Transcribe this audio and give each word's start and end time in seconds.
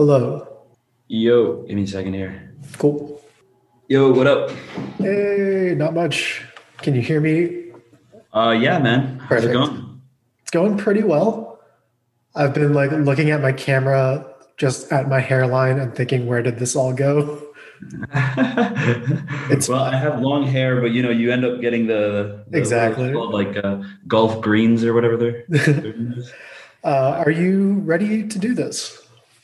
Hello. 0.00 0.64
Yo, 1.08 1.60
give 1.64 1.76
me 1.76 1.82
a 1.82 1.86
second 1.86 2.14
here. 2.14 2.54
Cool. 2.78 3.20
Yo, 3.86 4.10
what 4.10 4.26
up? 4.26 4.50
Hey, 4.96 5.74
not 5.76 5.92
much. 5.92 6.42
Can 6.78 6.94
you 6.94 7.02
hear 7.02 7.20
me? 7.20 7.72
Uh, 8.32 8.56
yeah, 8.58 8.78
man. 8.78 9.18
How's 9.18 9.28
Perfect. 9.28 9.50
it 9.50 9.52
going? 9.52 10.00
It's 10.40 10.50
going 10.52 10.78
pretty 10.78 11.02
well. 11.02 11.60
I've 12.34 12.54
been 12.54 12.72
like 12.72 12.90
looking 12.92 13.30
at 13.30 13.42
my 13.42 13.52
camera 13.52 14.26
just 14.56 14.90
at 14.90 15.06
my 15.06 15.20
hairline 15.20 15.78
and 15.78 15.94
thinking, 15.94 16.26
where 16.26 16.42
did 16.42 16.58
this 16.58 16.74
all 16.74 16.94
go? 16.94 17.52
it's 19.52 19.68
well, 19.68 19.82
I 19.82 19.96
have 19.96 20.22
long 20.22 20.46
hair, 20.46 20.80
but 20.80 20.92
you 20.92 21.02
know, 21.02 21.10
you 21.10 21.30
end 21.30 21.44
up 21.44 21.60
getting 21.60 21.86
the, 21.86 22.42
the 22.48 22.56
Exactly. 22.56 23.12
called, 23.12 23.34
like 23.34 23.54
uh, 23.62 23.82
golf 24.08 24.40
greens 24.40 24.82
or 24.82 24.94
whatever 24.94 25.18
they're. 25.18 25.44
Uh, 26.82 27.22
are 27.26 27.30
you 27.30 27.74
ready 27.80 28.26
to 28.26 28.38
do 28.38 28.54
this? 28.54 28.99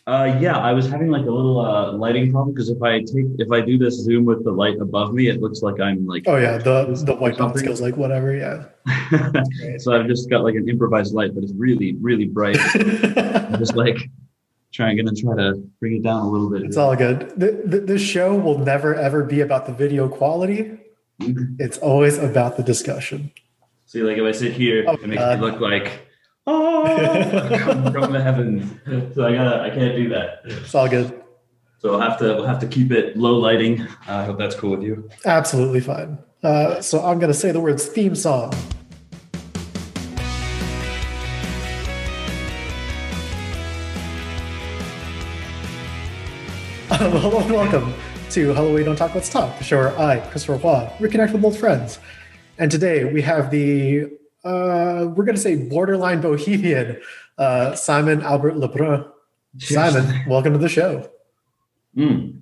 Uh, 0.07 0.39
yeah, 0.41 0.57
I 0.59 0.73
was 0.73 0.89
having 0.89 1.09
like 1.11 1.27
a 1.27 1.31
little 1.31 1.59
uh, 1.61 1.93
lighting 1.93 2.31
problem 2.31 2.55
because 2.55 2.69
if 2.71 2.81
I 2.83 3.01
take 3.01 3.27
if 3.39 3.51
I 3.51 3.61
do 3.61 3.77
this 3.77 3.95
zoom 4.01 4.25
with 4.25 4.45
the 4.45 4.53
light 4.53 4.79
above 4.81 5.13
me, 5.13 5.29
it 5.29 5.41
looks 5.41 5.63
like 5.63 5.81
I'm 5.81 6.07
like. 6.07 6.25
Oh 6.27 6.37
yeah, 6.37 6.59
the 6.59 6.85
the 7.05 7.15
white 7.15 7.37
balance 7.37 7.39
Something. 7.39 7.63
skills 7.63 7.81
like 7.81 7.97
whatever. 7.97 8.35
Yeah. 8.35 8.67
so 9.79 9.93
I've 9.99 10.07
just 10.07 10.31
got 10.31 10.45
like 10.45 10.55
an 10.55 10.69
improvised 10.69 11.13
light, 11.15 11.35
but 11.35 11.43
it's 11.43 11.53
really, 11.57 11.97
really 12.01 12.27
bright. 12.27 12.57
I'm 12.75 13.59
just 13.59 13.75
like 13.75 13.99
trying 14.73 14.97
gonna 14.97 15.13
try 15.13 15.35
to 15.35 15.55
bring 15.81 15.97
it 15.97 16.03
down 16.03 16.23
a 16.23 16.29
little 16.29 16.51
bit. 16.51 16.63
it's 16.63 16.77
all 16.77 16.95
good. 16.95 17.31
The, 17.37 17.63
the, 17.65 17.81
this 17.81 18.03
show 18.03 18.35
will 18.37 18.59
never 18.59 18.95
ever 18.95 19.25
be 19.25 19.41
about 19.41 19.67
the 19.67 19.73
video 19.73 20.09
quality. 20.09 20.79
It's 21.19 21.79
always 21.79 22.19
about 22.19 22.57
the 22.57 22.63
discussion. 22.63 23.33
See, 23.87 24.03
like 24.03 24.19
if 24.19 24.25
I 24.25 24.33
sit 24.33 24.53
here, 24.53 24.85
Oh, 24.87 24.93
it 24.95 25.07
makes 25.07 25.21
God. 25.21 25.41
me 25.41 25.47
look 25.47 25.61
like 25.61 26.06
oh 26.47 27.59
come 27.59 27.93
from 27.93 28.13
the 28.13 28.23
heavens. 28.23 28.73
So 29.15 29.27
I 29.27 29.35
gotta, 29.35 29.63
I 29.63 29.71
can't 29.71 29.97
do 29.97 30.09
that. 30.11 30.41
It's 30.45 30.75
all 30.75 30.89
good. 30.89 31.23
So 31.79 31.93
I'll 31.95 32.01
have 32.01 32.19
to, 32.19 32.35
we'll 32.35 32.47
have 32.47 32.61
to 32.61 32.67
keep 32.67 32.91
it 32.91 33.17
low 33.17 33.37
lighting. 33.37 33.83
Uh, 33.83 33.89
I 34.09 34.25
hope 34.25 34.39
that's 34.39 34.55
cool 34.55 34.71
with 34.71 34.83
you. 34.83 35.09
Absolutely 35.25 35.81
fine. 35.81 36.19
Uh, 36.43 36.81
so 36.81 37.05
I'm 37.05 37.19
going 37.19 37.33
to 37.33 37.39
say 37.39 37.53
the 37.53 37.61
words 37.61 37.87
theme 37.87 38.15
song. 38.15 38.53
Hello 46.89 47.41
and 47.41 47.53
welcome 47.53 47.93
to 48.31 48.55
Hello 48.55 48.73
We 48.73 48.83
Don't 48.85 48.97
Talk 48.97 49.15
Let's 49.15 49.29
Talk, 49.29 49.59
the 49.59 49.65
show 49.65 49.77
where 49.77 49.99
I, 49.99 50.21
Christopher 50.31 50.57
Hua, 50.57 50.91
reconnect 50.99 51.33
with 51.33 51.45
old 51.45 51.59
friends. 51.59 51.99
And 52.59 52.71
today 52.71 53.05
we 53.05 53.21
have 53.23 53.51
the, 53.51 54.09
uh, 54.47 55.07
we're 55.09 55.25
going 55.25 55.35
to 55.35 55.41
say 55.41 55.57
borderline 55.57 56.21
bohemian, 56.21 57.01
uh, 57.37 57.75
Simon 57.75 58.23
Albert 58.23 58.57
Lebrun. 58.57 59.11
Simon, 59.59 60.25
welcome 60.29 60.53
to 60.53 60.59
the 60.59 60.69
show. 60.69 61.11
Mm. 61.97 62.41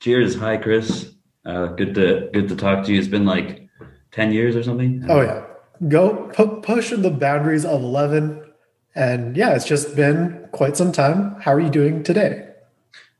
Cheers, 0.00 0.36
hi 0.36 0.56
Chris. 0.56 1.14
Uh, 1.44 1.66
good 1.66 1.94
to 1.94 2.28
good 2.32 2.48
to 2.48 2.56
talk 2.56 2.84
to 2.84 2.92
you. 2.92 2.98
It's 2.98 3.08
been 3.08 3.24
like 3.24 3.68
ten 4.12 4.32
years 4.32 4.54
or 4.54 4.62
something. 4.62 5.04
Oh 5.08 5.22
yeah, 5.22 5.44
go 5.88 6.30
pu- 6.32 6.60
push 6.60 6.90
the 6.90 7.10
boundaries 7.10 7.64
of 7.64 7.82
eleven, 7.82 8.52
and 8.94 9.36
yeah, 9.36 9.54
it's 9.54 9.64
just 9.64 9.96
been 9.96 10.46
quite 10.52 10.76
some 10.76 10.92
time. 10.92 11.40
How 11.40 11.52
are 11.52 11.60
you 11.60 11.70
doing 11.70 12.02
today? 12.02 12.48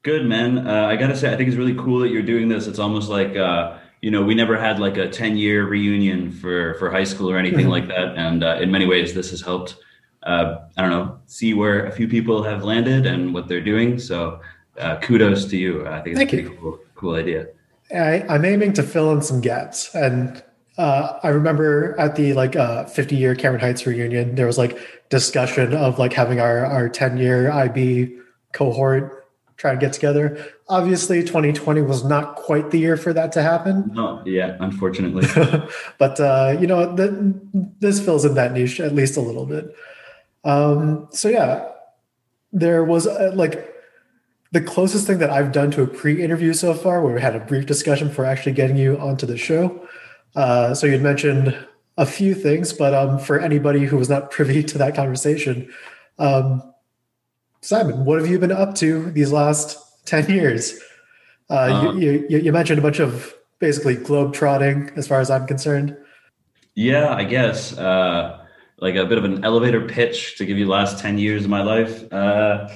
Good 0.02 0.26
man. 0.26 0.66
Uh, 0.66 0.86
I 0.86 0.96
gotta 0.96 1.16
say, 1.16 1.32
I 1.32 1.36
think 1.36 1.48
it's 1.48 1.56
really 1.56 1.74
cool 1.74 2.00
that 2.00 2.10
you're 2.10 2.22
doing 2.22 2.48
this. 2.48 2.66
It's 2.66 2.78
almost 2.78 3.08
like 3.08 3.34
uh, 3.36 3.78
you 4.02 4.10
know 4.10 4.22
we 4.22 4.34
never 4.34 4.58
had 4.58 4.78
like 4.80 4.96
a 4.98 5.08
10 5.08 5.36
year 5.38 5.64
reunion 5.66 6.30
for 6.30 6.74
for 6.74 6.90
high 6.90 7.04
school 7.04 7.30
or 7.30 7.38
anything 7.38 7.66
Mhm. 7.66 7.70
like 7.70 7.88
that. 7.88 8.18
And 8.18 8.44
uh, 8.44 8.58
in 8.60 8.70
many 8.70 8.84
ways, 8.84 9.14
this 9.14 9.30
has 9.30 9.40
helped. 9.40 9.76
Uh, 10.24 10.58
I 10.76 10.82
don't 10.82 10.90
know, 10.90 11.18
see 11.26 11.52
where 11.54 11.86
a 11.86 11.90
few 11.90 12.06
people 12.06 12.44
have 12.44 12.62
landed 12.62 13.06
and 13.06 13.32
what 13.34 13.48
they're 13.48 13.60
doing. 13.72 13.98
So 13.98 14.40
uh, 14.78 14.96
kudos 14.98 15.46
to 15.46 15.56
you. 15.56 15.86
I 15.86 16.00
think 16.00 16.08
it's 16.14 16.18
Thank 16.18 16.32
a 16.32 16.36
pretty 16.42 16.56
cool 16.60 16.78
cool 16.94 17.14
idea. 17.14 17.46
I, 17.94 18.24
I'm 18.28 18.44
aiming 18.44 18.72
to 18.74 18.82
fill 18.82 19.12
in 19.12 19.20
some 19.22 19.40
gaps, 19.40 19.94
and 19.94 20.42
uh, 20.78 21.18
I 21.22 21.28
remember 21.28 21.94
at 21.98 22.16
the 22.16 22.32
like 22.34 22.56
uh, 22.56 22.84
50 22.86 23.16
year 23.16 23.34
Cameron 23.34 23.60
Heights 23.60 23.86
reunion, 23.86 24.34
there 24.34 24.46
was 24.46 24.58
like 24.58 24.78
discussion 25.10 25.74
of 25.74 25.98
like 25.98 26.12
having 26.12 26.40
our 26.40 26.64
our 26.66 26.88
10 26.88 27.18
year 27.18 27.50
IB 27.52 28.16
cohort 28.52 29.21
try 29.62 29.70
to 29.70 29.78
get 29.78 29.92
together. 29.92 30.44
Obviously, 30.68 31.20
2020 31.20 31.82
was 31.82 32.02
not 32.02 32.34
quite 32.34 32.72
the 32.72 32.80
year 32.80 32.96
for 32.96 33.12
that 33.12 33.30
to 33.30 33.42
happen. 33.42 33.92
No, 33.94 34.20
yeah, 34.26 34.56
unfortunately. 34.58 35.24
but 35.98 36.18
uh, 36.18 36.56
you 36.60 36.66
know, 36.66 36.96
th- 36.96 37.12
this 37.78 38.04
fills 38.04 38.24
in 38.24 38.34
that 38.34 38.52
niche 38.52 38.80
at 38.80 38.92
least 38.92 39.16
a 39.16 39.20
little 39.20 39.46
bit. 39.46 39.72
Um, 40.42 41.06
so 41.12 41.28
yeah, 41.28 41.68
there 42.52 42.82
was 42.82 43.06
uh, 43.06 43.30
like 43.36 43.72
the 44.50 44.60
closest 44.60 45.06
thing 45.06 45.18
that 45.18 45.30
I've 45.30 45.52
done 45.52 45.70
to 45.70 45.82
a 45.82 45.86
pre-interview 45.86 46.54
so 46.54 46.74
far, 46.74 47.00
where 47.00 47.14
we 47.14 47.20
had 47.20 47.36
a 47.36 47.40
brief 47.40 47.64
discussion 47.64 48.10
for 48.10 48.24
actually 48.24 48.52
getting 48.52 48.76
you 48.76 48.98
onto 48.98 49.26
the 49.26 49.38
show. 49.38 49.86
Uh, 50.34 50.74
so 50.74 50.88
you'd 50.88 51.02
mentioned 51.02 51.56
a 51.96 52.04
few 52.04 52.34
things, 52.34 52.72
but 52.72 52.94
um, 52.94 53.20
for 53.20 53.38
anybody 53.38 53.86
who 53.86 53.96
was 53.96 54.08
not 54.08 54.30
privy 54.32 54.64
to 54.64 54.78
that 54.78 54.96
conversation, 54.96 55.72
um, 56.18 56.71
Simon, 57.62 58.04
what 58.04 58.20
have 58.20 58.28
you 58.28 58.38
been 58.38 58.52
up 58.52 58.74
to 58.76 59.10
these 59.12 59.32
last 59.32 59.78
ten 60.04 60.28
years? 60.28 60.78
Uh, 61.48 61.88
Um, 61.88 62.00
you, 62.00 62.26
you, 62.28 62.38
you 62.38 62.52
mentioned 62.52 62.78
a 62.78 62.82
bunch 62.82 62.98
of 62.98 63.34
basically 63.60 63.94
globe 63.94 64.34
trotting, 64.34 64.90
as 64.96 65.06
far 65.06 65.20
as 65.20 65.30
I'm 65.30 65.46
concerned. 65.46 65.96
Yeah, 66.74 67.14
I 67.14 67.24
guess. 67.24 67.76
Uh, 67.78 68.44
like 68.78 68.96
a 68.96 69.06
bit 69.06 69.16
of 69.16 69.24
an 69.24 69.44
elevator 69.44 69.80
pitch 69.86 70.36
to 70.38 70.44
give 70.44 70.58
you 70.58 70.64
the 70.64 70.70
last 70.70 70.98
10 70.98 71.18
years 71.18 71.44
of 71.44 71.50
my 71.50 71.62
life. 71.62 72.12
Uh, 72.12 72.68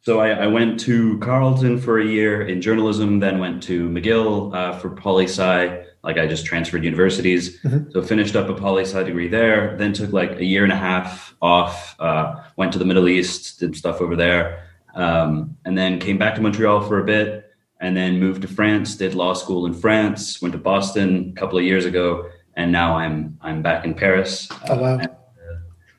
so 0.00 0.20
I, 0.20 0.30
I 0.30 0.46
went 0.46 0.80
to 0.80 1.18
Carleton 1.18 1.78
for 1.78 1.98
a 1.98 2.06
year 2.06 2.46
in 2.46 2.62
journalism, 2.62 3.20
then 3.20 3.38
went 3.38 3.62
to 3.64 3.88
McGill 3.90 4.54
uh, 4.54 4.78
for 4.78 4.90
poli 4.90 5.24
sci. 5.24 5.84
Like 6.06 6.18
I 6.18 6.26
just 6.26 6.46
transferred 6.46 6.84
universities. 6.84 7.58
Mhm. 7.62 7.92
So 7.92 8.00
finished 8.00 8.36
up 8.36 8.48
a 8.48 8.54
poli 8.54 8.84
sci 8.84 9.02
degree 9.02 9.26
there, 9.26 9.76
then 9.76 9.92
took 9.92 10.12
like 10.12 10.38
a 10.38 10.44
year 10.44 10.62
and 10.62 10.72
a 10.72 10.76
half 10.76 11.34
off, 11.42 11.96
uh, 11.98 12.36
went 12.56 12.72
to 12.74 12.78
the 12.78 12.84
Middle 12.84 13.08
East, 13.08 13.58
did 13.58 13.74
stuff 13.74 14.00
over 14.00 14.14
there, 14.14 14.62
um, 14.94 15.56
and 15.64 15.76
then 15.76 15.98
came 15.98 16.16
back 16.16 16.36
to 16.36 16.40
Montreal 16.40 16.80
for 16.82 17.00
a 17.00 17.04
bit, 17.04 17.50
and 17.80 17.96
then 17.96 18.20
moved 18.20 18.42
to 18.42 18.48
France, 18.48 18.94
did 18.94 19.14
law 19.14 19.34
school 19.34 19.66
in 19.66 19.74
France, 19.74 20.40
went 20.40 20.52
to 20.52 20.58
Boston 20.58 21.34
a 21.36 21.40
couple 21.40 21.58
of 21.58 21.64
years 21.64 21.84
ago, 21.84 22.24
and 22.54 22.70
now 22.70 22.96
I'm 22.96 23.36
I'm 23.42 23.60
back 23.60 23.84
in 23.84 23.92
Paris. 23.92 24.48
Oh, 24.68 24.80
wow. 24.80 24.98
and, 24.98 25.08
uh, 25.08 25.14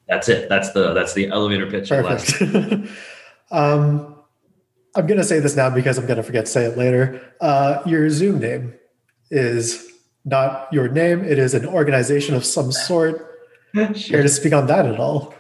that's 0.08 0.30
it. 0.30 0.48
That's 0.48 0.72
the 0.72 0.94
that's 0.94 1.14
the 1.16 1.28
elevator 1.28 1.68
pitch. 1.68 1.90
Perfect. 1.90 2.42
um, 3.52 4.16
I'm 4.96 5.06
going 5.06 5.20
to 5.20 5.26
say 5.26 5.40
this 5.40 5.56
now 5.56 5.70
because 5.70 5.98
I'm 5.98 6.06
going 6.06 6.18
to 6.18 6.24
forget 6.24 6.46
to 6.46 6.52
say 6.52 6.64
it 6.64 6.78
later. 6.78 7.22
Uh, 7.42 7.82
your 7.86 8.10
Zoom 8.10 8.40
name 8.40 8.74
is 9.30 9.88
not 10.28 10.68
your 10.72 10.90
name, 10.90 11.24
it 11.24 11.40
is 11.40 11.54
an 11.54 11.66
organization 11.66 12.36
of 12.36 12.46
some 12.46 12.72
sort. 12.72 13.34
Care 13.74 14.22
to 14.22 14.30
speak 14.30 14.54
on 14.54 14.68
that 14.68 14.86
at 14.86 15.00
all? 15.00 15.34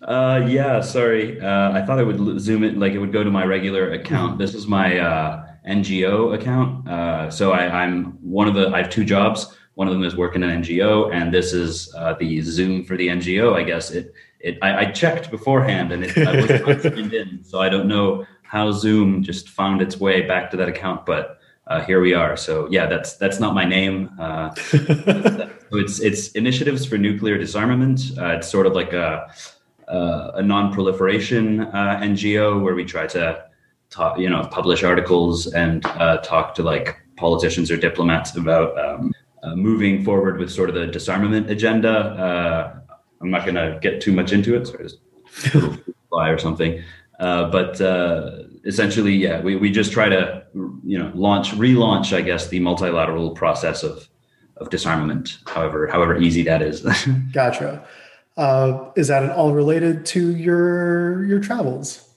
Uh, 0.00 0.46
yeah, 0.48 0.80
sorry. 0.80 1.40
Uh, 1.40 1.72
I 1.72 1.84
thought 1.84 1.98
I 1.98 2.02
would 2.02 2.40
zoom 2.40 2.64
it 2.64 2.78
like 2.78 2.92
it 2.92 2.98
would 2.98 3.12
go 3.12 3.22
to 3.24 3.30
my 3.30 3.44
regular 3.44 3.92
account. 3.92 4.38
This 4.38 4.54
is 4.54 4.66
my 4.66 4.98
uh, 4.98 5.44
NGO 5.68 6.34
account. 6.34 6.88
Uh, 6.88 7.30
so 7.30 7.52
I, 7.52 7.82
I'm 7.82 8.12
one 8.22 8.48
of 8.48 8.54
the. 8.54 8.68
I 8.68 8.78
have 8.78 8.90
two 8.90 9.04
jobs. 9.04 9.54
One 9.74 9.88
of 9.88 9.94
them 9.94 10.04
is 10.04 10.16
working 10.16 10.42
in 10.42 10.50
an 10.50 10.62
NGO, 10.62 11.12
and 11.12 11.32
this 11.32 11.52
is 11.52 11.92
uh, 11.96 12.14
the 12.14 12.40
Zoom 12.42 12.84
for 12.84 12.96
the 12.96 13.08
NGO. 13.08 13.54
I 13.54 13.62
guess 13.62 13.90
it. 13.90 14.14
It. 14.40 14.58
I, 14.62 14.86
I 14.86 14.90
checked 14.90 15.30
beforehand, 15.30 15.92
and 15.92 16.04
it, 16.04 16.16
I 16.16 16.36
was 16.36 16.82
not 16.82 16.82
signed 16.94 17.14
in, 17.14 17.44
so 17.44 17.60
I 17.60 17.68
don't 17.68 17.88
know 17.88 18.26
how 18.42 18.72
Zoom 18.72 19.22
just 19.22 19.48
found 19.48 19.82
its 19.82 19.98
way 19.98 20.22
back 20.22 20.50
to 20.50 20.56
that 20.56 20.68
account. 20.68 21.06
But 21.06 21.38
uh, 21.66 21.80
here 21.82 22.00
we 22.00 22.14
are. 22.14 22.36
So 22.36 22.68
yeah, 22.70 22.86
that's 22.86 23.16
that's 23.16 23.40
not 23.40 23.54
my 23.54 23.64
name. 23.64 24.10
Uh, 24.18 24.54
So 25.72 25.78
it's 25.78 26.00
it's 26.00 26.32
initiatives 26.32 26.84
for 26.84 26.98
nuclear 26.98 27.38
disarmament. 27.38 28.12
Uh, 28.18 28.36
it's 28.36 28.50
sort 28.50 28.66
of 28.66 28.74
like 28.74 28.92
a 28.92 29.32
a, 29.88 30.32
a 30.34 30.42
non-proliferation 30.42 31.62
uh, 31.62 31.98
NGO 32.02 32.62
where 32.62 32.74
we 32.74 32.84
try 32.84 33.06
to 33.06 33.42
talk, 33.88 34.18
you 34.18 34.28
know, 34.28 34.42
publish 34.50 34.82
articles 34.82 35.46
and 35.46 35.84
uh, 35.86 36.18
talk 36.18 36.54
to 36.56 36.62
like 36.62 36.98
politicians 37.16 37.70
or 37.70 37.78
diplomats 37.78 38.36
about 38.36 38.78
um, 38.78 39.14
uh, 39.42 39.56
moving 39.56 40.04
forward 40.04 40.38
with 40.38 40.50
sort 40.50 40.68
of 40.68 40.74
the 40.74 40.86
disarmament 40.86 41.48
agenda. 41.50 41.90
Uh, 41.90 42.78
I'm 43.22 43.30
not 43.30 43.46
going 43.46 43.54
to 43.54 43.78
get 43.80 44.02
too 44.02 44.12
much 44.12 44.32
into 44.32 44.54
it. 44.54 44.66
So 44.66 44.76
I 44.78 44.82
just 44.82 44.98
fly 46.10 46.28
or 46.28 46.38
something. 46.38 46.82
Uh, 47.18 47.50
but 47.50 47.80
uh, 47.80 48.42
essentially, 48.64 49.14
yeah, 49.14 49.40
we, 49.40 49.56
we 49.56 49.70
just 49.70 49.92
try 49.92 50.08
to, 50.08 50.42
you 50.84 50.98
know, 50.98 51.12
launch, 51.14 51.50
relaunch, 51.52 52.16
I 52.16 52.20
guess, 52.22 52.48
the 52.48 52.58
multilateral 52.60 53.30
process 53.32 53.82
of 53.82 54.08
of 54.58 54.70
disarmament, 54.70 55.38
however 55.46 55.86
however 55.88 56.18
easy 56.18 56.42
that 56.44 56.62
is. 56.62 56.80
Gotcha. 57.32 57.84
Uh, 58.36 58.90
is 58.96 59.08
that 59.08 59.22
at 59.24 59.30
all 59.30 59.52
related 59.52 60.06
to 60.06 60.34
your 60.36 61.24
your 61.24 61.40
travels? 61.40 62.08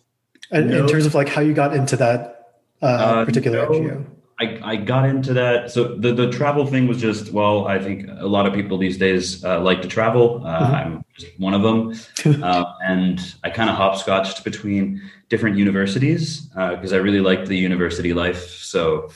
And 0.52 0.70
in 0.72 0.78
No. 0.86 0.88
terms 0.88 1.06
of 1.06 1.16
like 1.16 1.28
how 1.30 1.42
you 1.42 1.54
got 1.54 1.76
into 1.76 1.96
that 1.98 2.52
uh, 2.82 2.86
Uh, 2.86 3.26
particular 3.26 3.58
no. 3.58 3.70
NGO? 3.72 4.06
I, 4.40 4.60
I 4.64 4.76
got 4.76 5.08
into 5.08 5.34
that. 5.34 5.72
So 5.72 5.96
the, 5.96 6.14
the 6.14 6.30
travel 6.30 6.66
thing 6.66 6.88
was 6.88 7.00
just, 7.00 7.32
well, 7.32 7.68
I 7.68 7.80
think 7.80 8.08
a 8.20 8.28
lot 8.28 8.46
of 8.46 8.54
people 8.54 8.78
these 8.78 8.98
days 8.98 9.44
uh, 9.46 9.62
like 9.62 9.82
to 9.82 9.88
travel. 9.88 10.46
Uh, 10.46 10.60
Mhm. 10.60 10.74
I'm 10.74 11.06
just 11.18 11.40
one 11.40 11.54
of 11.54 11.62
them. 11.62 12.44
uh, 12.44 12.66
and 12.84 13.36
I 13.44 13.50
kind 13.50 13.70
of 13.70 13.78
hopscotched 13.78 14.44
between 14.44 15.02
different 15.30 15.58
universities 15.58 16.42
because 16.50 16.92
uh, 16.92 16.98
I 16.98 17.00
really 17.00 17.22
liked 17.22 17.48
the 17.48 17.58
university 17.58 18.14
life. 18.14 18.50
So 18.50 19.10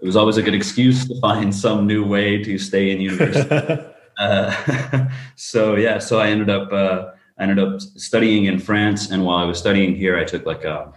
it 0.00 0.06
was 0.06 0.16
always 0.16 0.36
a 0.38 0.42
good 0.42 0.54
excuse 0.54 1.06
to 1.06 1.20
find 1.20 1.54
some 1.54 1.86
new 1.86 2.04
way 2.04 2.42
to 2.42 2.58
stay 2.58 2.90
in 2.90 3.00
university. 3.00 3.80
uh, 4.18 5.08
so 5.36 5.76
yeah, 5.76 5.98
so 5.98 6.18
I 6.18 6.28
ended 6.28 6.50
up 6.50 6.72
uh, 6.72 7.10
I 7.38 7.42
ended 7.44 7.58
up 7.58 7.80
studying 7.80 8.44
in 8.46 8.58
France, 8.58 9.10
and 9.10 9.24
while 9.24 9.38
I 9.38 9.44
was 9.44 9.58
studying 9.58 9.94
here, 9.94 10.18
I 10.18 10.24
took 10.24 10.46
like 10.46 10.64
a 10.64 10.92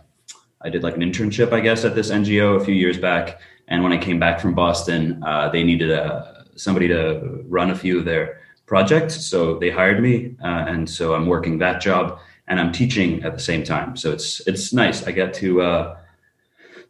I 0.62 0.70
did 0.70 0.84
like 0.84 0.96
an 0.96 1.02
internship, 1.02 1.54
I 1.54 1.60
guess, 1.60 1.86
at 1.86 1.96
this 1.96 2.10
NGO 2.10 2.60
a 2.60 2.66
few 2.66 2.74
years 2.76 2.98
back. 2.98 3.40
And 3.68 3.84
when 3.84 3.92
I 3.92 3.98
came 3.98 4.20
back 4.20 4.40
from 4.40 4.54
Boston, 4.54 5.22
uh, 5.24 5.50
they 5.50 5.64
needed 5.64 5.92
a, 5.92 6.46
somebody 6.56 6.88
to 6.88 7.44
run 7.48 7.70
a 7.72 7.76
few 7.76 8.00
of 8.00 8.06
their 8.06 8.42
projects, 8.66 9.26
so 9.26 9.58
they 9.60 9.70
hired 9.70 10.02
me, 10.02 10.36
uh, 10.44 10.66
and 10.68 10.90
so 10.90 11.14
I'm 11.14 11.26
working 11.26 11.58
that 11.60 11.82
job 11.82 12.20
and 12.48 12.60
I'm 12.60 12.72
teaching 12.72 13.24
at 13.24 13.34
the 13.34 13.40
same 13.40 13.64
time. 13.64 13.96
So 13.98 14.12
it's 14.12 14.46
it's 14.48 14.74
nice. 14.74 15.06
I 15.06 15.12
get 15.12 15.34
to 15.36 15.62
uh, 15.62 15.98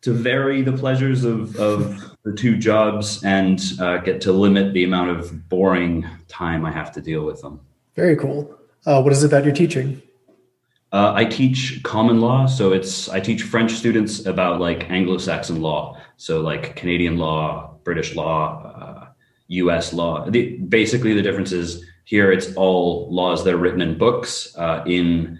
to 0.01 0.13
vary 0.13 0.61
the 0.61 0.73
pleasures 0.73 1.23
of, 1.23 1.55
of 1.57 2.15
the 2.23 2.33
two 2.33 2.57
jobs 2.57 3.23
and 3.23 3.59
uh, 3.79 3.97
get 3.97 4.21
to 4.21 4.31
limit 4.31 4.73
the 4.73 4.83
amount 4.83 5.09
of 5.09 5.49
boring 5.49 6.05
time 6.27 6.65
I 6.65 6.71
have 6.71 6.91
to 6.93 7.01
deal 7.01 7.25
with 7.25 7.41
them. 7.41 7.59
Very 7.95 8.15
cool. 8.15 8.55
Uh, 8.85 9.01
what 9.01 9.11
is 9.11 9.23
it 9.23 9.31
that 9.31 9.43
you're 9.43 9.55
teaching? 9.55 10.01
Uh, 10.91 11.11
I 11.13 11.25
teach 11.25 11.81
common 11.83 12.21
law, 12.21 12.45
so 12.45 12.71
it's 12.71 13.09
I 13.09 13.19
teach 13.19 13.43
French 13.43 13.71
students 13.71 14.25
about 14.25 14.61
like 14.61 14.89
Anglo-Saxon 14.89 15.61
law, 15.61 15.96
so 16.17 16.41
like 16.41 16.75
Canadian 16.75 17.17
law, 17.17 17.75
British 17.83 18.15
law, 18.15 19.07
U.S. 19.47 19.93
Uh, 19.93 19.95
law. 19.95 20.29
The, 20.29 20.57
basically, 20.57 21.13
the 21.13 21.21
difference 21.21 21.51
is 21.51 21.85
here 22.03 22.31
it's 22.31 22.53
all 22.55 23.11
laws 23.13 23.43
that 23.43 23.53
are 23.53 23.57
written 23.57 23.81
in 23.81 23.97
books 23.97 24.55
uh, 24.57 24.83
in 24.85 25.39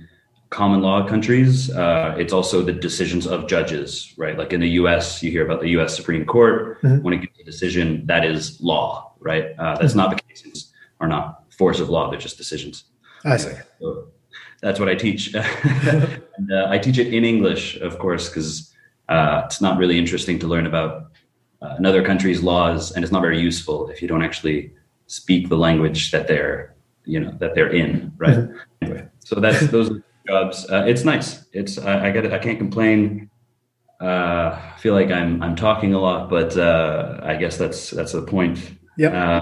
common 0.50 0.81
law 0.81 1.07
countries, 1.07 1.69
uh, 1.71 2.15
it's 2.18 2.31
also 2.31 2.62
the 2.62 2.71
decisions 2.71 3.27
of 3.27 3.47
judges, 3.47 4.13
right? 4.18 4.38
Like 4.38 4.53
in 4.53 4.62
the 4.62 4.69
U.S., 4.81 5.21
you 5.21 5.31
hear 5.31 5.45
about 5.45 5.62
the 5.62 5.69
U.S. 5.69 5.95
Supreme 5.95 6.25
Court 6.25 6.81
mm-hmm. 6.81 7.03
when 7.03 7.13
it 7.13 7.21
gets 7.21 7.39
a 7.39 7.44
decision 7.44 8.06
that 8.06 8.25
is 8.25 8.59
law, 8.62 9.13
right? 9.19 9.53
Uh, 9.57 9.77
that's 9.77 9.91
mm-hmm. 9.91 9.97
not 9.97 10.15
the 10.15 10.21
cases 10.24 10.74
are 11.00 11.07
not 11.07 11.44
force 11.51 11.79
of 11.79 11.89
law; 11.89 12.09
they're 12.09 12.19
just 12.19 12.38
decisions. 12.38 12.85
I 13.25 13.38
see. 13.38 13.51
So 13.79 14.07
that's 14.62 14.79
what 14.79 14.89
I 14.89 14.95
teach. 14.95 15.33
and, 15.35 16.51
uh, 16.51 16.68
I 16.69 16.77
teach 16.77 16.97
it 16.97 17.13
in 17.13 17.25
English, 17.25 17.77
of 17.77 18.00
course, 18.00 18.29
because 18.29 18.74
uh, 19.09 19.44
it's 19.45 19.62
not 19.62 19.77
really 19.77 19.98
interesting 19.98 20.39
to 20.39 20.48
learn 20.48 20.65
about 20.65 21.12
uh, 21.62 21.75
another 21.77 22.04
country's 22.04 22.42
laws, 22.42 22.92
and 22.92 23.04
it's 23.04 23.12
not 23.12 23.21
very 23.21 23.39
useful 23.39 23.89
if 23.89 24.01
you 24.01 24.07
don't 24.07 24.21
actually 24.21 24.71
speak 25.07 25.50
the 25.50 25.57
language 25.57 26.12
that 26.12 26.27
they're, 26.27 26.75
you 27.06 27.19
know, 27.19 27.31
that 27.39 27.56
they're 27.56 27.69
in, 27.69 28.13
right? 28.18 28.38
Mm-hmm. 28.38 28.57
Anyway, 28.81 29.07
so 29.19 29.39
that's 29.39 29.68
those 29.71 29.89
jobs. 30.27 30.69
Uh, 30.69 30.83
it's 30.88 31.04
nice. 31.04 31.45
It's 31.54 31.77
I, 31.77 32.07
I 32.07 32.12
get 32.12 32.25
it. 32.25 32.33
I 32.33 32.39
can't 32.39 32.57
complain. 32.57 33.30
Uh, 34.01 34.59
I 34.75 34.77
feel 34.77 34.94
like 34.94 35.10
I'm 35.10 35.42
I'm 35.42 35.56
talking 35.56 35.94
a 35.94 36.00
lot, 36.00 36.30
but 36.30 36.56
uh, 36.57 37.19
I 37.24 37.36
guess 37.36 37.57
that's 37.57 37.89
that's 37.89 38.12
the 38.12 38.21
point. 38.21 38.60
Yeah. 38.98 39.42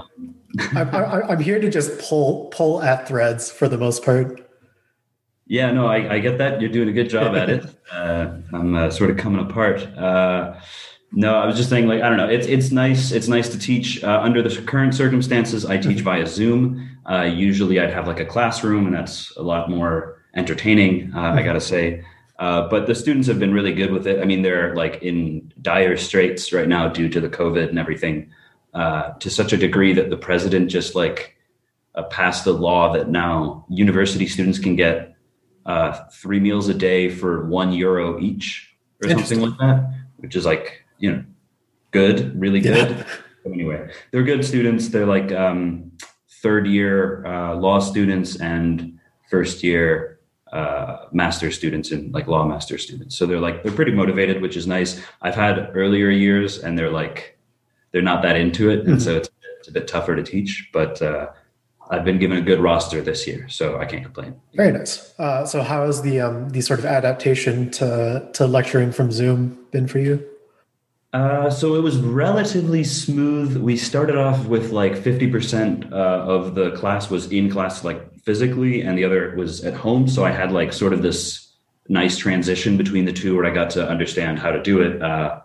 I, 0.74 1.32
am 1.32 1.40
here 1.40 1.60
to 1.60 1.70
just 1.70 1.98
pull 1.98 2.46
pull 2.46 2.82
at 2.82 3.06
threads 3.06 3.50
for 3.50 3.68
the 3.68 3.76
most 3.76 4.04
part. 4.04 4.45
Yeah, 5.46 5.70
no, 5.70 5.86
I, 5.86 6.14
I 6.14 6.18
get 6.18 6.38
that. 6.38 6.60
You're 6.60 6.70
doing 6.70 6.88
a 6.88 6.92
good 6.92 7.08
job 7.08 7.34
at 7.36 7.50
it. 7.50 7.66
Uh, 7.86 8.38
I'm 8.52 8.74
uh, 8.74 8.90
sort 8.90 9.10
of 9.10 9.16
coming 9.16 9.40
apart. 9.40 9.80
Uh, 9.96 10.58
no, 11.12 11.36
I 11.36 11.46
was 11.46 11.56
just 11.56 11.70
saying, 11.70 11.86
like, 11.86 12.02
I 12.02 12.08
don't 12.08 12.18
know. 12.18 12.28
It's 12.28 12.48
it's 12.48 12.72
nice. 12.72 13.12
It's 13.12 13.28
nice 13.28 13.48
to 13.50 13.58
teach 13.58 14.02
uh, 14.02 14.20
under 14.20 14.42
the 14.42 14.60
current 14.62 14.92
circumstances. 14.92 15.64
I 15.64 15.78
teach 15.78 16.00
via 16.00 16.26
Zoom. 16.26 16.98
Uh, 17.08 17.22
usually, 17.22 17.78
I'd 17.78 17.92
have 17.92 18.08
like 18.08 18.18
a 18.18 18.24
classroom, 18.24 18.86
and 18.86 18.94
that's 18.94 19.34
a 19.36 19.42
lot 19.42 19.70
more 19.70 20.20
entertaining, 20.34 21.12
uh, 21.14 21.32
I 21.32 21.42
gotta 21.42 21.60
say. 21.60 22.04
Uh, 22.38 22.68
but 22.68 22.88
the 22.88 22.94
students 22.94 23.28
have 23.28 23.38
been 23.38 23.54
really 23.54 23.72
good 23.72 23.92
with 23.92 24.06
it. 24.06 24.20
I 24.20 24.24
mean, 24.24 24.42
they're 24.42 24.74
like 24.74 25.02
in 25.02 25.52
dire 25.62 25.96
straits 25.96 26.52
right 26.52 26.68
now 26.68 26.88
due 26.88 27.08
to 27.08 27.20
the 27.20 27.28
COVID 27.28 27.68
and 27.68 27.78
everything, 27.78 28.30
uh, 28.74 29.12
to 29.12 29.30
such 29.30 29.52
a 29.52 29.56
degree 29.56 29.92
that 29.94 30.10
the 30.10 30.18
president 30.18 30.70
just 30.70 30.94
like 30.94 31.36
uh, 31.94 32.02
passed 32.04 32.46
a 32.46 32.52
law 32.52 32.92
that 32.92 33.08
now 33.08 33.64
university 33.70 34.26
students 34.26 34.58
can 34.58 34.76
get 34.76 35.15
uh, 35.66 36.04
three 36.12 36.40
meals 36.40 36.68
a 36.68 36.74
day 36.74 37.10
for 37.10 37.44
one 37.46 37.72
euro 37.72 38.18
each 38.20 38.74
or 39.02 39.10
something 39.10 39.40
like 39.40 39.58
that, 39.58 39.92
which 40.16 40.36
is 40.36 40.46
like 40.46 40.84
you 40.98 41.12
know 41.12 41.24
good, 41.90 42.38
really 42.40 42.60
good. 42.60 42.96
Yeah. 42.96 43.52
anyway, 43.52 43.90
they're 44.10 44.22
good 44.22 44.44
students. 44.44 44.88
They're 44.88 45.06
like 45.06 45.32
um, 45.32 45.92
third 46.42 46.66
year 46.66 47.26
uh, 47.26 47.54
law 47.56 47.80
students 47.80 48.36
and 48.36 48.98
first 49.28 49.62
year 49.62 50.20
uh, 50.52 51.06
master 51.12 51.50
students 51.50 51.90
and 51.90 52.14
like 52.14 52.28
law 52.28 52.46
master 52.46 52.78
students. 52.78 53.18
So 53.18 53.26
they're 53.26 53.40
like 53.40 53.62
they're 53.62 53.72
pretty 53.72 53.92
motivated, 53.92 54.40
which 54.40 54.56
is 54.56 54.66
nice. 54.66 55.02
I've 55.20 55.34
had 55.34 55.72
earlier 55.74 56.10
years, 56.10 56.58
and 56.58 56.78
they're 56.78 56.90
like 56.90 57.38
they're 57.92 58.02
not 58.02 58.22
that 58.22 58.36
into 58.36 58.70
it, 58.70 58.80
and 58.80 58.90
mm-hmm. 58.90 58.98
so 58.98 59.16
it's, 59.16 59.30
it's, 59.58 59.68
a 59.68 59.72
bit 59.72 59.88
tougher 59.88 60.14
to 60.14 60.22
teach. 60.22 60.70
But 60.72 61.02
uh, 61.02 61.30
I've 61.90 62.04
been 62.04 62.18
given 62.18 62.38
a 62.38 62.40
good 62.40 62.60
roster 62.60 63.00
this 63.00 63.26
year, 63.26 63.48
so 63.48 63.78
I 63.78 63.84
can't 63.84 64.02
complain. 64.02 64.40
Very 64.54 64.72
nice. 64.72 65.14
Uh, 65.18 65.44
so 65.46 65.62
how 65.62 65.86
has 65.86 66.02
the 66.02 66.20
um, 66.20 66.48
the 66.50 66.60
sort 66.60 66.78
of 66.78 66.84
adaptation 66.84 67.70
to 67.72 68.28
to 68.34 68.46
lecturing 68.46 68.92
from 68.92 69.12
Zoom 69.12 69.58
been 69.70 69.86
for 69.86 69.98
you? 69.98 70.24
Uh, 71.12 71.48
so 71.48 71.76
it 71.76 71.82
was 71.82 71.98
relatively 71.98 72.84
smooth. 72.84 73.56
We 73.56 73.76
started 73.76 74.18
off 74.18 74.44
with 74.46 74.70
like 74.70 74.92
50% 74.92 75.90
uh, 75.90 75.94
of 75.94 76.54
the 76.54 76.72
class 76.72 77.08
was 77.08 77.32
in 77.32 77.50
class, 77.50 77.84
like 77.84 78.12
physically 78.20 78.82
and 78.82 78.98
the 78.98 79.04
other 79.04 79.34
was 79.34 79.64
at 79.64 79.72
home. 79.72 80.08
So 80.08 80.24
I 80.24 80.30
had 80.30 80.52
like 80.52 80.74
sort 80.74 80.92
of 80.92 81.00
this 81.00 81.54
nice 81.88 82.18
transition 82.18 82.76
between 82.76 83.06
the 83.06 83.12
two 83.12 83.34
where 83.34 83.46
I 83.46 83.50
got 83.50 83.70
to 83.70 83.88
understand 83.88 84.40
how 84.40 84.50
to 84.50 84.62
do 84.62 84.82
it 84.82 85.00
uh, 85.00 85.40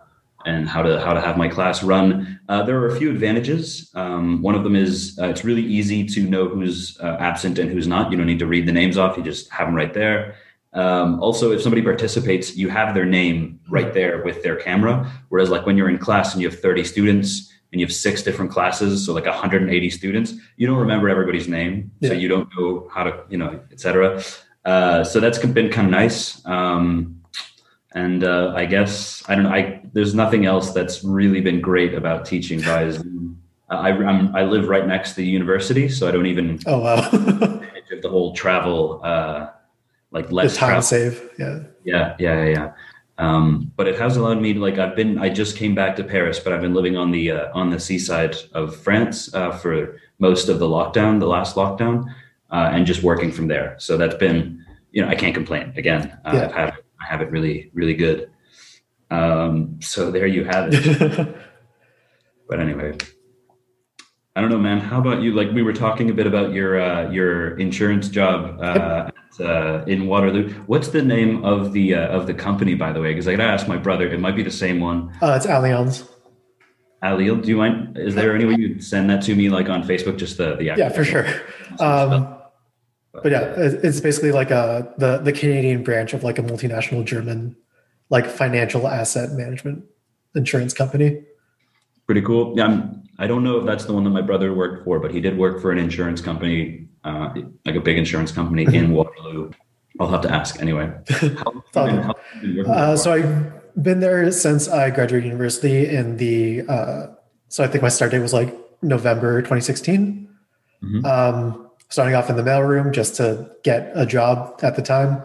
and 0.45 0.67
how 0.67 0.81
to 0.81 0.99
how 0.99 1.13
to 1.13 1.21
have 1.21 1.37
my 1.37 1.47
class 1.47 1.83
run. 1.83 2.39
Uh, 2.49 2.63
there 2.63 2.77
are 2.79 2.87
a 2.87 2.95
few 2.97 3.09
advantages. 3.09 3.91
Um, 3.95 4.41
one 4.41 4.55
of 4.55 4.63
them 4.63 4.75
is 4.75 5.17
uh, 5.21 5.27
it's 5.27 5.43
really 5.43 5.63
easy 5.63 6.05
to 6.05 6.23
know 6.23 6.47
who's 6.47 6.99
uh, 6.99 7.17
absent 7.19 7.59
and 7.59 7.69
who's 7.69 7.87
not. 7.87 8.11
You 8.11 8.17
don't 8.17 8.27
need 8.27 8.39
to 8.39 8.47
read 8.47 8.67
the 8.67 8.71
names 8.71 8.97
off; 8.97 9.17
you 9.17 9.23
just 9.23 9.49
have 9.51 9.67
them 9.67 9.75
right 9.75 9.93
there. 9.93 10.35
Um, 10.73 11.19
also, 11.21 11.51
if 11.51 11.61
somebody 11.61 11.81
participates, 11.81 12.55
you 12.55 12.69
have 12.69 12.95
their 12.95 13.05
name 13.05 13.59
right 13.69 13.93
there 13.93 14.23
with 14.23 14.41
their 14.43 14.55
camera. 14.55 15.11
Whereas, 15.29 15.49
like 15.49 15.65
when 15.65 15.77
you're 15.77 15.89
in 15.89 15.97
class 15.97 16.33
and 16.33 16.41
you 16.41 16.49
have 16.49 16.59
30 16.59 16.85
students, 16.85 17.51
and 17.71 17.79
you 17.79 17.85
have 17.85 17.93
six 17.93 18.21
different 18.21 18.51
classes, 18.51 19.05
so 19.05 19.13
like 19.13 19.25
180 19.25 19.89
students, 19.89 20.33
you 20.57 20.67
don't 20.67 20.77
remember 20.77 21.07
everybody's 21.09 21.47
name, 21.47 21.91
yeah. 21.99 22.09
so 22.09 22.15
you 22.15 22.27
don't 22.27 22.49
know 22.57 22.89
how 22.93 23.03
to, 23.03 23.23
you 23.29 23.37
know, 23.37 23.61
etc. 23.71 24.21
Uh, 24.65 25.03
so 25.03 25.19
that's 25.19 25.39
been 25.39 25.69
kind 25.69 25.87
of 25.87 25.91
nice. 25.91 26.45
Um, 26.45 27.20
and 27.93 28.23
uh, 28.23 28.53
I 28.55 28.65
guess 28.65 29.23
I 29.27 29.35
don't 29.35 29.43
know. 29.43 29.51
I 29.51 29.81
there's 29.93 30.15
nothing 30.15 30.45
else 30.45 30.71
that's 30.71 31.03
really 31.03 31.41
been 31.41 31.61
great 31.61 31.93
about 31.93 32.25
teaching 32.25 32.59
via 32.59 32.91
Zoom. 32.91 33.41
I 33.69 33.89
I'm, 33.91 34.35
i 34.35 34.43
live 34.43 34.67
right 34.67 34.85
next 34.85 35.11
to 35.11 35.15
the 35.17 35.25
university, 35.25 35.87
so 35.89 36.07
I 36.07 36.11
don't 36.11 36.25
even. 36.25 36.59
Oh 36.65 36.79
wow! 36.79 37.09
the 37.11 38.09
whole 38.09 38.33
travel, 38.33 39.01
uh, 39.03 39.49
like 40.11 40.31
less 40.31 40.53
the 40.53 40.57
time 40.59 40.69
travel. 40.69 40.81
save. 40.83 41.29
Yeah. 41.37 41.59
Yeah, 41.83 42.15
yeah, 42.19 42.45
yeah. 42.45 42.73
Um, 43.17 43.71
but 43.75 43.87
it 43.87 43.99
has 43.99 44.17
allowed 44.17 44.41
me 44.41 44.53
to 44.53 44.59
like 44.59 44.77
I've 44.77 44.95
been 44.95 45.17
I 45.17 45.29
just 45.29 45.57
came 45.57 45.75
back 45.75 45.95
to 45.97 46.03
Paris, 46.03 46.39
but 46.39 46.53
I've 46.53 46.61
been 46.61 46.73
living 46.73 46.97
on 46.97 47.11
the 47.11 47.31
uh, 47.31 47.51
on 47.53 47.69
the 47.69 47.79
seaside 47.79 48.35
of 48.53 48.75
France 48.75 49.33
uh, 49.33 49.51
for 49.51 49.97
most 50.19 50.49
of 50.49 50.59
the 50.59 50.67
lockdown, 50.67 51.19
the 51.19 51.27
last 51.27 51.55
lockdown, 51.55 52.05
uh, 52.51 52.69
and 52.71 52.85
just 52.85 53.03
working 53.03 53.31
from 53.31 53.47
there. 53.47 53.75
So 53.79 53.97
that's 53.97 54.15
been 54.15 54.65
you 54.91 55.01
know 55.01 55.09
I 55.09 55.15
can't 55.15 55.35
complain. 55.35 55.73
Again, 55.75 56.17
uh, 56.25 56.31
yeah. 56.33 56.45
I've 56.45 56.51
had 56.53 56.73
have 57.11 57.21
it 57.21 57.29
really 57.29 57.69
really 57.73 57.93
good. 57.93 58.29
Um, 59.09 59.79
so 59.81 60.09
there 60.09 60.25
you 60.25 60.45
have 60.45 60.69
it. 60.71 61.35
but 62.49 62.59
anyway, 62.59 62.97
I 64.35 64.41
don't 64.41 64.49
know, 64.49 64.57
man. 64.57 64.79
How 64.79 64.99
about 64.99 65.21
you? 65.21 65.33
Like 65.33 65.51
we 65.51 65.61
were 65.61 65.73
talking 65.73 66.09
a 66.09 66.13
bit 66.13 66.25
about 66.25 66.53
your 66.53 66.81
uh, 66.81 67.11
your 67.11 67.57
insurance 67.57 68.07
job 68.07 68.59
uh, 68.61 69.11
uh, 69.43 69.83
in 69.87 70.07
Waterloo. 70.07 70.53
What's 70.67 70.87
the 70.87 71.01
name 71.01 71.43
of 71.43 71.73
the 71.73 71.95
uh, 71.95 72.07
of 72.07 72.27
the 72.27 72.33
company, 72.33 72.75
by 72.75 72.93
the 72.93 73.01
way? 73.01 73.09
Because 73.09 73.27
I 73.27 73.35
gotta 73.35 73.49
ask 73.49 73.67
my 73.67 73.77
brother. 73.77 74.07
It 74.07 74.21
might 74.21 74.37
be 74.37 74.43
the 74.43 74.51
same 74.51 74.79
one. 74.79 75.13
Uh, 75.21 75.33
it's 75.35 75.45
Allianz. 75.45 76.07
Allianz. 77.03 77.43
Do 77.43 77.49
you 77.49 77.57
mind? 77.57 77.97
Is 77.97 78.15
there 78.15 78.33
any 78.33 78.45
way 78.45 78.55
you'd 78.57 78.81
send 78.81 79.09
that 79.09 79.21
to 79.23 79.35
me, 79.35 79.49
like 79.49 79.67
on 79.67 79.83
Facebook? 79.83 80.17
Just 80.17 80.37
the 80.37 80.55
the 80.55 80.63
yeah, 80.63 80.87
for 80.87 81.03
sure. 81.03 81.27
Um, 81.79 82.40
but, 83.13 83.23
but, 83.23 83.31
yeah, 83.31 83.53
it's 83.57 83.99
basically 83.99 84.31
like 84.31 84.51
a 84.51 84.93
the 84.97 85.17
the 85.17 85.33
Canadian 85.33 85.83
branch 85.83 86.13
of 86.13 86.23
like 86.23 86.37
a 86.37 86.43
multinational 86.43 87.03
German 87.05 87.55
like 88.09 88.25
financial 88.25 88.87
asset 88.87 89.31
management 89.31 89.83
insurance 90.35 90.73
company. 90.73 91.23
Pretty 92.05 92.21
cool. 92.21 92.53
Yeah, 92.57 92.65
I'm, 92.65 93.03
I 93.19 93.27
don't 93.27 93.43
know 93.43 93.57
if 93.57 93.65
that's 93.65 93.85
the 93.85 93.93
one 93.93 94.03
that 94.03 94.09
my 94.09 94.21
brother 94.21 94.53
worked 94.53 94.83
for, 94.83 94.99
but 94.99 95.11
he 95.11 95.21
did 95.21 95.37
work 95.37 95.61
for 95.61 95.71
an 95.71 95.77
insurance 95.77 96.21
company 96.21 96.89
uh, 97.03 97.33
like 97.65 97.75
a 97.75 97.79
big 97.79 97.97
insurance 97.97 98.31
company 98.31 98.63
in 98.75 98.91
Waterloo. 98.93 99.51
I'll 99.99 100.07
have 100.07 100.21
to 100.21 100.31
ask 100.31 100.61
anyway. 100.61 100.91
How, 101.73 101.85
uh, 102.67 102.95
so 102.95 103.13
I've 103.13 103.83
been 103.83 103.99
there 103.99 104.31
since 104.31 104.67
I 104.67 104.89
graduated 104.89 105.25
university 105.25 105.87
in 105.87 106.17
the, 106.17 106.61
uh, 106.67 107.07
so 107.49 107.63
I 107.63 107.67
think 107.67 107.81
my 107.81 107.89
start 107.89 108.11
date 108.11 108.19
was 108.19 108.33
like 108.33 108.55
November 108.81 109.41
2016. 109.41 110.29
Mm-hmm. 110.83 111.05
Um, 111.05 111.70
starting 111.91 112.15
off 112.15 112.29
in 112.29 112.35
the 112.35 112.41
mailroom 112.41 112.91
just 112.91 113.15
to 113.15 113.49
get 113.63 113.91
a 113.93 114.05
job 114.05 114.59
at 114.63 114.75
the 114.75 114.81
time. 114.81 115.21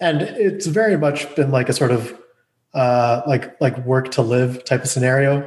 and 0.00 0.20
it's 0.22 0.66
very 0.66 0.96
much 0.98 1.34
been 1.36 1.50
like 1.50 1.68
a 1.68 1.72
sort 1.72 1.90
of 1.90 2.18
uh, 2.74 3.22
like 3.26 3.58
like 3.60 3.78
work 3.86 4.10
to 4.10 4.22
live 4.22 4.64
type 4.64 4.82
of 4.82 4.88
scenario. 4.88 5.40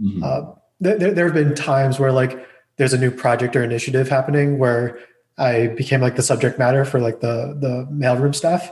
Mm-hmm. 0.00 0.22
Uh, 0.24 0.52
there, 0.80 1.12
there 1.12 1.24
have 1.26 1.34
been 1.34 1.54
times 1.54 1.98
where 1.98 2.12
like 2.12 2.46
there's 2.76 2.94
a 2.94 2.98
new 2.98 3.10
project 3.10 3.54
or 3.54 3.62
initiative 3.62 4.08
happening 4.08 4.58
where 4.58 4.98
I 5.36 5.68
became 5.68 6.00
like 6.00 6.16
the 6.16 6.22
subject 6.22 6.58
matter 6.58 6.84
for 6.86 7.00
like 7.00 7.20
the 7.20 7.56
the 7.60 7.86
mailroom 7.92 8.34
staff, 8.34 8.70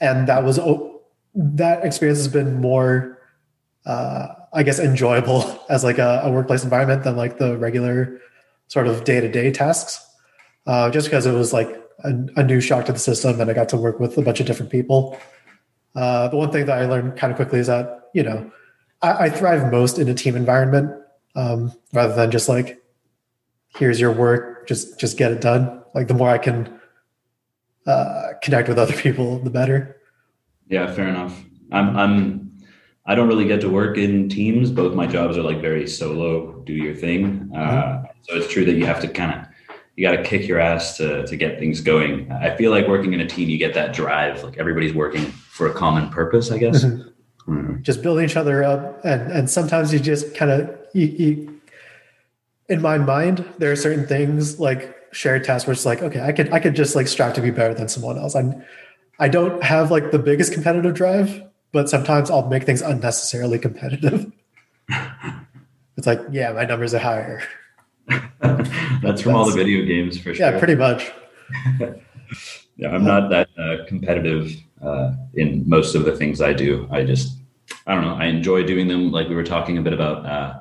and 0.00 0.26
that 0.26 0.42
was 0.42 0.58
that 1.34 1.84
experience 1.84 2.18
has 2.18 2.28
been 2.28 2.60
more, 2.60 3.18
uh, 3.86 4.28
I 4.52 4.62
guess, 4.64 4.78
enjoyable 4.78 5.60
as 5.70 5.84
like 5.84 5.98
a, 5.98 6.22
a, 6.24 6.30
workplace 6.30 6.64
environment 6.64 7.04
than 7.04 7.16
like 7.16 7.38
the 7.38 7.56
regular 7.56 8.20
sort 8.68 8.86
of 8.86 9.04
day 9.04 9.20
to 9.20 9.28
day 9.30 9.50
tasks. 9.50 10.04
Uh, 10.66 10.90
just 10.90 11.08
because 11.08 11.26
it 11.26 11.32
was 11.32 11.52
like 11.52 11.68
a, 12.04 12.10
a, 12.36 12.42
new 12.44 12.60
shock 12.60 12.86
to 12.86 12.92
the 12.92 12.98
system, 12.98 13.40
and 13.40 13.50
I 13.50 13.54
got 13.54 13.68
to 13.70 13.76
work 13.76 13.98
with 13.98 14.16
a 14.16 14.22
bunch 14.22 14.38
of 14.38 14.46
different 14.46 14.70
people. 14.70 15.18
Uh, 15.94 16.28
the 16.28 16.36
one 16.36 16.52
thing 16.52 16.66
that 16.66 16.78
I 16.78 16.86
learned 16.86 17.16
kind 17.16 17.32
of 17.32 17.36
quickly 17.36 17.58
is 17.58 17.66
that 17.66 18.10
you 18.14 18.22
know 18.22 18.50
I, 19.02 19.24
I 19.24 19.30
thrive 19.30 19.70
most 19.72 19.98
in 19.98 20.08
a 20.08 20.14
team 20.14 20.36
environment 20.36 20.92
um, 21.34 21.72
rather 21.92 22.14
than 22.14 22.30
just 22.30 22.48
like 22.48 22.82
here's 23.76 24.00
your 24.00 24.12
work, 24.12 24.68
just 24.68 25.00
just 25.00 25.18
get 25.18 25.32
it 25.32 25.40
done. 25.40 25.82
Like 25.94 26.08
the 26.08 26.14
more 26.14 26.30
I 26.30 26.38
can 26.38 26.80
uh, 27.86 28.28
connect 28.42 28.68
with 28.68 28.78
other 28.78 28.92
people, 28.96 29.38
the 29.40 29.50
better. 29.50 29.96
Yeah, 30.68 30.92
fair 30.92 31.08
enough. 31.08 31.42
I'm 31.72 31.96
I'm 31.96 32.52
I 33.04 33.14
don't 33.14 33.28
really 33.28 33.46
get 33.46 33.60
to 33.62 33.68
work 33.68 33.98
in 33.98 34.28
teams. 34.28 34.70
Both 34.70 34.94
my 34.94 35.06
jobs 35.06 35.36
are 35.36 35.42
like 35.42 35.60
very 35.60 35.88
solo, 35.88 36.60
do 36.62 36.72
your 36.72 36.94
thing. 36.94 37.50
Uh, 37.54 37.58
mm-hmm. 37.58 38.06
so 38.22 38.36
it's 38.36 38.52
true 38.52 38.64
that 38.64 38.74
you 38.74 38.86
have 38.86 39.00
to 39.00 39.08
kind 39.08 39.40
of 39.40 39.51
you 39.96 40.08
got 40.08 40.16
to 40.16 40.22
kick 40.22 40.46
your 40.46 40.58
ass 40.58 40.96
to 40.96 41.26
to 41.26 41.36
get 41.36 41.58
things 41.58 41.80
going. 41.80 42.30
I 42.32 42.56
feel 42.56 42.70
like 42.70 42.88
working 42.88 43.12
in 43.12 43.20
a 43.20 43.26
team, 43.26 43.48
you 43.48 43.58
get 43.58 43.74
that 43.74 43.92
drive. 43.92 44.42
Like 44.42 44.58
everybody's 44.58 44.94
working 44.94 45.26
for 45.26 45.66
a 45.66 45.72
common 45.72 46.08
purpose, 46.08 46.50
I 46.50 46.58
guess. 46.58 46.84
Mm-hmm. 46.84 47.52
Mm-hmm. 47.52 47.82
Just 47.82 48.02
building 48.02 48.24
each 48.24 48.36
other 48.36 48.64
up, 48.64 49.04
and 49.04 49.30
and 49.32 49.50
sometimes 49.50 49.92
you 49.92 49.98
just 49.98 50.34
kind 50.34 50.50
of 50.50 50.70
you, 50.94 51.06
you. 51.06 51.60
In 52.68 52.80
my 52.80 52.96
mind, 52.96 53.44
there 53.58 53.70
are 53.70 53.76
certain 53.76 54.06
things 54.06 54.58
like 54.58 54.96
shared 55.12 55.44
tasks 55.44 55.66
where 55.66 55.72
it's 55.72 55.84
like, 55.84 56.02
okay, 56.02 56.20
I 56.20 56.32
could 56.32 56.52
I 56.52 56.58
could 56.58 56.74
just 56.74 56.96
like 56.96 57.06
strive 57.06 57.34
to 57.34 57.42
be 57.42 57.50
better 57.50 57.74
than 57.74 57.88
someone 57.88 58.16
else. 58.16 58.34
I'm 58.34 58.64
I 59.18 59.28
don't 59.28 59.62
have 59.62 59.90
like 59.90 60.10
the 60.10 60.18
biggest 60.18 60.52
competitive 60.52 60.94
drive, 60.94 61.42
but 61.70 61.88
sometimes 61.88 62.30
I'll 62.30 62.48
make 62.48 62.64
things 62.64 62.80
unnecessarily 62.80 63.58
competitive. 63.58 64.32
it's 65.96 66.06
like, 66.06 66.20
yeah, 66.30 66.52
my 66.52 66.64
numbers 66.64 66.94
are 66.94 66.98
higher. 66.98 67.42
That's 69.02 69.22
from 69.22 69.34
all 69.34 69.48
the 69.48 69.56
video 69.56 69.84
games 69.84 70.18
for 70.18 70.34
sure. 70.34 70.52
Yeah, 70.52 70.58
pretty 70.58 70.74
much. 70.74 71.12
yeah, 72.76 72.90
I'm 72.90 73.04
not 73.04 73.30
that 73.30 73.48
uh, 73.58 73.84
competitive 73.86 74.52
uh, 74.82 75.12
in 75.34 75.68
most 75.68 75.94
of 75.94 76.04
the 76.04 76.16
things 76.16 76.40
I 76.40 76.52
do. 76.52 76.88
I 76.90 77.04
just, 77.04 77.38
I 77.86 77.94
don't 77.94 78.04
know. 78.04 78.14
I 78.14 78.26
enjoy 78.26 78.64
doing 78.64 78.88
them. 78.88 79.12
Like 79.12 79.28
we 79.28 79.34
were 79.34 79.44
talking 79.44 79.78
a 79.78 79.82
bit 79.82 79.92
about 79.92 80.26
uh, 80.26 80.60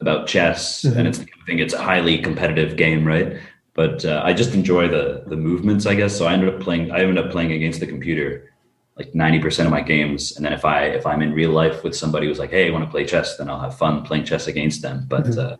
about 0.00 0.26
chess, 0.26 0.82
mm-hmm. 0.82 0.98
and 0.98 1.08
it's 1.08 1.18
the 1.18 1.26
kind 1.26 1.40
of 1.40 1.46
thing. 1.46 1.58
It's 1.60 1.74
a 1.74 1.82
highly 1.82 2.18
competitive 2.18 2.76
game, 2.76 3.06
right? 3.06 3.38
but 3.74 4.04
uh, 4.04 4.20
I 4.24 4.32
just 4.32 4.54
enjoy 4.54 4.88
the 4.88 5.24
the 5.26 5.36
movements, 5.36 5.86
I 5.86 5.94
guess. 5.94 6.16
So 6.16 6.26
I 6.26 6.32
ended 6.32 6.54
up 6.54 6.60
playing. 6.60 6.90
I 6.90 7.00
ended 7.00 7.18
up 7.18 7.30
playing 7.30 7.52
against 7.52 7.80
the 7.80 7.86
computer 7.86 8.52
like 8.96 9.14
ninety 9.14 9.38
percent 9.38 9.66
of 9.66 9.70
my 9.70 9.80
games, 9.80 10.36
and 10.36 10.44
then 10.44 10.52
if 10.52 10.64
I 10.64 10.84
if 10.86 11.06
I'm 11.06 11.22
in 11.22 11.32
real 11.32 11.50
life 11.50 11.82
with 11.82 11.96
somebody 11.96 12.26
who's 12.26 12.38
like, 12.38 12.50
"Hey, 12.50 12.68
I 12.68 12.72
want 12.72 12.84
to 12.84 12.90
play 12.90 13.04
chess," 13.04 13.36
then 13.36 13.48
I'll 13.48 13.60
have 13.60 13.76
fun 13.76 14.02
playing 14.02 14.24
chess 14.24 14.46
against 14.46 14.82
them. 14.82 15.06
But 15.08 15.24
mm-hmm. 15.24 15.54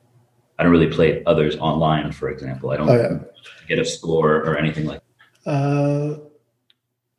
I 0.62 0.64
don't 0.64 0.70
really 0.70 0.86
play 0.86 1.24
others 1.24 1.56
online, 1.56 2.12
for 2.12 2.28
example. 2.28 2.70
I 2.70 2.76
don't 2.76 2.88
oh, 2.88 2.94
yeah. 2.94 3.18
get 3.66 3.80
a 3.80 3.84
score 3.84 4.36
or 4.36 4.56
anything 4.56 4.86
like. 4.86 5.02
That. 5.44 5.50
Uh, 5.50 6.20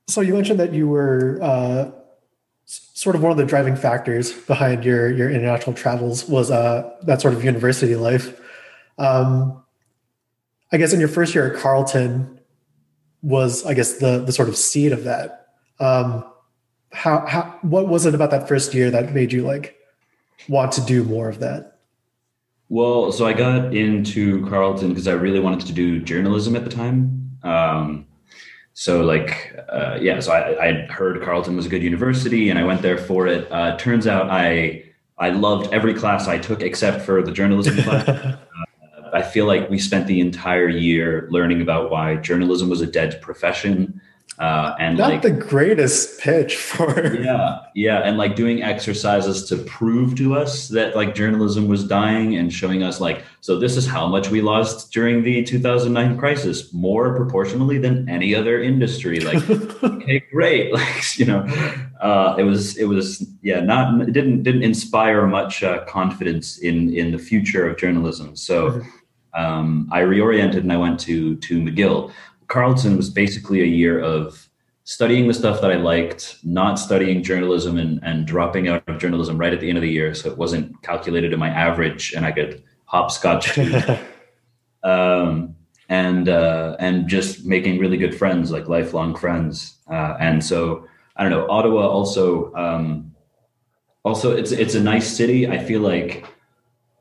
so 0.07 0.21
you 0.21 0.33
mentioned 0.33 0.61
that 0.61 0.73
you 0.73 0.87
were 0.87 1.39
uh, 1.41 1.91
sort 2.63 3.17
of 3.17 3.21
one 3.21 3.33
of 3.33 3.37
the 3.37 3.43
driving 3.43 3.75
factors 3.75 4.31
behind 4.31 4.85
your 4.85 5.11
your 5.11 5.29
international 5.29 5.75
travels 5.75 6.25
was 6.29 6.51
uh, 6.51 6.89
that 7.01 7.19
sort 7.19 7.33
of 7.33 7.43
university 7.43 7.97
life. 7.97 8.39
Um, 8.97 9.61
I 10.71 10.77
guess 10.77 10.93
in 10.93 11.01
your 11.01 11.09
first 11.09 11.35
year 11.35 11.53
at 11.53 11.59
Carleton 11.59 12.39
was, 13.23 13.65
I 13.65 13.73
guess, 13.73 13.97
the 13.97 14.19
the 14.19 14.31
sort 14.31 14.47
of 14.47 14.55
seed 14.55 14.93
of 14.93 15.03
that. 15.03 15.47
Um, 15.81 16.23
how 16.93 17.25
how 17.27 17.59
what 17.61 17.89
was 17.89 18.05
it 18.05 18.15
about 18.15 18.31
that 18.31 18.47
first 18.47 18.73
year 18.73 18.89
that 18.89 19.13
made 19.13 19.33
you 19.33 19.43
like 19.43 19.75
want 20.47 20.71
to 20.73 20.81
do 20.85 21.03
more 21.03 21.27
of 21.27 21.39
that? 21.39 21.72
Well, 22.73 23.11
so 23.11 23.27
I 23.27 23.33
got 23.33 23.75
into 23.75 24.43
Carleton 24.47 24.89
because 24.89 25.07
I 25.07 25.11
really 25.11 25.39
wanted 25.39 25.67
to 25.67 25.73
do 25.73 25.99
journalism 25.99 26.55
at 26.55 26.63
the 26.63 26.71
time. 26.71 27.37
Um, 27.43 28.07
so 28.73 29.03
like 29.03 29.55
uh, 29.69 29.99
yeah, 30.01 30.19
so 30.19 30.31
I, 30.31 30.69
I 30.69 30.71
heard 30.87 31.21
Carleton 31.21 31.55
was 31.55 31.67
a 31.67 31.69
good 31.69 31.83
university, 31.83 32.49
and 32.49 32.57
I 32.57 32.63
went 32.63 32.81
there 32.81 32.97
for 32.97 33.27
it. 33.27 33.47
Uh, 33.51 33.77
turns 33.77 34.07
out 34.07 34.31
I 34.31 34.85
I 35.19 35.29
loved 35.29 35.71
every 35.71 35.93
class 35.93 36.27
I 36.27 36.39
took 36.39 36.63
except 36.63 37.05
for 37.05 37.21
the 37.21 37.31
journalism 37.31 37.77
class. 37.83 38.09
I 39.13 39.21
feel 39.21 39.45
like 39.45 39.69
we 39.69 39.77
spent 39.77 40.07
the 40.07 40.19
entire 40.19 40.67
year 40.67 41.27
learning 41.29 41.61
about 41.61 41.91
why 41.91 42.15
journalism 42.15 42.69
was 42.69 42.81
a 42.81 42.87
dead 42.87 43.21
profession. 43.21 44.01
Uh, 44.39 44.75
and 44.79 44.97
not 44.97 45.11
like, 45.11 45.21
the 45.21 45.29
greatest 45.29 46.19
pitch 46.19 46.55
for 46.55 47.15
yeah 47.21 47.59
yeah 47.75 47.99
and 47.99 48.17
like 48.17 48.35
doing 48.35 48.63
exercises 48.63 49.47
to 49.47 49.55
prove 49.57 50.15
to 50.15 50.33
us 50.33 50.69
that 50.69 50.95
like 50.95 51.13
journalism 51.13 51.67
was 51.67 51.87
dying 51.87 52.35
and 52.35 52.51
showing 52.51 52.81
us 52.81 52.99
like 52.99 53.23
so 53.41 53.59
this 53.59 53.77
is 53.77 53.85
how 53.85 54.07
much 54.07 54.29
we 54.29 54.41
lost 54.41 54.91
during 54.91 55.21
the 55.21 55.43
2009 55.43 56.17
crisis 56.17 56.73
more 56.73 57.13
proportionally 57.13 57.77
than 57.77 58.07
any 58.07 58.33
other 58.33 58.63
industry. 58.63 59.19
Like 59.19 59.47
okay 59.83 60.23
great. 60.31 60.73
Like 60.73 61.19
you 61.19 61.25
know 61.25 61.41
uh, 62.01 62.35
it 62.39 62.43
was 62.43 62.77
it 62.77 62.85
was 62.85 63.27
yeah 63.41 63.59
not 63.59 64.01
it 64.01 64.13
didn't 64.13 64.43
didn't 64.43 64.63
inspire 64.63 65.27
much 65.27 65.61
uh, 65.61 65.83
confidence 65.85 66.57
in 66.57 66.95
in 66.95 67.11
the 67.11 67.19
future 67.19 67.67
of 67.69 67.77
journalism. 67.77 68.35
So 68.35 68.71
mm-hmm. 68.71 69.43
um, 69.43 69.89
I 69.91 70.01
reoriented 70.01 70.61
and 70.61 70.71
I 70.71 70.77
went 70.77 70.99
to 71.01 71.35
to 71.35 71.61
McGill. 71.61 72.11
Carleton 72.53 72.95
was 72.95 73.09
basically 73.09 73.63
a 73.63 73.65
year 73.65 73.99
of 73.99 74.47
studying 74.83 75.27
the 75.27 75.33
stuff 75.33 75.59
that 75.61 75.71
I 75.71 75.75
liked, 75.75 76.37
not 76.43 76.77
studying 76.77 77.23
journalism 77.23 77.79
and, 77.79 77.99
and 78.03 78.27
dropping 78.27 78.67
out 78.67 78.87
of 78.87 78.99
journalism 78.99 79.39
right 79.39 79.51
at 79.51 79.59
the 79.59 79.69
end 79.69 79.79
of 79.79 79.81
the 79.81 79.89
year. 79.89 80.13
So 80.13 80.29
it 80.29 80.37
wasn't 80.37 80.79
calculated 80.83 81.33
in 81.33 81.39
my 81.39 81.49
average 81.49 82.13
and 82.13 82.27
I 82.27 82.31
could 82.31 82.61
hopscotch 82.85 83.57
um, 84.83 85.55
and, 85.89 86.29
uh, 86.29 86.75
and 86.77 87.07
just 87.07 87.43
making 87.43 87.79
really 87.79 87.97
good 87.97 88.13
friends, 88.13 88.51
like 88.51 88.67
lifelong 88.67 89.15
friends. 89.15 89.79
Uh, 89.89 90.15
and 90.19 90.45
so, 90.45 90.85
I 91.15 91.23
don't 91.23 91.31
know, 91.31 91.49
Ottawa 91.49 91.87
also, 91.87 92.53
um, 92.53 93.15
also 94.03 94.37
it's, 94.37 94.51
it's 94.51 94.75
a 94.75 94.79
nice 94.79 95.11
city. 95.11 95.47
I 95.47 95.57
feel 95.57 95.81
like 95.81 96.23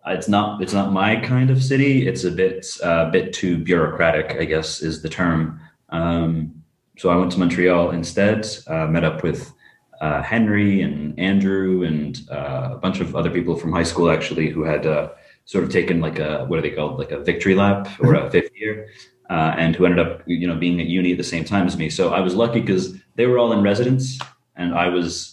it's 0.06 0.28
not 0.28 0.62
it's 0.62 0.72
not 0.72 0.92
my 0.92 1.16
kind 1.16 1.50
of 1.50 1.62
city. 1.62 2.06
It's 2.08 2.24
a 2.24 2.30
bit 2.30 2.66
a 2.82 2.86
uh, 2.86 3.10
bit 3.10 3.32
too 3.32 3.58
bureaucratic, 3.58 4.36
I 4.40 4.44
guess, 4.44 4.82
is 4.82 5.02
the 5.02 5.08
term. 5.08 5.60
Um, 5.90 6.62
so 6.98 7.08
I 7.10 7.16
went 7.16 7.32
to 7.32 7.38
Montreal 7.38 7.90
instead. 7.90 8.46
Uh, 8.66 8.86
met 8.86 9.04
up 9.04 9.22
with 9.22 9.52
uh, 10.00 10.22
Henry 10.22 10.82
and 10.82 11.18
Andrew 11.18 11.84
and 11.84 12.20
uh, 12.30 12.70
a 12.72 12.76
bunch 12.76 13.00
of 13.00 13.14
other 13.14 13.30
people 13.30 13.56
from 13.56 13.72
high 13.72 13.84
school 13.84 14.10
actually 14.10 14.50
who 14.50 14.64
had 14.64 14.86
uh, 14.86 15.10
sort 15.44 15.62
of 15.64 15.70
taken 15.70 16.00
like 16.00 16.18
a 16.18 16.44
what 16.46 16.58
are 16.58 16.62
they 16.62 16.70
called 16.70 16.98
like 16.98 17.12
a 17.12 17.20
victory 17.20 17.54
lap 17.54 17.88
or 18.00 18.14
a 18.14 18.30
fifth 18.30 18.50
year. 18.54 18.88
Uh, 19.30 19.54
and 19.56 19.74
who 19.76 19.86
ended 19.86 20.04
up, 20.04 20.20
you 20.26 20.46
know, 20.46 20.56
being 20.56 20.78
at 20.78 20.88
uni 20.88 21.12
at 21.12 21.16
the 21.16 21.24
same 21.24 21.42
time 21.44 21.66
as 21.66 21.78
me. 21.78 21.88
So 21.88 22.12
I 22.12 22.20
was 22.20 22.34
lucky 22.34 22.60
because 22.60 22.94
they 23.14 23.24
were 23.24 23.38
all 23.38 23.52
in 23.52 23.62
residence, 23.62 24.18
and 24.56 24.74
I 24.74 24.88
was 24.88 25.31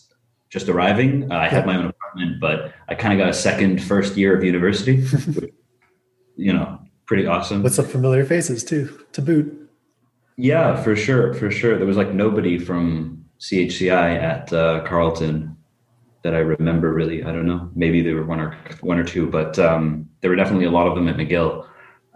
just 0.50 0.68
arriving. 0.68 1.32
I 1.32 1.48
had 1.48 1.65
my 1.65 1.75
own 1.75 1.86
apartment, 1.86 2.39
but 2.39 2.74
I 2.88 2.96
kind 2.96 3.13
of 3.13 3.24
got 3.24 3.29
a 3.29 3.34
second 3.34 3.82
first 3.82 4.18
year 4.18 4.36
of 4.36 4.44
university, 4.44 5.01
which, 5.06 5.53
you 6.36 6.53
know, 6.53 6.79
pretty 7.06 7.25
awesome. 7.25 7.63
With 7.63 7.75
some 7.75 7.86
familiar 7.86 8.25
faces 8.25 8.63
too, 8.63 9.06
to 9.13 9.22
boot. 9.22 9.70
Yeah, 10.38 10.82
for 10.82 10.96
sure, 10.96 11.34
for 11.34 11.51
sure. 11.51 11.77
There 11.77 11.88
was 11.88 11.98
like 11.98 12.13
nobody 12.13 12.58
from 12.58 13.25
CHCI 13.39 14.22
at 14.22 14.51
uh, 14.53 14.82
Carleton 14.86 15.56
that 16.24 16.34
I 16.34 16.39
remember 16.39 16.94
really. 16.94 17.24
I 17.24 17.32
don't 17.32 17.46
know. 17.46 17.70
Maybe 17.75 18.01
there 18.01 18.15
were 18.15 18.25
one 18.25 18.39
or 18.39 18.58
one 18.82 18.98
or 18.98 19.03
two, 19.03 19.27
but 19.27 19.58
um, 19.60 20.10
there 20.22 20.29
were 20.29 20.36
definitely 20.36 20.65
a 20.65 20.72
lot 20.72 20.88
of 20.88 20.96
them 20.96 21.08
at 21.08 21.18
McGill. 21.18 21.68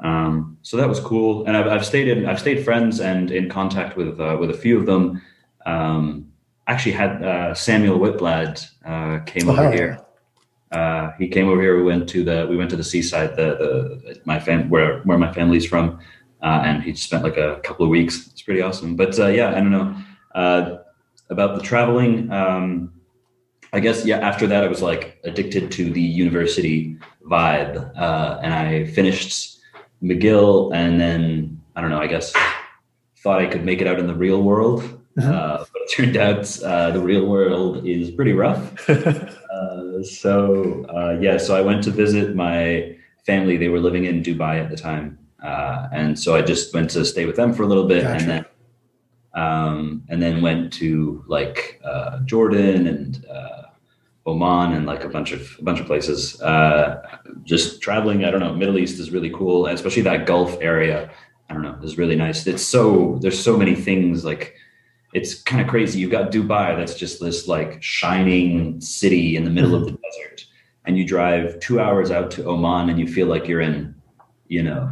Um, 0.04 0.58
so 0.62 0.76
that 0.78 0.90
was 0.90 1.00
cool, 1.00 1.46
and 1.46 1.56
I've, 1.56 1.68
I've 1.68 1.86
stayed 1.86 2.08
in 2.08 2.26
I've 2.26 2.40
stayed 2.40 2.66
friends 2.66 3.00
and 3.00 3.32
in 3.32 3.50
contact 3.50 3.96
with 3.96 4.20
uh, 4.20 4.38
with 4.40 4.50
a 4.50 4.58
few 4.58 4.78
of 4.78 4.86
them. 4.86 5.22
Um, 5.66 6.33
actually 6.68 6.94
had 6.94 7.24
uh, 7.24 7.54
Samuel 7.54 8.00
Whitblad 8.00 8.70
uh, 8.86 9.20
came 9.26 9.50
oh, 9.50 9.54
over 9.54 9.72
here. 9.72 10.00
Uh, 10.72 11.12
he 11.20 11.28
came 11.28 11.48
over 11.48 11.62
here. 11.62 11.78
We 11.78 11.84
went 11.84 12.10
to 12.10 12.24
the 12.24 12.48
we 12.50 12.58
went 12.58 12.70
to 12.72 12.76
the 12.76 12.84
seaside, 12.84 13.36
the 13.36 13.56
the 13.58 14.22
my 14.26 14.40
fam 14.40 14.70
where 14.70 15.02
where 15.02 15.18
my 15.18 15.32
family's 15.32 15.66
from, 15.66 16.00
uh, 16.42 16.62
and 16.66 16.82
he 16.82 16.96
spent 16.96 17.24
like 17.24 17.38
a 17.38 17.60
couple 17.64 17.84
of 17.86 17.90
weeks. 17.90 18.28
It's 18.28 18.42
pretty 18.42 18.62
awesome. 18.62 18.96
But 18.96 19.18
uh, 19.20 19.28
yeah, 19.28 19.50
I 19.50 19.56
don't 19.56 19.72
know 19.72 19.96
uh, 20.34 20.78
about 21.30 21.58
the 21.58 21.62
traveling. 21.62 22.32
Um, 22.32 22.94
I 23.72 23.80
guess 23.80 24.06
yeah. 24.06 24.20
After 24.20 24.48
that, 24.48 24.64
I 24.64 24.68
was 24.68 24.82
like 24.82 25.20
addicted 25.24 25.72
to 25.74 25.92
the 25.92 26.02
university 26.02 26.98
vibe, 27.30 27.92
and 28.44 28.54
I 28.54 28.86
finished 28.86 29.60
McGill, 30.02 30.74
and 30.74 31.00
then 31.00 31.62
I 31.76 31.82
don't 31.82 31.92
know. 31.92 32.02
I 32.02 32.08
guess 32.08 32.34
thought 33.18 33.42
I 33.42 33.46
could 33.46 33.64
make 33.64 33.80
it 33.80 33.88
out 33.88 34.00
in 34.00 34.08
the 34.08 34.16
real 34.16 34.42
world. 34.42 35.03
Uh, 35.22 35.58
but 35.58 35.82
it 35.82 35.92
turned 35.92 36.18
out 36.18 36.62
uh, 36.64 36.90
the 36.92 37.00
real 37.00 37.26
world 37.28 37.86
is 37.86 38.10
pretty 38.10 38.34
rough. 38.34 38.90
uh, 38.90 40.04
so 40.04 40.86
uh, 40.90 41.18
yeah, 41.20 41.38
so 41.38 41.56
I 41.56 41.62
went 41.62 41.84
to 41.84 41.92
visit 41.92 42.36
my 42.36 42.96
family. 43.26 43.58
They 43.58 43.70
were 43.70 43.80
living 43.80 44.06
in 44.06 44.24
Dubai 44.24 44.60
at 44.64 44.70
the 44.70 44.78
time, 44.78 45.20
uh, 45.44 45.88
and 45.92 46.20
so 46.20 46.36
I 46.36 46.42
just 46.42 46.74
went 46.74 46.90
to 46.92 47.06
stay 47.06 47.26
with 47.26 47.36
them 47.36 47.54
for 47.54 47.62
a 47.64 47.68
little 47.68 47.88
bit, 47.88 48.04
gotcha. 48.04 48.18
and 48.18 48.30
then 48.30 48.46
um, 49.36 50.04
and 50.10 50.22
then 50.22 50.42
went 50.42 50.74
to 50.74 51.24
like 51.28 51.80
uh, 51.84 52.20
Jordan 52.22 52.88
and 52.88 53.26
uh 53.26 53.62
Oman 54.26 54.72
and 54.72 54.86
like 54.86 55.04
a 55.04 55.10
bunch 55.10 55.32
of 55.32 55.56
a 55.60 55.64
bunch 55.64 55.80
of 55.80 55.86
places. 55.86 56.42
Uh 56.42 57.02
just 57.44 57.82
traveling, 57.82 58.26
I 58.26 58.32
don't 58.32 58.40
know. 58.40 58.56
Middle 58.56 58.80
East 58.80 59.00
is 59.00 59.12
really 59.12 59.30
cool, 59.30 59.68
especially 59.68 60.02
that 60.04 60.26
Gulf 60.26 60.58
area. 60.62 61.12
I 61.50 61.54
don't 61.54 61.62
know, 61.62 61.78
is 61.84 61.98
really 61.98 62.16
nice. 62.16 62.48
It's 62.48 62.64
so 62.64 63.20
there's 63.22 63.40
so 63.40 63.58
many 63.58 63.76
things 63.76 64.26
like 64.26 64.56
it's 65.14 65.42
kind 65.42 65.62
of 65.62 65.68
crazy. 65.68 66.00
You've 66.00 66.12
got 66.12 66.32
Dubai, 66.32 66.76
that's 66.76 66.96
just 66.96 67.20
this 67.20 67.48
like 67.48 67.82
shining 67.82 68.82
city 68.82 69.36
in 69.36 69.44
the 69.44 69.52
middle 69.52 69.76
of 69.76 69.86
the 69.86 69.92
desert, 69.92 70.46
and 70.86 70.98
you 70.98 71.06
drive 71.06 71.60
two 71.60 71.80
hours 71.80 72.12
out 72.12 72.32
to 72.32 72.46
Oman, 72.46 72.90
and 72.90 73.00
you 73.00 73.08
feel 73.08 73.28
like 73.28 73.48
you're 73.48 73.62
in, 73.62 73.96
you 74.48 74.64
know, 74.64 74.92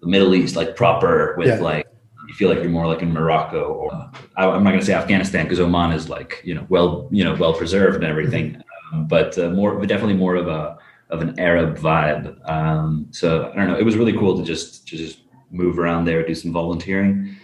the 0.00 0.06
Middle 0.06 0.34
East, 0.34 0.56
like 0.56 0.76
proper 0.76 1.34
with 1.38 1.48
yeah. 1.48 1.60
like 1.60 1.86
you 2.28 2.34
feel 2.34 2.48
like 2.48 2.58
you're 2.58 2.68
more 2.68 2.86
like 2.86 3.02
in 3.02 3.12
Morocco 3.12 3.72
or 3.72 3.92
I'm 4.36 4.64
not 4.64 4.70
going 4.70 4.80
to 4.80 4.84
say 4.84 4.94
Afghanistan 4.94 5.44
because 5.44 5.60
Oman 5.60 5.92
is 5.92 6.08
like 6.08 6.42
you 6.44 6.54
know 6.54 6.66
well 6.68 7.08
you 7.10 7.24
know 7.24 7.34
well 7.34 7.54
preserved 7.54 7.96
and 7.96 8.04
everything, 8.04 8.52
mm-hmm. 8.52 8.96
um, 8.96 9.06
but 9.06 9.38
uh, 9.38 9.50
more 9.50 9.78
but 9.78 9.88
definitely 9.88 10.14
more 10.16 10.34
of 10.34 10.48
a 10.48 10.76
of 11.10 11.22
an 11.22 11.38
Arab 11.38 11.78
vibe. 11.78 12.36
Um, 12.50 13.06
so 13.10 13.50
I 13.52 13.56
don't 13.56 13.68
know. 13.68 13.78
It 13.78 13.84
was 13.84 13.96
really 13.96 14.12
cool 14.12 14.36
to 14.36 14.44
just 14.44 14.86
to 14.88 14.96
just 14.96 15.20
move 15.50 15.78
around 15.78 16.04
there, 16.04 16.26
do 16.26 16.34
some 16.34 16.52
volunteering. 16.52 17.36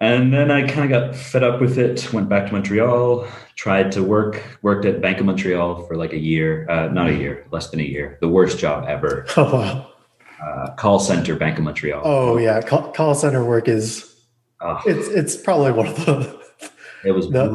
And 0.00 0.32
then 0.32 0.50
I 0.50 0.66
kind 0.66 0.84
of 0.84 0.90
got 0.90 1.16
fed 1.16 1.42
up 1.42 1.60
with 1.60 1.78
it, 1.78 2.12
went 2.12 2.28
back 2.28 2.46
to 2.46 2.52
Montreal, 2.52 3.26
tried 3.54 3.92
to 3.92 4.02
work, 4.02 4.42
worked 4.60 4.84
at 4.84 5.00
Bank 5.00 5.20
of 5.20 5.26
Montreal 5.26 5.86
for 5.86 5.96
like 5.96 6.12
a 6.12 6.18
year, 6.18 6.68
uh, 6.70 6.88
not 6.88 7.08
a 7.08 7.14
year, 7.14 7.46
less 7.50 7.70
than 7.70 7.80
a 7.80 7.84
year. 7.84 8.18
The 8.20 8.28
worst 8.28 8.58
job 8.58 8.84
ever. 8.88 9.26
Oh, 9.36 9.52
wow. 9.52 9.92
Uh, 10.42 10.74
call 10.74 10.98
center, 10.98 11.34
Bank 11.34 11.56
of 11.56 11.64
Montreal. 11.64 12.02
Oh, 12.04 12.36
yeah. 12.36 12.60
Call, 12.60 12.92
call 12.92 13.14
center 13.14 13.42
work 13.42 13.68
is, 13.68 14.14
oh. 14.60 14.82
it's, 14.84 15.08
it's 15.08 15.34
probably 15.34 15.72
one 15.72 15.86
of 15.86 15.96
the, 16.04 16.38
it 17.04 17.12
was 17.12 17.30
the, 17.30 17.48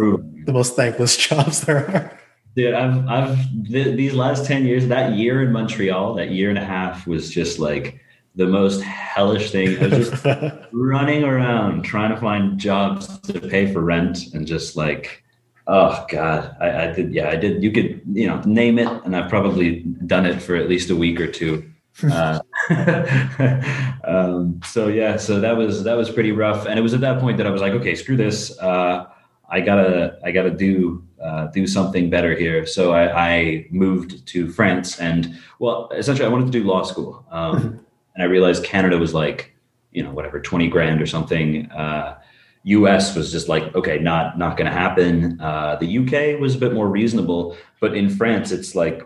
the 0.46 0.52
most 0.54 0.76
thankless 0.76 1.16
jobs 1.28 1.62
there 1.62 1.88
are. 1.92 2.20
Dude, 2.56 2.74
I've, 2.74 3.08
I've, 3.08 3.38
th- 3.68 3.96
these 3.96 4.14
last 4.14 4.46
10 4.46 4.66
years, 4.66 4.88
that 4.88 5.14
year 5.14 5.44
in 5.44 5.52
Montreal, 5.52 6.16
that 6.16 6.32
year 6.32 6.50
and 6.50 6.58
a 6.58 6.66
half 6.66 7.06
was 7.06 7.30
just 7.30 7.60
like, 7.60 8.02
the 8.36 8.48
most 8.48 8.82
hellish 8.82 9.52
thing. 9.52 9.78
I 9.82 9.88
was 9.88 10.10
just 10.10 10.26
running 10.72 11.24
around 11.24 11.84
trying 11.84 12.12
to 12.12 12.18
find 12.18 12.58
jobs 12.58 13.20
to 13.22 13.40
pay 13.40 13.72
for 13.72 13.82
rent 13.82 14.34
and 14.34 14.48
just 14.48 14.76
like, 14.76 15.24
oh 15.68 16.06
God, 16.10 16.56
I, 16.60 16.88
I, 16.88 16.92
did. 16.94 17.14
Yeah, 17.14 17.30
I 17.30 17.36
did. 17.36 17.64
You 17.64 17.72
could, 17.72 18.02
you 18.12 18.28
know, 18.28 18.42
name 18.42 18.80
it. 18.80 18.88
And 19.06 19.16
I've 19.16 19.30
probably 19.30 19.82
done 20.06 20.26
it 20.26 20.42
for 20.42 20.56
at 20.56 20.70
least 20.70 20.90
a 20.90 20.96
week 20.96 21.20
or 21.20 21.28
two. 21.28 21.70
uh, 22.10 22.40
um, 24.06 24.62
so 24.64 24.88
yeah, 24.88 25.18
so 25.18 25.42
that 25.42 25.58
was, 25.58 25.84
that 25.84 25.98
was 25.98 26.10
pretty 26.10 26.32
rough. 26.32 26.66
And 26.66 26.80
it 26.80 26.82
was 26.82 26.94
at 26.94 27.02
that 27.02 27.20
point 27.20 27.38
that 27.38 27.48
I 27.48 27.52
was 27.52 27.62
like, 27.62 27.74
okay, 27.74 27.96
screw 27.96 28.16
this. 28.16 28.58
Uh, 28.60 29.08
I 29.50 29.60
gotta, 29.60 30.18
I 30.24 30.32
gotta 30.32 30.52
do, 30.52 31.06
uh, 31.22 31.48
do 31.48 31.68
something 31.68 32.10
better 32.10 32.34
here. 32.34 32.66
So 32.66 32.94
I, 32.94 33.30
I, 33.30 33.68
moved 33.70 34.26
to 34.28 34.50
France 34.50 35.00
and 35.00 35.38
well, 35.60 35.90
essentially 35.94 36.26
I 36.26 36.30
wanted 36.30 36.46
to 36.46 36.52
do 36.52 36.64
law 36.64 36.84
school. 36.84 37.26
Um, 37.30 37.86
and 38.16 38.24
I 38.24 38.26
realized 38.26 38.64
Canada 38.64 38.98
was 38.98 39.14
like, 39.14 39.56
you 39.92 40.04
know, 40.04 40.12
whatever, 40.12 40.40
20 40.40 40.68
grand 40.68 41.02
or 41.02 41.06
something. 41.06 41.70
Uh, 41.72 42.18
US 42.64 43.16
was 43.16 43.32
just 43.32 43.48
like, 43.50 43.74
okay, 43.76 43.98
not 43.98 44.38
not 44.38 44.56
going 44.56 44.70
to 44.70 44.78
happen. 44.78 45.40
Uh, 45.42 45.78
the 45.78 45.98
UK 45.98 46.40
was 46.40 46.56
a 46.56 46.60
bit 46.60 46.74
more 46.74 46.88
reasonable, 46.88 47.58
but 47.80 47.96
in 47.96 48.10
France, 48.10 48.52
it's 48.52 48.76
like 48.76 49.02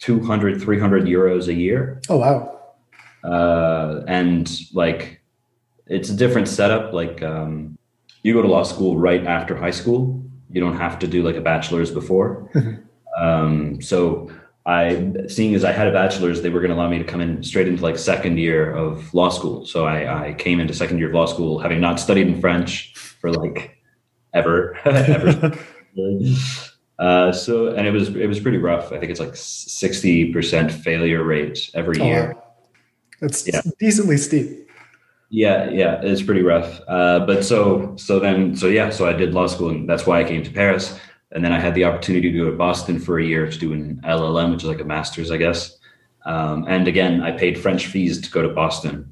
200, 0.00 0.60
300 0.60 1.04
euros 1.04 1.46
a 1.46 1.54
year. 1.54 2.00
Oh, 2.08 2.16
wow. 2.16 2.58
Uh, 3.22 4.02
and 4.08 4.60
like, 4.72 5.20
it's 5.86 6.08
a 6.08 6.16
different 6.16 6.48
setup. 6.48 6.92
Like, 6.92 7.22
um, 7.22 7.78
you 8.22 8.32
go 8.32 8.42
to 8.42 8.48
law 8.48 8.62
school 8.62 8.98
right 8.98 9.24
after 9.26 9.56
high 9.56 9.70
school. 9.70 10.22
You 10.50 10.60
don't 10.60 10.76
have 10.76 10.98
to 11.00 11.06
do 11.06 11.22
like 11.22 11.36
a 11.36 11.40
bachelor's 11.40 11.90
before. 11.90 12.50
um, 13.16 13.80
so 13.80 14.30
I, 14.70 15.26
seeing 15.26 15.56
as 15.56 15.64
I 15.64 15.72
had 15.72 15.88
a 15.88 15.92
bachelor's, 15.92 16.42
they 16.42 16.48
were 16.48 16.60
going 16.60 16.70
to 16.70 16.76
allow 16.76 16.88
me 16.88 16.98
to 16.98 17.04
come 17.04 17.20
in 17.20 17.42
straight 17.42 17.66
into 17.66 17.82
like 17.82 17.98
second 17.98 18.38
year 18.38 18.72
of 18.72 19.12
law 19.12 19.28
school. 19.28 19.66
So 19.66 19.84
I, 19.84 20.28
I 20.28 20.32
came 20.34 20.60
into 20.60 20.72
second 20.72 20.98
year 20.98 21.08
of 21.08 21.14
law 21.14 21.26
school 21.26 21.58
having 21.58 21.80
not 21.80 21.98
studied 21.98 22.28
in 22.28 22.40
French 22.40 22.94
for 22.94 23.32
like 23.32 23.82
ever, 24.32 24.76
ever. 24.84 25.58
uh, 27.00 27.32
so, 27.32 27.74
and 27.74 27.84
it 27.84 27.90
was, 27.90 28.10
it 28.10 28.28
was 28.28 28.38
pretty 28.38 28.58
rough. 28.58 28.92
I 28.92 29.00
think 29.00 29.10
it's 29.10 29.18
like 29.18 29.32
60% 29.32 30.70
failure 30.70 31.24
rate 31.24 31.68
every 31.74 32.00
oh, 32.00 32.04
year. 32.04 32.36
That's 33.20 33.48
yeah. 33.48 33.62
decently 33.80 34.18
steep. 34.18 34.68
Yeah, 35.30 35.68
yeah, 35.70 36.00
it's 36.00 36.22
pretty 36.22 36.42
rough. 36.42 36.80
Uh, 36.86 37.26
but 37.26 37.44
so, 37.44 37.96
so 37.96 38.20
then, 38.20 38.54
so 38.54 38.68
yeah, 38.68 38.90
so 38.90 39.08
I 39.08 39.14
did 39.14 39.34
law 39.34 39.48
school, 39.48 39.70
and 39.70 39.88
that's 39.88 40.06
why 40.06 40.20
I 40.20 40.24
came 40.24 40.44
to 40.44 40.50
Paris. 40.50 40.98
And 41.32 41.44
then 41.44 41.52
I 41.52 41.60
had 41.60 41.74
the 41.74 41.84
opportunity 41.84 42.30
to 42.32 42.38
go 42.38 42.50
to 42.50 42.56
Boston 42.56 42.98
for 42.98 43.18
a 43.18 43.24
year 43.24 43.48
to 43.48 43.58
do 43.58 43.72
an 43.72 44.00
LLM, 44.04 44.50
which 44.50 44.62
is 44.64 44.68
like 44.68 44.80
a 44.80 44.84
master's, 44.84 45.30
I 45.30 45.36
guess. 45.36 45.78
Um, 46.26 46.66
and 46.68 46.88
again, 46.88 47.22
I 47.22 47.30
paid 47.30 47.58
French 47.58 47.86
fees 47.86 48.20
to 48.20 48.30
go 48.30 48.42
to 48.42 48.48
Boston, 48.48 49.10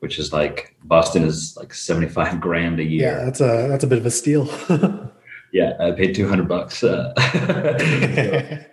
which 0.00 0.18
is 0.18 0.32
like 0.32 0.76
Boston 0.84 1.22
is 1.22 1.56
like 1.56 1.72
seventy 1.72 2.08
five 2.08 2.40
grand 2.46 2.80
a 2.80 2.84
year. 2.84 3.12
Yeah, 3.12 3.24
that's 3.24 3.40
a 3.40 3.68
that's 3.68 3.84
a 3.84 3.86
bit 3.86 3.98
of 3.98 4.06
a 4.06 4.10
steal. 4.10 4.50
yeah, 5.52 5.74
I 5.80 5.92
paid 5.92 6.14
two 6.14 6.28
hundred 6.28 6.48
bucks, 6.48 6.82
uh, 6.82 7.12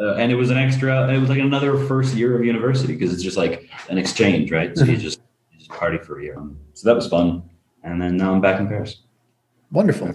uh, 0.00 0.14
and 0.14 0.32
it 0.32 0.36
was 0.36 0.50
an 0.50 0.56
extra. 0.56 1.12
It 1.12 1.18
was 1.18 1.28
like 1.28 1.38
another 1.38 1.78
first 1.86 2.16
year 2.16 2.36
of 2.36 2.44
university 2.44 2.94
because 2.94 3.12
it's 3.12 3.22
just 3.22 3.36
like 3.36 3.68
an 3.90 3.98
exchange, 3.98 4.50
right? 4.50 4.76
So 4.76 4.84
you 4.84 4.92
mm-hmm. 4.92 5.02
just 5.02 5.20
you 5.52 5.58
just 5.58 5.70
party 5.70 5.98
for 5.98 6.18
a 6.18 6.22
year. 6.24 6.42
So 6.72 6.88
that 6.88 6.96
was 6.96 7.06
fun, 7.06 7.48
and 7.84 8.00
then 8.00 8.16
now 8.16 8.32
I'm 8.32 8.40
back 8.40 8.58
in 8.58 8.66
Paris. 8.66 9.02
Wonderful 9.70 10.14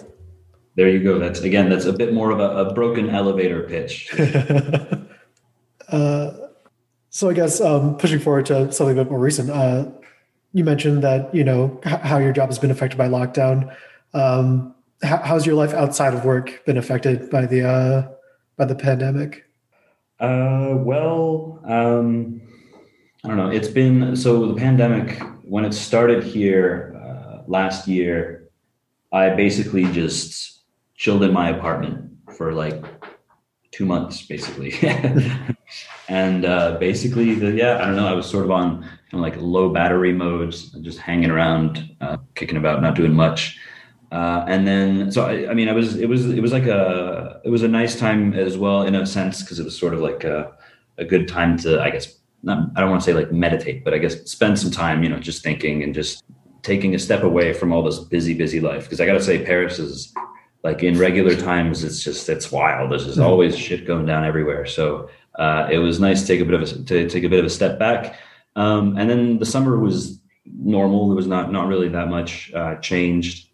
there 0.75 0.89
you 0.89 1.03
go. 1.03 1.19
That's 1.19 1.41
again, 1.41 1.69
that's 1.69 1.86
a 1.86 1.93
bit 1.93 2.13
more 2.13 2.31
of 2.31 2.39
a, 2.39 2.69
a 2.69 2.73
broken 2.73 3.10
elevator 3.10 3.63
pitch. 3.63 4.13
uh, 5.89 6.31
so 7.10 7.29
I 7.29 7.34
guess 7.34 7.60
um, 7.60 7.97
pushing 7.97 8.19
forward 8.19 8.45
to 8.47 8.71
something 8.71 8.97
a 8.97 9.03
bit 9.03 9.12
more 9.12 9.19
recent, 9.19 9.49
uh, 9.49 9.86
you 10.53 10.63
mentioned 10.63 11.03
that 11.03 11.34
you 11.36 11.43
know 11.43 11.79
how 11.84 12.17
your 12.17 12.31
job 12.31 12.49
has 12.49 12.60
been 12.60 12.71
affected 12.71 12.97
by 12.97 13.07
lockdown. 13.07 13.75
Um, 14.13 14.75
how's 15.03 15.45
your 15.45 15.55
life 15.55 15.73
outside 15.73 16.13
of 16.13 16.25
work 16.25 16.65
been 16.65 16.77
affected 16.77 17.29
by 17.29 17.45
the 17.45 17.67
uh, 17.67 18.07
by 18.57 18.65
the 18.65 18.75
pandemic? 18.75 19.45
Uh, 20.19 20.75
well, 20.77 21.60
um, 21.65 22.41
I 23.23 23.27
don't 23.27 23.38
know. 23.38 23.49
It's 23.49 23.67
been 23.67 24.15
so 24.15 24.47
the 24.47 24.55
pandemic 24.55 25.19
when 25.43 25.65
it 25.65 25.73
started 25.73 26.23
here 26.23 26.95
uh, 27.03 27.43
last 27.47 27.88
year. 27.88 28.49
I 29.12 29.31
basically 29.31 29.84
just 29.91 30.61
chilled 31.01 31.23
in 31.23 31.33
my 31.33 31.49
apartment 31.49 31.97
for 32.37 32.53
like 32.53 32.79
two 33.71 33.85
months 33.85 34.21
basically. 34.21 34.73
And 36.09 36.43
uh, 36.43 36.77
basically 36.77 37.35
the 37.35 37.53
yeah 37.53 37.77
i 37.81 37.85
don't 37.85 37.95
know 37.95 38.05
i 38.05 38.11
was 38.11 38.29
sort 38.29 38.43
of 38.43 38.51
on 38.51 38.81
kind 38.81 39.19
of 39.19 39.21
like 39.21 39.37
low 39.37 39.69
battery 39.69 40.11
modes 40.11 40.71
just 40.87 40.99
hanging 40.99 41.31
around 41.31 41.95
uh, 42.01 42.17
kicking 42.35 42.57
about 42.57 42.81
not 42.81 42.95
doing 42.95 43.13
much. 43.13 43.57
Uh, 44.11 44.43
and 44.49 44.67
then 44.67 45.09
so 45.09 45.19
I, 45.25 45.49
I, 45.51 45.53
mean 45.53 45.69
i 45.69 45.71
was 45.71 45.95
it 45.95 46.09
was 46.09 46.29
it 46.29 46.41
was 46.41 46.51
like 46.51 46.67
a 46.67 47.39
it 47.45 47.49
was 47.49 47.63
a 47.63 47.67
nice 47.69 47.97
time 47.97 48.33
as 48.33 48.57
well 48.57 48.81
in 48.81 48.93
a 48.93 49.05
sense 49.05 49.41
because 49.41 49.57
it 49.57 49.63
was 49.63 49.77
sort 49.83 49.93
of 49.93 50.01
like 50.01 50.25
a, 50.25 50.51
a 50.97 51.05
good 51.05 51.29
time 51.29 51.57
to 51.59 51.81
i 51.81 51.89
guess 51.89 52.05
not, 52.43 52.57
i 52.75 52.81
don't 52.81 52.89
want 52.89 53.01
to 53.01 53.05
say 53.05 53.13
like 53.13 53.31
meditate 53.31 53.85
but 53.85 53.93
i 53.93 53.97
guess 53.97 54.15
spend 54.29 54.59
some 54.59 54.71
time 54.83 55.01
you 55.01 55.09
know 55.09 55.19
just 55.19 55.41
thinking 55.43 55.81
and 55.83 55.95
just 55.95 56.25
taking 56.61 56.93
a 56.93 56.99
step 56.99 57.23
away 57.23 57.53
from 57.53 57.71
all 57.71 57.83
this 57.83 57.99
busy 57.99 58.33
busy 58.33 58.59
life. 58.59 58.83
Because 58.83 58.99
i 58.99 59.05
gotta 59.05 59.23
say 59.23 59.45
paris 59.45 59.79
is 59.79 60.13
like 60.63 60.84
in 60.84 60.97
regular 60.97 61.36
times 61.36 61.84
it's 61.84 62.04
just 62.04 62.30
it's 62.30 62.52
wild. 62.52 62.91
There's 62.91 63.06
just 63.06 63.17
mm-hmm. 63.17 63.28
always 63.28 63.58
shit 63.58 63.88
going 63.88 64.06
down 64.06 64.24
everywhere. 64.24 64.65
So 64.65 65.10
uh, 65.36 65.67
it 65.71 65.80
was 65.80 66.00
nice 66.00 66.21
to 66.21 66.28
take 66.28 66.41
a 66.41 66.45
bit 66.45 66.54
of 66.54 66.62
a 66.62 66.84
to 66.84 67.10
take 67.10 67.24
a 67.24 67.30
bit 67.30 67.39
of 67.39 67.45
a 67.45 67.50
step 67.50 67.80
back. 67.80 68.19
Um, 68.56 68.97
and 68.97 69.10
then 69.10 69.39
the 69.39 69.45
summer 69.45 69.80
was 69.80 70.19
normal. 70.45 71.08
There 71.08 71.15
was 71.15 71.28
not 71.28 71.52
not 71.52 71.67
really 71.67 71.89
that 71.89 72.10
much 72.10 72.54
uh, 72.54 72.76
changed. 72.76 73.50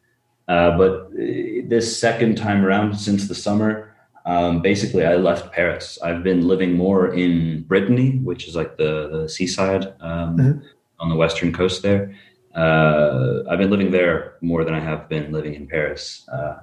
Uh, 0.48 0.78
but 0.78 0.92
uh, 0.92 1.68
this 1.68 2.00
second 2.00 2.38
time 2.38 2.64
around 2.64 2.96
since 2.96 3.28
the 3.28 3.36
summer 3.36 3.94
um, 4.26 4.62
basically 4.62 5.06
i 5.06 5.16
left 5.16 5.52
paris. 5.52 5.98
I've 6.04 6.24
been 6.24 6.48
living 6.48 6.74
more 6.74 7.14
in 7.14 7.64
brittany 7.64 8.20
which 8.20 8.48
is 8.48 8.56
like 8.56 8.78
the, 8.78 9.10
the 9.10 9.30
seaside 9.30 9.88
um, 10.00 10.38
mm-hmm. 10.38 10.60
on 11.00 11.10
the 11.10 11.16
western 11.16 11.52
coast 11.52 11.82
there 11.82 12.16
uh, 12.58 13.44
I've 13.50 13.60
been 13.60 13.70
living 13.70 13.92
there 13.92 14.34
more 14.42 14.64
than 14.64 14.74
I 14.74 14.80
have 14.80 15.08
been 15.08 15.32
living 15.32 15.54
in 15.54 15.68
Paris. 15.68 16.28
Uh, 16.28 16.56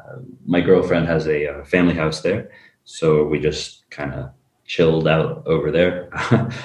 my 0.44 0.60
girlfriend 0.60 1.06
has 1.06 1.28
a, 1.28 1.44
a, 1.44 1.64
family 1.64 1.94
house 1.94 2.20
there, 2.20 2.50
so 2.84 3.24
we 3.24 3.38
just 3.38 3.88
kind 3.90 4.12
of 4.12 4.30
chilled 4.66 5.06
out 5.06 5.46
over 5.46 5.70
there. 5.70 6.10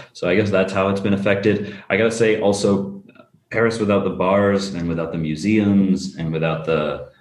so 0.13 0.27
I 0.27 0.35
guess 0.35 0.49
that's 0.49 0.73
how 0.73 0.89
it's 0.89 0.99
been 0.99 1.13
affected. 1.13 1.77
I 1.89 1.97
gotta 1.97 2.11
say, 2.11 2.41
also, 2.41 3.03
Paris 3.51 3.79
without 3.79 4.03
the 4.03 4.09
bars 4.09 4.73
and 4.73 4.89
without 4.89 5.11
the 5.11 5.17
museums 5.19 6.15
and 6.15 6.31
without 6.31 6.65
the 6.65 7.11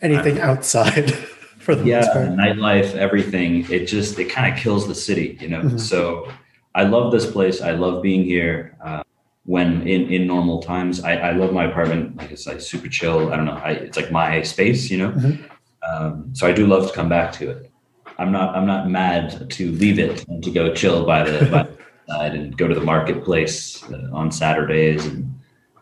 anything 0.00 0.40
outside 0.40 1.12
for 1.58 1.76
the 1.76 1.84
yeah, 1.84 2.12
part. 2.12 2.28
nightlife, 2.30 2.94
everything. 2.94 3.70
It 3.70 3.86
just 3.86 4.18
it 4.18 4.30
kind 4.30 4.52
of 4.52 4.58
kills 4.58 4.88
the 4.88 4.94
city, 4.96 5.38
you 5.40 5.48
know. 5.48 5.62
Mhm. 5.62 5.78
So 5.78 6.28
I 6.74 6.84
love 6.84 7.12
this 7.12 7.30
place. 7.30 7.60
I 7.60 7.72
love 7.72 8.02
being 8.02 8.24
here. 8.24 8.76
Uh, 8.84 9.02
when 9.44 9.86
in 9.86 10.08
in 10.08 10.26
normal 10.26 10.62
times, 10.62 11.02
I, 11.02 11.16
I 11.16 11.32
love 11.32 11.52
my 11.52 11.64
apartment. 11.64 12.16
Like 12.16 12.30
it's 12.30 12.46
like 12.46 12.60
super 12.60 12.88
chill. 12.88 13.32
I 13.32 13.36
don't 13.36 13.44
know. 13.44 13.60
I, 13.64 13.70
it's 13.72 13.96
like 13.96 14.12
my 14.12 14.42
space, 14.42 14.90
you 14.90 14.98
know. 14.98 15.10
Mhm. 15.12 15.50
Um, 15.88 16.30
so 16.32 16.46
I 16.46 16.52
do 16.52 16.66
love 16.66 16.86
to 16.88 16.94
come 16.94 17.08
back 17.08 17.32
to 17.34 17.50
it. 17.50 17.70
I'm 18.18 18.30
not 18.30 18.54
I'm 18.54 18.66
not 18.66 18.88
mad 18.88 19.50
to 19.50 19.72
leave 19.72 19.98
it 19.98 20.26
and 20.28 20.42
to 20.44 20.50
go 20.50 20.72
chill 20.74 21.04
by 21.04 21.24
the 21.28 21.46
by 21.46 21.62
the 21.64 21.76
side 22.08 22.34
and 22.34 22.56
go 22.56 22.68
to 22.68 22.74
the 22.74 22.80
marketplace 22.80 23.82
uh, 23.90 24.08
on 24.12 24.30
Saturdays 24.30 25.06
and 25.06 25.28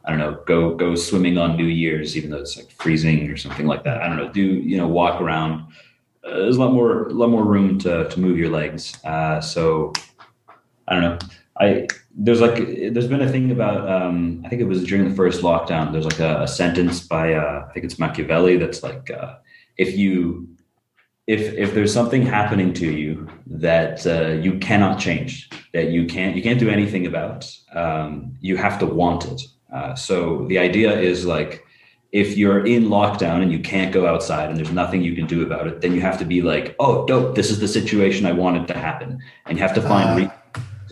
I 0.07 0.11
don't 0.11 0.18
know 0.18 0.42
go 0.46 0.75
go 0.75 0.94
swimming 0.94 1.37
on 1.37 1.57
New 1.57 1.66
Year's 1.66 2.16
even 2.16 2.31
though 2.31 2.38
it's 2.38 2.57
like 2.57 2.70
freezing 2.70 3.31
or 3.31 3.37
something 3.37 3.66
like 3.66 3.85
that. 3.85 4.01
I 4.03 4.09
don't 4.09 4.16
know. 4.16 4.33
Do 4.33 4.40
you 4.42 4.79
know 4.79 4.88
walk 4.88 5.20
around? 5.20 5.66
Uh, 6.25 6.38
there's 6.38 6.57
a 6.57 6.61
lot 6.61 6.73
more 6.73 7.09
a 7.09 7.12
lot 7.12 7.29
more 7.29 7.44
room 7.44 7.79
to 7.81 8.09
to 8.09 8.20
move 8.20 8.38
your 8.38 8.51
legs. 8.51 8.96
Uh, 9.05 9.40
so 9.42 9.92
I 10.88 10.94
don't 10.94 11.03
know. 11.03 11.18
I 11.61 11.87
there's 12.16 12.40
like 12.40 12.57
there's 12.92 13.07
been 13.07 13.20
a 13.20 13.31
thing 13.31 13.51
about 13.51 13.88
um, 13.88 14.42
I 14.44 14.49
think 14.49 14.61
it 14.61 14.68
was 14.68 14.83
during 14.85 15.09
the 15.09 15.14
first 15.14 15.42
lockdown. 15.42 15.92
There's 15.92 16.07
like 16.07 16.20
a, 16.20 16.42
a 16.42 16.49
sentence 16.49 17.01
by 17.07 17.35
uh, 17.35 17.66
I 17.68 17.73
think 17.73 17.85
it's 17.85 17.99
Machiavelli 17.99 18.57
that's 18.57 18.83
like 18.83 19.11
uh, 19.11 19.37
if 19.77 19.96
you 19.96 20.49
if 21.27 21.53
if 21.55 21.75
there's 21.75 21.92
something 21.92 22.23
happening 22.23 22.73
to 22.75 22.90
you 22.90 23.29
that 23.46 24.07
uh, 24.07 24.29
you 24.44 24.59
cannot 24.59 24.99
change 24.99 25.51
that 25.73 25.90
you 25.90 26.07
can't 26.07 26.35
you 26.35 26.42
can't 26.42 26.59
do 26.59 26.70
anything 26.70 27.07
about 27.07 27.51
um, 27.75 28.37
you 28.40 28.57
have 28.57 28.79
to 28.81 28.87
want 28.87 29.27
it. 29.27 29.42
Uh, 29.73 29.94
so 29.94 30.46
the 30.49 30.59
idea 30.59 30.99
is 30.99 31.27
like 31.27 31.64
if 32.12 32.37
you're 32.37 32.66
in 32.66 32.87
lockdown 32.87 33.40
and 33.40 33.53
you 33.53 33.61
can't 33.61 33.92
go 33.92 34.07
outside 34.07 34.49
and 34.49 34.59
there's 34.59 34.73
nothing 34.73 35.01
you 35.01 35.14
can 35.14 35.27
do 35.27 35.42
about 35.42 35.68
it, 35.68 35.81
then 35.81 35.94
you 35.94 36.01
have 36.01 36.18
to 36.18 36.25
be 36.25 36.42
like, 36.42 36.75
oh, 36.81 37.07
dope, 37.07 37.37
this 37.37 37.53
is 37.53 37.61
the 37.61 37.68
situation 37.68 38.27
I 38.27 38.33
wanted 38.33 38.66
to 38.66 38.75
happen, 38.75 39.20
and 39.46 39.57
you 39.57 39.62
have 39.62 39.75
to 39.75 39.83
find 39.83 40.27
Ah. 40.27 40.39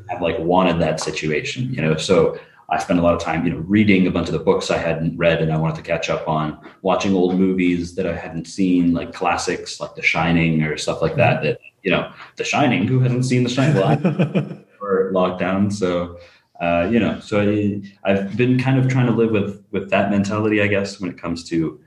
Have 0.09 0.23
like 0.23 0.38
wanted 0.38 0.81
that 0.81 1.01
situation, 1.01 1.73
you 1.73 1.83
know. 1.83 1.97
So 1.97 2.38
I 2.71 2.79
spent 2.79 2.99
a 2.99 3.03
lot 3.03 3.14
of 3.14 3.21
time, 3.21 3.47
you 3.47 3.53
know, 3.53 3.61
reading 3.61 4.07
a 4.07 4.11
bunch 4.11 4.29
of 4.29 4.35
the 4.35 4.38
books 4.38 4.71
I 4.71 4.77
hadn't 4.79 5.16
read 5.16 5.40
and 5.40 5.53
I 5.53 5.57
wanted 5.57 5.77
to 5.77 5.83
catch 5.83 6.11
up 6.11 6.29
on, 6.29 6.59
watching 6.83 7.14
old 7.14 7.38
movies 7.38 7.94
that 7.94 8.07
I 8.07 8.14
hadn't 8.14 8.47
seen, 8.47 8.92
like 8.92 9.14
classics 9.14 9.81
like 9.81 9.94
The 9.94 10.03
Shining 10.03 10.62
or 10.62 10.77
stuff 10.77 11.01
like 11.01 11.16
that. 11.16 11.42
That 11.42 11.61
you 11.83 11.90
know, 11.90 12.12
The 12.37 12.44
Shining. 12.44 12.87
Who 12.87 13.01
hasn't 13.01 13.25
seen 13.25 13.44
The 13.44 13.51
Shining? 13.51 13.77
Well, 13.77 14.64
for 14.79 15.12
lockdown, 15.14 15.73
so. 15.73 16.18
Uh, 16.61 16.88
you 16.90 16.99
know, 16.99 17.21
so 17.21 17.40
I, 17.40 17.81
I've 18.03 18.37
been 18.37 18.59
kind 18.59 18.81
of 18.81 18.88
trying 18.88 19.07
to 19.07 19.12
live 19.12 19.31
with 19.31 19.64
with 19.71 19.90
that 19.90 20.11
mentality, 20.11 20.61
I 20.61 20.66
guess, 20.66 20.99
when 20.99 21.09
it 21.09 21.16
comes 21.16 21.44
to 21.51 21.79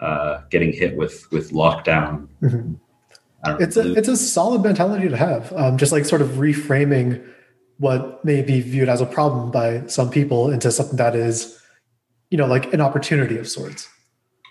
uh, 0.00 0.42
getting 0.50 0.74
hit 0.74 0.94
with 0.94 1.26
with 1.32 1.52
lockdown. 1.52 2.28
Mhm. 2.42 2.76
Know. 3.46 3.56
It's 3.58 3.78
a 3.78 3.94
it's 3.94 4.08
a 4.08 4.16
solid 4.18 4.62
mentality 4.62 5.08
to 5.08 5.16
have. 5.16 5.52
Um, 5.54 5.78
just 5.78 5.92
like 5.92 6.04
sort 6.04 6.20
of 6.20 6.28
reframing 6.32 7.26
what 7.80 8.22
may 8.24 8.42
be 8.42 8.60
viewed 8.60 8.90
as 8.90 9.00
a 9.00 9.06
problem 9.06 9.50
by 9.50 9.84
some 9.86 10.10
people 10.10 10.50
into 10.50 10.70
something 10.70 10.96
that 10.98 11.16
is, 11.16 11.58
you 12.30 12.36
know, 12.36 12.46
like 12.46 12.72
an 12.74 12.80
opportunity 12.80 13.38
of 13.38 13.48
sorts. 13.48 13.88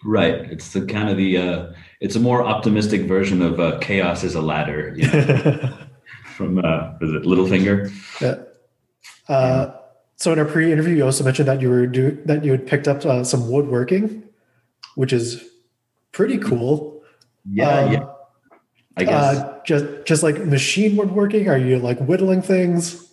Right. 0.04 0.34
It's 0.52 0.74
the 0.74 0.82
kind 0.86 1.10
of 1.10 1.18
the 1.18 1.38
uh, 1.38 1.74
it's 2.02 2.16
a 2.16 2.20
more 2.20 2.44
optimistic 2.44 3.02
version 3.02 3.42
of 3.44 3.60
uh, 3.60 3.78
chaos 3.80 4.24
is 4.24 4.34
a 4.34 4.42
ladder. 4.42 4.94
You 4.98 5.08
know, 5.12 5.78
from 6.36 6.58
uh, 6.58 6.94
is 7.02 7.12
it 7.14 7.24
Littlefinger? 7.24 7.92
yeah. 8.20 8.36
Uh, 9.34 9.76
so 10.16 10.34
in 10.34 10.40
our 10.40 10.46
pre-interview, 10.46 10.96
you 10.96 11.06
also 11.06 11.24
mentioned 11.24 11.48
that 11.48 11.62
you 11.62 11.70
were 11.70 11.86
do 11.86 12.18
that 12.26 12.44
you 12.44 12.52
had 12.52 12.66
picked 12.66 12.88
up 12.88 13.06
uh, 13.06 13.24
some 13.24 13.50
woodworking, 13.52 14.24
which 14.96 15.14
is 15.14 15.44
pretty 16.14 16.38
cool. 16.40 17.04
Yeah, 17.50 17.70
Um, 17.80 17.94
yeah. 17.94 18.06
I 18.98 19.04
guess 19.04 19.38
Uh, 19.38 19.60
just 19.66 19.86
just 20.06 20.24
like 20.24 20.40
machine 20.46 20.96
woodworking. 20.96 21.48
Are 21.48 21.58
you 21.58 21.78
like 21.78 22.00
whittling 22.00 22.42
things? 22.42 23.06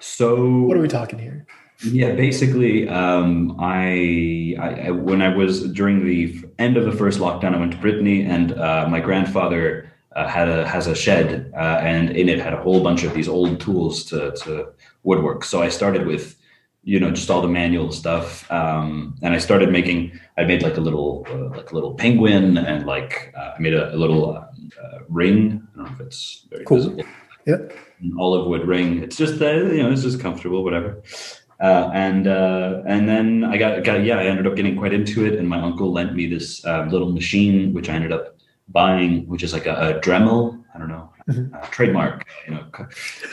So. 0.00 0.60
What 0.62 0.76
are 0.76 0.80
we 0.80 0.88
talking 0.88 1.18
here? 1.18 1.46
Yeah, 1.82 2.12
basically, 2.12 2.88
um, 2.88 3.56
I, 3.58 4.54
I, 4.60 4.68
I 4.68 4.90
when 4.90 5.22
I 5.22 5.34
was 5.34 5.72
during 5.72 6.04
the 6.04 6.44
end 6.58 6.76
of 6.76 6.84
the 6.84 6.92
first 6.92 7.20
lockdown, 7.20 7.54
I 7.54 7.58
went 7.58 7.72
to 7.72 7.78
Brittany, 7.78 8.22
and 8.22 8.52
uh, 8.52 8.86
my 8.88 9.00
grandfather 9.00 9.90
uh, 10.14 10.28
had 10.28 10.48
a 10.48 10.68
has 10.68 10.86
a 10.86 10.94
shed, 10.94 11.50
uh, 11.56 11.80
and 11.80 12.10
in 12.10 12.28
it 12.28 12.38
had 12.38 12.52
a 12.52 12.60
whole 12.60 12.82
bunch 12.82 13.04
of 13.04 13.14
these 13.14 13.28
old 13.28 13.60
tools 13.60 14.04
to 14.06 14.32
to 14.32 14.66
woodwork. 15.04 15.42
So 15.42 15.62
I 15.62 15.70
started 15.70 16.06
with, 16.06 16.36
you 16.84 17.00
know, 17.00 17.10
just 17.12 17.30
all 17.30 17.40
the 17.40 17.48
manual 17.48 17.92
stuff, 17.92 18.50
um, 18.52 19.14
and 19.22 19.32
I 19.32 19.38
started 19.38 19.72
making. 19.72 20.20
I 20.36 20.44
made 20.44 20.62
like 20.62 20.76
a 20.76 20.82
little 20.82 21.26
uh, 21.30 21.56
like 21.56 21.70
a 21.70 21.74
little 21.74 21.94
penguin, 21.94 22.58
and 22.58 22.84
like 22.84 23.32
uh, 23.38 23.54
I 23.56 23.58
made 23.58 23.72
a, 23.72 23.94
a 23.94 23.96
little 23.96 24.36
uh, 24.36 24.40
uh, 24.84 24.98
ring. 25.08 25.66
I 25.72 25.76
don't 25.76 25.86
know 25.86 25.92
if 25.94 26.00
it's 26.00 26.46
very 26.50 26.66
Cool. 26.66 26.76
visible 26.76 27.04
Yep. 27.46 27.72
an 28.02 28.16
olive 28.18 28.46
wood 28.46 28.66
ring. 28.66 29.02
It's 29.02 29.16
just 29.16 29.40
uh, 29.40 29.50
you 29.50 29.82
know, 29.82 29.90
it's 29.90 30.02
just 30.02 30.20
comfortable, 30.20 30.64
whatever. 30.64 31.02
Uh, 31.60 31.90
and 31.92 32.26
uh, 32.26 32.82
and 32.86 33.08
then 33.08 33.44
I 33.44 33.56
got 33.58 33.84
got 33.84 34.02
yeah, 34.04 34.18
I 34.18 34.24
ended 34.24 34.46
up 34.46 34.56
getting 34.56 34.76
quite 34.76 34.92
into 34.92 35.26
it, 35.26 35.38
and 35.38 35.48
my 35.48 35.60
uncle 35.60 35.92
lent 35.92 36.14
me 36.14 36.26
this 36.26 36.64
uh, 36.64 36.86
little 36.90 37.12
machine, 37.12 37.72
which 37.74 37.88
I 37.88 37.94
ended 37.94 38.12
up 38.12 38.36
buying, 38.68 39.26
which 39.26 39.42
is 39.42 39.52
like 39.52 39.66
a, 39.66 39.96
a 39.96 40.00
Dremel. 40.00 40.62
I 40.74 40.78
don't 40.78 40.88
know, 40.88 41.12
Mhm. 41.28 41.52
uh, 41.54 41.66
trademark. 41.66 42.24
You 42.46 42.54
know, 42.54 42.64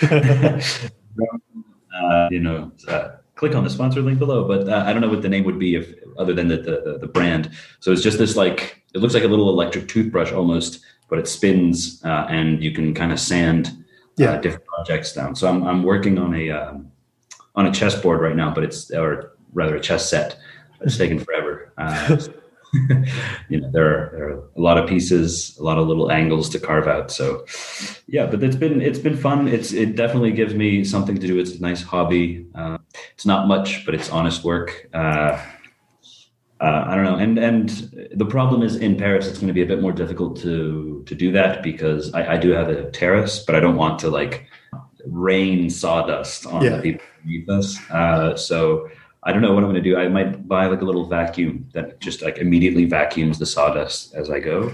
uh, 2.01 2.27
you 2.31 2.39
know. 2.39 2.71
Uh, 2.87 3.09
click 3.35 3.53
on 3.53 3.63
the 3.63 3.69
sponsor 3.69 4.01
link 4.01 4.17
below, 4.17 4.47
but 4.47 4.67
uh, 4.67 4.83
I 4.87 4.91
don't 4.91 5.01
know 5.01 5.09
what 5.09 5.21
the 5.21 5.29
name 5.29 5.43
would 5.43 5.59
be 5.59 5.75
if 5.75 5.93
other 6.17 6.33
than 6.33 6.47
the, 6.47 6.57
the 6.57 6.97
the 7.01 7.07
brand. 7.07 7.51
So 7.79 7.91
it's 7.91 8.01
just 8.01 8.17
this 8.17 8.35
like 8.35 8.83
it 8.95 8.97
looks 8.97 9.13
like 9.13 9.23
a 9.23 9.27
little 9.27 9.49
electric 9.49 9.87
toothbrush 9.87 10.31
almost, 10.31 10.79
but 11.07 11.19
it 11.19 11.27
spins 11.27 12.01
uh, 12.03 12.25
and 12.29 12.63
you 12.63 12.71
can 12.71 12.95
kind 12.95 13.11
of 13.11 13.19
sand 13.19 13.71
Yeah. 14.17 14.31
uh, 14.33 14.41
different 14.41 14.65
projects 14.65 15.13
down. 15.13 15.35
So 15.35 15.47
I'm 15.47 15.63
I'm 15.63 15.83
working 15.83 16.17
on 16.17 16.33
a 16.33 16.49
um, 16.49 16.91
on 17.55 17.65
a 17.65 17.71
chessboard 17.71 18.21
right 18.21 18.35
now, 18.35 18.53
but 18.53 18.63
it's 18.63 18.91
or 18.91 19.33
rather 19.53 19.75
a 19.75 19.79
chess 19.81 20.09
set. 20.09 20.37
It's 20.81 20.97
taken 20.97 21.19
forever. 21.19 21.73
Uh, 21.77 22.17
you 23.49 23.61
know, 23.61 23.71
there 23.71 23.85
are, 23.87 24.09
there 24.13 24.29
are 24.29 24.39
a 24.55 24.61
lot 24.61 24.77
of 24.77 24.87
pieces, 24.87 25.57
a 25.57 25.63
lot 25.63 25.77
of 25.77 25.87
little 25.87 26.11
angles 26.11 26.49
to 26.49 26.59
carve 26.59 26.87
out. 26.87 27.11
So 27.11 27.45
yeah, 28.07 28.25
but 28.25 28.43
it's 28.43 28.55
been 28.55 28.81
it's 28.81 28.99
been 28.99 29.17
fun. 29.17 29.47
It's 29.47 29.71
it 29.73 29.95
definitely 29.95 30.31
gives 30.31 30.53
me 30.53 30.83
something 30.83 31.17
to 31.17 31.27
do. 31.27 31.39
It's 31.39 31.55
a 31.55 31.61
nice 31.61 31.81
hobby. 31.81 32.45
Uh, 32.53 32.77
it's 33.13 33.25
not 33.25 33.47
much, 33.47 33.85
but 33.85 33.95
it's 33.95 34.09
honest 34.09 34.43
work. 34.43 34.89
Uh, 34.93 35.41
uh, 36.59 36.85
I 36.87 36.95
don't 36.95 37.03
know, 37.05 37.15
and 37.17 37.37
and 37.37 37.69
the 38.15 38.25
problem 38.25 38.63
is 38.63 38.75
in 38.77 38.95
Paris, 38.97 39.27
it's 39.27 39.37
going 39.37 39.47
to 39.47 39.53
be 39.53 39.61
a 39.61 39.65
bit 39.65 39.81
more 39.81 39.91
difficult 39.91 40.37
to 40.41 41.03
to 41.05 41.15
do 41.15 41.31
that 41.33 41.61
because 41.63 42.13
I, 42.13 42.33
I 42.33 42.37
do 42.37 42.49
have 42.51 42.69
a 42.69 42.89
terrace, 42.91 43.39
but 43.45 43.55
I 43.55 43.59
don't 43.59 43.75
want 43.75 43.99
to 43.99 44.09
like 44.09 44.47
rain 45.05 45.69
sawdust 45.69 46.45
on 46.45 46.63
Yeah. 46.63 46.77
the 46.77 46.81
people 46.81 47.05
beneath 47.23 47.49
us. 47.49 47.77
Uh, 47.91 48.35
so 48.35 48.89
I 49.23 49.31
don't 49.31 49.41
know 49.41 49.53
what 49.53 49.63
I'm 49.63 49.69
going 49.69 49.81
to 49.83 49.89
do. 49.89 49.97
I 49.97 50.07
might 50.07 50.47
buy 50.47 50.65
like 50.67 50.81
a 50.81 50.85
little 50.85 51.05
vacuum 51.05 51.69
that 51.73 51.99
just 51.99 52.21
like 52.21 52.37
immediately 52.39 52.85
vacuums 52.85 53.39
the 53.39 53.45
sawdust 53.45 54.13
as 54.15 54.29
I 54.29 54.39
go. 54.39 54.73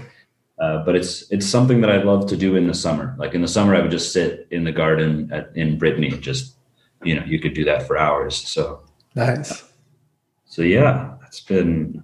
Uh, 0.58 0.84
but 0.84 0.94
it's 0.96 1.30
it's 1.30 1.46
something 1.46 1.80
that 1.80 1.90
I 1.90 2.02
love 2.02 2.26
to 2.28 2.36
do 2.36 2.56
in 2.56 2.66
the 2.68 2.74
summer. 2.74 3.14
Like 3.18 3.34
in 3.34 3.42
the 3.42 3.48
summer, 3.48 3.74
I 3.74 3.80
would 3.80 3.90
just 3.90 4.12
sit 4.12 4.46
in 4.50 4.64
the 4.64 4.72
garden 4.72 5.28
at, 5.32 5.50
in 5.56 5.78
Brittany. 5.78 6.10
Just 6.10 6.54
you 7.02 7.14
know, 7.16 7.24
you 7.26 7.38
could 7.40 7.54
do 7.54 7.64
that 7.64 7.86
for 7.86 7.98
hours. 7.98 8.36
So 8.36 8.80
Nice. 9.14 9.64
so 10.46 10.62
yeah, 10.62 11.13
it's 11.34 11.40
been 11.40 12.00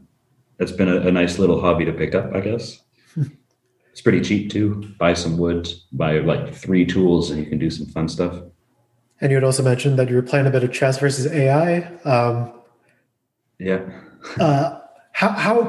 it's 0.59 0.73
been 0.73 0.89
a, 0.89 0.97
a 1.03 1.13
nice 1.13 1.39
little 1.39 1.61
hobby 1.61 1.85
to 1.85 1.93
pick 1.93 2.17
up, 2.17 2.35
I 2.35 2.41
guess. 2.41 2.81
it's 3.93 4.01
pretty 4.01 4.21
cheap 4.21 4.51
too. 4.51 4.93
Buy 4.99 5.15
some 5.15 5.39
wood, 5.39 5.69
buy 5.93 6.19
like 6.19 6.53
three 6.53 6.85
tools, 6.85 7.31
and 7.31 7.39
you 7.39 7.47
can 7.47 7.59
do 7.59 7.71
some 7.71 7.87
fun 7.87 8.09
stuff. 8.09 8.43
And 9.21 9.31
you 9.31 9.37
had 9.37 9.45
also 9.45 9.63
mentioned 9.63 10.01
that 10.01 10.09
you 10.09 10.17
were 10.17 10.23
playing 10.23 10.47
a 10.47 10.51
bit 10.51 10.65
of 10.65 10.73
chess 10.73 10.99
versus 10.99 11.29
AI. 11.29 11.83
Um, 12.05 12.53
Yeah. 13.61 13.89
uh, 14.41 14.81
how 15.13 15.29
how 15.29 15.61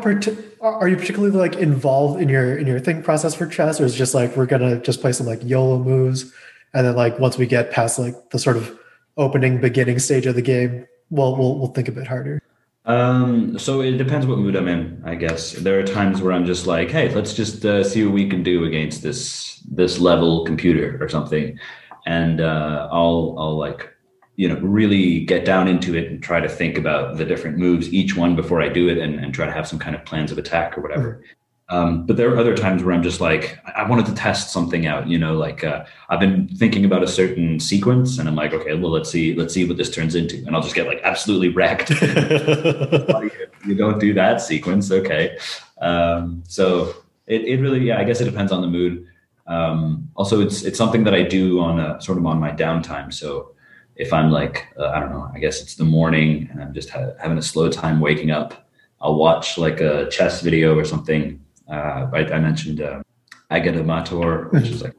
are 0.62 0.88
you 0.88 0.98
particularly 0.98 1.38
like 1.38 1.56
involved 1.58 2.20
in 2.20 2.28
your 2.28 2.58
in 2.58 2.66
your 2.66 2.80
think 2.80 3.06
process 3.06 3.36
for 3.36 3.46
chess, 3.46 3.80
or 3.80 3.86
is 3.86 3.94
it 3.94 3.98
just 3.98 4.16
like 4.16 4.36
we're 4.36 4.48
gonna 4.48 4.82
just 4.82 5.02
play 5.02 5.12
some 5.12 5.28
like 5.28 5.44
YOLO 5.44 5.78
moves, 5.78 6.34
and 6.74 6.88
then 6.88 6.96
like 6.96 7.20
once 7.20 7.38
we 7.38 7.46
get 7.46 7.70
past 7.70 8.00
like 8.00 8.32
the 8.32 8.40
sort 8.40 8.58
of 8.58 8.76
opening 9.18 9.62
beginning 9.62 10.00
stage 10.00 10.26
of 10.26 10.34
the 10.34 10.42
game, 10.42 10.88
we'll 11.12 11.36
we'll, 11.36 11.60
we'll 11.60 11.74
think 11.74 11.88
a 11.88 11.92
bit 11.92 12.08
harder. 12.08 12.42
Um, 12.86 13.60
so 13.60 13.82
it 13.82 13.98
depends 13.98 14.26
what 14.26 14.40
mood 14.40 14.56
I'm 14.56 14.68
in, 14.68 15.02
I 15.06 15.16
guess. 15.16 15.54
There 15.54 15.80
are 15.80 15.84
times 15.84 16.22
where 16.22 16.34
I'm 16.34 16.46
just 16.46 16.66
like, 16.66 16.90
hey, 16.90 17.14
let's 17.14 17.34
just 17.34 17.64
uh, 17.64 17.84
see 17.84 18.04
what 18.04 18.14
we 18.14 18.28
can 18.28 18.42
do 18.44 18.66
against 18.66 19.04
this 19.04 19.64
this 19.70 20.00
level 20.00 20.46
computer 20.46 20.98
or 21.00 21.08
something, 21.08 21.60
and 22.08 22.42
uh, 22.42 22.90
I'll 22.92 23.36
I'll 23.38 23.58
like 23.58 23.94
you 24.36 24.48
know 24.50 24.56
really 24.62 25.26
get 25.26 25.46
down 25.46 25.68
into 25.68 25.96
it 25.96 26.10
and 26.10 26.24
try 26.24 26.40
to 26.40 26.50
think 26.50 26.78
about 26.78 27.18
the 27.18 27.26
different 27.26 27.60
moves, 27.60 27.94
each 27.94 28.16
one 28.18 28.36
before 28.36 28.62
I 28.64 28.70
do 28.70 28.90
it, 28.90 28.98
and, 28.98 29.20
and 29.20 29.32
try 29.32 29.46
to 29.46 29.52
have 29.52 29.68
some 29.68 29.78
kind 29.78 29.96
of 29.96 30.04
plans 30.04 30.32
of 30.32 30.40
attack 30.40 30.76
or 30.76 30.82
whatever. 30.82 31.24
Um, 31.72 32.06
but 32.06 32.18
there 32.18 32.30
are 32.34 32.38
other 32.38 32.56
times 32.56 32.84
where 32.84 32.94
I'm 32.94 33.02
just 33.02 33.22
like, 33.22 33.58
I 33.78 33.88
wanted 33.88 34.06
to 34.08 34.14
test 34.14 34.52
something 34.52 34.88
out, 34.88 35.08
you 35.08 35.18
know, 35.18 35.38
like 35.38 35.64
uh, 35.64 35.86
I've 36.10 36.20
been 36.20 36.50
thinking 36.50 36.84
about 36.84 37.02
a 37.02 37.08
certain 37.08 37.62
sequence 37.62 38.20
and 38.20 38.28
I'm 38.28 38.36
like, 38.36 38.54
okay, 38.54 38.76
well, 38.76 38.92
let's 38.92 39.10
see, 39.10 39.34
let's 39.36 39.54
see 39.54 39.66
what 39.66 39.78
this 39.78 39.90
turns 39.90 40.14
into. 40.14 40.44
And 40.46 40.54
I'll 40.54 40.62
just 40.62 40.76
get 40.76 40.86
like 40.86 41.00
absolutely 41.04 41.48
wrecked. 41.48 41.90
you 43.66 43.76
don't 43.78 44.00
do 44.00 44.14
that 44.16 44.42
sequence. 44.42 44.92
Okay. 44.92 45.38
Um, 45.80 46.44
so 46.46 46.94
it, 47.26 47.46
it 47.46 47.62
really, 47.62 47.80
yeah, 47.80 48.00
I 48.00 48.04
guess 48.04 48.20
it 48.20 48.26
depends 48.26 48.52
on 48.52 48.60
the 48.60 48.68
mood. 48.68 49.08
Um, 49.48 50.10
also 50.16 50.42
it's, 50.42 50.64
it's 50.64 50.78
something 50.78 51.06
that 51.06 51.14
I 51.14 51.24
do 51.24 51.62
on 51.62 51.80
a 51.80 52.02
sort 52.02 52.18
of 52.18 52.26
on 52.26 52.38
my 52.38 52.52
downtime. 52.52 53.14
So 53.14 53.54
if 53.96 54.12
I'm 54.12 54.30
like, 54.30 54.68
uh, 54.78 54.90
I 54.90 55.00
don't 55.00 55.12
know, 55.12 55.32
I 55.34 55.40
guess 55.40 55.62
it's 55.62 55.76
the 55.76 55.86
morning 55.86 56.50
and 56.52 56.62
I'm 56.62 56.74
just 56.74 56.90
ha- 56.90 57.14
having 57.18 57.38
a 57.38 57.42
slow 57.42 57.70
time 57.70 58.02
waking 58.02 58.30
up, 58.30 58.68
I'll 59.00 59.16
watch 59.16 59.58
like 59.58 59.80
a 59.80 60.10
chess 60.10 60.42
video 60.42 60.78
or 60.78 60.84
something 60.84 61.42
uh, 61.72 62.10
I, 62.14 62.20
I, 62.20 62.40
mentioned 62.40 62.82
uh, 62.82 63.02
Agadmator, 63.50 64.52
which 64.52 64.70
is 64.70 64.84
like 64.84 64.94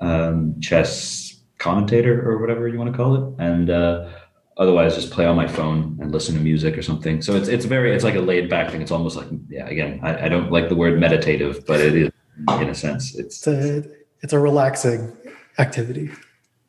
um, 0.00 0.60
chess 0.60 1.40
commentator 1.58 2.28
or 2.28 2.38
whatever 2.38 2.68
you 2.68 2.78
want 2.78 2.90
to 2.90 2.96
call 2.96 3.14
it, 3.14 3.34
and 3.38 3.70
uh, 3.70 4.08
otherwise 4.56 4.96
just 4.96 5.10
play 5.10 5.24
on 5.24 5.36
my 5.36 5.46
phone 5.46 5.96
and 6.00 6.10
listen 6.12 6.34
to 6.34 6.40
music 6.40 6.76
or 6.76 6.82
something. 6.82 7.22
So 7.22 7.36
it's 7.36 7.48
it's 7.48 7.64
very 7.64 7.94
it's 7.94 8.04
like 8.04 8.16
a 8.16 8.20
laid 8.20 8.50
back 8.50 8.70
thing. 8.70 8.82
It's 8.82 8.90
almost 8.90 9.16
like 9.16 9.28
yeah. 9.48 9.66
Again, 9.66 10.00
I, 10.02 10.26
I 10.26 10.28
don't 10.28 10.50
like 10.50 10.68
the 10.68 10.76
word 10.76 10.98
meditative, 10.98 11.64
but 11.66 11.80
it 11.80 11.94
is 11.94 12.10
in 12.60 12.68
a 12.68 12.74
sense. 12.74 13.14
It's 13.16 13.46
it's 13.46 13.46
a, 13.46 13.84
it's 14.22 14.32
a 14.32 14.38
relaxing 14.38 15.16
activity. 15.58 16.10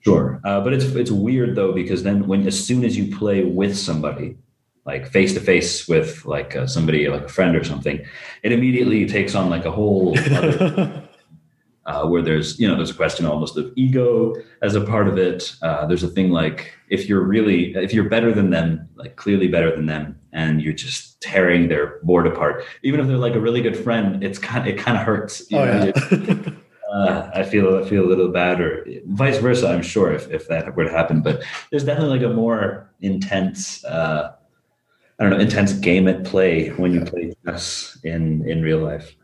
Sure, 0.01 0.39
uh, 0.45 0.61
but 0.61 0.73
it's 0.73 0.85
it's 0.85 1.11
weird 1.11 1.55
though 1.55 1.73
because 1.73 2.03
then 2.03 2.27
when 2.27 2.47
as 2.47 2.65
soon 2.65 2.85
as 2.85 2.95
you 2.97 3.15
play 3.17 3.43
with 3.43 3.77
somebody, 3.77 4.37
like 4.85 5.11
face 5.11 5.33
to 5.33 5.39
face 5.39 5.87
with 5.87 6.25
like 6.25 6.55
uh, 6.55 6.67
somebody 6.67 7.07
like 7.07 7.23
a 7.23 7.29
friend 7.29 7.55
or 7.55 7.63
something, 7.63 8.03
it 8.43 8.51
immediately 8.51 9.05
takes 9.05 9.35
on 9.35 9.49
like 9.49 9.65
a 9.65 9.71
whole 9.71 10.17
other, 10.17 11.03
uh, 11.85 12.07
where 12.07 12.21
there's 12.21 12.59
you 12.59 12.67
know 12.67 12.75
there's 12.75 12.91
a 12.91 12.95
question 12.95 13.25
almost 13.25 13.57
of 13.57 13.71
ego 13.75 14.33
as 14.61 14.75
a 14.75 14.81
part 14.81 15.07
of 15.07 15.17
it. 15.17 15.55
Uh, 15.61 15.85
there's 15.85 16.03
a 16.03 16.07
thing 16.07 16.29
like 16.31 16.73
if 16.89 17.07
you're 17.07 17.23
really 17.23 17.73
if 17.75 17.93
you're 17.93 18.09
better 18.09 18.33
than 18.33 18.49
them, 18.49 18.87
like 18.95 19.15
clearly 19.15 19.47
better 19.47 19.75
than 19.75 19.85
them, 19.85 20.19
and 20.31 20.61
you're 20.61 20.73
just 20.73 21.21
tearing 21.21 21.67
their 21.67 21.99
board 22.03 22.25
apart, 22.27 22.63
even 22.83 22.99
if 22.99 23.07
they're 23.07 23.17
like 23.17 23.35
a 23.35 23.39
really 23.39 23.61
good 23.61 23.77
friend, 23.77 24.23
it's 24.23 24.39
kind 24.39 24.67
it 24.67 24.77
kind 24.77 24.97
of 24.97 25.03
hurts. 25.03 25.43
oh 25.53 25.65
know? 25.65 25.91
yeah. 26.11 26.51
Uh, 26.89 27.29
I 27.35 27.43
feel 27.43 27.77
I 27.77 27.87
feel 27.87 28.03
a 28.03 28.09
little 28.09 28.29
bad, 28.29 28.59
or 28.59 28.83
vice 29.05 29.37
versa. 29.37 29.69
I'm 29.69 29.83
sure 29.83 30.11
if, 30.11 30.27
if 30.31 30.47
that 30.47 30.75
were 30.75 30.85
to 30.85 30.91
happen, 30.91 31.21
but 31.21 31.43
there's 31.69 31.83
definitely 31.83 32.17
like 32.17 32.27
a 32.27 32.33
more 32.33 32.89
intense 32.99 33.85
uh, 33.85 34.33
I 35.19 35.23
don't 35.23 35.31
know, 35.31 35.39
intense 35.39 35.73
game 35.73 36.07
at 36.07 36.23
play 36.23 36.69
when 36.69 36.93
you 36.93 37.01
play 37.01 37.33
chess 37.45 37.97
in 38.03 38.47
in 38.47 38.61
real 38.61 38.79
life. 38.79 39.15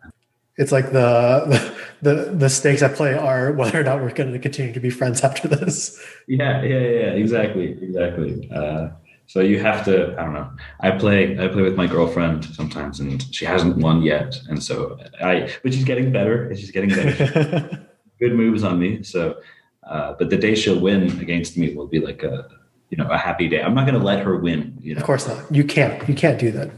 It's 0.58 0.71
like 0.71 0.91
the 0.91 1.73
the 2.01 2.31
the 2.34 2.49
stakes 2.49 2.81
at 2.81 2.95
play 2.95 3.13
are 3.13 3.53
whether 3.53 3.79
or 3.79 3.84
not 3.84 4.01
we're 4.01 4.12
going 4.12 4.34
to 4.34 4.39
continue 4.39 4.73
to 4.73 4.79
be 4.79 4.89
friends 4.89 5.23
after 5.23 5.47
this. 5.47 6.01
Yeah, 6.27 6.62
yeah, 6.63 6.79
yeah, 6.79 7.12
exactly, 7.12 7.71
exactly. 7.81 8.49
Uh, 8.53 8.89
so 9.27 9.39
you 9.39 9.60
have 9.60 9.84
to. 9.86 10.13
I 10.19 10.23
don't 10.23 10.34
know. 10.34 10.51
I 10.81 10.91
play. 10.91 11.39
I 11.39 11.47
play 11.47 11.62
with 11.62 11.75
my 11.75 11.88
girlfriend 11.88 12.45
sometimes, 12.45 12.99
and 12.99 13.23
she 13.34 13.45
hasn't 13.45 13.77
won 13.77 14.01
yet, 14.01 14.39
and 14.49 14.62
so 14.62 14.99
I. 15.21 15.49
But 15.63 15.73
she's 15.73 15.86
getting 15.86 16.12
better. 16.12 16.53
She's 16.55 16.71
getting 16.71 16.89
better. 16.89 17.88
Good 18.19 18.34
moves 18.34 18.63
on 18.63 18.79
me. 18.79 19.03
So, 19.03 19.38
uh, 19.84 20.13
but 20.17 20.29
the 20.29 20.38
day 20.38 20.55
she'll 20.55 20.79
win 20.79 21.19
against 21.19 21.58
me 21.58 21.73
will 21.73 21.88
be 21.88 21.99
like 21.99 22.23
a 22.23 22.47
you 22.95 23.03
know 23.03 23.10
a 23.12 23.17
happy 23.17 23.49
day. 23.49 23.62
I'm 23.62 23.75
not 23.75 23.86
going 23.86 23.99
to 23.99 24.05
let 24.05 24.19
her 24.23 24.38
win. 24.38 24.77
You 24.81 24.95
know? 24.95 24.99
Of 24.99 25.05
course 25.05 25.27
not. 25.27 25.53
You 25.53 25.65
can't. 25.65 26.08
You 26.08 26.15
can't 26.15 26.39
do 26.39 26.49
that. 26.51 26.71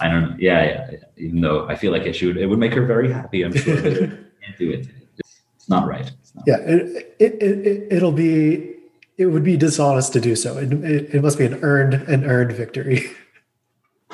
I 0.00 0.08
don't 0.08 0.22
know. 0.22 0.36
Yeah, 0.38 0.88
yeah. 0.90 0.96
Even 1.18 1.42
though 1.42 1.68
I 1.68 1.74
feel 1.76 1.92
like 1.92 2.02
it 2.02 2.14
should, 2.14 2.38
it 2.38 2.46
would 2.46 2.58
make 2.58 2.72
her 2.72 2.86
very 2.86 3.12
happy. 3.12 3.42
I'm 3.42 3.54
sure. 3.54 3.76
Can't 4.40 4.58
do 4.58 4.70
it. 4.70 4.88
It's 5.56 5.68
not 5.68 5.86
right. 5.86 6.10
It's 6.20 6.34
not 6.34 6.44
yeah, 6.46 6.56
it, 6.60 7.14
it, 7.18 7.42
it, 7.42 7.92
it'll 7.92 8.12
be. 8.12 8.74
It 9.18 9.26
would 9.26 9.44
be 9.44 9.58
dishonest 9.58 10.14
to 10.14 10.20
do 10.20 10.34
so. 10.34 10.56
It, 10.56 10.72
it, 10.72 11.14
it 11.16 11.22
must 11.22 11.36
be 11.36 11.44
an 11.44 11.62
earned 11.62 11.92
an 11.92 12.24
earned 12.24 12.52
victory. 12.52 13.10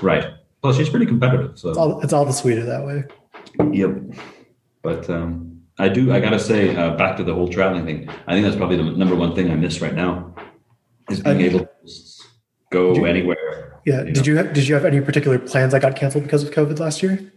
Right. 0.03 0.35
Well, 0.63 0.73
she's 0.73 0.91
pretty 0.91 1.07
competitive, 1.07 1.57
so 1.59 1.69
it's 1.69 1.79
all, 1.79 2.01
it's 2.01 2.13
all 2.13 2.25
the 2.25 2.33
sweeter 2.33 2.67
that 2.67 2.85
way. 2.85 3.05
Yep. 3.73 4.19
But 4.83 5.09
um, 5.09 5.63
I 5.79 5.89
do. 5.89 6.13
I 6.13 6.19
gotta 6.19 6.41
say, 6.41 6.75
uh, 6.75 6.97
back 6.97 7.17
to 7.19 7.25
the 7.25 7.33
whole 7.33 7.49
traveling 7.49 7.87
thing. 7.87 8.09
I 8.27 8.35
think 8.35 8.45
that's 8.45 8.57
probably 8.57 8.77
the 8.77 8.83
number 8.83 9.15
one 9.15 9.35
thing 9.37 9.51
I 9.51 9.55
miss 9.55 9.81
right 9.81 9.95
now 9.95 10.26
is 11.11 11.21
being 11.21 11.41
able 11.41 11.61
to 11.61 11.69
go 12.71 12.95
you, 12.95 13.05
anywhere. 13.05 13.81
Yeah. 13.85 14.03
You 14.03 14.13
did 14.13 14.17
know? 14.17 14.23
you 14.25 14.37
have, 14.37 14.53
did 14.53 14.69
you 14.69 14.75
have 14.75 14.85
any 14.85 15.01
particular 15.01 15.39
plans 15.39 15.73
that 15.73 15.83
got 15.83 15.97
canceled 15.97 16.25
because 16.25 16.43
of 16.43 16.51
COVID 16.51 16.79
last 16.79 17.03
year? 17.03 17.33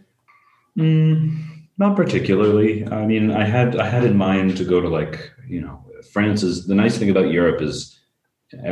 Mm, 0.78 1.66
not 1.78 1.96
particularly. 1.96 2.86
I 2.88 3.06
mean, 3.06 3.30
I 3.30 3.44
had 3.44 3.76
I 3.76 3.88
had 3.88 4.04
in 4.04 4.16
mind 4.16 4.56
to 4.58 4.64
go 4.64 4.80
to 4.80 4.88
like 4.88 5.32
you 5.48 5.60
know 5.60 5.84
France 6.12 6.42
is 6.42 6.66
the 6.66 6.74
nice 6.74 6.98
thing 6.98 7.10
about 7.10 7.30
Europe 7.30 7.60
is 7.60 7.98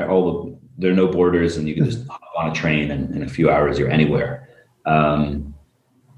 all 0.08 0.22
the 0.26 0.58
there 0.78 0.92
are 0.92 0.94
no 0.94 1.08
borders 1.08 1.56
and 1.56 1.68
you 1.68 1.74
can 1.74 1.84
just 1.84 2.06
hop 2.06 2.20
on 2.36 2.50
a 2.50 2.54
train 2.54 2.90
and 2.90 3.14
in 3.14 3.22
a 3.22 3.28
few 3.28 3.50
hours 3.50 3.78
you're 3.78 3.90
anywhere. 3.90 4.48
Um, 4.86 5.54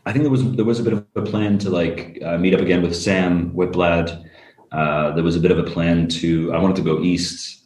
I 0.07 0.13
think 0.13 0.23
there 0.23 0.31
was 0.31 0.45
there 0.53 0.65
was 0.65 0.81
a 0.81 0.83
bit 0.83 0.93
of 0.93 1.07
a 1.17 1.23
plan 1.23 1.59
to 1.59 1.71
like 1.71 2.19
uh, 2.25 2.39
meet 2.39 2.55
up 2.55 2.61
again 2.61 2.83
with 2.83 2.95
Sam 2.95 3.53
Whitblad. 3.53 4.25
Uh, 4.73 5.13
there 5.13 5.25
was 5.25 5.37
a 5.37 5.41
bit 5.41 5.51
of 5.51 5.59
a 5.59 5.65
plan 5.65 6.09
to 6.09 6.53
I 6.53 6.59
wanted 6.59 6.77
to 6.77 6.83
go 6.83 7.03
east 7.03 7.65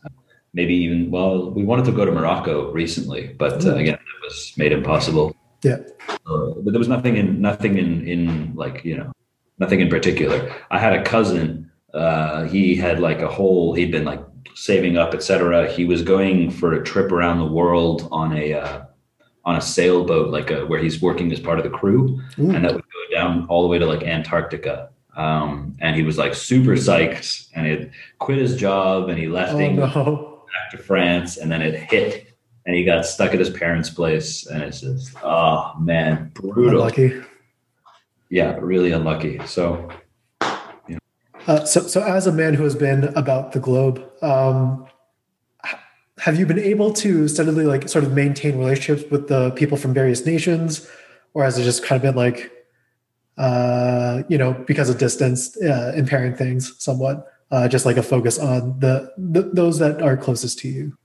maybe 0.55 0.75
even 0.75 1.11
well 1.11 1.51
we 1.51 1.63
wanted 1.65 1.85
to 1.85 1.93
go 1.93 2.05
to 2.05 2.13
morocco 2.13 2.73
recently 2.73 3.35
but 3.39 3.65
uh, 3.67 3.75
again 3.75 3.99
that 3.99 4.15
was 4.25 4.53
made 4.57 4.73
impossible. 4.73 5.37
Yeah. 5.63 5.79
Uh, 6.09 6.51
but 6.57 6.73
there 6.73 6.79
was 6.79 6.89
nothing 6.89 7.17
in 7.17 7.41
nothing 7.41 7.79
in 7.79 8.07
in 8.07 8.55
like 8.55 8.85
you 8.85 8.97
know 8.97 9.13
nothing 9.59 9.81
in 9.81 9.89
particular. 9.89 10.53
I 10.71 10.79
had 10.79 10.93
a 10.95 11.03
cousin 11.03 11.71
uh, 11.93 12.45
he 12.45 12.75
had 12.75 13.01
like 13.01 13.21
a 13.21 13.29
whole 13.29 13.75
he'd 13.75 13.93
been 13.93 14.05
like 14.05 14.23
saving 14.57 14.97
up 14.97 15.15
etc 15.15 15.71
he 15.71 15.85
was 15.85 16.03
going 16.03 16.51
for 16.51 16.75
a 16.75 16.85
trip 16.85 17.11
around 17.11 17.39
the 17.39 17.47
world 17.47 18.09
on 18.13 18.37
a 18.37 18.55
uh, 18.55 18.85
on 19.45 19.57
a 19.57 19.61
sailboat 19.61 20.31
like 20.31 20.51
a, 20.51 20.67
where 20.67 20.81
he's 20.81 21.03
working 21.03 21.33
as 21.33 21.41
part 21.41 21.59
of 21.59 21.65
the 21.65 21.71
crew. 21.71 22.21
Ooh. 22.39 22.51
and 22.51 22.65
that 22.65 22.75
would 22.75 22.83
go 22.83 23.15
down 23.17 23.47
all 23.49 23.63
the 23.63 23.69
way 23.69 23.79
to 23.79 23.87
like 23.87 24.03
antarctica. 24.03 24.91
Um, 25.17 25.77
and 25.81 25.95
he 25.95 26.03
was 26.03 26.19
like 26.19 26.35
super 26.35 26.73
psyched 26.73 27.49
and 27.55 27.67
he 27.67 27.73
had 27.73 27.93
quit 28.19 28.39
his 28.39 28.57
job 28.57 29.09
and 29.09 29.19
he 29.19 29.29
left 29.29 29.55
oh, 29.55 29.61
England. 29.61 29.95
no 29.95 30.34
back 30.55 30.71
to 30.71 30.79
France, 30.79 31.37
and 31.37 31.51
then 31.51 31.61
it 31.61 31.75
hit, 31.75 32.29
and 32.67 32.75
he 32.75 32.85
got 32.85 33.05
stuck 33.05 33.33
at 33.33 33.39
his 33.39 33.51
parents' 33.51 33.91
place, 33.91 34.47
and 34.47 34.63
it's 34.63 34.81
just, 34.81 35.15
oh 35.23 35.75
man, 35.79 36.31
brutal. 36.35 36.81
Unlucky. 36.81 37.23
Yeah, 38.31 38.57
really 38.61 38.93
unlucky. 38.93 39.39
So, 39.47 39.91
uh, 41.47 41.65
so, 41.65 41.83
so 41.83 42.03
as 42.03 42.27
a 42.27 42.33
man 42.33 42.55
who 42.55 42.65
has 42.65 42.75
been 42.75 43.05
about 43.17 43.53
the 43.53 43.61
globe, 43.61 44.03
um, 44.23 44.87
have 46.19 46.39
you 46.39 46.47
been 46.47 46.59
able 46.59 46.93
to 46.95 47.29
steadily 47.29 47.65
like 47.67 47.89
sort 47.89 48.05
of 48.05 48.13
maintain 48.13 48.57
relationships 48.59 49.11
with 49.11 49.29
the 49.29 49.51
people 49.51 49.77
from 49.77 49.93
various 49.93 50.25
nations, 50.25 50.89
or 51.35 51.45
has 51.45 51.59
it 51.59 51.65
just 51.65 51.85
kind 51.85 51.97
of 51.97 52.03
been 52.03 52.17
like, 52.17 52.51
uh, 53.37 54.23
you 54.29 54.39
know, 54.39 54.55
because 54.67 54.89
of 54.89 54.97
distance, 54.97 55.61
uh, 55.61 55.93
impairing 55.95 56.35
things 56.35 56.75
somewhat? 56.79 57.27
Uh, 57.55 57.69
just 57.69 57.87
like 57.87 57.97
a 57.97 58.03
focus 58.03 58.39
on 58.39 58.81
the, 58.81 59.13
the 59.17 59.43
those 59.43 59.79
that 59.79 60.03
are 60.03 60.17
closest 60.17 60.59
to 60.59 60.69
you? 60.69 60.99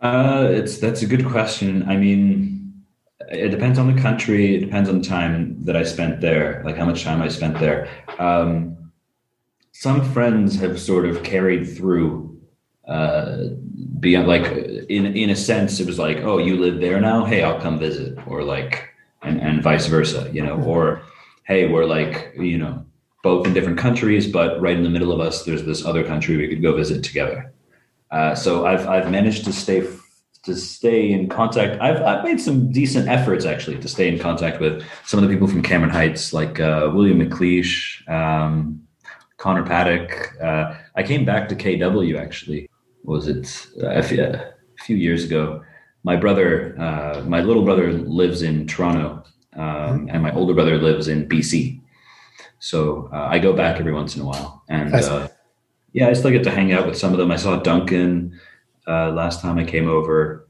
Uh, 0.00 0.46
it's 0.50 0.78
that's 0.78 1.02
a 1.02 1.06
good 1.06 1.26
question. 1.26 1.82
I 1.88 1.96
mean, 1.96 2.84
it 3.28 3.48
depends 3.48 3.78
on 3.78 3.92
the 3.92 4.00
country. 4.00 4.54
It 4.56 4.60
depends 4.60 4.88
on 4.88 5.00
the 5.00 5.08
time 5.08 5.64
that 5.64 5.76
I 5.76 5.82
spent 5.82 6.20
there, 6.20 6.62
like 6.64 6.76
how 6.76 6.84
much 6.84 7.02
time 7.02 7.20
I 7.20 7.28
spent 7.28 7.58
there. 7.58 7.88
Um, 8.20 8.92
some 9.72 10.00
friends 10.12 10.58
have 10.60 10.80
sort 10.80 11.06
of 11.06 11.22
carried 11.24 11.64
through 11.76 12.40
uh, 12.86 13.48
beyond, 13.98 14.28
like 14.28 14.46
in 14.88 15.06
in 15.06 15.30
a 15.30 15.36
sense, 15.36 15.80
it 15.80 15.86
was 15.86 15.98
like, 15.98 16.18
oh, 16.18 16.38
you 16.38 16.56
live 16.56 16.80
there 16.80 17.00
now. 17.00 17.24
Hey, 17.24 17.42
I'll 17.42 17.60
come 17.60 17.80
visit, 17.80 18.16
or 18.28 18.44
like, 18.44 18.88
and 19.22 19.40
and 19.40 19.62
vice 19.62 19.86
versa, 19.86 20.30
you 20.32 20.42
know, 20.44 20.62
or 20.62 21.02
hey, 21.44 21.66
we're 21.66 21.84
like, 21.84 22.32
you 22.38 22.58
know, 22.58 22.84
both 23.22 23.46
in 23.46 23.52
different 23.52 23.78
countries, 23.78 24.30
but 24.30 24.60
right 24.60 24.76
in 24.76 24.82
the 24.82 24.90
middle 24.90 25.12
of 25.12 25.20
us, 25.20 25.44
there's 25.44 25.64
this 25.64 25.84
other 25.84 26.04
country 26.04 26.36
we 26.36 26.48
could 26.48 26.62
go 26.62 26.76
visit 26.76 27.02
together. 27.02 27.52
Uh, 28.10 28.34
so 28.34 28.66
I've 28.66 28.86
I've 28.86 29.10
managed 29.10 29.44
to 29.44 29.52
stay 29.52 29.86
to 30.44 30.54
stay 30.54 31.12
in 31.12 31.28
contact. 31.28 31.80
I've 31.80 32.00
I've 32.02 32.24
made 32.24 32.40
some 32.40 32.72
decent 32.72 33.08
efforts 33.08 33.44
actually 33.44 33.78
to 33.78 33.88
stay 33.88 34.08
in 34.08 34.18
contact 34.18 34.60
with 34.60 34.82
some 35.04 35.22
of 35.22 35.28
the 35.28 35.34
people 35.34 35.48
from 35.48 35.62
Cameron 35.62 35.90
Heights, 35.90 36.32
like 36.32 36.60
uh, 36.60 36.90
William 36.92 37.20
McLeish, 37.20 38.08
um, 38.08 38.82
Connor 39.36 39.64
Paddock. 39.64 40.34
Uh, 40.40 40.76
I 40.94 41.02
came 41.02 41.24
back 41.24 41.48
to 41.48 41.54
KW 41.54 42.18
actually. 42.18 42.68
Was 43.04 43.28
it 43.28 43.66
uh, 43.82 43.88
a 43.88 44.02
few 44.02 44.96
years 44.96 45.24
ago? 45.24 45.62
My 46.04 46.16
brother, 46.16 46.78
uh, 46.80 47.22
my 47.26 47.40
little 47.40 47.64
brother, 47.64 47.92
lives 47.92 48.42
in 48.42 48.66
Toronto, 48.66 49.24
um, 49.54 50.08
and 50.10 50.22
my 50.22 50.32
older 50.32 50.54
brother 50.54 50.78
lives 50.78 51.08
in 51.08 51.28
BC. 51.28 51.77
So 52.58 53.08
uh, 53.12 53.28
I 53.30 53.38
go 53.38 53.52
back 53.52 53.78
every 53.78 53.92
once 53.92 54.16
in 54.16 54.22
a 54.22 54.24
while, 54.24 54.64
and 54.68 54.92
uh, 54.94 55.28
yeah, 55.92 56.08
I 56.08 56.12
still 56.12 56.30
get 56.30 56.44
to 56.44 56.50
hang 56.50 56.72
out 56.72 56.86
with 56.86 56.98
some 56.98 57.12
of 57.12 57.18
them. 57.18 57.30
I 57.30 57.36
saw 57.36 57.56
Duncan 57.56 58.38
uh, 58.86 59.10
last 59.10 59.40
time 59.40 59.58
I 59.58 59.64
came 59.64 59.88
over. 59.88 60.48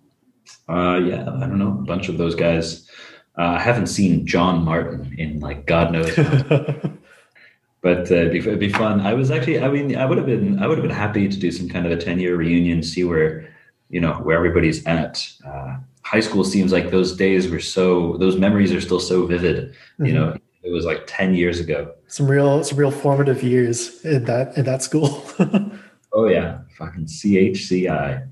Uh, 0.68 1.00
yeah, 1.04 1.22
I 1.22 1.40
don't 1.40 1.58
know, 1.58 1.78
a 1.78 1.84
bunch 1.84 2.08
of 2.08 2.18
those 2.18 2.34
guys. 2.34 2.88
Uh, 3.38 3.56
I 3.56 3.60
haven't 3.60 3.86
seen 3.86 4.26
John 4.26 4.64
Martin 4.64 5.14
in 5.18 5.40
like 5.40 5.66
God 5.66 5.92
knows. 5.92 6.14
but 7.82 8.10
uh, 8.10 8.14
it'd, 8.14 8.32
be, 8.32 8.38
it'd 8.38 8.58
be 8.58 8.72
fun. 8.72 9.00
I 9.00 9.14
was 9.14 9.30
actually, 9.30 9.60
I 9.60 9.68
mean, 9.68 9.94
I 9.96 10.06
would 10.06 10.18
have 10.18 10.26
been, 10.26 10.58
I 10.62 10.66
would 10.66 10.78
have 10.78 10.86
been 10.86 10.96
happy 10.96 11.28
to 11.28 11.38
do 11.38 11.50
some 11.50 11.68
kind 11.68 11.86
of 11.86 11.92
a 11.92 11.96
ten 11.96 12.18
year 12.18 12.36
reunion, 12.36 12.82
see 12.82 13.04
where, 13.04 13.48
you 13.90 14.00
know, 14.00 14.14
where 14.14 14.36
everybody's 14.36 14.84
at. 14.86 15.26
Uh, 15.46 15.76
high 16.02 16.20
school 16.20 16.42
seems 16.42 16.72
like 16.72 16.90
those 16.90 17.16
days 17.16 17.48
were 17.50 17.60
so, 17.60 18.16
those 18.16 18.36
memories 18.36 18.72
are 18.72 18.80
still 18.80 19.00
so 19.00 19.26
vivid. 19.26 19.70
Mm-hmm. 19.70 20.06
You 20.06 20.12
know, 20.14 20.36
it 20.68 20.72
was 20.72 20.84
like 20.84 21.04
ten 21.06 21.34
years 21.34 21.58
ago. 21.60 21.92
Some 22.06 22.30
real, 22.30 22.62
some 22.62 22.78
real 22.78 22.90
formative 22.90 23.42
years 23.42 24.04
in 24.04 24.24
that 24.24 24.56
in 24.56 24.64
that 24.64 24.82
school. 24.82 25.24
oh 26.12 26.28
yeah, 26.28 26.60
fucking 26.76 27.06
CHCI. 27.06 28.28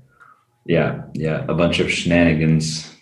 Yeah, 0.65 1.01
yeah, 1.13 1.45
a 1.47 1.53
bunch 1.53 1.79
of 1.79 1.91
shenanigans 1.91 2.93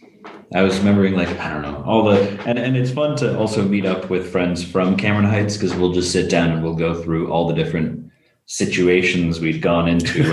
I 0.54 0.62
was 0.62 0.78
remembering 0.78 1.16
like 1.16 1.30
I 1.40 1.54
don't 1.54 1.64
know 1.64 1.84
all 1.86 2.04
the 2.04 2.22
and 2.46 2.60
and 2.60 2.78
it's 2.78 2.92
fun 2.92 3.16
to 3.18 3.38
also 3.38 3.68
meet 3.68 3.86
up 3.86 4.10
with 4.10 4.32
friends 4.32 4.64
from 4.64 4.96
Cameron 4.96 5.26
Heights 5.26 5.58
because 5.58 5.76
we'll 5.76 5.92
just 5.92 6.12
sit 6.12 6.30
down 6.30 6.52
and 6.52 6.64
we'll 6.64 6.76
go 6.76 7.02
through 7.02 7.32
all 7.32 7.48
the 7.48 7.54
different 7.54 8.12
situations 8.46 9.40
we'd 9.40 9.62
gone 9.62 9.88
into 9.88 10.24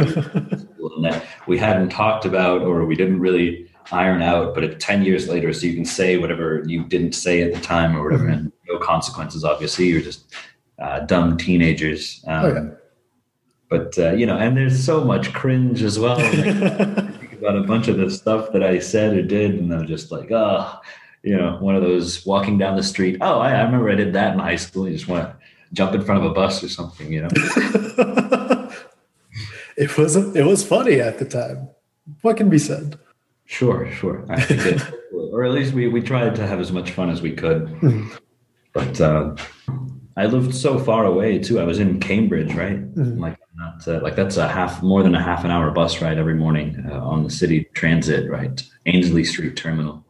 that 1.02 1.24
we 1.46 1.56
hadn't 1.56 1.88
talked 1.88 2.26
about 2.26 2.60
or 2.60 2.84
we 2.84 2.94
didn't 2.94 3.18
really 3.18 3.66
iron 3.90 4.22
out 4.22 4.54
but 4.54 4.78
10 4.78 5.02
years 5.02 5.28
later 5.28 5.52
so 5.52 5.66
you 5.66 5.74
can 5.74 5.84
say 5.84 6.18
whatever 6.18 6.62
you 6.66 6.84
didn't 6.84 7.14
say 7.14 7.42
at 7.42 7.54
the 7.54 7.60
time 7.60 7.96
or 7.96 8.04
whatever 8.04 8.24
mm-hmm. 8.24 8.34
and 8.34 8.52
consequences 8.82 9.44
obviously 9.44 9.86
you're 9.86 10.02
just 10.02 10.24
uh, 10.78 11.00
dumb 11.00 11.36
teenagers 11.36 12.24
um, 12.26 12.44
oh, 12.44 12.54
yeah. 12.54 12.70
but 13.68 13.98
uh, 13.98 14.12
you 14.12 14.26
know 14.26 14.36
and 14.36 14.56
there's 14.56 14.82
so 14.82 15.04
much 15.04 15.32
cringe 15.32 15.82
as 15.82 15.98
well 15.98 16.18
about 17.42 17.56
a 17.56 17.62
bunch 17.62 17.88
of 17.88 17.96
the 17.96 18.08
stuff 18.08 18.52
that 18.52 18.62
I 18.62 18.78
said 18.78 19.16
or 19.16 19.22
did, 19.22 19.56
and 19.56 19.74
I'm 19.74 19.86
just 19.86 20.12
like, 20.12 20.30
oh, 20.30 20.80
you 21.24 21.36
know, 21.36 21.56
one 21.60 21.74
of 21.74 21.82
those 21.82 22.24
walking 22.24 22.56
down 22.56 22.76
the 22.76 22.82
street. 22.82 23.18
Oh, 23.20 23.40
I, 23.40 23.50
I 23.50 23.62
remember 23.62 23.90
I 23.90 23.96
did 23.96 24.12
that 24.12 24.34
in 24.34 24.38
high 24.38 24.56
school. 24.56 24.88
You 24.88 24.94
just 24.94 25.08
want 25.08 25.24
to 25.24 25.36
jump 25.72 25.94
in 25.94 26.04
front 26.04 26.24
of 26.24 26.30
a 26.30 26.34
bus 26.34 26.62
or 26.62 26.68
something, 26.68 27.12
you 27.12 27.22
know. 27.22 27.28
it 29.76 29.96
was 29.98 30.16
it 30.16 30.46
was 30.46 30.64
funny 30.64 31.00
at 31.00 31.18
the 31.18 31.24
time. 31.24 31.68
What 32.22 32.36
can 32.36 32.48
be 32.48 32.58
said? 32.58 32.98
Sure, 33.44 33.90
sure. 33.90 34.24
I 34.28 34.40
think 34.40 34.64
it, 34.64 34.80
or 35.12 35.44
at 35.44 35.52
least 35.52 35.74
we 35.74 35.88
we 35.88 36.00
tried 36.00 36.36
to 36.36 36.46
have 36.46 36.60
as 36.60 36.70
much 36.70 36.92
fun 36.92 37.10
as 37.10 37.22
we 37.22 37.32
could. 37.32 37.66
Mm-hmm. 37.82 38.14
But 38.72 39.00
uh, 39.00 39.36
I 40.16 40.26
lived 40.26 40.54
so 40.54 40.78
far 40.78 41.04
away 41.04 41.38
too. 41.38 41.60
I 41.60 41.64
was 41.64 41.78
in 41.78 42.00
Cambridge, 42.00 42.54
right? 42.54 42.78
Mm-hmm. 42.94 43.20
Like 43.20 43.38
not 43.56 43.86
uh, 43.86 44.00
like 44.00 44.16
that's 44.16 44.36
a 44.36 44.48
half 44.48 44.82
more 44.82 45.02
than 45.02 45.14
a 45.14 45.22
half 45.22 45.44
an 45.44 45.50
hour 45.50 45.70
bus 45.70 46.00
ride 46.00 46.18
every 46.18 46.34
morning 46.34 46.84
uh, 46.90 47.00
on 47.00 47.22
the 47.22 47.30
city 47.30 47.64
transit, 47.74 48.30
right? 48.30 48.62
Ainslie 48.86 49.24
Street 49.24 49.56
Terminal. 49.56 50.04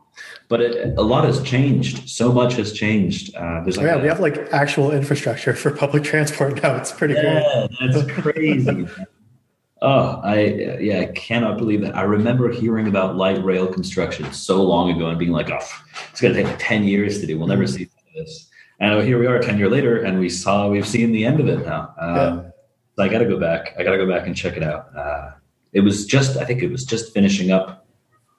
But 0.48 0.60
it, 0.60 0.98
a 0.98 1.02
lot 1.02 1.24
has 1.24 1.42
changed. 1.42 2.08
So 2.08 2.32
much 2.32 2.54
has 2.54 2.72
changed. 2.72 3.34
Uh, 3.34 3.62
there's 3.62 3.76
like 3.76 3.86
yeah, 3.86 3.96
a, 3.96 4.02
we 4.02 4.08
have 4.08 4.20
like 4.20 4.36
actual 4.52 4.92
infrastructure 4.92 5.54
for 5.54 5.70
public 5.70 6.04
transport 6.12 6.62
now. 6.62 6.76
It's 6.76 6.92
pretty 6.92 7.14
yeah, 7.14 7.66
great. 7.78 7.92
that's 7.92 8.12
crazy. 8.20 8.86
oh, 9.82 10.20
I 10.22 10.44
yeah, 10.80 11.00
I 11.00 11.06
cannot 11.06 11.58
believe 11.58 11.80
that. 11.82 11.96
I 11.96 12.02
remember 12.02 12.50
hearing 12.50 12.86
about 12.86 13.16
light 13.16 13.42
rail 13.42 13.66
construction 13.66 14.32
so 14.32 14.62
long 14.62 14.90
ago 14.90 15.08
and 15.08 15.18
being 15.18 15.32
like, 15.32 15.50
oh, 15.50 15.66
it's 16.10 16.20
going 16.20 16.34
to 16.34 16.42
take 16.42 16.50
like 16.50 16.58
ten 16.60 16.84
years 16.84 17.20
to 17.20 17.26
do. 17.26 17.38
We'll 17.38 17.48
never 17.48 17.64
mm-hmm. 17.64 17.84
see 17.84 17.88
this. 18.14 18.50
And 18.82 19.06
here 19.06 19.18
we 19.18 19.26
are, 19.26 19.38
ten 19.38 19.56
year 19.56 19.70
later, 19.70 20.02
and 20.02 20.18
we 20.18 20.28
saw 20.28 20.68
we've 20.68 20.86
seen 20.86 21.12
the 21.12 21.24
end 21.24 21.40
of 21.40 21.48
it 21.48 21.64
now. 21.64 21.94
Um, 21.98 22.16
yeah 22.16 22.52
so 22.96 23.02
I 23.02 23.08
got 23.08 23.18
to 23.18 23.26
go 23.26 23.38
back. 23.38 23.74
I 23.78 23.84
got 23.84 23.92
to 23.92 23.98
go 23.98 24.06
back 24.06 24.26
and 24.26 24.36
check 24.36 24.56
it 24.56 24.62
out. 24.62 24.94
Uh, 24.96 25.32
it 25.72 25.80
was 25.80 26.04
just, 26.04 26.36
I 26.36 26.44
think 26.44 26.62
it 26.62 26.70
was 26.70 26.84
just 26.84 27.14
finishing 27.14 27.50
up 27.50 27.86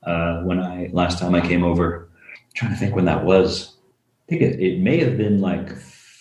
uh, 0.05 0.41
when 0.41 0.59
I 0.59 0.89
last 0.93 1.19
time 1.19 1.33
I 1.33 1.41
came 1.41 1.63
over. 1.63 2.09
I'm 2.13 2.51
trying 2.55 2.71
to 2.71 2.77
think 2.77 2.95
when 2.95 3.05
that 3.05 3.25
was. 3.25 3.75
I 4.27 4.29
think 4.29 4.41
it, 4.41 4.59
it 4.59 4.79
may 4.79 4.99
have 4.99 5.17
been 5.17 5.41
like 5.41 5.71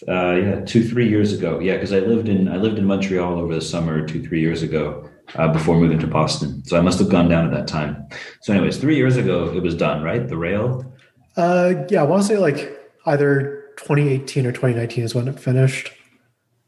uh, 0.08 0.32
yeah 0.32 0.60
two 0.64 0.86
three 0.86 1.08
years 1.08 1.32
ago. 1.32 1.60
Yeah, 1.60 1.74
because 1.74 1.92
I 1.92 2.00
lived 2.00 2.28
in 2.28 2.48
I 2.48 2.56
lived 2.56 2.78
in 2.78 2.86
Montreal 2.86 3.38
over 3.38 3.54
the 3.54 3.60
summer 3.60 4.06
two 4.06 4.22
three 4.22 4.40
years 4.40 4.62
ago 4.62 5.08
uh, 5.34 5.48
before 5.48 5.76
moving 5.76 5.98
to 6.00 6.06
Boston. 6.06 6.64
So 6.64 6.78
I 6.78 6.80
must 6.80 6.98
have 6.98 7.10
gone 7.10 7.28
down 7.28 7.44
at 7.44 7.52
that 7.52 7.68
time. 7.68 8.06
So, 8.40 8.52
anyways, 8.52 8.78
three 8.78 8.96
years 8.96 9.16
ago 9.16 9.52
it 9.54 9.62
was 9.62 9.74
done, 9.74 10.02
right? 10.02 10.26
The 10.26 10.36
rail. 10.36 10.92
Uh, 11.36 11.74
yeah, 11.90 12.00
I 12.00 12.04
want 12.04 12.22
to 12.22 12.28
say 12.28 12.38
like 12.38 12.78
either 13.06 13.51
2018 13.78 14.46
or 14.46 14.52
2019 14.52 15.04
is 15.04 15.14
when 15.14 15.28
it 15.28 15.38
finished. 15.38 15.92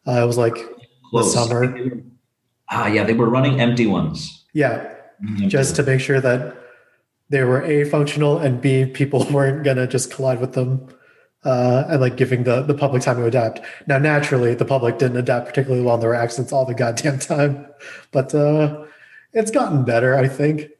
Uh, 0.06 0.22
it 0.22 0.26
was 0.26 0.38
like 0.38 0.54
close. 1.10 1.34
The 1.34 1.40
summer. 1.46 2.02
Ah, 2.70 2.86
yeah, 2.86 3.04
they 3.04 3.12
were 3.12 3.28
running 3.28 3.60
empty 3.60 3.86
ones. 3.86 4.44
Yeah, 4.52 4.94
empty 5.22 5.46
just 5.46 5.76
to 5.76 5.82
make 5.82 6.00
sure 6.00 6.20
that 6.20 6.56
they 7.30 7.42
were 7.42 7.62
a 7.62 7.84
functional 7.84 8.38
and 8.38 8.60
b 8.60 8.86
people 8.86 9.24
weren't 9.30 9.64
gonna 9.64 9.86
just 9.86 10.12
collide 10.12 10.40
with 10.40 10.52
them. 10.52 10.88
Uh, 11.44 11.84
and 11.90 12.00
like 12.00 12.16
giving 12.16 12.44
the, 12.44 12.62
the 12.62 12.72
public 12.72 13.02
time 13.02 13.18
to 13.18 13.26
adapt. 13.26 13.60
Now, 13.86 13.98
naturally, 13.98 14.54
the 14.54 14.64
public 14.64 14.96
didn't 14.96 15.18
adapt 15.18 15.46
particularly 15.46 15.84
well. 15.84 15.98
There 15.98 16.08
were 16.08 16.14
accidents 16.14 16.54
all 16.54 16.64
the 16.64 16.72
goddamn 16.72 17.18
time, 17.18 17.66
but 18.12 18.34
uh, 18.34 18.86
it's 19.34 19.50
gotten 19.50 19.84
better, 19.84 20.16
I 20.16 20.26
think. 20.26 20.70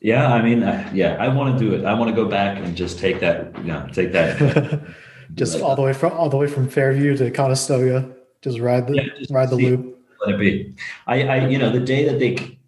Yeah, 0.00 0.32
I 0.32 0.42
mean, 0.42 0.62
uh, 0.62 0.90
yeah, 0.92 1.16
I 1.18 1.28
want 1.28 1.58
to 1.58 1.64
do 1.64 1.74
it. 1.74 1.84
I 1.86 1.94
want 1.94 2.10
to 2.10 2.14
go 2.14 2.28
back 2.28 2.58
and 2.58 2.76
just 2.76 2.98
take 2.98 3.20
that, 3.20 3.56
you 3.58 3.64
know, 3.72 3.88
take 3.92 4.12
that, 4.12 4.36
just 5.34 5.60
all 5.60 5.76
the 5.76 5.82
way 5.82 5.92
from 5.92 6.12
all 6.12 6.28
the 6.28 6.36
way 6.36 6.46
from 6.46 6.68
Fairview 6.68 7.16
to 7.16 7.30
Conestoga. 7.30 8.14
Just 8.42 8.60
ride 8.60 8.86
the 8.86 8.94
yeah, 8.94 9.02
just 9.18 9.30
ride 9.30 9.50
the 9.50 9.56
loop. 9.56 9.98
Let 10.24 10.34
it 10.34 10.38
be. 10.38 10.74
I, 11.06 11.22
I, 11.22 11.48
you 11.48 11.58
know, 11.58 11.70
the 11.70 11.80
day 11.80 12.04
that 12.08 12.18
they, 12.18 12.58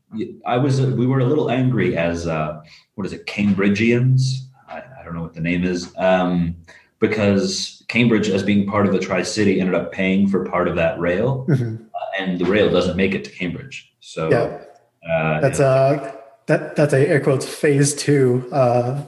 I 0.44 0.58
was, 0.58 0.80
we 0.80 1.06
were 1.06 1.20
a 1.20 1.24
little 1.24 1.50
angry 1.50 1.96
as, 1.96 2.26
uh, 2.26 2.60
what 2.94 3.06
is 3.06 3.12
it, 3.12 3.26
Cambridgians? 3.26 4.22
I, 4.68 4.82
I 5.00 5.02
don't 5.02 5.14
know 5.14 5.22
what 5.22 5.34
the 5.34 5.40
name 5.40 5.64
is, 5.64 5.92
um, 5.96 6.56
because 6.98 7.84
Cambridge, 7.88 8.28
as 8.28 8.42
being 8.42 8.66
part 8.66 8.86
of 8.86 8.92
the 8.92 8.98
Tri 8.98 9.22
City, 9.22 9.60
ended 9.60 9.74
up 9.74 9.92
paying 9.92 10.28
for 10.28 10.44
part 10.44 10.68
of 10.68 10.76
that 10.76 10.98
rail, 10.98 11.46
mm-hmm. 11.48 11.82
uh, 11.82 12.22
and 12.22 12.38
the 12.38 12.44
rail 12.44 12.70
doesn't 12.70 12.96
make 12.96 13.14
it 13.14 13.24
to 13.24 13.30
Cambridge. 13.30 13.92
So 14.00 14.30
yeah, 14.30 15.10
uh, 15.10 15.40
that's 15.40 15.60
a 15.60 15.66
uh, 15.66 16.12
that 16.46 16.76
that's 16.76 16.92
a 16.92 17.08
air 17.08 17.20
quotes 17.20 17.46
phase 17.46 17.94
two 17.94 18.46
uh, 18.52 19.02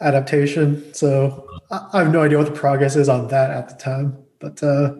adaptation. 0.00 0.92
So 0.94 1.48
I, 1.70 1.88
I 1.92 1.98
have 2.00 2.12
no 2.12 2.22
idea 2.22 2.38
what 2.38 2.46
the 2.46 2.58
progress 2.58 2.96
is 2.96 3.08
on 3.08 3.28
that 3.28 3.50
at 3.50 3.68
the 3.68 3.74
time, 3.76 4.16
but 4.40 4.62
uh, 4.62 4.94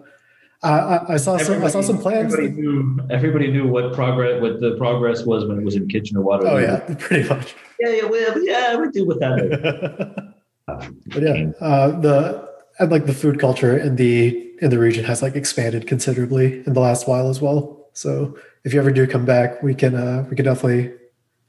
I, 0.63 1.13
I, 1.13 1.17
saw 1.17 1.37
some. 1.37 1.63
I 1.63 1.69
saw 1.69 1.81
some 1.81 1.99
plans. 1.99 2.33
Everybody 2.33 2.61
knew, 2.61 2.99
everybody 3.11 3.51
knew 3.51 3.67
what 3.67 3.93
progress, 3.93 4.41
what 4.41 4.59
the 4.59 4.75
progress 4.77 5.23
was 5.23 5.45
when 5.45 5.59
it 5.59 5.63
was 5.63 5.75
in 5.75 5.87
Kitchener 5.87 6.21
Waterloo. 6.21 6.49
Oh 6.49 6.57
yeah, 6.57 6.95
pretty 6.97 7.29
much. 7.29 7.55
Yeah, 7.79 7.89
yeah, 7.89 8.05
well, 8.05 8.43
yeah, 8.43 8.75
we 8.75 8.89
do 8.89 9.05
with 9.05 9.19
that. 9.19 10.33
but 10.67 11.21
yeah, 11.21 11.51
uh, 11.61 11.99
the 11.99 12.49
and 12.79 12.91
like 12.91 13.05
the 13.05 13.13
food 13.13 13.39
culture 13.39 13.77
in 13.77 13.97
the 13.97 14.51
in 14.59 14.71
the 14.71 14.79
region 14.79 15.05
has 15.05 15.21
like 15.21 15.35
expanded 15.35 15.85
considerably 15.85 16.63
in 16.65 16.73
the 16.73 16.79
last 16.79 17.07
while 17.07 17.29
as 17.29 17.39
well. 17.39 17.89
So 17.93 18.37
if 18.63 18.73
you 18.73 18.79
ever 18.79 18.91
do 18.91 19.05
come 19.05 19.25
back, 19.25 19.61
we 19.61 19.75
can 19.75 19.95
uh, 19.95 20.25
we 20.29 20.35
can 20.35 20.45
definitely 20.45 20.91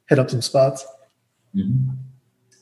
hit 0.08 0.18
up 0.18 0.28
some 0.28 0.42
spots. 0.42 0.86
Mm-hmm. 1.56 2.07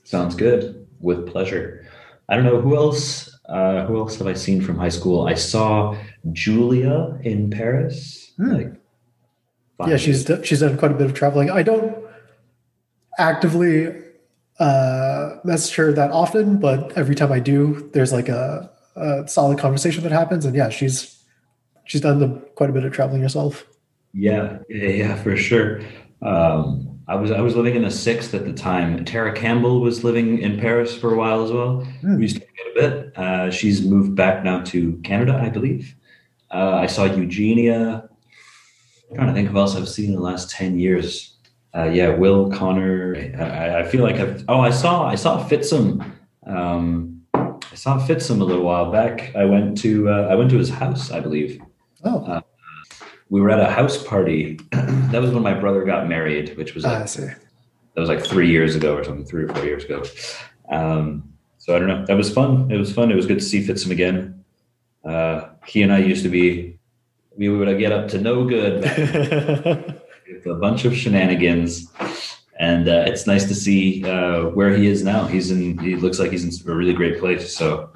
Sounds 0.06 0.34
good. 0.34 0.86
With 1.00 1.26
pleasure. 1.26 1.86
I 2.28 2.36
don't 2.36 2.44
know 2.44 2.60
who 2.60 2.76
else 2.76 3.36
uh, 3.48 3.86
who 3.86 3.98
else 3.98 4.16
have 4.18 4.26
I 4.26 4.32
seen 4.32 4.60
from 4.60 4.78
high 4.78 4.88
school? 4.88 5.26
I 5.26 5.34
saw 5.34 5.96
Julia 6.32 7.18
in 7.22 7.50
Paris. 7.50 8.32
Hmm. 8.36 8.52
Like 8.52 8.72
yeah, 9.86 9.96
she's 9.96 10.24
done, 10.24 10.42
she's 10.42 10.60
done 10.60 10.78
quite 10.78 10.90
a 10.90 10.94
bit 10.94 11.06
of 11.06 11.14
traveling. 11.14 11.50
I 11.50 11.62
don't 11.62 11.96
actively 13.18 13.94
uh, 14.58 15.36
message 15.44 15.74
her 15.76 15.92
that 15.92 16.10
often, 16.10 16.58
but 16.58 16.96
every 16.96 17.14
time 17.14 17.30
I 17.30 17.40
do, 17.40 17.90
there's 17.92 18.12
like 18.12 18.28
a, 18.28 18.70
a 18.96 19.28
solid 19.28 19.58
conversation 19.58 20.02
that 20.02 20.12
happens. 20.12 20.44
And 20.44 20.56
yeah, 20.56 20.70
she's 20.70 21.22
she's 21.84 22.00
done 22.00 22.18
the, 22.18 22.28
quite 22.56 22.70
a 22.70 22.72
bit 22.72 22.84
of 22.84 22.92
traveling 22.92 23.22
herself. 23.22 23.66
Yeah, 24.12 24.58
yeah, 24.68 24.88
yeah 24.88 25.22
for 25.22 25.36
sure. 25.36 25.82
Um, 26.22 26.95
I 27.08 27.14
was 27.14 27.30
I 27.30 27.40
was 27.40 27.54
living 27.54 27.76
in 27.76 27.82
the 27.82 27.90
sixth 27.90 28.34
at 28.34 28.44
the 28.44 28.52
time. 28.52 29.04
Tara 29.04 29.32
Campbell 29.32 29.80
was 29.80 30.02
living 30.02 30.40
in 30.40 30.58
Paris 30.58 30.96
for 30.96 31.14
a 31.14 31.16
while 31.16 31.44
as 31.44 31.52
well. 31.52 31.86
Mm. 32.02 32.16
We 32.16 32.22
used 32.22 32.36
to 32.36 32.40
get 32.40 32.50
a 32.50 32.74
bit. 32.74 33.16
Uh, 33.16 33.50
she's 33.50 33.84
moved 33.84 34.16
back 34.16 34.42
now 34.44 34.62
to 34.64 34.96
Canada, 35.04 35.40
I 35.40 35.48
believe. 35.48 35.94
Uh, 36.50 36.74
I 36.74 36.86
saw 36.86 37.04
Eugenia. 37.04 38.08
I'm 39.10 39.16
trying 39.16 39.28
to 39.28 39.34
think 39.34 39.48
of 39.48 39.56
else 39.56 39.76
I've 39.76 39.88
seen 39.88 40.10
in 40.10 40.16
the 40.16 40.22
last 40.22 40.50
ten 40.50 40.78
years. 40.78 41.36
Uh, 41.76 41.84
yeah, 41.84 42.08
Will 42.08 42.50
Connor. 42.50 43.14
I, 43.38 43.80
I, 43.80 43.82
feel 43.84 44.02
like 44.02 44.16
I've. 44.16 44.44
Oh, 44.48 44.60
I 44.60 44.70
saw 44.70 45.06
I 45.06 45.14
saw 45.14 45.46
Fitzum. 45.46 46.10
Um, 46.44 47.22
I 47.34 47.74
saw 47.74 47.98
Fitzum 48.04 48.40
a 48.40 48.44
little 48.44 48.64
while 48.64 48.90
back. 48.90 49.34
I 49.36 49.44
went 49.44 49.78
to 49.78 50.08
uh, 50.08 50.26
I 50.28 50.34
went 50.34 50.50
to 50.50 50.58
his 50.58 50.70
house, 50.70 51.12
I 51.12 51.20
believe. 51.20 51.60
Oh 52.02 52.24
uh, 52.24 52.40
we 53.28 53.40
were 53.40 53.50
at 53.50 53.60
a 53.60 53.70
house 53.70 54.02
party. 54.02 54.58
that 54.72 55.20
was 55.20 55.30
when 55.30 55.42
my 55.42 55.54
brother 55.54 55.84
got 55.84 56.08
married, 56.08 56.56
which 56.56 56.74
was 56.74 56.84
ah, 56.84 57.00
like, 57.00 57.12
that 57.12 58.00
was 58.00 58.08
like 58.08 58.24
three 58.24 58.50
years 58.50 58.76
ago 58.76 58.96
or 58.96 59.04
something, 59.04 59.24
three 59.24 59.44
or 59.44 59.48
four 59.48 59.64
years 59.64 59.84
ago. 59.84 60.02
Um, 60.68 61.32
so 61.58 61.74
I 61.74 61.78
don't 61.78 61.88
know. 61.88 62.04
That 62.06 62.16
was 62.16 62.32
fun. 62.32 62.70
It 62.70 62.76
was 62.76 62.92
fun. 62.92 63.10
It 63.10 63.16
was 63.16 63.26
good 63.26 63.38
to 63.38 63.44
see 63.44 63.66
Fitzum 63.66 63.90
again. 63.90 64.44
Uh, 65.04 65.48
he 65.66 65.82
and 65.82 65.92
I 65.92 65.98
used 65.98 66.22
to 66.22 66.28
be, 66.28 66.78
we 67.36 67.48
would 67.48 67.78
get 67.78 67.92
up 67.92 68.08
to 68.08 68.20
no 68.20 68.44
good 68.44 68.82
with 70.28 70.46
a 70.46 70.54
bunch 70.54 70.84
of 70.84 70.96
shenanigans. 70.96 71.90
and 72.58 72.88
uh, 72.88 73.04
it's 73.06 73.26
nice 73.26 73.44
to 73.44 73.54
see 73.54 74.04
uh, 74.04 74.44
where 74.50 74.74
he 74.74 74.86
is 74.86 75.02
now. 75.02 75.26
He's 75.26 75.50
in. 75.50 75.78
He 75.78 75.96
looks 75.96 76.18
like 76.18 76.30
he's 76.30 76.44
in 76.44 76.70
a 76.70 76.74
really 76.74 76.94
great 76.94 77.18
place. 77.18 77.56
So, 77.56 77.90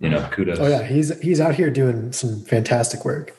you 0.00 0.08
know, 0.08 0.26
kudos. 0.32 0.58
Oh 0.58 0.66
yeah, 0.66 0.82
he's 0.82 1.18
he's 1.20 1.40
out 1.40 1.54
here 1.54 1.70
doing 1.70 2.12
some 2.12 2.42
fantastic 2.44 3.04
work. 3.04 3.36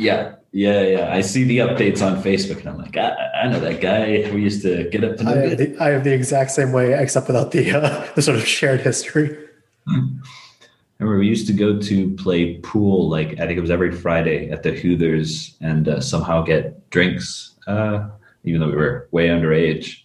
Yeah, 0.00 0.36
yeah, 0.52 0.82
yeah. 0.82 1.14
I 1.14 1.20
see 1.20 1.44
the 1.44 1.58
updates 1.58 2.00
on 2.04 2.22
Facebook, 2.22 2.60
and 2.60 2.70
I'm 2.70 2.78
like, 2.78 2.96
I, 2.96 3.14
I 3.42 3.48
know 3.48 3.60
that 3.60 3.80
guy. 3.80 4.30
We 4.32 4.42
used 4.42 4.62
to 4.62 4.88
get 4.88 5.04
up 5.04 5.18
to 5.18 5.28
I 5.28 5.36
have, 5.36 5.58
the, 5.58 5.76
I 5.78 5.88
have 5.90 6.04
the 6.04 6.14
exact 6.14 6.52
same 6.52 6.72
way, 6.72 6.94
except 6.94 7.26
without 7.26 7.52
the 7.52 7.70
uh, 7.70 8.08
the 8.14 8.22
sort 8.22 8.38
of 8.38 8.46
shared 8.46 8.80
history. 8.80 9.36
Remember, 10.98 11.18
we 11.18 11.28
used 11.28 11.46
to 11.48 11.52
go 11.52 11.78
to 11.78 12.10
play 12.16 12.54
pool. 12.58 13.08
Like 13.10 13.32
I 13.34 13.46
think 13.46 13.58
it 13.58 13.60
was 13.60 13.70
every 13.70 13.92
Friday 13.92 14.50
at 14.50 14.62
the 14.62 14.72
Hooters, 14.72 15.56
and 15.60 15.86
uh, 15.86 16.00
somehow 16.00 16.42
get 16.42 16.88
drinks, 16.88 17.54
uh, 17.66 18.08
even 18.44 18.60
though 18.60 18.68
we 18.68 18.76
were 18.76 19.08
way 19.10 19.28
underage. 19.28 19.98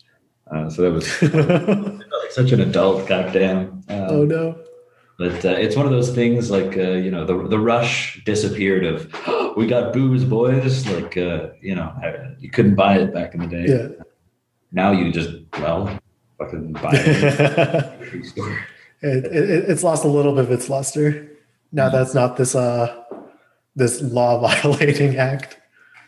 Uh, 0.52 0.70
so 0.70 0.82
that 0.82 0.92
was 0.92 1.22
like 2.22 2.32
such 2.32 2.52
an 2.52 2.60
adult, 2.60 3.08
goddamn. 3.08 3.82
Um, 3.88 4.08
oh 4.10 4.26
no. 4.26 4.65
But 5.18 5.46
uh, 5.46 5.50
it's 5.50 5.76
one 5.78 5.86
of 5.86 5.92
those 5.94 6.14
things 6.14 6.52
like 6.52 6.78
uh, 6.78 6.92
you 6.92 7.10
know 7.10 7.26
the 7.26 7.48
the 7.48 7.60
rush 7.60 8.22
disappeared 8.26 8.84
of 8.86 9.08
we 9.58 9.66
got 9.66 9.94
booze 9.94 10.26
boys 10.26 10.86
like 10.88 11.16
uh, 11.18 11.48
you 11.62 11.76
know 11.76 11.94
you 12.40 12.50
couldn't 12.50 12.76
buy 12.76 12.98
it 12.98 13.14
back 13.14 13.34
in 13.34 13.40
the 13.42 13.48
day. 13.48 13.66
Yeah. 13.68 14.04
Now 14.72 14.92
you 14.92 15.12
just 15.12 15.32
well 15.60 15.98
fucking 16.38 16.74
buy 16.74 16.92
it 16.94 17.08
at 17.24 17.38
the 17.38 17.96
grocery 17.98 18.24
store. 18.24 18.60
It, 19.02 19.26
it, 19.26 19.70
it's 19.70 19.84
lost 19.84 20.04
a 20.04 20.08
little 20.08 20.34
bit 20.34 20.46
of 20.46 20.52
its 20.52 20.70
luster. 20.70 21.32
Now 21.72 21.90
that's 21.90 22.14
not 22.14 22.36
this 22.38 22.56
uh 22.56 23.04
this 23.76 24.02
law 24.02 24.40
violating 24.48 25.16
act. 25.18 25.60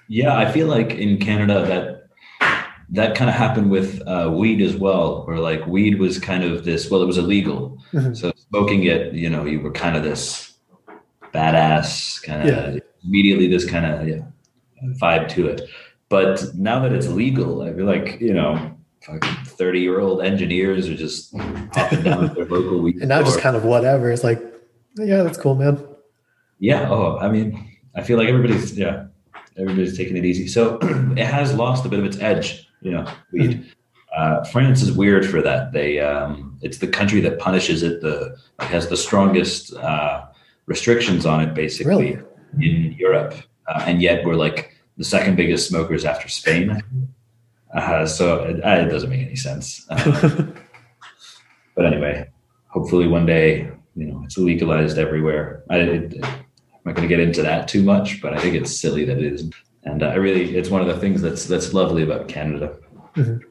Yeah, 0.10 0.36
I 0.38 0.51
feel 0.51 0.68
like 0.68 0.91
in 0.91 1.18
Canada 1.18 1.66
that 1.66 1.97
that 2.89 3.16
kind 3.16 3.30
of 3.30 3.36
happened 3.36 3.70
with 3.70 4.01
uh, 4.08 4.32
weed 4.34 4.62
as 4.62 4.76
well, 4.76 5.26
where 5.26 5.38
like 5.39 5.66
weed 5.68 5.99
was 5.99 6.20
kind 6.20 6.43
of 6.43 6.64
this. 6.64 6.89
Well, 6.89 7.01
it 7.01 7.05
was 7.05 7.18
illegal, 7.18 7.78
Mhm. 7.93 8.16
so 8.16 8.32
smoking 8.50 8.84
it, 8.84 9.14
you 9.14 9.30
know, 9.30 9.45
you 9.45 9.60
were 9.60 9.72
kind 9.72 9.95
of 9.95 10.04
this 10.04 10.54
badass 11.34 12.22
kind 12.24 12.41
of 12.41 12.48
Yeah. 12.48 12.80
immediately 13.04 13.48
this 13.48 13.70
kind 13.70 13.86
of 13.86 14.08
yeah, 14.08 14.22
vibe 15.02 15.28
to 15.30 15.48
it. 15.48 15.62
But 16.10 16.43
now 16.56 16.80
that 16.80 16.93
it's 16.93 17.08
legal, 17.08 17.62
I 17.62 17.74
feel 17.74 17.86
like 17.86 18.20
you 18.22 18.34
know, 18.34 18.76
thirty 19.45 19.80
year 19.82 20.00
old 20.00 20.22
engineers 20.22 20.88
are 20.88 20.95
just 20.95 21.34
popping 21.72 22.04
down 22.04 22.30
to 22.30 22.34
their 22.36 22.45
local 22.56 22.80
weed 22.82 22.98
And 22.98 23.10
now 23.10 23.22
just 23.24 23.39
kind 23.39 23.56
of 23.56 23.64
whatever. 23.66 24.12
It's 24.12 24.24
like, 24.24 24.41
yeah, 24.95 25.24
that's 25.24 25.38
cool, 25.38 25.56
man. 25.56 25.86
Yeah. 26.60 26.89
Oh, 26.89 27.18
I 27.18 27.30
mean, 27.30 27.72
I 27.95 28.04
feel 28.04 28.18
like 28.18 28.30
everybody's 28.30 28.78
yeah, 28.78 29.08
everybody's 29.58 29.98
taking 29.98 30.16
it 30.18 30.26
easy. 30.26 30.48
So 30.48 30.80
it 31.18 31.26
has 31.26 31.54
lost 31.54 31.86
a 31.86 31.89
bit 31.89 32.00
of 32.00 32.06
its 32.06 32.18
edge. 32.20 32.70
You 32.82 32.91
know, 32.91 33.12
weed. 33.34 33.70
Uh, 34.18 34.43
France 34.45 34.82
is 34.82 34.91
weird 34.91 35.24
for 35.30 35.41
that. 35.43 35.72
They 35.74 35.99
um, 35.99 36.57
it's 36.63 36.80
the 36.80 36.88
country 36.88 37.22
that 37.22 37.38
punishes 37.38 37.84
it. 37.84 38.01
The 38.01 38.36
has 38.59 38.88
the 38.88 38.97
strongest 38.97 39.76
uh, 39.76 40.26
restrictions 40.65 41.24
on 41.26 41.39
it, 41.41 41.53
basically 41.53 42.15
Really? 42.15 42.20
in 42.59 42.93
Europe, 42.97 43.36
uh, 43.68 43.84
and 43.86 44.01
yet 44.01 44.26
we're 44.26 44.34
like 44.47 44.74
the 44.97 45.03
second 45.03 45.36
biggest 45.38 45.68
smokers 45.70 46.03
after 46.03 46.28
Spain. 46.30 46.82
Uh, 47.76 48.05
so 48.07 48.43
it, 48.43 48.65
uh, 48.65 48.86
it 48.86 48.89
doesn't 48.89 49.09
make 49.11 49.22
any 49.22 49.36
sense. 49.36 49.86
Uh, 49.91 50.45
but 51.76 51.86
anyway, 51.86 52.28
hopefully 52.70 53.07
one 53.07 53.26
day, 53.28 53.70
you 53.95 54.05
know, 54.07 54.22
it's 54.26 54.38
legalized 54.38 54.97
everywhere. 54.97 55.63
I, 55.70 55.78
it, 55.78 56.13
I'm 56.26 56.84
not 56.86 56.95
going 56.95 57.07
to 57.07 57.15
get 57.15 57.20
into 57.20 57.43
that 57.43 57.68
too 57.68 57.84
much, 57.84 58.20
but 58.22 58.34
I 58.34 58.39
think 58.39 58.55
it's 58.55 58.76
silly 58.76 59.05
that 59.05 59.20
it 59.20 59.34
is. 59.34 59.51
And 59.84 60.01
uh, 60.01 60.07
I 60.07 60.15
really, 60.15 60.55
it's 60.57 60.70
one 60.70 60.82
of 60.82 60.88
the 60.88 60.97
things 60.99 61.22
that's 61.22 61.45
that's 61.45 61.72
lovely 61.74 62.01
about 62.01 62.28
Canada, 62.28 62.76
Mhm. 63.15 63.41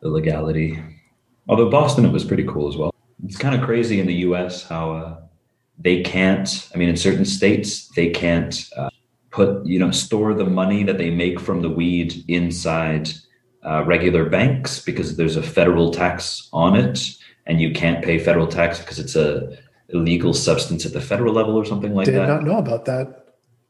The 0.00 0.08
legality. 0.08 0.82
Although 1.48 1.70
Boston, 1.70 2.04
it 2.04 2.12
was 2.12 2.24
pretty 2.24 2.44
cool 2.44 2.68
as 2.68 2.76
well. 2.76 2.94
It's 3.24 3.36
kind 3.36 3.54
of 3.54 3.62
crazy 3.62 4.00
in 4.00 4.06
the 4.06 4.14
U.S. 4.26 4.66
how 4.66 4.92
uh, 4.92 5.20
they 5.78 6.02
can't. 6.02 6.68
I 6.74 6.78
mean, 6.78 6.88
in 6.88 6.96
certain 6.96 7.24
states, 7.24 7.88
they 7.88 8.10
can't 8.10 8.68
uh, 8.76 8.90
put 9.30 9.64
you 9.66 9.78
know 9.78 9.90
store 9.90 10.34
the 10.34 10.44
money 10.44 10.82
that 10.84 10.98
they 10.98 11.10
make 11.10 11.40
from 11.40 11.62
the 11.62 11.70
weed 11.70 12.24
inside 12.28 13.10
uh, 13.64 13.84
regular 13.84 14.28
banks 14.28 14.80
because 14.80 15.16
there's 15.16 15.36
a 15.36 15.42
federal 15.42 15.90
tax 15.90 16.48
on 16.52 16.76
it, 16.76 17.10
and 17.46 17.60
you 17.60 17.72
can't 17.72 18.04
pay 18.04 18.18
federal 18.18 18.46
tax 18.46 18.78
because 18.78 18.98
it's 18.98 19.16
a 19.16 19.56
illegal 19.90 20.32
substance 20.32 20.86
at 20.86 20.92
the 20.92 21.00
federal 21.00 21.34
level 21.34 21.56
or 21.56 21.64
something 21.64 21.94
like 21.94 22.06
Did 22.06 22.14
that. 22.14 22.26
Did 22.26 22.32
not 22.32 22.44
know 22.44 22.58
about 22.58 22.84
that. 22.86 23.20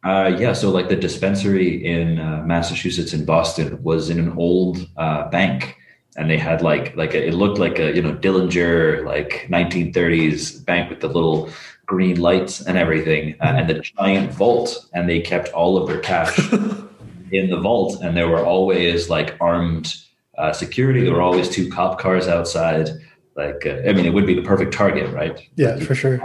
Uh, 0.03 0.35
yeah, 0.39 0.53
so 0.53 0.71
like 0.71 0.89
the 0.89 0.97
dispensary 0.97 1.85
in 1.85 2.19
uh, 2.19 2.43
Massachusetts 2.47 3.13
in 3.13 3.25
Boston 3.25 3.83
was 3.83 4.09
in 4.09 4.19
an 4.19 4.33
old 4.39 4.89
uh, 4.97 5.29
bank, 5.29 5.77
and 6.21 6.31
they 6.31 6.37
had 6.37 6.61
like 6.61 6.95
like 6.97 7.15
a, 7.15 7.29
it 7.29 7.35
looked 7.35 7.59
like 7.59 7.79
a 7.79 7.95
you 7.95 8.03
know 8.03 8.15
Dillinger 8.15 9.05
like 9.07 9.49
1930s 9.51 10.65
bank 10.65 10.91
with 10.91 11.01
the 11.01 11.09
little 11.09 11.49
green 11.87 12.21
lights 12.21 12.61
and 12.61 12.79
everything, 12.79 13.35
uh, 13.41 13.55
and 13.57 13.69
the 13.69 13.81
giant 13.81 14.33
vault, 14.33 14.87
and 14.93 15.09
they 15.09 15.21
kept 15.21 15.49
all 15.49 15.77
of 15.77 15.89
their 15.89 15.99
cash 15.99 16.39
in 17.33 17.51
the 17.51 17.59
vault, 17.59 18.01
and 18.03 18.17
there 18.17 18.29
were 18.29 18.45
always 18.45 19.09
like 19.09 19.35
armed 19.41 19.95
uh, 20.39 20.53
security. 20.53 21.03
There 21.03 21.15
were 21.15 21.23
always 21.23 21.49
two 21.49 21.71
cop 21.71 21.99
cars 21.99 22.29
outside. 22.29 22.91
Like, 23.35 23.65
uh, 23.65 23.89
I 23.89 23.93
mean, 23.95 24.05
it 24.05 24.13
would 24.13 24.27
be 24.27 24.35
the 24.35 24.43
perfect 24.43 24.75
target, 24.75 25.13
right? 25.13 25.41
Yeah, 25.57 25.79
for 25.81 25.95
sure. 25.95 26.21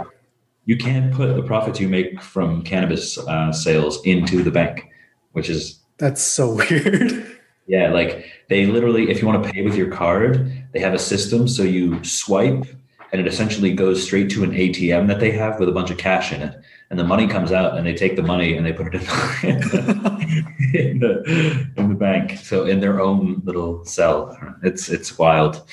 you 0.66 0.76
can 0.76 1.10
put 1.12 1.34
the 1.34 1.42
profits 1.42 1.80
you 1.80 1.88
make 1.88 2.20
from 2.20 2.62
cannabis 2.62 3.16
uh, 3.18 3.50
sales 3.50 4.04
into 4.04 4.42
the 4.42 4.50
bank, 4.50 4.90
which 5.32 5.48
is 5.48 5.80
That's 5.96 6.20
so 6.20 6.54
weird. 6.70 7.35
Yeah, 7.66 7.90
like 7.90 8.26
they 8.48 8.66
literally, 8.66 9.10
if 9.10 9.20
you 9.20 9.26
want 9.26 9.42
to 9.42 9.50
pay 9.50 9.62
with 9.62 9.74
your 9.74 9.90
card, 9.90 10.52
they 10.72 10.80
have 10.80 10.94
a 10.94 10.98
system 10.98 11.48
so 11.48 11.62
you 11.62 12.02
swipe 12.04 12.64
and 13.12 13.20
it 13.20 13.26
essentially 13.26 13.72
goes 13.72 14.02
straight 14.02 14.30
to 14.30 14.44
an 14.44 14.50
ATM 14.50 15.06
that 15.08 15.20
they 15.20 15.30
have 15.30 15.58
with 15.58 15.68
a 15.68 15.72
bunch 15.72 15.90
of 15.90 15.96
cash 15.98 16.32
in 16.32 16.42
it, 16.42 16.60
and 16.90 16.98
the 16.98 17.04
money 17.04 17.26
comes 17.26 17.52
out 17.52 17.76
and 17.76 17.86
they 17.86 17.94
take 17.94 18.16
the 18.16 18.22
money 18.22 18.56
and 18.56 18.66
they 18.66 18.72
put 18.72 18.88
it 18.88 18.94
in 18.94 19.00
the, 19.00 20.46
in 20.74 20.98
the, 21.00 21.68
in 21.76 21.88
the 21.88 21.94
bank, 21.94 22.38
so 22.38 22.64
in 22.64 22.80
their 22.80 23.00
own 23.00 23.40
little 23.44 23.84
cell. 23.84 24.36
It's 24.62 24.88
it's 24.88 25.18
wild, 25.18 25.66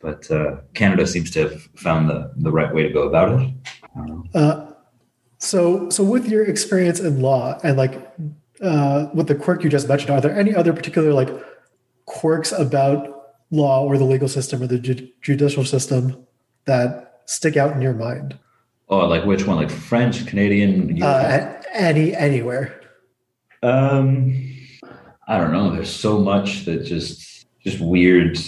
but 0.00 0.30
uh, 0.30 0.56
Canada 0.74 1.06
seems 1.06 1.30
to 1.32 1.48
have 1.48 1.62
found 1.76 2.08
the 2.08 2.32
the 2.36 2.50
right 2.50 2.74
way 2.74 2.82
to 2.82 2.90
go 2.90 3.02
about 3.02 3.40
it. 3.40 3.50
Uh, 4.34 4.66
so, 5.38 5.88
so 5.88 6.04
with 6.04 6.28
your 6.28 6.44
experience 6.44 7.00
in 7.00 7.22
law 7.22 7.58
and 7.64 7.78
like 7.78 7.94
uh, 8.62 9.08
with 9.14 9.26
the 9.26 9.34
quirk 9.34 9.64
you 9.64 9.70
just 9.70 9.88
mentioned, 9.88 10.10
are 10.10 10.20
there 10.20 10.36
any 10.36 10.54
other 10.54 10.72
particular 10.72 11.12
like 11.12 11.30
quirks 12.06 12.52
about 12.52 13.38
law 13.50 13.84
or 13.84 13.98
the 13.98 14.04
legal 14.04 14.28
system 14.28 14.62
or 14.62 14.66
the 14.66 14.78
ju- 14.78 15.08
judicial 15.22 15.64
system 15.64 16.26
that 16.66 17.22
stick 17.26 17.56
out 17.56 17.72
in 17.72 17.82
your 17.82 17.94
mind? 17.94 18.38
Oh, 18.88 19.06
like 19.06 19.24
which 19.24 19.46
one? 19.46 19.56
Like 19.56 19.70
French, 19.70 20.26
Canadian? 20.26 21.00
Uh, 21.02 21.62
any 21.72 22.14
anywhere? 22.14 22.80
Um, 23.62 24.52
I 25.28 25.38
don't 25.38 25.52
know. 25.52 25.70
There's 25.70 25.90
so 25.90 26.18
much 26.18 26.64
that 26.64 26.84
just 26.84 27.46
just 27.62 27.80
weird, 27.80 28.38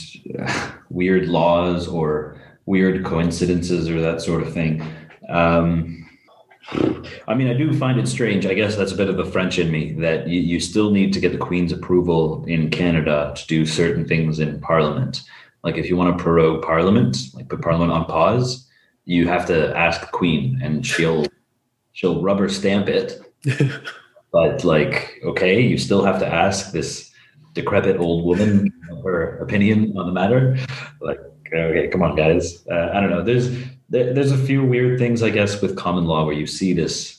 weird 0.90 1.28
laws 1.28 1.86
or 1.86 2.40
weird 2.66 3.04
coincidences 3.04 3.88
or 3.88 4.00
that 4.00 4.20
sort 4.20 4.42
of 4.42 4.52
thing. 4.52 4.82
Um, 5.28 6.01
I 7.26 7.34
mean, 7.34 7.48
I 7.48 7.54
do 7.54 7.76
find 7.76 7.98
it 7.98 8.06
strange. 8.08 8.46
I 8.46 8.54
guess 8.54 8.76
that's 8.76 8.92
a 8.92 8.96
bit 8.96 9.08
of 9.08 9.16
the 9.16 9.24
French 9.24 9.58
in 9.58 9.70
me 9.70 9.92
that 9.94 10.28
you, 10.28 10.40
you 10.40 10.60
still 10.60 10.90
need 10.90 11.12
to 11.12 11.20
get 11.20 11.32
the 11.32 11.38
Queen's 11.38 11.72
approval 11.72 12.44
in 12.46 12.70
Canada 12.70 13.32
to 13.36 13.46
do 13.46 13.66
certain 13.66 14.06
things 14.06 14.38
in 14.38 14.60
Parliament. 14.60 15.22
Like 15.64 15.76
if 15.76 15.88
you 15.88 15.96
want 15.96 16.16
to 16.16 16.22
prorogue 16.22 16.62
Parliament, 16.62 17.16
like 17.34 17.48
put 17.48 17.62
Parliament 17.62 17.92
on 17.92 18.04
pause, 18.04 18.68
you 19.04 19.26
have 19.28 19.46
to 19.46 19.76
ask 19.76 20.00
the 20.00 20.06
Queen, 20.06 20.60
and 20.62 20.86
she'll 20.86 21.26
she'll 21.92 22.22
rubber 22.22 22.48
stamp 22.48 22.88
it 22.88 23.20
but 24.32 24.64
like 24.64 25.20
okay 25.24 25.60
you 25.60 25.78
still 25.78 26.02
have 26.04 26.18
to 26.18 26.26
ask 26.26 26.72
this 26.72 27.10
decrepit 27.54 27.98
old 27.98 28.24
woman 28.24 28.72
her 29.04 29.38
opinion 29.38 29.94
on 29.96 30.06
the 30.06 30.12
matter 30.12 30.56
like 31.00 31.18
okay 31.54 31.88
come 31.88 32.02
on 32.02 32.16
guys 32.16 32.66
uh, 32.70 32.90
i 32.94 33.00
don't 33.00 33.10
know 33.10 33.22
there's 33.22 33.54
there, 33.92 34.12
there's 34.14 34.32
a 34.32 34.38
few 34.48 34.60
weird 34.72 34.98
things 34.98 35.22
i 35.22 35.30
guess 35.38 35.52
with 35.62 35.76
common 35.84 36.04
law 36.12 36.24
where 36.26 36.34
you 36.42 36.46
see 36.58 36.72
this 36.82 37.18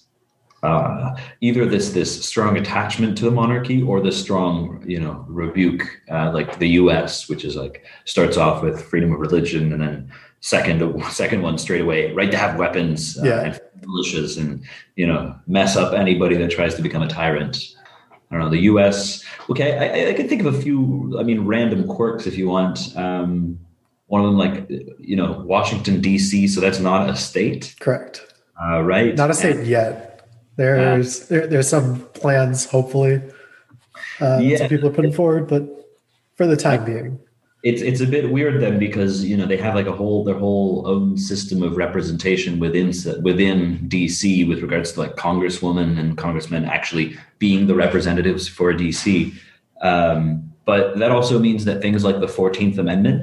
uh, 0.64 1.14
either 1.42 1.66
this 1.66 1.92
this 1.92 2.12
strong 2.26 2.58
attachment 2.58 3.18
to 3.18 3.26
the 3.26 3.32
monarchy 3.42 3.82
or 3.90 4.00
this 4.00 4.18
strong 4.26 4.82
you 4.94 5.00
know 5.04 5.26
rebuke 5.28 5.84
uh, 6.10 6.32
like 6.38 6.58
the 6.60 6.68
us 6.68 7.28
which 7.30 7.44
is 7.44 7.56
like 7.64 7.76
starts 8.06 8.38
off 8.38 8.64
with 8.64 8.82
freedom 8.90 9.12
of 9.14 9.20
religion 9.20 9.74
and 9.74 9.82
then 9.82 10.12
second 10.40 10.80
second 11.22 11.42
one 11.42 11.58
straight 11.58 11.82
away 11.82 12.14
right 12.14 12.32
to 12.32 12.38
have 12.38 12.58
weapons 12.58 13.18
uh, 13.20 13.26
Yeah. 13.26 13.42
and 13.46 13.60
militias 13.92 14.38
and 14.40 14.64
you 14.96 15.06
know 15.06 15.36
mess 15.48 15.76
up 15.76 15.94
anybody 15.94 16.36
that 16.38 16.50
tries 16.52 16.76
to 16.76 16.82
become 16.82 17.04
a 17.04 17.10
tyrant 17.20 17.56
i 18.32 18.36
don't 18.36 18.40
know 18.46 18.50
the 18.50 18.62
us 18.62 19.22
okay 19.50 19.70
i, 19.78 19.86
I- 19.98 20.10
I 20.12 20.14
can 20.14 20.30
think 20.30 20.42
of 20.46 20.50
a 20.56 20.62
few 20.66 20.80
i 21.20 21.24
mean 21.24 21.40
random 21.56 21.82
quirks 21.96 22.26
if 22.26 22.38
you 22.38 22.48
want 22.48 22.96
um, 22.96 23.60
one 24.14 24.22
of 24.24 24.28
them 24.30 24.40
like 24.46 24.58
you 25.12 25.18
know 25.20 25.30
washington 25.56 25.96
dc 26.06 26.32
so 26.54 26.58
that's 26.66 26.82
not 26.90 27.02
a 27.14 27.16
state 27.30 27.64
Correct. 27.86 28.16
uh, 28.64 28.80
right 28.94 29.12
Not 29.24 29.30
a 29.36 29.38
state 29.44 29.62
yet. 29.78 30.10
There's 30.62 31.12
there, 31.32 31.46
there's 31.52 31.68
some 31.76 31.88
plans, 32.22 32.58
hopefully, 32.76 33.16
uh, 34.22 34.38
Yeah. 34.40 34.58
some 34.60 34.70
people 34.74 34.88
are 34.90 34.96
putting 35.00 35.12
forward, 35.20 35.44
but 35.54 35.64
for 36.38 36.46
the 36.46 36.56
time 36.68 36.82
being, 36.86 37.20
it's 37.70 37.82
it's 37.90 38.02
a 38.08 38.10
bit 38.16 38.26
weird 38.36 38.56
then 38.64 38.76
because 38.88 39.14
you 39.30 39.36
know 39.38 39.48
they 39.52 39.58
have 39.66 39.74
like 39.80 39.88
a 39.94 39.96
whole 40.00 40.20
their 40.28 40.38
whole 40.46 40.84
own 40.94 41.18
system 41.18 41.58
of 41.68 41.72
representation 41.86 42.60
within 42.66 42.88
within 43.30 43.58
DC 43.94 44.24
with 44.50 44.60
regards 44.62 44.92
to 44.94 45.00
like 45.04 45.14
congresswomen 45.28 45.98
and 46.00 46.10
congressmen 46.26 46.64
actually 46.78 47.08
being 47.40 47.62
the 47.70 47.76
representatives 47.86 48.44
for 48.48 48.68
DC. 48.82 49.34
Um, 49.82 50.22
but 50.66 50.84
that 51.02 51.12
also 51.18 51.40
means 51.48 51.62
that 51.66 51.82
things 51.82 52.04
like 52.08 52.20
the 52.26 52.32
Fourteenth 52.40 52.78
Amendment, 52.78 53.22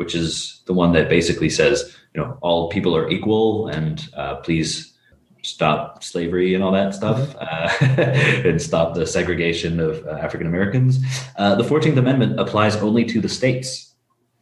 which 0.00 0.14
is 0.14 0.62
the 0.64 0.72
one 0.72 0.92
that 0.94 1.10
basically 1.10 1.50
says 1.50 1.94
you 2.14 2.20
know 2.20 2.38
all 2.40 2.70
people 2.70 2.96
are 2.96 3.10
equal 3.10 3.68
and 3.68 4.08
uh, 4.16 4.36
please 4.36 4.94
stop 5.42 6.02
slavery 6.02 6.54
and 6.54 6.64
all 6.64 6.72
that 6.72 6.94
stuff 6.94 7.18
mm-hmm. 7.18 8.00
uh, 8.00 8.48
and 8.48 8.60
stop 8.60 8.94
the 8.94 9.06
segregation 9.06 9.78
of 9.78 10.06
uh, 10.06 10.12
African 10.12 10.46
Americans. 10.46 10.98
Uh, 11.36 11.54
the 11.54 11.64
14th 11.64 11.98
Amendment 11.98 12.40
applies 12.40 12.76
only 12.76 13.04
to 13.04 13.20
the 13.20 13.28
states. 13.28 13.94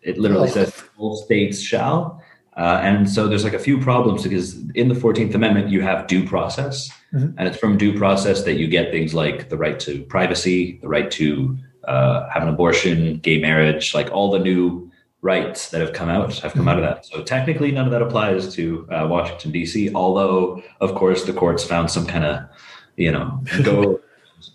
It 0.03 0.17
literally 0.19 0.49
oh. 0.49 0.53
says 0.53 0.85
all 0.97 1.17
states 1.17 1.61
shall. 1.61 2.23
Uh, 2.57 2.81
and 2.83 3.09
so 3.09 3.29
there's 3.29 3.45
like 3.45 3.53
a 3.53 3.59
few 3.59 3.79
problems 3.81 4.23
because 4.23 4.59
in 4.75 4.89
the 4.89 4.95
14th 4.95 5.35
Amendment, 5.35 5.71
you 5.71 5.81
have 5.83 6.07
due 6.09 6.27
process. 6.27 6.91
Mm-hmm. 7.13 7.39
And 7.39 7.49
it's 7.49 7.57
from 7.57 7.79
due 7.79 7.97
process 7.97 8.43
that 8.43 8.55
you 8.55 8.67
get 8.67 8.91
things 8.91 9.15
like 9.15 9.49
the 9.49 9.57
right 9.57 9.79
to 9.81 10.03
privacy, 10.05 10.79
the 10.83 10.89
right 10.89 11.11
to 11.13 11.57
uh, 11.85 12.29
have 12.31 12.43
an 12.43 12.49
abortion, 12.49 13.19
gay 13.19 13.39
marriage, 13.41 13.95
like 13.95 14.11
all 14.11 14.31
the 14.31 14.41
new 14.41 14.88
rights 15.21 15.71
that 15.71 15.81
have 15.81 15.93
come 15.93 16.09
out 16.09 16.39
have 16.39 16.53
come 16.53 16.69
out 16.69 16.79
of 16.79 16.85
that. 16.85 17.05
So 17.05 17.23
technically, 17.23 17.73
none 17.73 17.87
of 17.87 17.93
that 17.93 18.03
applies 18.03 18.55
to 18.55 18.89
uh, 18.91 19.07
Washington 19.09 19.51
D.C. 19.51 19.93
Although, 19.95 20.63
of 20.81 20.95
course, 20.95 21.25
the 21.25 21.33
courts 21.33 21.65
found 21.65 21.91
some 21.91 22.07
kind 22.07 22.25
of, 22.25 22.45
you 22.97 23.11
know, 23.11 23.43
go 23.65 24.01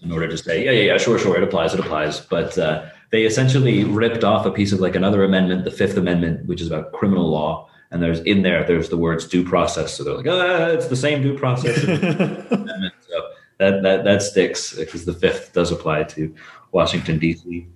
in 0.02 0.12
order 0.12 0.28
to 0.28 0.38
say, 0.38 0.64
yeah, 0.64 0.72
yeah, 0.72 0.94
yeah, 0.94 0.98
sure, 0.98 1.20
sure, 1.20 1.36
it 1.36 1.44
applies, 1.44 1.74
it 1.74 1.80
applies. 1.80 2.22
But 2.22 2.58
uh, 2.58 2.86
they 3.12 3.24
essentially 3.24 3.84
ripped 3.84 4.24
off 4.24 4.46
a 4.46 4.52
piece 4.52 4.72
of 4.72 4.80
like 4.80 4.96
another 4.96 5.24
amendment, 5.24 5.66
the 5.66 5.72
Fifth 5.72 5.98
Amendment, 5.98 6.46
which 6.46 6.62
is 6.62 6.68
about 6.68 6.94
criminal 6.94 7.30
law. 7.30 7.70
And 7.92 8.02
there's 8.02 8.22
in 8.22 8.42
there, 8.42 8.64
there's 8.64 8.90
the 8.90 8.98
words 8.98 9.28
due 9.28 9.44
process. 9.44 9.94
So 9.94 10.04
they're 10.04 10.16
like, 10.16 10.28
ah, 10.28 10.68
it's 10.68 10.88
the 10.88 10.96
same 10.96 11.22
due 11.22 11.38
process. 11.38 11.80
so 11.82 13.30
that 13.60 13.84
that 13.84 14.04
that 14.04 14.22
sticks 14.24 14.74
because 14.74 15.06
the 15.06 15.14
fifth 15.14 15.54
does 15.54 15.72
apply 15.72 16.04
to 16.04 16.34
Washington 16.72 17.20
D.C 17.20 17.68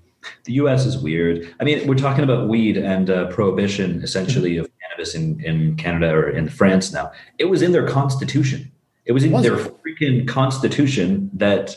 the 0.46 0.54
U.S. 0.54 0.86
is 0.86 0.98
weird. 0.98 1.54
I 1.60 1.64
mean, 1.64 1.88
we're 1.88 1.96
talking 1.96 2.24
about 2.24 2.48
weed 2.48 2.78
and 2.78 3.10
uh, 3.10 3.28
prohibition, 3.28 4.02
essentially, 4.04 4.58
of 4.58 4.70
cannabis 4.82 5.16
in, 5.16 5.44
in 5.44 5.76
Canada 5.76 6.12
or 6.14 6.30
in 6.30 6.50
France 6.50 6.92
now. 6.92 7.12
It 7.38 7.46
was 7.46 7.62
in 7.62 7.72
their 7.72 7.88
constitution. 7.88 8.72
It 9.06 9.12
was 9.12 9.24
in 9.24 9.32
was 9.32 9.44
their 9.44 9.60
it? 9.60 9.76
freaking 9.84 10.28
constitution 10.28 11.30
that 11.34 11.76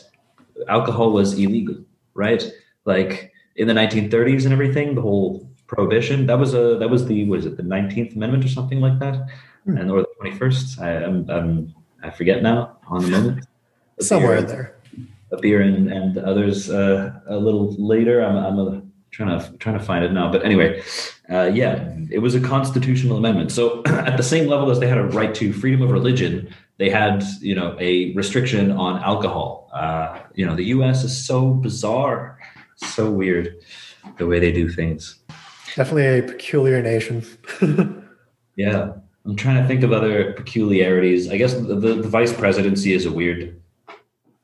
alcohol 0.67 1.11
was 1.11 1.33
illegal, 1.33 1.77
right? 2.13 2.43
Like 2.85 3.31
in 3.55 3.67
the 3.67 3.73
1930s 3.73 4.43
and 4.43 4.53
everything, 4.53 4.95
the 4.95 5.01
whole 5.01 5.49
prohibition. 5.67 6.25
That 6.25 6.39
was 6.39 6.53
a 6.53 6.77
that 6.79 6.89
was 6.89 7.05
the 7.05 7.25
what 7.25 7.39
is 7.39 7.45
it 7.45 7.57
the 7.57 7.63
19th 7.63 8.15
Amendment 8.15 8.43
or 8.43 8.49
something 8.49 8.81
like 8.81 8.99
that, 8.99 9.15
mm. 9.67 9.79
and 9.79 9.89
or 9.89 10.01
the 10.01 10.07
21st. 10.21 10.81
I, 10.81 11.05
I'm, 11.05 11.29
I'm 11.29 11.73
I 12.03 12.09
forget 12.09 12.43
now 12.43 12.77
on 12.87 13.03
the 13.03 13.09
moment. 13.09 13.47
Somewhere 13.99 14.37
in 14.37 14.47
there 14.47 14.80
appear 15.31 15.61
and, 15.61 15.91
and 15.91 16.17
others 16.17 16.69
uh, 16.69 17.13
a 17.27 17.37
little 17.37 17.75
later. 17.77 18.21
I'm, 18.21 18.37
I'm 18.37 18.59
a, 18.59 18.81
trying 19.11 19.39
to 19.39 19.57
trying 19.57 19.77
to 19.77 19.83
find 19.83 20.03
it 20.05 20.11
now, 20.11 20.31
but 20.31 20.43
anyway, 20.45 20.81
uh, 21.29 21.51
yeah, 21.53 21.95
it 22.09 22.19
was 22.19 22.35
a 22.35 22.41
constitutional 22.41 23.17
amendment. 23.17 23.51
So 23.51 23.83
at 23.85 24.17
the 24.17 24.23
same 24.23 24.47
level 24.47 24.71
as 24.71 24.79
they 24.79 24.87
had 24.87 24.97
a 24.97 25.03
right 25.03 25.33
to 25.35 25.53
freedom 25.53 25.81
of 25.81 25.91
religion, 25.91 26.53
they 26.77 26.89
had 26.89 27.23
you 27.39 27.55
know 27.55 27.75
a 27.79 28.13
restriction 28.13 28.71
on 28.71 29.01
alcohol. 29.03 29.69
Uh, 29.73 30.19
you 30.33 30.45
know, 30.45 30.55
the 30.55 30.65
U.S. 30.65 31.03
is 31.03 31.25
so 31.25 31.51
bizarre, 31.51 32.39
so 32.75 33.09
weird 33.09 33.55
the 34.17 34.25
way 34.25 34.39
they 34.39 34.51
do 34.51 34.69
things. 34.69 35.19
Definitely 35.75 36.19
a 36.19 36.23
peculiar 36.23 36.81
nation. 36.81 37.23
yeah. 38.55 38.93
I'm 39.23 39.35
trying 39.35 39.61
to 39.61 39.67
think 39.67 39.83
of 39.83 39.93
other 39.93 40.33
peculiarities. 40.33 41.29
I 41.29 41.37
guess 41.37 41.53
the, 41.53 41.75
the, 41.75 41.93
the 41.93 42.09
vice 42.09 42.33
presidency 42.33 42.93
is 42.93 43.05
a 43.05 43.11
weird 43.11 43.60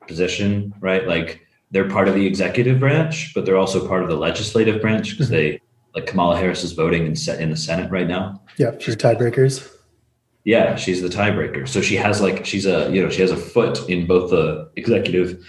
position, 0.08 0.74
right? 0.80 1.06
Like 1.06 1.46
they're 1.70 1.88
part 1.88 2.08
of 2.08 2.14
the 2.14 2.26
executive 2.26 2.80
branch, 2.80 3.32
but 3.34 3.44
they're 3.44 3.56
also 3.56 3.86
part 3.86 4.02
of 4.02 4.08
the 4.08 4.16
legislative 4.16 4.80
branch 4.80 5.10
because 5.10 5.26
mm-hmm. 5.26 5.36
they 5.36 5.60
like 5.94 6.06
Kamala 6.06 6.36
Harris 6.36 6.64
is 6.64 6.72
voting 6.72 7.06
in 7.06 7.14
set 7.14 7.40
in 7.40 7.50
the 7.50 7.56
Senate 7.56 7.90
right 7.90 8.08
now. 8.08 8.42
Yeah, 8.56 8.72
she's 8.78 8.96
tiebreakers. 8.96 9.70
Yeah, 10.44 10.76
she's 10.76 11.02
the 11.02 11.08
tiebreaker. 11.08 11.68
So 11.68 11.80
she 11.80 11.96
has 11.96 12.20
like 12.20 12.46
she's 12.46 12.66
a 12.66 12.90
you 12.90 13.02
know 13.02 13.10
she 13.10 13.20
has 13.20 13.30
a 13.30 13.36
foot 13.36 13.88
in 13.88 14.06
both 14.06 14.30
the 14.30 14.70
executive 14.76 15.46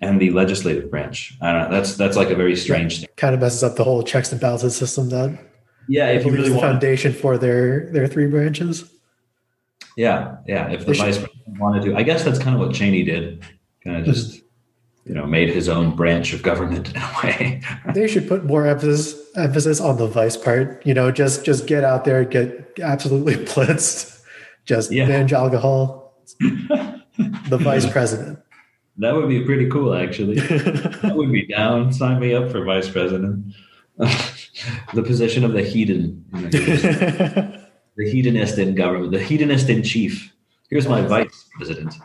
and 0.00 0.20
the 0.20 0.30
legislative 0.30 0.90
branch. 0.90 1.36
I 1.40 1.52
don't 1.52 1.70
know. 1.70 1.76
That's 1.76 1.96
that's 1.96 2.16
like 2.16 2.30
a 2.30 2.34
very 2.34 2.56
strange 2.56 3.00
thing. 3.00 3.08
Kind 3.16 3.34
of 3.34 3.40
messes 3.40 3.62
up 3.62 3.76
the 3.76 3.84
whole 3.84 4.02
checks 4.02 4.30
and 4.32 4.40
balances 4.40 4.76
system. 4.76 5.08
That 5.08 5.38
yeah, 5.88 6.08
if 6.10 6.24
you 6.24 6.32
really 6.32 6.48
the 6.48 6.54
want 6.54 6.66
foundation 6.66 7.12
for 7.12 7.38
their 7.38 7.90
their 7.92 8.06
three 8.06 8.26
branches. 8.26 8.88
Yeah, 9.96 10.36
yeah. 10.46 10.70
If 10.70 10.86
the 10.86 10.94
vice 10.94 11.18
president 11.18 11.31
wanted 11.46 11.82
to, 11.84 11.96
I 11.96 12.02
guess 12.02 12.24
that's 12.24 12.38
kind 12.38 12.54
of 12.54 12.60
what 12.60 12.74
Cheney 12.74 13.02
did. 13.04 13.44
Kind 13.84 13.96
of 13.96 14.04
hmm. 14.04 14.12
just, 14.12 14.42
you 15.04 15.14
know, 15.14 15.26
made 15.26 15.50
his 15.50 15.68
own 15.68 15.96
branch 15.96 16.32
of 16.32 16.42
government 16.42 16.90
in 16.94 16.96
a 16.96 17.14
way. 17.22 17.62
they 17.94 18.06
should 18.06 18.28
put 18.28 18.44
more 18.44 18.66
emphasis 18.66 19.20
emphasis 19.36 19.80
on 19.80 19.96
the 19.96 20.06
vice 20.06 20.36
part. 20.36 20.84
You 20.86 20.94
know, 20.94 21.10
just 21.10 21.44
just 21.44 21.66
get 21.66 21.84
out 21.84 22.04
there, 22.04 22.24
get 22.24 22.78
absolutely 22.80 23.34
blitzed, 23.46 24.22
just 24.64 24.92
yeah. 24.92 25.06
binge 25.06 25.32
alcohol. 25.32 26.14
the 26.40 27.58
vice 27.60 27.88
president. 27.90 28.38
That 28.98 29.14
would 29.14 29.28
be 29.28 29.44
pretty 29.44 29.68
cool, 29.68 29.94
actually. 29.94 30.38
that 30.38 31.12
would 31.14 31.32
be 31.32 31.46
down. 31.46 31.92
Sign 31.92 32.20
me 32.20 32.34
up 32.34 32.50
for 32.50 32.64
vice 32.64 32.88
president. 32.88 33.54
the 33.96 35.02
position 35.02 35.44
of 35.44 35.52
the 35.52 35.62
hedon. 35.62 36.22
The 37.96 38.10
hedonist 38.10 38.58
in 38.58 38.74
government, 38.74 39.12
the 39.12 39.22
hedonist 39.22 39.68
in 39.68 39.82
chief. 39.82 40.31
Here's 40.72 40.88
my 40.88 41.02
vice 41.02 41.50
president. 41.54 41.96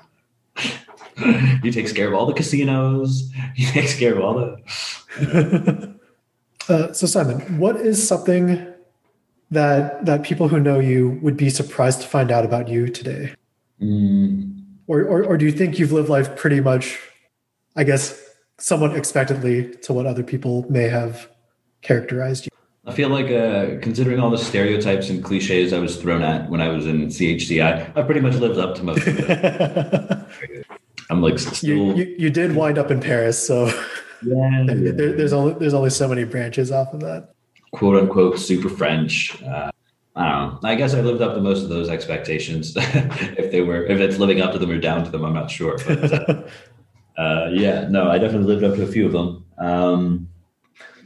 he 1.64 1.72
takes 1.72 1.94
care 1.94 2.10
of 2.10 2.14
all 2.14 2.26
the 2.26 2.34
casinos. 2.34 3.32
He 3.56 3.66
takes 3.66 3.98
care 3.98 4.14
of 4.14 4.20
all 4.20 4.34
the. 4.34 5.96
uh, 6.70 6.92
so 6.92 7.08
Simon, 7.08 7.60
what 7.60 7.78
is 7.78 8.06
something 8.06 8.68
that 9.52 10.06
that 10.06 10.24
people 10.24 10.50
who 10.50 10.60
know 10.60 10.80
you 10.80 11.18
would 11.22 11.38
be 11.38 11.50
surprised 11.50 12.02
to 12.02 12.08
find 12.08 12.30
out 12.30 12.44
about 12.44 12.68
you 12.68 12.90
today? 12.90 13.34
Mm. 13.82 14.66
Or, 14.88 15.00
or 15.04 15.24
or 15.24 15.38
do 15.38 15.46
you 15.46 15.54
think 15.54 15.80
you've 15.80 15.94
lived 15.94 16.10
life 16.10 16.36
pretty 16.36 16.60
much, 16.60 17.00
I 17.78 17.86
guess, 17.86 18.22
somewhat 18.60 18.98
expectantly 18.98 19.76
to 19.84 19.94
what 19.94 20.06
other 20.06 20.24
people 20.24 20.70
may 20.70 20.90
have 20.90 21.30
characterized 21.82 22.48
you? 22.48 22.57
I 22.88 22.94
feel 22.94 23.10
like, 23.10 23.30
uh, 23.30 23.82
considering 23.82 24.20
all 24.20 24.30
the 24.30 24.38
stereotypes 24.38 25.10
and 25.10 25.22
cliches 25.22 25.74
I 25.74 25.80
was 25.80 25.98
thrown 25.98 26.24
at 26.24 26.50
when 26.50 26.62
I 26.62 26.70
was 26.70 26.88
in 26.88 27.08
CHCI, 27.08 27.98
I 27.98 28.02
pretty 28.02 28.22
much 28.22 28.36
lived 28.36 28.58
up 28.58 28.76
to 28.76 28.84
most 28.84 29.06
of 29.06 29.20
it. 29.20 30.66
I'm 31.10 31.22
like 31.22 31.38
still. 31.38 31.70
You, 31.70 31.96
you, 31.96 32.16
you, 32.18 32.30
did 32.30 32.56
wind 32.56 32.78
up 32.78 32.90
in 32.90 33.02
Paris, 33.02 33.46
so 33.46 33.66
yeah, 34.24 34.64
yeah. 34.68 34.92
There, 34.92 35.14
there's 35.14 35.34
only 35.34 35.54
there's 35.56 35.74
only 35.74 35.90
so 35.90 36.08
many 36.08 36.24
branches 36.24 36.72
off 36.72 36.94
of 36.94 37.02
that. 37.02 37.34
"Quote 37.72 37.98
unquote" 37.98 38.40
super 38.40 38.70
French. 38.70 39.42
Uh, 39.44 39.70
I 40.16 40.30
don't 40.30 40.64
know. 40.64 40.70
I 40.70 40.76
guess 40.76 40.94
I 40.94 41.02
lived 41.02 41.22
up 41.22 41.36
to 41.36 41.42
most 41.42 41.64
of 41.64 41.70
those 41.70 41.90
expectations. 41.90 42.74
if 42.76 43.52
they 43.52 43.62
were, 43.62 43.86
if 43.86 44.00
it's 44.00 44.18
living 44.18 44.42
up 44.42 44.52
to 44.54 44.60
them 44.60 44.72
or 44.72 44.80
down 44.80 45.04
to 45.04 45.12
them, 45.12 45.24
I'm 45.24 45.34
not 45.34 45.52
sure. 45.52 45.78
But 45.86 46.30
uh, 46.30 47.22
uh, 47.22 47.50
yeah, 47.52 47.88
no, 47.90 48.10
I 48.10 48.18
definitely 48.18 48.48
lived 48.48 48.64
up 48.64 48.76
to 48.76 48.84
a 48.84 48.88
few 48.88 49.06
of 49.06 49.12
them. 49.12 49.46
Um, 49.60 50.30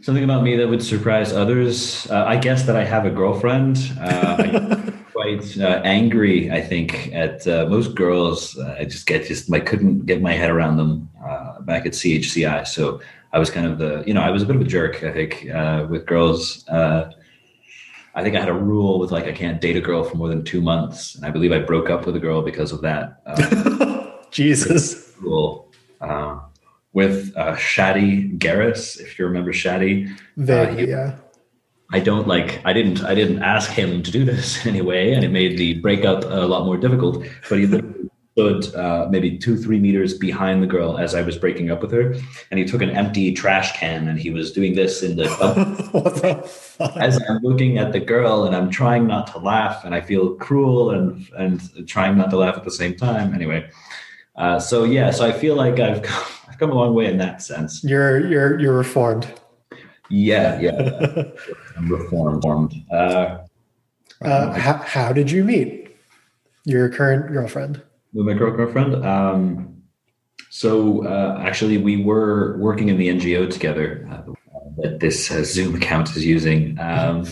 something 0.02 0.24
about 0.24 0.44
me 0.44 0.56
that 0.58 0.68
would 0.68 0.84
surprise 0.84 1.32
others. 1.32 2.10
Uh, 2.10 2.26
I 2.26 2.38
guess 2.38 2.64
that 2.64 2.76
I 2.76 2.84
have 2.84 3.06
a 3.06 3.10
girlfriend. 3.10 3.78
Uh, 4.00 4.92
quite 5.14 5.58
uh, 5.60 5.82
angry, 5.84 6.52
I 6.52 6.62
think, 6.62 7.14
at 7.14 7.46
uh, 7.48 7.68
most 7.68 7.96
girls. 7.96 8.58
Uh, 8.58 8.76
I 8.80 8.86
just 8.86 9.06
get 9.06 9.26
just 9.26 9.52
I 9.54 9.60
couldn't 9.60 10.06
get 10.06 10.22
my 10.22 10.34
head 10.34 10.50
around 10.50 10.78
them 10.78 11.10
uh, 11.24 11.62
back 11.62 11.86
at 11.86 11.94
CHCI. 11.94 12.68
So 12.68 13.02
I 13.34 13.40
was 13.40 13.50
kind 13.50 13.68
of 13.68 13.78
the 13.78 14.04
you 14.08 14.14
know 14.14 14.22
I 14.22 14.32
was 14.32 14.44
a 14.44 14.46
bit 14.46 14.56
of 14.56 14.62
a 14.62 14.66
jerk. 14.66 15.04
I 15.04 15.12
think 15.12 15.48
with 15.90 16.06
girls. 16.06 16.66
I 18.14 18.24
think 18.24 18.36
I 18.36 18.42
had 18.42 18.50
a 18.50 18.54
rule 18.54 19.00
with 19.00 19.12
like 19.12 19.24
I 19.24 19.32
can't 19.32 19.62
date 19.62 19.78
a 19.78 19.82
girl 19.82 20.04
for 20.04 20.18
more 20.18 20.28
than 20.28 20.44
two 20.44 20.60
months, 20.60 21.16
and 21.16 21.26
I 21.26 21.30
believe 21.30 21.54
I 21.54 21.60
broke 21.60 21.90
up 21.90 22.06
with 22.06 22.14
a 22.18 22.20
girl 22.20 22.42
because 22.42 22.74
of 22.74 22.82
that. 22.82 23.24
Jesus. 24.32 25.14
Rule 25.22 25.72
with 26.94 27.34
uh, 27.36 27.56
Shadi 27.56 28.38
Garris, 28.38 29.00
if 29.00 29.18
you 29.18 29.26
remember 29.26 29.54
Shadi. 29.54 30.10
Vaguely, 30.38 30.84
uh, 30.84 30.98
yeah. 30.98 31.18
I 31.94 32.00
don't 32.00 32.28
like. 32.28 32.62
I 32.66 32.74
didn't. 32.74 33.04
I 33.04 33.14
didn't 33.14 33.44
ask 33.44 33.70
him 33.72 34.02
to 34.04 34.12
do 34.12 34.24
this 34.24 34.66
anyway, 34.66 35.14
and 35.14 35.24
it 35.24 35.30
made 35.30 35.58
the 35.58 35.80
breakup 35.80 36.24
a 36.24 36.48
lot 36.48 36.66
more 36.66 36.78
difficult. 36.78 37.26
But 37.50 37.60
he 37.60 37.68
stood 38.34 38.74
uh, 38.76 39.08
maybe 39.10 39.38
two, 39.38 39.58
three 39.58 39.78
meters 39.78 40.18
behind 40.18 40.64
the 40.64 40.68
girl 40.68 40.98
as 40.98 41.14
I 41.14 41.22
was 41.22 41.38
breaking 41.38 41.70
up 41.70 41.82
with 41.82 41.92
her, 41.92 42.16
and 42.50 42.60
he 42.60 42.66
took 42.66 42.82
an 42.82 42.92
empty 42.92 43.34
trash 43.34 43.78
can 43.78 44.08
and 44.08 44.18
he 44.18 44.30
was 44.30 44.54
doing 44.54 44.76
this 44.76 45.04
in 45.04 45.18
the. 45.18 45.24
the? 46.80 46.98
As 46.98 47.22
I'm 47.30 47.40
looking 47.44 47.78
at 47.78 47.92
the 47.92 48.00
girl 48.00 48.46
and 48.46 48.56
I'm 48.56 48.70
trying 48.70 49.06
not 49.06 49.28
to 49.34 49.40
laugh, 49.40 49.84
and 49.84 49.94
I 49.94 50.00
feel 50.00 50.36
cruel 50.36 50.92
and 50.92 51.28
and 51.38 51.88
trying 51.88 52.18
not 52.18 52.30
to 52.30 52.38
laugh 52.38 52.56
at 52.56 52.64
the 52.64 52.72
same 52.72 52.96
time. 52.96 53.34
Anyway, 53.34 53.70
uh, 54.38 54.60
so 54.60 54.86
yeah, 54.86 55.12
so 55.12 55.28
I 55.28 55.34
feel 55.34 55.56
like 55.56 55.80
I've 55.80 56.06
come, 56.62 56.72
a 56.72 56.76
long 56.76 56.94
way 56.94 57.08
in 57.08 57.18
that 57.18 57.42
sense. 57.42 57.84
You're 57.84 58.26
you're 58.28 58.60
you're 58.60 58.78
reformed. 58.78 59.28
Yeah, 60.10 60.60
yeah. 60.60 61.24
I'm 61.78 61.90
reformed. 61.90 62.76
Uh, 62.92 63.40
Uh, 64.22 64.54
how, 64.54 64.74
how 64.74 65.12
did 65.14 65.32
you 65.32 65.44
meet 65.44 65.96
your 66.64 66.90
current 66.90 67.32
girlfriend? 67.34 67.82
with 68.14 68.26
my 68.28 68.34
girl- 68.34 68.56
girlfriend. 68.56 69.04
Um, 69.04 69.82
so 70.52 71.04
uh, 71.08 71.40
actually, 71.42 71.78
we 71.80 72.04
were 72.04 72.58
working 72.60 72.90
in 72.90 72.98
the 72.98 73.08
NGO 73.10 73.50
together 73.50 74.08
uh, 74.12 74.32
that 74.82 75.00
this 75.00 75.32
uh, 75.32 75.44
Zoom 75.44 75.74
account 75.76 76.10
is 76.16 76.24
using. 76.26 76.78
Um, 76.80 77.26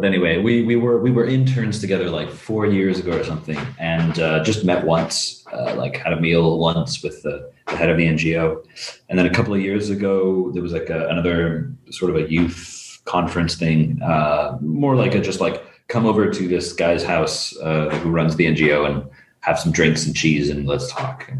but 0.00 0.06
anyway, 0.06 0.38
we 0.38 0.62
we 0.62 0.76
were 0.76 0.98
we 0.98 1.10
were 1.10 1.26
interns 1.26 1.78
together 1.78 2.08
like 2.08 2.30
four 2.30 2.64
years 2.64 2.98
ago 2.98 3.18
or 3.18 3.22
something, 3.22 3.58
and 3.78 4.18
uh, 4.18 4.42
just 4.42 4.64
met 4.64 4.86
once, 4.86 5.44
uh, 5.52 5.74
like 5.76 5.98
had 5.98 6.14
a 6.14 6.20
meal 6.20 6.58
once 6.58 7.02
with 7.02 7.22
the, 7.22 7.52
the 7.66 7.76
head 7.76 7.90
of 7.90 7.98
the 7.98 8.06
NGO, 8.06 8.64
and 9.10 9.18
then 9.18 9.26
a 9.26 9.30
couple 9.30 9.52
of 9.52 9.60
years 9.60 9.90
ago 9.90 10.50
there 10.52 10.62
was 10.62 10.72
like 10.72 10.88
a, 10.88 11.06
another 11.08 11.70
sort 11.90 12.10
of 12.10 12.16
a 12.16 12.30
youth 12.30 12.98
conference 13.04 13.56
thing, 13.56 14.00
uh, 14.02 14.56
more 14.62 14.96
like 14.96 15.14
a 15.14 15.20
just 15.20 15.40
like 15.40 15.62
come 15.88 16.06
over 16.06 16.30
to 16.30 16.48
this 16.48 16.72
guy's 16.72 17.04
house 17.04 17.54
uh, 17.58 17.90
who 18.00 18.10
runs 18.10 18.36
the 18.36 18.46
NGO 18.46 18.88
and 18.88 19.04
have 19.40 19.58
some 19.58 19.70
drinks 19.70 20.06
and 20.06 20.16
cheese 20.16 20.48
and 20.48 20.66
let's 20.66 20.90
talk. 20.90 21.30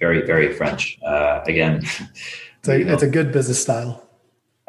Very 0.00 0.22
very 0.22 0.54
French 0.54 0.98
uh, 1.04 1.42
again. 1.44 1.82
It's 2.60 2.68
a, 2.68 2.92
it's 2.92 3.02
a 3.02 3.08
good 3.08 3.30
business 3.30 3.60
style. 3.62 4.02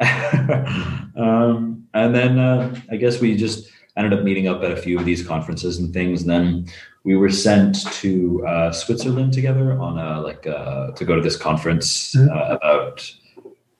um, 1.16 1.67
and 1.94 2.14
then 2.14 2.38
uh, 2.38 2.74
I 2.90 2.96
guess 2.96 3.20
we 3.20 3.36
just 3.36 3.70
ended 3.96 4.12
up 4.16 4.24
meeting 4.24 4.46
up 4.48 4.62
at 4.62 4.70
a 4.70 4.76
few 4.76 4.98
of 4.98 5.04
these 5.04 5.26
conferences 5.26 5.78
and 5.78 5.92
things. 5.92 6.22
And 6.22 6.30
then 6.30 6.66
we 7.04 7.16
were 7.16 7.30
sent 7.30 7.84
to 7.94 8.44
uh, 8.46 8.70
Switzerland 8.72 9.32
together 9.32 9.72
on 9.80 9.98
a 9.98 10.20
like 10.20 10.46
uh, 10.46 10.92
to 10.92 11.04
go 11.04 11.14
to 11.16 11.20
this 11.22 11.36
conference 11.36 12.14
Mhm. 12.14 12.28
uh, 12.30 12.54
about 12.56 13.10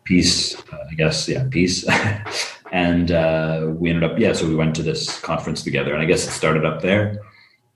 peace. 0.05 0.57
Uh, 0.73 0.79
I 0.91 0.95
guess 0.95 1.29
yeah, 1.29 1.45
peace. 1.51 1.87
and 2.73 3.11
uh, 3.13 3.67
we 3.69 3.91
ended 3.91 4.11
up 4.11 4.19
yeah. 4.19 4.33
So 4.33 4.49
we 4.49 4.55
went 4.57 4.75
to 4.77 4.83
this 4.83 5.21
conference 5.21 5.63
together, 5.63 5.93
and 5.93 6.03
I 6.03 6.07
guess 6.07 6.27
it 6.27 6.31
started 6.33 6.65
up 6.65 6.83
there. 6.83 7.21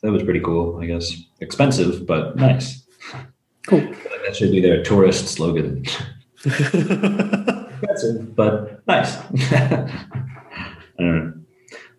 That 0.02 0.10
was 0.12 0.22
pretty 0.24 0.40
cool. 0.40 0.80
I 0.82 0.86
guess 0.86 1.12
expensive, 1.40 2.06
but 2.06 2.34
nice. 2.36 2.82
Cool. 3.68 3.78
I 3.80 3.92
feel 3.92 4.12
like 4.12 4.24
that 4.26 4.34
should 4.36 4.50
be 4.50 4.60
their 4.60 4.82
tourist 4.82 5.28
slogan. 5.28 5.84
expensive, 7.82 8.34
but 8.34 8.86
nice. 8.86 9.16
I 9.52 9.88
don't 10.98 11.16
know. 11.16 11.32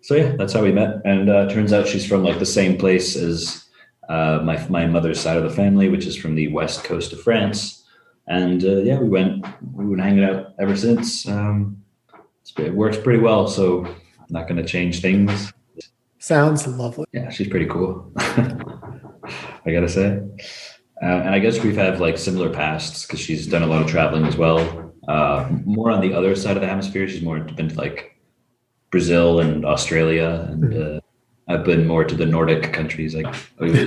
So 0.02 0.14
yeah, 0.14 0.36
that's 0.36 0.52
how 0.52 0.62
we 0.62 0.72
met, 0.72 1.00
and 1.04 1.30
uh, 1.30 1.48
turns 1.48 1.72
out 1.72 1.88
she's 1.88 2.06
from 2.06 2.22
like 2.22 2.38
the 2.38 2.46
same 2.46 2.76
place 2.76 3.16
as 3.16 3.64
uh, 4.08 4.40
my 4.44 4.66
my 4.68 4.86
mother's 4.86 5.20
side 5.20 5.36
of 5.36 5.44
the 5.44 5.50
family, 5.50 5.88
which 5.88 6.06
is 6.06 6.16
from 6.16 6.34
the 6.34 6.48
west 6.48 6.84
coast 6.84 7.12
of 7.12 7.22
France. 7.22 7.82
And 8.26 8.62
uh, 8.64 8.76
yeah, 8.82 8.98
we 8.98 9.08
went 9.08 9.46
we've 9.72 9.88
been 9.88 9.98
hanging 9.98 10.24
out 10.24 10.54
ever 10.58 10.76
since. 10.76 11.26
Um, 11.26 11.82
it's, 12.42 12.52
it 12.58 12.74
works 12.74 12.98
pretty 12.98 13.20
well, 13.20 13.48
so 13.48 13.86
I'm 13.86 14.26
not 14.28 14.46
going 14.46 14.62
to 14.62 14.68
change 14.68 15.00
things. 15.00 15.52
Sounds 16.18 16.66
lovely. 16.66 17.06
Yeah, 17.12 17.30
she's 17.30 17.48
pretty 17.48 17.66
cool. 17.66 18.10
I 18.16 19.72
gotta 19.72 19.88
say. 19.88 20.20
Uh, 21.02 21.06
and 21.06 21.30
I 21.30 21.38
guess 21.38 21.62
we've 21.62 21.76
had 21.76 22.00
like 22.00 22.18
similar 22.18 22.50
pasts 22.50 23.06
because 23.06 23.20
she's 23.20 23.46
done 23.46 23.62
a 23.62 23.66
lot 23.66 23.82
of 23.82 23.88
traveling 23.88 24.24
as 24.24 24.36
well. 24.36 24.83
Uh, 25.08 25.48
more 25.64 25.90
on 25.90 26.00
the 26.00 26.12
other 26.14 26.34
side 26.34 26.56
of 26.56 26.60
the 26.60 26.68
hemisphere. 26.68 27.06
She's 27.08 27.22
more 27.22 27.38
been 27.40 27.68
to 27.68 27.74
like 27.76 28.16
Brazil 28.90 29.40
and 29.40 29.64
Australia, 29.64 30.48
and 30.50 30.74
uh, 30.74 31.00
I've 31.48 31.64
been 31.64 31.86
more 31.86 32.04
to 32.04 32.14
the 32.14 32.26
Nordic 32.26 32.72
countries. 32.72 33.14
Like 33.14 33.32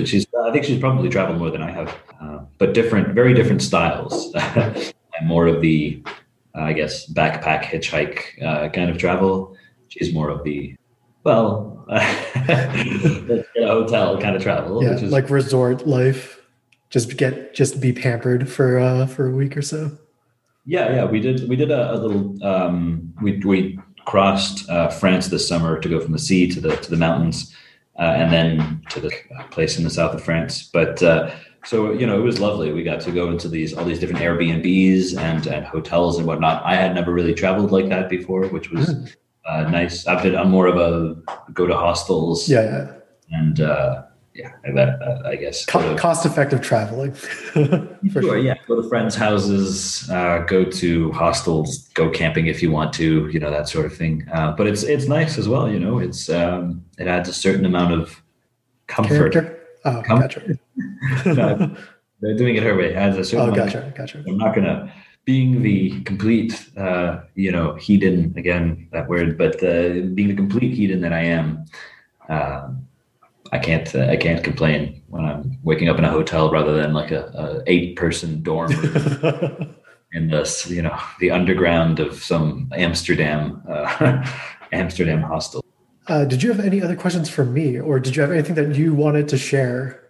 she's, 0.06 0.26
I 0.44 0.52
think 0.52 0.64
she's 0.64 0.78
probably 0.78 1.08
traveled 1.08 1.38
more 1.38 1.50
than 1.50 1.62
I 1.62 1.70
have, 1.70 1.96
uh, 2.20 2.38
but 2.58 2.74
different, 2.74 3.14
very 3.14 3.34
different 3.34 3.62
styles. 3.62 4.32
and 4.34 4.92
more 5.24 5.46
of 5.46 5.60
the, 5.60 6.02
uh, 6.54 6.62
I 6.62 6.72
guess, 6.72 7.10
backpack 7.10 7.64
hitchhike 7.64 8.42
uh, 8.42 8.68
kind 8.68 8.90
of 8.90 8.98
travel. 8.98 9.56
She's 9.88 10.12
more 10.12 10.28
of 10.28 10.44
the 10.44 10.76
well, 11.24 11.84
hotel 13.56 14.20
kind 14.20 14.36
of 14.36 14.42
travel, 14.42 14.82
Yeah, 14.82 14.94
which 14.94 15.02
is 15.02 15.12
like 15.12 15.30
resort 15.30 15.86
life. 15.86 16.40
Just 16.90 17.16
get 17.16 17.54
just 17.54 17.80
be 17.80 17.92
pampered 17.92 18.48
for 18.48 18.78
uh 18.78 19.06
for 19.06 19.26
a 19.26 19.30
week 19.30 19.56
or 19.56 19.62
so. 19.62 19.98
Yeah, 20.68 20.94
yeah. 20.94 21.04
We 21.06 21.18
did 21.18 21.48
we 21.48 21.56
did 21.56 21.70
a, 21.70 21.94
a 21.94 21.96
little. 21.96 22.44
Um, 22.44 23.14
we 23.22 23.38
we 23.38 23.78
crossed 24.04 24.68
uh, 24.68 24.88
France 24.88 25.28
this 25.28 25.48
summer 25.48 25.80
to 25.80 25.88
go 25.88 25.98
from 25.98 26.12
the 26.12 26.18
sea 26.18 26.46
to 26.48 26.60
the 26.60 26.76
to 26.76 26.90
the 26.90 26.96
mountains, 26.96 27.54
uh, 27.98 28.02
and 28.02 28.30
then 28.30 28.82
to 28.90 29.00
the 29.00 29.10
place 29.50 29.78
in 29.78 29.84
the 29.84 29.90
south 29.90 30.14
of 30.14 30.22
France. 30.22 30.68
But 30.70 31.02
uh, 31.02 31.30
so 31.64 31.92
you 31.92 32.06
know, 32.06 32.18
it 32.18 32.22
was 32.22 32.38
lovely. 32.38 32.70
We 32.72 32.82
got 32.82 33.00
to 33.00 33.10
go 33.10 33.30
into 33.30 33.48
these 33.48 33.72
all 33.72 33.84
these 33.86 33.98
different 33.98 34.20
Airbnbs 34.22 35.16
and 35.16 35.46
and 35.46 35.64
hotels 35.64 36.18
and 36.18 36.26
whatnot. 36.26 36.62
I 36.64 36.74
had 36.74 36.94
never 36.94 37.12
really 37.14 37.34
traveled 37.34 37.72
like 37.72 37.88
that 37.88 38.10
before, 38.10 38.46
which 38.48 38.70
was 38.70 38.94
uh, 39.48 39.62
nice. 39.70 40.06
I've 40.06 40.22
been 40.22 40.36
I'm 40.36 40.50
more 40.50 40.66
of 40.66 40.76
a 40.76 41.16
go 41.54 41.66
to 41.66 41.74
hostels 41.74 42.46
Yeah, 42.46 42.62
yeah. 42.62 42.92
and 43.38 43.60
uh, 43.62 44.02
yeah, 44.38 44.52
that, 44.74 44.98
that 45.00 45.26
I 45.26 45.34
guess 45.36 45.66
go 45.66 45.80
Co- 45.80 45.92
to- 45.94 45.98
cost 46.00 46.24
effective 46.24 46.60
traveling. 46.62 47.12
For 47.12 47.58
Sure, 48.12 48.22
sure. 48.22 48.38
yeah. 48.38 48.54
Go 48.68 48.80
to 48.80 48.88
friends' 48.88 49.16
houses, 49.16 50.08
uh, 50.10 50.38
go 50.46 50.64
to 50.64 51.10
hostels, 51.12 51.88
go 51.94 52.08
camping 52.08 52.46
if 52.46 52.62
you 52.62 52.70
want 52.70 52.92
to, 52.94 53.28
you 53.32 53.40
know 53.40 53.50
that 53.50 53.68
sort 53.68 53.84
of 53.86 53.94
thing. 53.96 54.26
Uh, 54.32 54.52
but 54.52 54.66
it's 54.68 54.82
it's 54.84 55.06
nice 55.08 55.38
as 55.38 55.48
well, 55.48 55.68
you 55.70 55.80
know. 55.80 55.98
It's 55.98 56.30
um, 56.30 56.84
it 56.98 57.06
adds 57.08 57.28
a 57.28 57.34
certain 57.34 57.64
amount 57.66 57.92
of 58.00 58.22
comfort. 58.86 59.32
Character. 59.32 59.58
Oh, 59.84 60.02
Com- 60.06 60.20
gotcha. 60.20 60.40
No, 61.26 61.76
They're 62.20 62.36
doing 62.36 62.56
it 62.56 62.62
her 62.62 62.76
way. 62.76 62.90
It 62.92 62.96
adds 62.96 63.16
a 63.16 63.24
certain 63.24 63.50
oh, 63.50 63.52
amount. 63.52 63.72
gotcha, 63.72 63.92
gotcha. 63.96 64.24
I'm 64.26 64.38
not 64.38 64.54
gonna 64.54 64.92
being 65.24 65.62
the 65.62 66.00
complete, 66.04 66.70
uh, 66.76 67.20
you 67.34 67.52
know, 67.52 67.74
heathen 67.74 68.32
again 68.36 68.88
that 68.92 69.08
word, 69.08 69.36
but 69.36 69.56
uh, 69.62 70.06
being 70.14 70.28
the 70.28 70.34
complete 70.34 70.72
heathen 70.74 71.00
that 71.02 71.12
I 71.12 71.20
am. 71.24 71.64
Um, 72.28 72.87
I 73.52 73.58
can't. 73.58 73.94
Uh, 73.94 74.06
I 74.08 74.16
can't 74.16 74.42
complain 74.44 75.02
when 75.08 75.24
I'm 75.24 75.58
waking 75.62 75.88
up 75.88 75.98
in 75.98 76.04
a 76.04 76.10
hotel 76.10 76.50
rather 76.50 76.74
than 76.74 76.92
like 76.92 77.10
a, 77.10 77.24
a 77.34 77.62
eight 77.66 77.96
person 77.96 78.42
dorm 78.42 78.70
room 78.72 79.74
in 80.12 80.28
this, 80.30 80.68
you 80.70 80.82
know, 80.82 80.96
the 81.20 81.30
underground 81.30 82.00
of 82.00 82.22
some 82.22 82.70
Amsterdam, 82.74 83.62
uh, 83.68 84.26
Amsterdam 84.72 85.22
hostel. 85.22 85.64
uh, 86.08 86.24
did 86.24 86.42
you 86.42 86.50
have 86.52 86.60
any 86.64 86.82
other 86.82 86.96
questions 86.96 87.28
for 87.28 87.44
me, 87.44 87.78
or 87.78 87.98
did 88.00 88.16
you 88.16 88.22
have 88.22 88.30
anything 88.32 88.54
that 88.54 88.74
you 88.76 88.94
wanted 88.94 89.28
to 89.28 89.38
share 89.38 90.02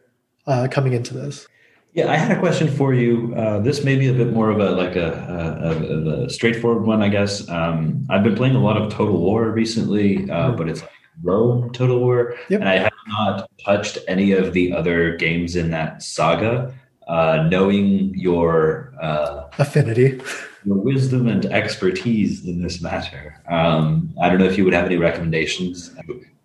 uh, 0.46 0.66
coming 0.70 0.92
into 0.92 1.14
this? 1.14 1.46
Yeah, 1.94 2.10
I 2.12 2.16
had 2.16 2.36
a 2.36 2.38
question 2.40 2.68
for 2.68 2.92
you. 2.94 3.34
Uh, 3.36 3.58
this 3.60 3.82
may 3.82 3.96
be 3.96 4.08
a 4.08 4.12
bit 4.12 4.32
more 4.32 4.50
of 4.50 4.60
a 4.60 4.70
like 4.70 4.94
a, 4.94 5.10
a, 5.10 5.94
a, 5.94 6.24
a 6.26 6.30
straightforward 6.30 6.84
one, 6.86 7.02
I 7.02 7.08
guess. 7.08 7.48
Um, 7.48 8.04
I've 8.10 8.22
been 8.22 8.36
playing 8.36 8.54
a 8.56 8.60
lot 8.62 8.76
of 8.80 8.92
Total 8.92 9.16
War 9.18 9.50
recently, 9.50 10.30
uh, 10.30 10.52
but 10.52 10.68
it's 10.68 10.80
like 10.82 10.90
Rome 11.22 11.72
Total 11.72 11.98
War, 11.98 12.36
Yep. 12.50 12.60
and 12.60 12.68
I 12.68 12.78
have 12.78 12.92
not 13.08 13.50
touched 13.64 13.98
any 14.06 14.32
of 14.32 14.52
the 14.52 14.72
other 14.72 15.16
games 15.16 15.56
in 15.56 15.70
that 15.70 16.02
saga. 16.02 16.74
Uh, 17.08 17.48
knowing 17.50 18.12
your 18.14 18.92
uh, 19.00 19.48
Affinity. 19.58 20.20
your 20.66 20.76
wisdom 20.76 21.26
and 21.26 21.46
expertise 21.46 22.46
in 22.46 22.60
this 22.60 22.82
matter. 22.82 23.40
Um, 23.50 24.12
I 24.20 24.28
don't 24.28 24.38
know 24.38 24.44
if 24.44 24.58
you 24.58 24.64
would 24.66 24.74
have 24.74 24.84
any 24.84 24.98
recommendations, 24.98 25.90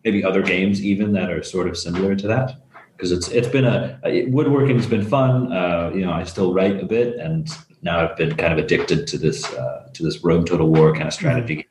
maybe 0.05 0.23
other 0.23 0.41
games 0.41 0.81
even 0.81 1.11
that 1.13 1.29
are 1.29 1.43
sort 1.43 1.67
of 1.67 1.77
similar 1.77 2.15
to 2.15 2.27
that. 2.27 2.55
Because 2.95 3.11
it's 3.11 3.27
it's 3.27 3.49
been 3.49 3.65
a 3.65 3.99
woodworking's 4.05 4.85
been 4.85 5.05
fun. 5.05 5.51
Uh, 5.51 5.91
you 5.93 6.05
know, 6.05 6.13
I 6.13 6.23
still 6.23 6.53
write 6.53 6.79
a 6.81 6.85
bit, 6.85 7.17
and 7.17 7.49
now 7.81 7.99
I've 7.99 8.15
been 8.15 8.33
kind 8.37 8.53
of 8.53 8.59
addicted 8.59 9.05
to 9.07 9.17
this 9.17 9.51
uh, 9.53 9.89
to 9.91 10.03
this 10.03 10.23
Rome 10.23 10.45
Total 10.45 10.67
War 10.67 10.93
kind 10.93 11.07
of 11.07 11.13
strategy. 11.13 11.67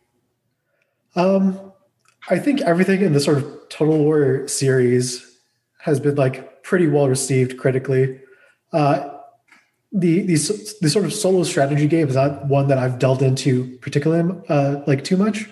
Um, 1.16 1.71
I 2.28 2.38
think 2.38 2.60
everything 2.62 3.02
in 3.02 3.12
the 3.12 3.20
sort 3.20 3.38
of 3.38 3.68
Total 3.68 3.98
War 3.98 4.46
series 4.46 5.38
has 5.80 5.98
been 5.98 6.14
like 6.14 6.62
pretty 6.62 6.86
well 6.86 7.08
received 7.08 7.58
critically. 7.58 8.20
Uh, 8.72 9.08
the 9.92 10.22
these 10.22 10.78
the 10.78 10.88
sort 10.88 11.04
of 11.04 11.12
solo 11.12 11.42
strategy 11.42 11.86
game 11.86 12.08
is 12.08 12.14
not 12.14 12.46
one 12.46 12.68
that 12.68 12.78
I've 12.78 12.98
delved 12.98 13.22
into 13.22 13.76
particularly 13.78 14.40
uh, 14.48 14.82
like 14.86 15.04
too 15.04 15.16
much. 15.16 15.48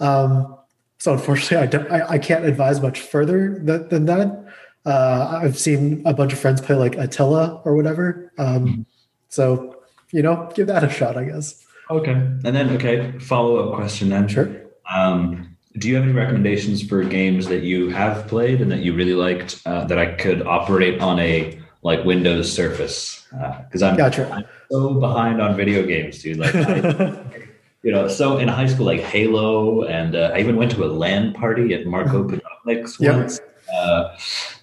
Um, 0.00 0.56
so 0.98 1.12
unfortunately, 1.12 1.58
I 1.58 1.66
don't 1.66 1.90
I, 1.92 2.10
I 2.10 2.18
can't 2.18 2.44
advise 2.44 2.80
much 2.80 3.00
further 3.00 3.58
than, 3.62 3.88
than 3.88 4.04
that. 4.06 4.44
Uh, 4.86 5.40
I've 5.42 5.58
seen 5.58 6.02
a 6.06 6.14
bunch 6.14 6.32
of 6.32 6.38
friends 6.38 6.60
play 6.60 6.76
like 6.76 6.96
Attila 6.96 7.60
or 7.64 7.74
whatever. 7.74 8.32
Um, 8.38 8.86
so 9.28 9.76
you 10.12 10.22
know, 10.22 10.50
give 10.54 10.68
that 10.68 10.84
a 10.84 10.88
shot, 10.88 11.16
I 11.16 11.24
guess. 11.24 11.62
Okay, 11.90 12.12
and 12.12 12.42
then 12.42 12.70
okay, 12.70 13.18
follow 13.18 13.68
up 13.68 13.74
question 13.74 14.08
then. 14.08 14.28
Sure. 14.28 14.50
Um, 14.90 15.53
do 15.78 15.88
you 15.88 15.96
have 15.96 16.04
any 16.04 16.12
recommendations 16.12 16.86
for 16.86 17.02
games 17.02 17.46
that 17.48 17.62
you 17.62 17.90
have 17.90 18.28
played 18.28 18.60
and 18.60 18.70
that 18.70 18.80
you 18.80 18.94
really 18.94 19.14
liked 19.14 19.60
uh, 19.66 19.84
that 19.84 19.98
I 19.98 20.14
could 20.14 20.46
operate 20.46 21.00
on 21.00 21.18
a 21.18 21.58
like 21.82 22.04
Windows 22.04 22.52
Surface? 22.52 23.26
Because 23.30 23.82
I'm, 23.82 23.96
Gotcha. 23.96 24.30
I'm 24.30 24.44
so 24.70 24.94
behind 24.94 25.42
on 25.42 25.56
video 25.56 25.84
games, 25.84 26.22
dude. 26.22 26.38
Like, 26.38 26.54
I, 26.54 27.24
you 27.82 27.90
know, 27.90 28.06
so 28.06 28.38
in 28.38 28.46
high 28.46 28.66
school, 28.66 28.86
like 28.86 29.00
Halo, 29.00 29.82
and 29.82 30.14
uh, 30.14 30.30
I 30.32 30.38
even 30.38 30.56
went 30.56 30.70
to 30.72 30.84
a 30.84 30.86
LAN 30.86 31.32
party 31.32 31.74
at 31.74 31.86
Marco 31.86 32.28
Panovnik's 32.28 33.00
Yep. 33.00 33.16
once. 33.16 33.40
Uh, 33.74 34.16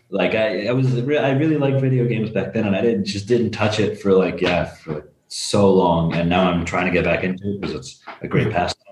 like 0.09 0.33
I, 0.33 0.67
I 0.67 0.71
was, 0.71 0.89
re- 1.01 1.17
I 1.17 1.31
really 1.31 1.57
liked 1.57 1.81
video 1.81 2.05
games 2.07 2.29
back 2.29 2.53
then, 2.53 2.65
and 2.65 2.75
I 2.75 2.81
didn't 2.81 3.05
just 3.05 3.27
didn't 3.27 3.51
touch 3.51 3.79
it 3.79 4.01
for 4.01 4.13
like 4.13 4.41
yeah 4.41 4.65
for 4.65 4.95
like 4.95 5.05
so 5.27 5.73
long, 5.73 6.13
and 6.13 6.29
now 6.29 6.49
I'm 6.49 6.65
trying 6.65 6.85
to 6.85 6.91
get 6.91 7.03
back 7.03 7.23
into 7.23 7.55
it 7.55 7.61
because 7.61 7.75
it's 7.75 8.01
a 8.21 8.27
great 8.27 8.51
pastime. 8.51 8.90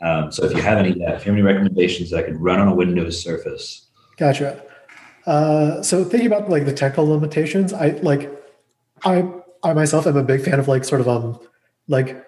Um, 0.00 0.30
so 0.30 0.44
if 0.44 0.52
you 0.54 0.62
have 0.62 0.78
any, 0.78 0.98
yeah, 0.98 1.14
if 1.14 1.26
you 1.26 1.32
have 1.32 1.38
any 1.38 1.42
recommendations 1.42 2.10
that 2.10 2.18
I 2.18 2.22
could 2.22 2.40
run 2.40 2.60
on 2.60 2.68
a 2.68 2.74
Windows 2.74 3.20
Surface, 3.20 3.88
Gotcha. 4.18 4.60
Uh, 5.26 5.80
so 5.82 6.04
thinking 6.04 6.26
about 6.26 6.50
like 6.50 6.64
the 6.64 6.72
technical 6.72 7.06
limitations, 7.06 7.72
I 7.72 7.90
like 8.02 8.30
I 9.04 9.30
I 9.62 9.72
myself 9.72 10.06
am 10.06 10.16
a 10.16 10.22
big 10.22 10.42
fan 10.42 10.58
of 10.58 10.68
like 10.68 10.84
sort 10.84 11.00
of 11.00 11.08
um 11.08 11.38
like 11.86 12.24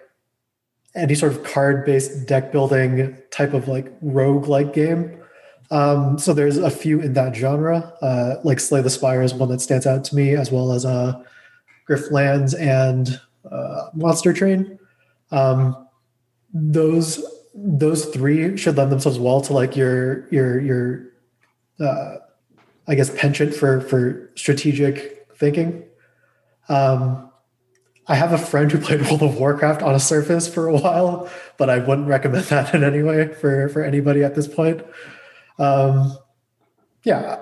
any 0.95 1.15
sort 1.15 1.33
of 1.33 1.43
card 1.43 1.85
based 1.85 2.27
deck 2.27 2.51
building 2.51 3.17
type 3.29 3.53
of 3.53 3.67
like 3.67 3.91
rogue 4.01 4.47
like 4.47 4.73
game. 4.73 5.17
Um, 5.69 6.17
so 6.17 6.33
there's 6.33 6.57
a 6.57 6.69
few 6.69 6.99
in 6.99 7.13
that 7.13 7.35
genre, 7.35 7.93
uh, 8.01 8.35
like 8.43 8.59
Slay 8.59 8.81
the 8.81 8.89
Spire 8.89 9.21
is 9.21 9.33
one 9.33 9.49
that 9.49 9.61
stands 9.61 9.87
out 9.87 10.03
to 10.05 10.15
me, 10.15 10.35
as 10.35 10.51
well 10.51 10.73
as 10.73 10.85
uh, 10.85 11.13
Griftlands 11.89 12.59
and 12.59 13.21
uh, 13.49 13.89
Monster 13.93 14.33
Train. 14.33 14.77
Um, 15.31 15.87
those 16.53 17.23
those 17.53 18.05
three 18.05 18.57
should 18.57 18.77
lend 18.77 18.91
themselves 18.91 19.19
well 19.19 19.41
to 19.41 19.53
like 19.53 19.75
your 19.75 20.27
your 20.29 20.59
your 20.59 21.11
uh, 21.79 22.17
I 22.87 22.95
guess 22.95 23.09
penchant 23.09 23.53
for 23.53 23.81
for 23.81 24.31
strategic 24.35 25.27
thinking. 25.35 25.83
Um, 26.69 27.29
I 28.07 28.15
have 28.15 28.33
a 28.33 28.37
friend 28.37 28.71
who 28.71 28.79
played 28.79 29.01
World 29.09 29.23
of 29.23 29.37
Warcraft 29.37 29.81
on 29.81 29.95
a 29.95 29.99
Surface 29.99 30.47
for 30.47 30.67
a 30.67 30.75
while, 30.75 31.29
but 31.57 31.69
I 31.69 31.79
wouldn't 31.79 32.07
recommend 32.07 32.45
that 32.45 32.73
in 32.73 32.83
any 32.83 33.03
way 33.03 33.33
for 33.33 33.69
for 33.69 33.83
anybody 33.83 34.23
at 34.23 34.35
this 34.35 34.47
point. 34.47 34.83
Um, 35.59 36.17
yeah, 37.03 37.41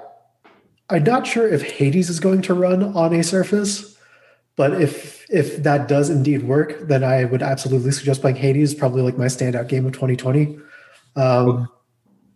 I'm 0.90 1.04
not 1.04 1.28
sure 1.28 1.48
if 1.48 1.62
Hades 1.62 2.10
is 2.10 2.20
going 2.20 2.42
to 2.44 2.54
run 2.54 2.84
on 2.84 3.14
a 3.14 3.24
Surface, 3.24 3.98
but 4.56 4.82
if 4.82 5.19
if 5.30 5.64
that 5.64 5.88
does 5.88 6.10
indeed 6.10 6.44
work, 6.44 6.80
then 6.82 7.04
I 7.04 7.26
would 7.26 7.42
absolutely 7.42 7.92
suggest 7.92 8.22
playing 8.22 8.38
Hades. 8.38 8.74
Probably 8.74 9.02
like 9.02 9.18
my 9.18 9.26
standout 9.26 9.68
game 9.68 9.86
of 9.86 9.94
2020. 9.94 10.60
Um, 11.16 11.68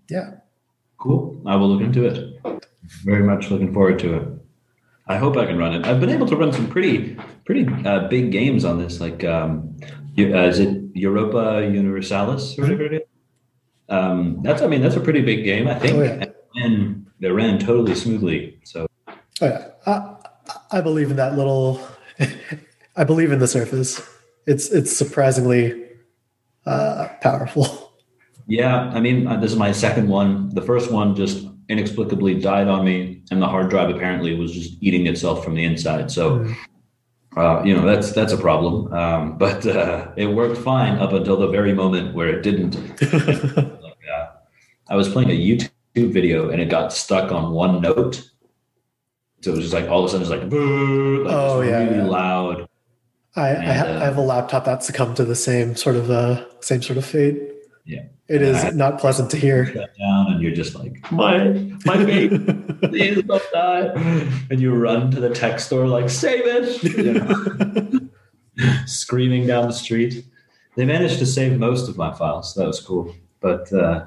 yeah. 0.09 0.35
Cool. 0.97 1.41
I 1.45 1.55
will 1.55 1.69
look 1.69 1.81
into 1.81 2.05
it. 2.05 2.61
Very 3.03 3.23
much 3.23 3.49
looking 3.49 3.73
forward 3.73 3.99
to 3.99 4.15
it. 4.15 4.27
I 5.07 5.17
hope 5.17 5.35
I 5.35 5.45
can 5.45 5.57
run 5.57 5.73
it. 5.73 5.85
I've 5.85 5.99
been 5.99 6.09
able 6.09 6.27
to 6.27 6.35
run 6.35 6.53
some 6.53 6.69
pretty 6.69 7.17
pretty 7.45 7.67
uh, 7.85 8.07
big 8.07 8.31
games 8.31 8.63
on 8.63 8.77
this. 8.77 9.01
Like, 9.01 9.23
um, 9.23 9.75
uh, 10.17 10.47
is 10.47 10.59
it 10.59 10.81
Europa 10.93 11.69
Universalis 11.69 12.57
or 12.57 12.61
whatever 12.61 12.83
it 12.85 12.93
is? 12.93 13.01
Um, 13.89 14.39
that's 14.43 14.61
I 14.61 14.67
mean 14.67 14.81
that's 14.81 14.95
a 14.95 15.01
pretty 15.01 15.21
big 15.21 15.43
game. 15.43 15.67
I 15.67 15.77
think. 15.77 15.95
Oh, 15.95 16.03
yeah. 16.03 16.25
And 16.55 17.05
it 17.19 17.27
ran 17.29 17.59
totally 17.59 17.95
smoothly. 17.95 18.59
So 18.63 18.87
Oh 19.41 19.47
yeah, 19.47 19.67
I, 19.85 20.15
I 20.71 20.81
believe 20.81 21.09
in 21.11 21.17
that 21.17 21.35
little. 21.35 21.85
I 22.95 23.03
believe 23.03 23.31
in 23.31 23.39
the 23.39 23.47
Surface. 23.47 24.01
It's 24.45 24.69
it's 24.71 24.95
surprisingly 24.95 25.83
uh, 26.65 27.07
powerful. 27.21 27.93
yeah, 28.47 28.91
I 28.93 28.99
mean 28.99 29.27
uh, 29.27 29.37
this 29.39 29.51
is 29.51 29.57
my 29.57 29.71
second 29.71 30.09
one. 30.09 30.49
The 30.53 30.61
first 30.61 30.91
one 30.91 31.15
just 31.15 31.47
inexplicably 31.69 32.39
died 32.39 32.67
on 32.67 32.83
me, 32.85 33.23
and 33.31 33.41
the 33.41 33.47
hard 33.47 33.69
drive 33.69 33.89
apparently 33.89 34.35
was 34.35 34.51
just 34.51 34.73
eating 34.81 35.07
itself 35.07 35.43
from 35.43 35.55
the 35.55 35.63
inside. 35.63 36.11
So. 36.11 36.39
Mm. 36.39 36.55
Uh, 37.35 37.63
you 37.65 37.75
know 37.75 37.83
that's 37.83 38.11
that's 38.11 38.31
a 38.31 38.37
problem, 38.37 38.93
um, 38.93 39.35
but 39.39 39.65
uh, 39.65 40.11
it 40.15 40.27
worked 40.27 40.55
fine 40.55 40.99
up 40.99 41.13
until 41.13 41.35
the 41.35 41.47
very 41.47 41.73
moment 41.73 42.13
where 42.13 42.27
it 42.29 42.43
didn't. 42.43 42.75
Like, 43.81 44.05
uh, 44.15 44.25
I 44.87 44.95
was 44.95 45.09
playing 45.09 45.31
a 45.31 45.33
YouTube 45.33 46.13
video 46.13 46.49
and 46.49 46.61
it 46.61 46.69
got 46.69 46.93
stuck 46.93 47.31
on 47.31 47.51
one 47.51 47.81
note, 47.81 48.29
so 49.41 49.49
it 49.51 49.55
was 49.55 49.61
just 49.61 49.73
like 49.73 49.89
all 49.89 50.03
of 50.03 50.05
a 50.05 50.09
sudden 50.09 50.21
it's 50.21 50.29
like, 50.29 50.41
like 50.43 51.33
Oh, 51.33 51.61
yeah, 51.61 51.79
really 51.79 51.97
yeah. 51.97 52.03
loud. 52.05 52.67
I, 53.36 53.49
I, 53.55 53.73
ha- 53.73 53.86
uh, 53.86 53.99
I 54.01 54.03
have 54.05 54.17
a 54.17 54.21
laptop 54.21 54.65
that 54.65 54.84
succumbed 54.84 55.15
to 55.17 55.25
the 55.25 55.36
same 55.36 55.75
sort 55.75 55.95
of 55.95 56.11
uh, 56.11 56.45
same 56.61 56.81
sort 56.81 56.97
of 56.97 57.05
fate. 57.05 57.39
Yeah. 57.86 58.03
it 58.29 58.41
is 58.41 58.63
I- 58.63 58.69
not 58.69 58.99
pleasant 58.99 59.29
to 59.31 59.38
hear. 59.38 59.65
Shut 59.65 59.89
down, 59.99 60.31
and 60.34 60.41
you're 60.41 60.53
just 60.55 60.75
like, 60.75 61.11
my 61.11 61.49
my 61.86 61.97
baby, 62.03 62.38
please 62.88 63.21
don't 63.23 63.43
die, 63.51 63.88
and 64.49 64.59
you 64.61 64.73
run 64.73 65.11
to 65.11 65.19
the 65.19 65.29
tech 65.29 65.59
store 65.59 65.88
like, 65.88 66.09
save 66.09 66.43
it, 66.45 66.84
you 66.84 67.13
know, 68.57 68.86
screaming 68.86 69.47
down 69.47 69.67
the 69.67 69.73
street. 69.73 70.25
They 70.75 70.86
managed 70.86 71.19
to 71.19 71.25
save 71.25 71.59
most 71.59 71.89
of 71.89 71.97
my 71.97 72.13
files. 72.13 72.53
That 72.55 72.67
was 72.67 72.79
cool, 72.79 73.15
but 73.41 73.71
uh, 73.73 74.05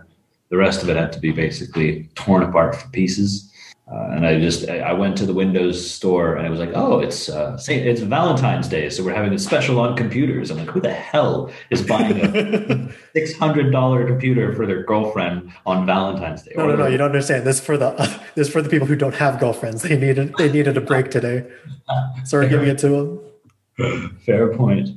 the 0.48 0.56
rest 0.56 0.82
of 0.82 0.88
it 0.88 0.96
had 0.96 1.12
to 1.12 1.20
be 1.20 1.32
basically 1.32 2.08
torn 2.14 2.42
apart 2.42 2.74
for 2.76 2.88
pieces. 2.90 3.52
Uh, 3.88 4.10
and 4.10 4.26
I 4.26 4.40
just 4.40 4.68
I 4.68 4.92
went 4.92 5.16
to 5.18 5.26
the 5.26 5.32
Windows 5.32 5.88
store 5.88 6.34
and 6.34 6.44
I 6.44 6.50
was 6.50 6.58
like, 6.58 6.72
oh, 6.74 6.98
it's 6.98 7.28
uh, 7.28 7.56
it's 7.68 8.00
Valentine's 8.00 8.66
Day, 8.66 8.90
so 8.90 9.04
we're 9.04 9.14
having 9.14 9.32
a 9.32 9.38
special 9.38 9.78
on 9.78 9.96
computers. 9.96 10.50
I'm 10.50 10.58
like, 10.58 10.70
who 10.70 10.80
the 10.80 10.92
hell 10.92 11.52
is 11.70 11.82
buying 11.82 12.20
a 12.20 12.92
six 13.14 13.34
hundred 13.34 13.70
dollar 13.70 14.04
computer 14.04 14.52
for 14.56 14.66
their 14.66 14.82
girlfriend 14.82 15.52
on 15.66 15.86
Valentine's 15.86 16.42
Day? 16.42 16.50
No, 16.56 16.66
no, 16.66 16.74
no. 16.74 16.86
You 16.88 16.96
don't 16.96 17.06
understand. 17.06 17.46
This 17.46 17.60
is 17.60 17.64
for 17.64 17.76
the 17.76 17.92
this 18.34 18.48
is 18.48 18.52
for 18.52 18.60
the 18.60 18.68
people 18.68 18.88
who 18.88 18.96
don't 18.96 19.14
have 19.14 19.38
girlfriends. 19.38 19.82
They 19.82 19.96
needed 19.96 20.34
they 20.36 20.50
needed 20.50 20.76
a 20.76 20.80
break 20.80 21.12
today, 21.12 21.46
so 22.24 22.40
we're 22.40 22.48
giving 22.48 22.68
it 22.68 22.78
to 22.78 22.88
them. 23.78 24.18
Fair 24.18 24.52
point. 24.52 24.88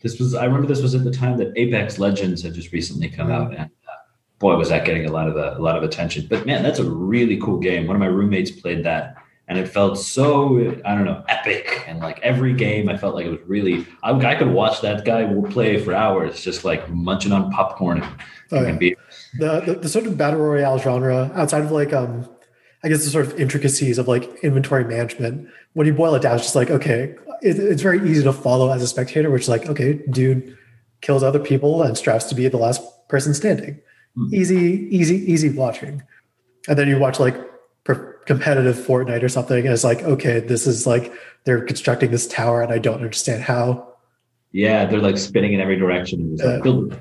This 0.00 0.18
was 0.18 0.34
I 0.34 0.46
remember 0.46 0.66
this 0.66 0.80
was 0.80 0.94
at 0.94 1.04
the 1.04 1.10
time 1.10 1.36
that 1.38 1.52
Apex 1.56 1.98
Legends 1.98 2.42
had 2.42 2.54
just 2.54 2.72
recently 2.72 3.10
come 3.10 3.30
out, 3.30 3.54
and 3.54 3.70
uh, 3.83 3.83
boy, 4.38 4.56
was 4.56 4.68
that 4.68 4.84
getting 4.84 5.06
a 5.06 5.12
lot 5.12 5.28
of 5.28 5.36
a, 5.36 5.56
a 5.58 5.62
lot 5.62 5.76
of 5.76 5.82
attention. 5.82 6.26
But 6.28 6.46
man, 6.46 6.62
that's 6.62 6.78
a 6.78 6.84
really 6.90 7.38
cool 7.38 7.58
game. 7.58 7.86
One 7.86 7.96
of 7.96 8.00
my 8.00 8.06
roommates 8.06 8.50
played 8.50 8.84
that, 8.84 9.16
and 9.48 9.58
it 9.58 9.68
felt 9.68 9.98
so 9.98 10.58
I 10.84 10.94
don't 10.94 11.04
know 11.04 11.24
epic. 11.28 11.84
And 11.86 12.00
like 12.00 12.18
every 12.20 12.52
game, 12.54 12.88
I 12.88 12.96
felt 12.96 13.14
like 13.14 13.26
it 13.26 13.30
was 13.30 13.40
really 13.46 13.86
I, 14.02 14.12
I 14.12 14.34
could 14.34 14.48
watch 14.50 14.80
that 14.82 15.04
guy 15.04 15.24
play 15.50 15.78
for 15.82 15.94
hours, 15.94 16.42
just 16.42 16.64
like 16.64 16.88
munching 16.90 17.32
on 17.32 17.50
popcorn 17.50 18.02
and, 18.02 18.12
Oh, 18.52 18.62
yeah. 18.62 18.72
the, 19.38 19.60
the 19.60 19.74
the 19.82 19.88
sort 19.88 20.06
of 20.06 20.16
battle 20.18 20.38
royale 20.40 20.78
genre 20.78 21.32
outside 21.34 21.62
of 21.64 21.72
like 21.72 21.92
um 21.92 22.28
i 22.84 22.88
guess 22.88 23.02
the 23.02 23.10
sort 23.10 23.26
of 23.26 23.40
intricacies 23.40 23.98
of 23.98 24.06
like 24.06 24.30
inventory 24.44 24.84
management 24.84 25.48
when 25.72 25.86
you 25.86 25.94
boil 25.94 26.14
it 26.14 26.22
down 26.22 26.34
it's 26.36 26.44
just 26.44 26.54
like 26.54 26.70
okay 26.70 27.14
it, 27.42 27.58
it's 27.58 27.82
very 27.82 28.08
easy 28.08 28.22
to 28.22 28.32
follow 28.32 28.70
as 28.70 28.82
a 28.82 28.86
spectator 28.86 29.30
which 29.30 29.42
is 29.42 29.48
like 29.48 29.66
okay 29.66 29.94
dude 30.10 30.56
kills 31.00 31.22
other 31.22 31.40
people 31.40 31.82
and 31.82 31.96
strives 31.98 32.26
to 32.26 32.34
be 32.34 32.46
the 32.48 32.56
last 32.58 32.80
person 33.08 33.34
standing. 33.34 33.80
Easy 34.32 34.88
easy 34.90 35.16
easy 35.32 35.50
watching 35.50 36.02
and 36.68 36.78
then 36.78 36.88
you 36.88 36.98
watch 36.98 37.18
like 37.18 37.36
per- 37.84 38.12
competitive 38.26 38.76
fortnite 38.76 39.22
or 39.22 39.28
something 39.28 39.64
and 39.64 39.72
it's 39.72 39.84
like 39.84 40.02
okay 40.02 40.40
this 40.40 40.66
is 40.66 40.86
like 40.86 41.12
they're 41.44 41.64
constructing 41.64 42.10
this 42.10 42.26
tower 42.26 42.62
and 42.62 42.72
i 42.72 42.78
don't 42.78 42.96
understand 42.96 43.42
how 43.42 43.92
Yeah, 44.52 44.86
they're 44.86 45.00
like 45.00 45.18
spinning 45.18 45.52
in 45.52 45.60
every 45.60 45.76
direction. 45.76 46.20
And 46.20 46.38
just 46.38 46.44
like, 46.48 46.60
Uh, 46.60 46.62
build, 46.62 46.96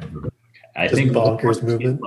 I 0.76 0.88
think 0.88 1.11
bonkers 1.11 1.61
movement. 1.61 2.01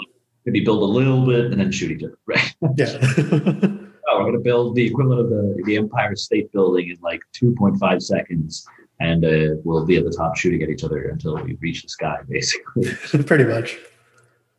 Maybe 0.45 0.61
build 0.65 0.83
a 0.83 0.91
little 0.99 1.25
bit 1.25 1.45
and 1.53 1.59
then 1.61 1.71
shoot 1.71 1.91
each 1.95 2.03
other. 2.03 2.19
Right? 2.27 2.55
yeah 2.77 2.99
Oh, 4.09 4.19
we're 4.19 4.27
going 4.31 4.35
to 4.35 4.47
build 4.51 4.75
the 4.75 4.85
equivalent 4.91 5.21
of 5.21 5.29
the, 5.31 5.63
the 5.67 5.77
Empire 5.77 6.15
State 6.17 6.51
Building 6.53 6.91
in 6.91 6.97
like 7.11 7.21
2.5 7.35 8.03
seconds, 8.03 8.65
and 9.01 9.25
uh, 9.25 9.55
we'll 9.65 9.85
be 9.85 9.97
at 9.97 10.05
the 10.05 10.13
top 10.21 10.37
shooting 10.37 10.63
at 10.63 10.69
each 10.69 10.85
other 10.85 11.01
until 11.15 11.35
we 11.45 11.55
reach 11.61 11.83
the 11.83 11.89
sky. 11.89 12.19
Basically, 12.29 12.91
pretty 13.31 13.45
much 13.45 13.79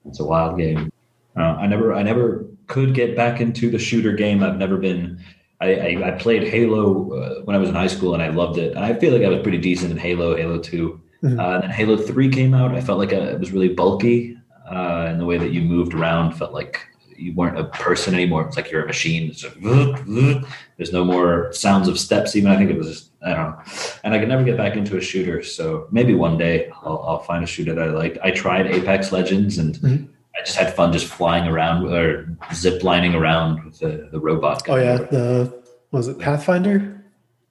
it's 0.07 0.19
a 0.19 0.25
wild 0.25 0.57
game. 0.57 0.91
Uh, 1.35 1.55
I 1.59 1.67
never, 1.67 1.93
I 1.93 2.03
never 2.03 2.45
could 2.67 2.93
get 2.93 3.15
back 3.15 3.39
into 3.41 3.69
the 3.69 3.79
shooter 3.79 4.13
game. 4.13 4.43
I've 4.43 4.57
never 4.57 4.77
been. 4.77 5.23
I, 5.59 5.75
I, 5.75 6.07
I 6.07 6.11
played 6.11 6.47
Halo 6.47 7.11
uh, 7.13 7.41
when 7.45 7.55
I 7.55 7.59
was 7.59 7.69
in 7.69 7.75
high 7.75 7.87
school, 7.87 8.13
and 8.13 8.21
I 8.21 8.29
loved 8.29 8.57
it. 8.57 8.75
And 8.75 8.83
I 8.85 8.93
feel 8.93 9.13
like 9.13 9.23
I 9.23 9.29
was 9.29 9.41
pretty 9.41 9.57
decent 9.57 9.91
in 9.91 9.97
Halo, 9.97 10.35
Halo 10.35 10.59
Two. 10.59 11.01
Mhm. 11.23 11.39
Uh, 11.39 11.53
and 11.55 11.63
then 11.63 11.69
Halo 11.71 11.97
Three 11.97 12.29
came 12.29 12.53
out. 12.53 12.75
I 12.75 12.81
felt 12.81 12.99
like 12.99 13.13
uh 13.13 13.17
it 13.33 13.39
was 13.39 13.51
really 13.51 13.69
bulky, 13.69 14.37
uh, 14.69 15.05
and 15.07 15.19
the 15.19 15.25
way 15.25 15.37
that 15.37 15.51
you 15.51 15.61
moved 15.61 15.93
around 15.93 16.33
felt 16.33 16.53
like 16.53 16.79
you 17.15 17.33
weren't 17.33 17.57
a 17.57 17.63
person 17.65 18.13
anymore. 18.13 18.45
It's 18.45 18.55
like 18.55 18.69
you're 18.69 18.83
a 18.83 18.87
machine. 18.87 19.31
It's 19.31 19.43
like, 19.43 19.55
there's 20.77 20.93
no 20.93 21.03
more 21.03 21.51
sounds 21.53 21.87
of 21.87 21.97
steps. 21.99 22.35
Even 22.35 22.51
I 22.51 22.57
think 22.57 22.69
it 22.69 22.77
was 22.77 22.87
just, 22.87 23.06
I 23.25 23.29
don't 23.33 23.37
know. 23.49 23.61
And 24.03 24.13
I 24.13 24.19
could 24.19 24.27
never 24.27 24.43
get 24.43 24.57
back 24.57 24.75
into 24.75 24.95
a 24.97 25.01
shooter. 25.01 25.41
So 25.43 25.87
maybe 25.91 26.13
one 26.13 26.37
day 26.37 26.69
I'll, 26.83 27.03
I'll 27.07 27.19
find 27.19 27.43
a 27.43 27.47
shooter 27.47 27.73
that 27.73 27.83
I 27.89 27.91
like. 27.91 28.17
I 28.23 28.31
tried 28.31 28.67
Apex 28.67 29.11
Legends, 29.11 29.57
and 29.57 29.75
Mhm. 29.75 30.07
I 30.35 30.43
just 30.45 30.55
had 30.57 30.73
fun 30.75 30.93
just 30.93 31.07
flying 31.07 31.47
around 31.47 31.87
or 31.91 32.29
zip 32.53 32.83
lining 32.83 33.15
around 33.15 33.63
with 33.65 33.79
the, 33.79 34.07
the 34.11 34.19
robot. 34.19 34.63
Guy. 34.63 34.73
Oh 34.73 34.75
yeah 34.77 34.97
the 34.97 35.63
was 35.91 36.07
it 36.07 36.19
pathfinder 36.19 37.03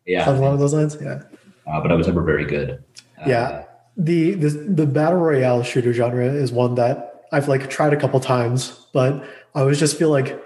yeah. 0.07 0.29
along 0.31 0.59
those 0.59 0.73
lines 0.73 0.97
yeah 1.03 1.23
Uh, 1.67 1.81
but 1.81 1.91
I 1.91 1.95
was 1.97 2.07
never 2.07 2.23
very 2.23 2.45
good. 2.45 2.85
Uh, 3.19 3.25
Yeah. 3.27 3.65
the, 3.97 4.35
the 4.35 4.51
the 4.51 4.87
battle 4.87 5.19
royale 5.19 5.65
shooter 5.65 5.93
genre 5.93 6.27
is 6.27 6.53
one 6.53 6.77
that 6.77 7.25
I've 7.33 7.49
like 7.49 7.69
tried 7.69 7.93
a 7.93 7.97
couple 7.97 8.21
times, 8.21 8.87
but 8.93 9.25
I 9.57 9.61
always 9.63 9.81
just 9.81 9.99
feel 9.99 10.11
like 10.11 10.41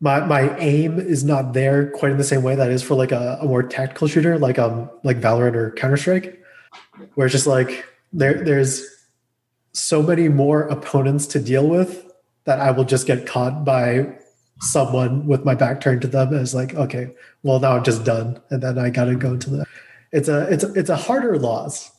my 0.00 0.20
my 0.26 0.56
aim 0.58 0.98
is 0.98 1.24
not 1.24 1.52
there 1.52 1.90
quite 1.90 2.12
in 2.12 2.18
the 2.18 2.24
same 2.24 2.42
way 2.42 2.54
that 2.54 2.70
is 2.70 2.82
for 2.82 2.94
like 2.94 3.12
a, 3.12 3.38
a 3.40 3.46
more 3.46 3.62
tactical 3.62 4.08
shooter 4.08 4.38
like 4.38 4.58
um 4.58 4.90
like 5.02 5.20
Valorant 5.20 5.54
or 5.54 5.72
Counter 5.72 5.96
Strike, 5.96 6.42
where 7.14 7.26
it's 7.26 7.32
just 7.32 7.46
like 7.46 7.84
there 8.12 8.44
there's 8.44 8.84
so 9.72 10.02
many 10.02 10.28
more 10.28 10.62
opponents 10.62 11.26
to 11.28 11.40
deal 11.40 11.68
with 11.68 12.06
that 12.44 12.60
I 12.60 12.70
will 12.70 12.84
just 12.84 13.06
get 13.06 13.26
caught 13.26 13.64
by 13.64 14.16
someone 14.60 15.26
with 15.26 15.44
my 15.44 15.54
back 15.54 15.80
turned 15.80 16.00
to 16.02 16.08
them 16.08 16.32
as 16.32 16.54
like 16.54 16.74
okay 16.74 17.14
well 17.42 17.58
now 17.58 17.76
I'm 17.76 17.84
just 17.84 18.04
done 18.04 18.40
and 18.50 18.62
then 18.62 18.78
I 18.78 18.90
got 18.90 19.06
to 19.06 19.16
go 19.16 19.32
into 19.32 19.50
the 19.50 19.66
it's 20.12 20.28
a 20.28 20.42
it's 20.52 20.64
it's 20.64 20.90
a 20.90 20.96
harder 20.96 21.38
loss 21.38 21.90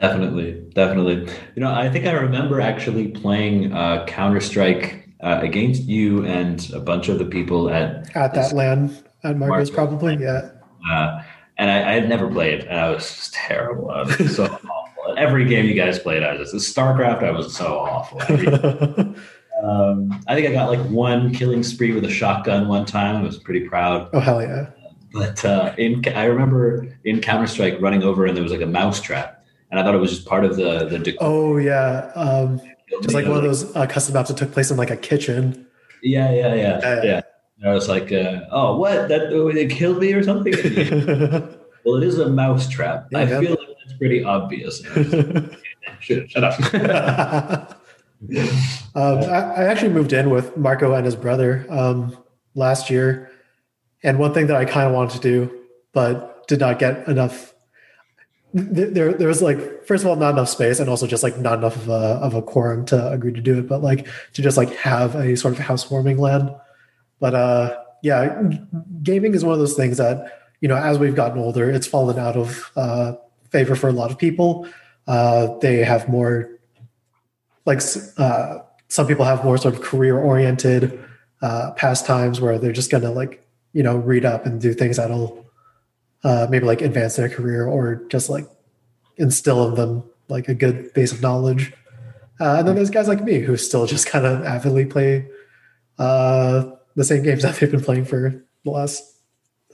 Definitely, 0.00 0.52
definitely. 0.72 1.30
You 1.54 1.60
know, 1.62 1.70
I 1.70 1.90
think 1.90 2.06
I 2.06 2.12
remember 2.12 2.58
actually 2.58 3.08
playing 3.08 3.74
uh, 3.74 4.06
Counter 4.06 4.40
Strike 4.40 5.09
uh, 5.22 5.38
against 5.42 5.84
you 5.84 6.24
and 6.24 6.70
a 6.72 6.80
bunch 6.80 7.08
of 7.08 7.18
the 7.18 7.24
people 7.24 7.70
at 7.70 8.14
at 8.16 8.34
that 8.34 8.52
LAN 8.52 8.96
at 9.22 9.36
Marcos, 9.36 9.70
probably. 9.70 10.16
Yeah. 10.16 10.50
Uh, 10.90 11.22
and 11.58 11.70
I, 11.70 11.90
I, 11.90 11.92
had 11.92 12.08
never 12.08 12.30
played, 12.30 12.60
and 12.60 12.78
I 12.78 12.88
was 12.88 13.02
just 13.02 13.34
terrible. 13.34 13.90
I 13.90 14.02
was 14.02 14.36
so 14.36 14.44
awful. 14.44 15.14
Every 15.18 15.44
game 15.44 15.66
you 15.66 15.74
guys 15.74 15.98
played, 15.98 16.22
I 16.22 16.34
was 16.36 16.52
just 16.52 16.74
StarCraft. 16.74 17.22
I 17.22 17.30
was 17.32 17.54
so 17.54 17.78
awful. 17.78 18.20
um, 19.62 20.22
I 20.26 20.34
think 20.34 20.48
I 20.48 20.52
got 20.52 20.70
like 20.70 20.80
one 20.88 21.34
killing 21.34 21.62
spree 21.62 21.92
with 21.92 22.04
a 22.04 22.10
shotgun 22.10 22.68
one 22.68 22.86
time. 22.86 23.16
I 23.16 23.22
was 23.22 23.36
pretty 23.36 23.68
proud. 23.68 24.08
Oh 24.14 24.20
hell 24.20 24.40
yeah! 24.40 24.70
But 25.12 25.44
uh, 25.44 25.74
in 25.76 26.02
I 26.14 26.24
remember 26.24 26.96
in 27.04 27.20
Counter 27.20 27.46
Strike 27.46 27.78
running 27.80 28.02
over, 28.02 28.24
and 28.24 28.34
there 28.34 28.42
was 28.42 28.52
like 28.52 28.62
a 28.62 28.66
mouse 28.66 29.02
trap, 29.02 29.44
and 29.70 29.78
I 29.78 29.82
thought 29.82 29.94
it 29.94 29.98
was 29.98 30.10
just 30.12 30.26
part 30.26 30.46
of 30.46 30.56
the 30.56 30.86
the. 30.86 31.16
Oh 31.20 31.58
yeah, 31.58 32.10
um, 32.14 32.58
just 33.02 33.14
like 33.14 33.26
one 33.26 33.36
of 33.36 33.42
those 33.42 33.74
uh, 33.76 33.86
custom 33.86 34.14
maps 34.14 34.28
that 34.28 34.36
took 34.36 34.52
place 34.52 34.70
in 34.70 34.76
like 34.76 34.90
a 34.90 34.96
kitchen. 34.96 35.66
Yeah, 36.02 36.32
yeah, 36.32 36.54
yeah, 36.54 36.72
uh, 36.82 37.00
yeah. 37.02 37.20
I 37.64 37.74
was 37.74 37.88
like, 37.88 38.10
uh, 38.10 38.40
"Oh, 38.50 38.76
what? 38.78 39.08
That 39.08 39.32
oh, 39.32 39.48
it 39.48 39.70
killed 39.70 39.98
me 39.98 40.12
or 40.12 40.22
something?" 40.22 40.52
well, 41.84 41.96
it 41.96 42.04
is 42.04 42.18
a 42.18 42.28
mouse 42.28 42.68
trap. 42.68 43.08
Yeah, 43.10 43.18
I 43.18 43.22
yeah. 43.24 43.40
feel 43.40 43.50
like 43.50 43.68
that's 43.84 43.98
pretty 43.98 44.24
obvious. 44.24 44.82
shut, 46.00 46.30
shut 46.30 46.44
up. 46.44 46.58
um, 48.94 49.18
I, 49.18 49.40
I, 49.56 49.64
actually 49.64 49.90
moved 49.90 50.12
in 50.12 50.30
with 50.30 50.56
Marco 50.56 50.94
and 50.94 51.04
his 51.04 51.16
brother 51.16 51.66
um, 51.68 52.16
last 52.54 52.88
year, 52.88 53.30
and 54.02 54.18
one 54.18 54.32
thing 54.32 54.46
that 54.46 54.56
I 54.56 54.64
kind 54.64 54.86
of 54.86 54.94
wanted 54.94 55.20
to 55.20 55.20
do, 55.20 55.60
but 55.92 56.46
did 56.48 56.60
not 56.60 56.78
get 56.78 57.06
enough. 57.08 57.54
There, 58.52 59.28
was 59.28 59.42
like, 59.42 59.84
first 59.84 60.02
of 60.02 60.10
all, 60.10 60.16
not 60.16 60.32
enough 60.32 60.48
space, 60.48 60.80
and 60.80 60.90
also 60.90 61.06
just 61.06 61.22
like 61.22 61.38
not 61.38 61.58
enough 61.58 61.76
of 61.76 61.88
a 61.88 62.18
of 62.22 62.34
a 62.34 62.42
quorum 62.42 62.84
to 62.86 63.10
agree 63.10 63.32
to 63.32 63.40
do 63.40 63.58
it. 63.58 63.68
But 63.68 63.82
like 63.82 64.08
to 64.32 64.42
just 64.42 64.56
like 64.56 64.74
have 64.76 65.14
a 65.14 65.36
sort 65.36 65.54
of 65.54 65.60
housewarming 65.60 66.18
LAN 66.18 66.54
but 67.20 67.34
uh, 67.34 67.78
yeah, 68.02 68.42
gaming 69.02 69.34
is 69.34 69.44
one 69.44 69.52
of 69.52 69.60
those 69.60 69.74
things 69.74 69.98
that 69.98 70.40
you 70.60 70.68
know 70.68 70.76
as 70.76 70.98
we've 70.98 71.14
gotten 71.14 71.38
older, 71.38 71.70
it's 71.70 71.86
fallen 71.86 72.18
out 72.18 72.36
of 72.36 72.72
uh, 72.74 73.12
favor 73.50 73.76
for 73.76 73.88
a 73.88 73.92
lot 73.92 74.10
of 74.10 74.18
people. 74.18 74.66
Uh, 75.06 75.58
they 75.58 75.84
have 75.84 76.08
more 76.08 76.50
like 77.66 77.80
uh, 78.16 78.58
some 78.88 79.06
people 79.06 79.24
have 79.24 79.44
more 79.44 79.58
sort 79.58 79.74
of 79.74 79.82
career 79.82 80.18
oriented 80.18 80.98
uh, 81.42 81.72
pastimes 81.72 82.40
where 82.40 82.58
they're 82.58 82.72
just 82.72 82.90
gonna 82.90 83.10
like 83.12 83.46
you 83.74 83.82
know 83.82 83.96
read 83.96 84.24
up 84.24 84.46
and 84.46 84.60
do 84.60 84.72
things 84.72 84.96
that'll 84.96 85.44
uh, 86.24 86.46
maybe 86.50 86.66
like 86.66 86.82
advance 86.82 87.16
their 87.16 87.28
career 87.28 87.66
or 87.66 88.06
just 88.08 88.28
like 88.28 88.46
instill 89.16 89.68
in 89.68 89.74
them 89.74 90.04
like 90.28 90.48
a 90.48 90.54
good 90.54 90.92
base 90.94 91.12
of 91.12 91.22
knowledge. 91.22 91.72
Uh, 92.40 92.56
and 92.58 92.68
then 92.68 92.74
there's 92.74 92.90
guys 92.90 93.08
like 93.08 93.22
me 93.22 93.40
who 93.40 93.56
still 93.56 93.86
just 93.86 94.06
kind 94.06 94.24
of 94.24 94.44
avidly 94.44 94.86
play 94.86 95.28
uh, 95.98 96.70
the 96.96 97.04
same 97.04 97.22
games 97.22 97.42
that 97.42 97.56
they've 97.56 97.70
been 97.70 97.82
playing 97.82 98.04
for 98.04 98.44
the 98.64 98.70
last 98.70 99.02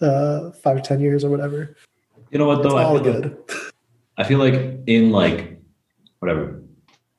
uh, 0.01 0.51
five 0.53 0.83
ten 0.83 1.01
years 1.01 1.25
or 1.25 1.31
whatever. 1.31 1.77
You 2.31 2.39
know 2.39 2.47
what 2.47 2.63
though? 2.63 2.77
It's 2.79 2.87
all 2.87 2.99
I 2.99 3.03
feel 3.03 3.13
good. 3.13 3.25
Like, 3.49 3.59
I 4.19 4.25
feel 4.25 4.39
like 4.39 4.55
in 4.87 5.11
like 5.11 5.61
whatever 6.19 6.63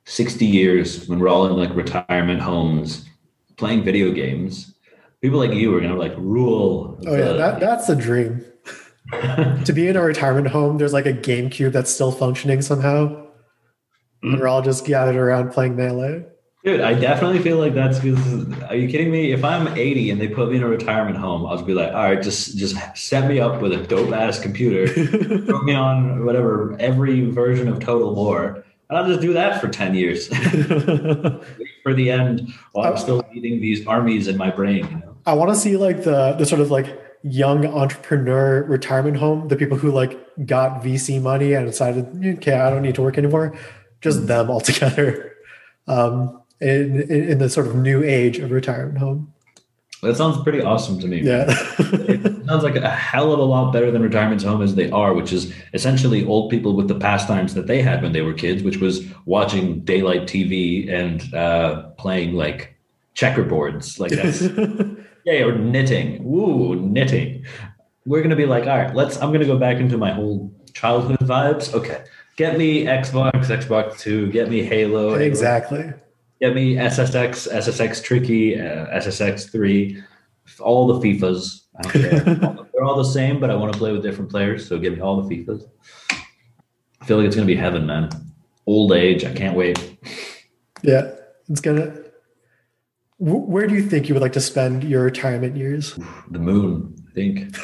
sixty 0.06 0.46
years 0.46 1.08
when 1.08 1.20
we're 1.20 1.30
all 1.30 1.48
in 1.48 1.54
like 1.54 1.76
retirement 1.76 2.42
homes 2.42 3.08
playing 3.56 3.84
video 3.84 4.12
games, 4.12 4.76
people 5.22 5.40
like 5.40 5.54
you 5.54 5.76
are 5.76 5.82
gonna 5.82 5.96
like 5.96 6.16
rule. 6.18 7.00
Oh 7.08 7.12
the, 7.12 7.18
yeah, 7.18 7.34
that, 7.34 7.60
that's 7.60 7.90
a 7.90 7.96
dream. 7.96 8.46
To 9.12 9.74
be 9.74 9.88
in 9.88 9.96
a 9.96 10.02
retirement 10.02 10.48
home, 10.48 10.78
there's 10.78 10.94
like 10.94 11.06
a 11.06 11.14
GameCube 11.14 11.72
that's 11.72 11.92
still 11.92 12.12
functioning 12.12 12.62
somehow. 12.62 13.08
Mm-hmm. 13.08 14.34
And 14.34 14.40
we're 14.40 14.48
all 14.48 14.62
just 14.62 14.86
gathered 14.86 15.16
around 15.16 15.52
playing 15.52 15.76
melee. 15.76 16.26
Dude, 16.64 16.82
I 16.82 16.96
definitely 16.96 17.40
feel 17.40 17.60
like 17.60 17.74
that's 17.74 18.00
because. 18.00 18.64
Are 18.64 18.76
you 18.76 18.90
kidding 18.90 19.10
me? 19.10 19.32
If 19.32 19.46
I'm 19.46 19.70
80 19.70 20.12
and 20.12 20.20
they 20.20 20.28
put 20.28 20.50
me 20.50 20.58
in 20.58 20.64
a 20.64 20.68
retirement 20.68 21.16
home, 21.16 21.46
I'll 21.46 21.56
just 21.56 21.66
be 21.66 21.74
like, 21.74 21.94
all 21.94 22.04
right, 22.04 22.22
just 22.22 22.58
just 22.58 22.76
set 22.94 23.30
me 23.30 23.40
up 23.40 23.62
with 23.62 23.72
a 23.72 23.78
dope 23.78 24.12
ass 24.12 24.40
computer, 24.40 24.92
put 25.46 25.64
me 25.64 25.74
on 25.74 26.26
whatever 26.26 26.76
every 26.80 27.30
version 27.30 27.70
of 27.70 27.80
Total 27.80 28.14
War, 28.14 28.66
and 28.90 28.98
I'll 28.98 29.08
just 29.08 29.22
do 29.22 29.32
that 29.34 29.62
for 29.62 29.70
10 29.70 29.96
years 29.96 30.28
for 31.84 31.94
the 31.94 32.12
end 32.12 32.54
while 32.74 32.92
I'm 32.92 32.98
still 32.98 33.24
leading 33.34 33.62
these 33.62 33.88
armies 33.88 34.28
in 34.28 34.36
my 34.36 34.50
brain. 34.50 34.86
You 34.88 34.98
know? 34.98 35.16
I 35.26 35.34
want 35.36 35.52
to 35.52 35.56
see 35.56 35.78
like 35.78 36.04
the 36.04 36.34
the 36.34 36.46
sort 36.46 36.60
of 36.60 36.70
like 36.70 37.07
young 37.30 37.66
entrepreneur 37.66 38.64
retirement 38.64 39.18
home, 39.18 39.48
the 39.48 39.56
people 39.56 39.78
who 39.78 39.92
like 39.92 40.20
got 40.46 40.84
VC 40.84 41.22
money 41.22 41.54
and 41.54 41.66
decided, 41.66 42.06
okay, 42.38 42.54
I 42.54 42.70
don't 42.70 42.82
need 42.82 42.96
to 42.96 43.02
work 43.02 43.18
anymore. 43.18 43.56
Just 44.02 44.28
them 44.28 44.50
all 44.52 44.62
together. 44.62 45.34
Um, 45.88 46.42
in, 46.60 47.02
in 47.12 47.38
the 47.38 47.50
sort 47.50 47.68
of 47.68 47.76
new 47.76 48.04
age 48.04 48.40
of 48.40 48.52
retirement 48.52 48.98
home. 48.98 49.34
That 50.04 50.16
sounds 50.16 50.42
pretty 50.44 50.62
awesome 50.62 51.00
to 51.00 51.08
me. 51.08 51.22
Yeah. 51.22 51.46
it 51.80 52.46
sounds 52.46 52.64
like 52.64 52.76
a 52.76 52.90
hell 52.90 53.34
of 53.34 53.40
a 53.40 53.44
lot 53.44 53.74
better 53.74 53.90
than 53.90 54.04
retirement 54.04 54.44
home 54.44 54.62
as 54.62 54.76
they 54.76 54.92
are, 54.92 55.14
which 55.14 55.34
is 55.34 55.52
essentially 55.74 56.24
old 56.26 56.52
people 56.52 56.76
with 56.76 56.88
the 56.88 56.96
pastimes 56.96 57.56
that 57.56 57.66
they 57.66 57.82
had 57.82 58.04
when 58.04 58.12
they 58.12 58.22
were 58.22 58.34
kids, 58.34 58.62
which 58.62 58.78
was 58.78 59.06
watching 59.26 59.80
daylight 59.82 60.24
TV 60.24 60.92
and 60.92 61.34
uh, 61.34 61.84
playing 61.98 62.36
like 62.36 62.76
checkerboards. 63.16 64.00
Like 64.00 64.12
that's 64.12 64.42
yeah, 65.28 65.44
or 65.44 65.58
knitting. 65.58 66.24
Ooh, 66.26 66.76
knitting. 66.76 67.46
We're 68.06 68.22
gonna 68.22 68.38
be 68.38 68.46
like, 68.46 68.66
all 68.66 68.78
right, 68.78 68.96
let's 68.96 69.18
I'm 69.18 69.34
gonna 69.34 69.46
go 69.46 69.58
back 69.58 69.78
into 69.78 69.98
my 69.98 70.14
whole 70.14 70.54
childhood 70.74 71.20
vibes. 71.20 71.74
Okay. 71.74 72.06
Get 72.38 72.58
me 72.58 72.86
Xbox, 72.86 73.34
Xbox 73.48 74.00
Two, 74.00 74.32
get 74.32 74.50
me 74.50 74.64
Halo. 74.64 75.16
Exactly. 75.16 75.82
Halo 75.82 76.00
Get 76.40 76.54
me 76.54 76.76
SSX, 76.76 77.52
SSX 77.52 78.02
Tricky, 78.02 78.58
uh, 78.58 78.86
SSX 79.00 79.52
three, 79.52 80.02
all 80.60 80.88
the 80.88 81.00
FIFAs. 81.00 81.64
They're 81.94 82.84
all 82.84 82.96
the 82.96 83.04
same, 83.04 83.40
but 83.40 83.50
I 83.50 83.56
want 83.56 83.74
to 83.74 83.78
play 83.78 83.92
with 83.92 84.04
different 84.04 84.32
players. 84.32 84.66
So 84.66 84.78
give 84.78 84.94
me 84.94 85.02
all 85.02 85.22
the 85.22 85.36
FIFAs. 85.36 85.64
I 87.02 87.06
feel 87.06 87.18
like 87.18 87.26
it's 87.26 87.36
gonna 87.36 87.48
be 87.48 87.56
heaven, 87.56 87.86
man. 87.86 88.10
Old 88.66 88.94
age, 88.94 89.26
I 89.26 89.34
can't 89.34 89.58
wait. 89.58 89.98
Yeah, 90.84 91.12
it's 91.50 91.60
gonna. 91.60 92.07
Where 93.20 93.66
do 93.66 93.74
you 93.74 93.82
think 93.82 94.08
you 94.08 94.14
would 94.14 94.22
like 94.22 94.34
to 94.34 94.42
spend 94.42 94.84
your 94.84 95.04
retirement 95.04 95.58
years? 95.58 95.98
The 96.30 96.38
moon, 96.40 96.96
I 97.10 97.14
think. 97.14 97.52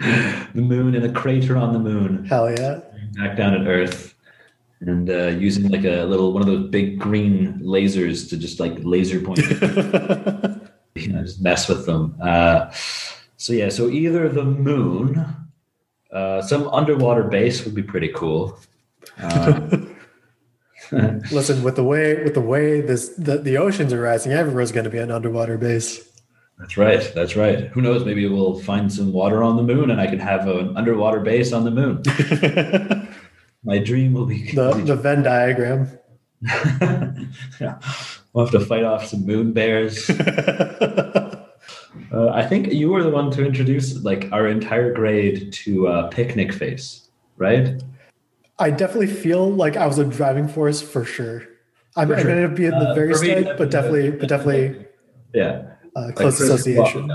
the 0.00 0.52
moon 0.54 0.96
and 0.96 1.04
a 1.04 1.12
crater 1.12 1.56
on 1.56 1.72
the 1.72 1.78
moon. 1.78 2.24
Hell 2.24 2.50
yeah! 2.50 2.80
Back 3.12 3.36
down 3.36 3.54
at 3.54 3.66
Earth 3.68 4.14
and 4.80 5.08
uh, 5.08 5.28
using 5.28 5.68
like 5.68 5.84
a 5.84 6.04
little 6.04 6.32
one 6.32 6.42
of 6.42 6.48
those 6.48 6.68
big 6.68 6.98
green 6.98 7.60
lasers 7.60 8.28
to 8.30 8.36
just 8.36 8.60
like 8.60 8.76
laser 8.80 9.20
point, 9.20 9.38
you 10.94 11.12
know, 11.12 11.22
just 11.22 11.40
mess 11.40 11.68
with 11.68 11.86
them. 11.86 12.16
Uh, 12.20 12.70
so 13.36 13.52
yeah, 13.52 13.68
so 13.68 13.88
either 13.88 14.28
the 14.28 14.44
moon, 14.44 15.24
uh, 16.12 16.42
some 16.42 16.68
underwater 16.68 17.24
base 17.24 17.64
would 17.64 17.74
be 17.74 17.82
pretty 17.82 18.08
cool. 18.08 18.58
Um, 19.18 19.95
Listen, 21.32 21.62
with 21.62 21.76
the 21.76 21.84
way 21.84 22.22
with 22.22 22.34
the 22.34 22.40
way 22.40 22.80
this 22.80 23.08
the, 23.16 23.38
the 23.38 23.56
oceans 23.58 23.92
are 23.92 24.00
rising, 24.00 24.32
everywhere's 24.32 24.72
going 24.72 24.84
to 24.84 24.90
be 24.90 24.98
an 24.98 25.10
underwater 25.10 25.58
base. 25.58 26.06
That's 26.58 26.76
right. 26.76 27.12
That's 27.14 27.36
right. 27.36 27.68
Who 27.68 27.82
knows? 27.82 28.04
Maybe 28.04 28.26
we'll 28.28 28.58
find 28.60 28.92
some 28.92 29.12
water 29.12 29.42
on 29.42 29.56
the 29.56 29.62
moon, 29.62 29.90
and 29.90 30.00
I 30.00 30.06
can 30.06 30.18
have 30.18 30.48
an 30.48 30.76
underwater 30.76 31.20
base 31.20 31.52
on 31.52 31.64
the 31.64 31.70
moon. 31.70 32.02
My 33.64 33.78
dream 33.78 34.14
will 34.14 34.26
be 34.26 34.52
the, 34.52 34.72
the 34.72 34.96
Venn 34.96 35.22
diagram. 35.22 35.98
yeah. 37.60 37.78
We'll 38.32 38.46
have 38.46 38.52
to 38.52 38.60
fight 38.60 38.84
off 38.84 39.06
some 39.06 39.26
moon 39.26 39.52
bears. 39.52 40.08
uh, 40.08 41.42
I 42.12 42.46
think 42.46 42.72
you 42.72 42.90
were 42.90 43.02
the 43.02 43.10
one 43.10 43.30
to 43.32 43.44
introduce 43.44 44.02
like 44.04 44.28
our 44.32 44.46
entire 44.46 44.92
grade 44.92 45.52
to 45.64 45.88
uh, 45.88 46.08
picnic 46.08 46.52
face, 46.52 47.08
right? 47.36 47.82
I 48.58 48.70
definitely 48.70 49.08
feel 49.08 49.50
like 49.50 49.76
I 49.76 49.86
was 49.86 49.98
a 49.98 50.04
driving 50.04 50.48
force 50.48 50.80
for 50.80 51.04
sure. 51.04 51.46
I'm, 51.94 52.08
sure. 52.08 52.22
going 52.22 52.42
to 52.42 52.48
be 52.48 52.66
in 52.66 52.72
the 52.72 52.90
uh, 52.90 52.94
very 52.94 53.12
uh, 53.12 53.16
start, 53.16 53.58
but 53.58 53.70
definitely, 53.70 54.10
but 54.10 54.28
definitely, 54.28 54.86
yeah, 55.34 55.74
uh, 55.94 56.12
close 56.14 56.40
like 56.40 56.50
association. 56.50 57.10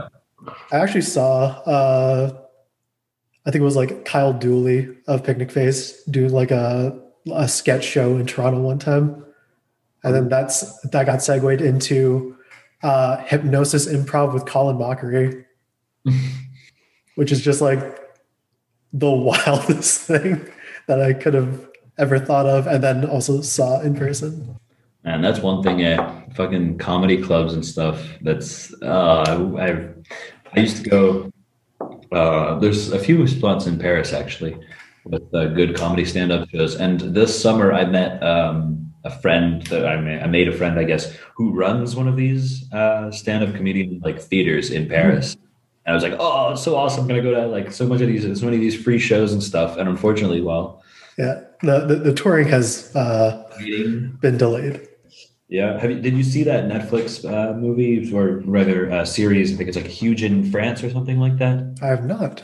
I 0.72 0.78
actually 0.78 1.02
saw 1.02 1.46
uh, 1.66 2.42
I 3.46 3.52
think 3.52 3.62
it 3.62 3.66
was 3.66 3.76
like 3.76 4.06
Kyle 4.06 4.34
Dooley 4.34 4.96
of 5.08 5.24
Picnic 5.24 5.52
Face 5.52 6.04
doing 6.04 6.32
like 6.32 6.52
a, 6.52 7.00
a 7.32 7.48
sketch 7.48 7.84
show 7.84 8.18
in 8.18 8.26
Toronto 8.28 8.60
one 8.60 8.78
time. 8.80 9.26
And 10.04 10.16
then 10.16 10.30
that's 10.30 10.80
that 10.82 11.06
got 11.06 11.22
segued 11.22 11.62
into 11.62 12.36
uh, 12.84 13.18
hypnosis 13.18 13.88
improv 13.88 14.34
with 14.34 14.46
Colin 14.46 14.78
Mochrie, 14.78 15.46
which 17.16 17.32
is 17.32 17.42
just 17.42 17.62
like 17.62 17.80
the 18.94 19.12
wildest 19.12 20.02
thing 20.02 20.48
that 20.92 21.02
I 21.02 21.14
could 21.14 21.34
have 21.34 21.70
ever 21.98 22.20
thought 22.20 22.46
of, 22.46 22.68
and 22.68 22.84
then 22.84 23.06
also 23.06 23.42
saw 23.42 23.80
in 23.82 23.96
person. 23.96 24.58
And 25.04 25.24
that's 25.24 25.40
one 25.40 25.64
thing 25.64 25.82
at 25.84 26.36
fucking 26.36 26.78
comedy 26.78 27.22
clubs 27.22 27.54
and 27.54 27.66
stuff. 27.66 27.98
That's 28.22 28.74
uh, 28.84 29.54
I 29.58 29.70
I 30.56 30.60
used 30.60 30.84
to 30.84 30.90
go 30.90 31.32
uh, 32.12 32.60
there's 32.60 32.92
a 32.92 33.00
few 33.00 33.26
spots 33.28 33.68
in 33.68 33.80
Paris 33.80 34.12
actually 34.12 34.58
with 35.06 35.24
uh, 35.34 35.46
good 35.48 35.76
comedy 35.76 36.06
stand-up 36.06 36.50
shows. 36.50 36.76
And 36.76 37.00
this 37.00 37.32
summer, 37.42 37.74
I 37.74 37.86
met 37.86 38.22
um, 38.22 38.94
a 39.04 39.10
friend 39.10 39.62
that 39.68 39.88
I 39.88 40.00
made, 40.00 40.22
I 40.22 40.28
made 40.28 40.48
a 40.48 40.52
friend, 40.52 40.78
I 40.78 40.84
guess, 40.84 41.16
who 41.36 41.54
runs 41.54 41.96
one 41.96 42.08
of 42.08 42.16
these 42.16 42.72
uh, 42.72 43.12
stand-up 43.12 43.56
comedian 43.56 44.02
like 44.04 44.22
theaters 44.22 44.70
in 44.70 44.88
Paris. 44.88 45.36
And 45.86 45.94
I 45.94 45.96
was 45.96 46.04
like, 46.04 46.16
oh, 46.20 46.52
it's 46.52 46.62
so 46.62 46.76
awesome! 46.76 47.02
I'm 47.02 47.08
gonna 47.08 47.24
go 47.24 47.34
to 47.34 47.48
like 47.48 47.72
so 47.72 47.88
much 47.88 48.02
of 48.02 48.08
these, 48.08 48.24
so 48.40 48.46
many 48.46 48.58
of 48.58 48.62
these 48.62 48.80
free 48.80 49.00
shows 49.00 49.34
and 49.34 49.42
stuff. 49.42 49.78
And 49.78 49.90
unfortunately, 49.90 50.42
well, 50.42 50.81
yeah, 51.22 51.42
the 51.62 51.86
the, 51.86 51.96
the 51.96 52.14
touring 52.14 52.48
has 52.48 52.94
uh, 52.96 53.48
been 54.22 54.38
delayed. 54.38 54.88
Yeah, 55.48 55.78
have 55.80 55.92
you, 55.92 56.00
did 56.00 56.16
you 56.16 56.24
see 56.24 56.44
that 56.44 56.64
Netflix 56.66 57.30
uh, 57.30 57.54
movie 57.58 58.12
or 58.14 58.42
rather 58.46 58.90
uh, 58.90 59.06
series? 59.06 59.54
I 59.54 59.58
think 59.58 59.68
it's 59.68 59.78
like 59.78 59.86
huge 59.86 60.24
in 60.24 60.50
France 60.50 60.82
or 60.82 60.90
something 60.90 61.20
like 61.20 61.38
that. 61.40 61.78
I 61.82 61.88
have 61.88 62.06
not. 62.06 62.42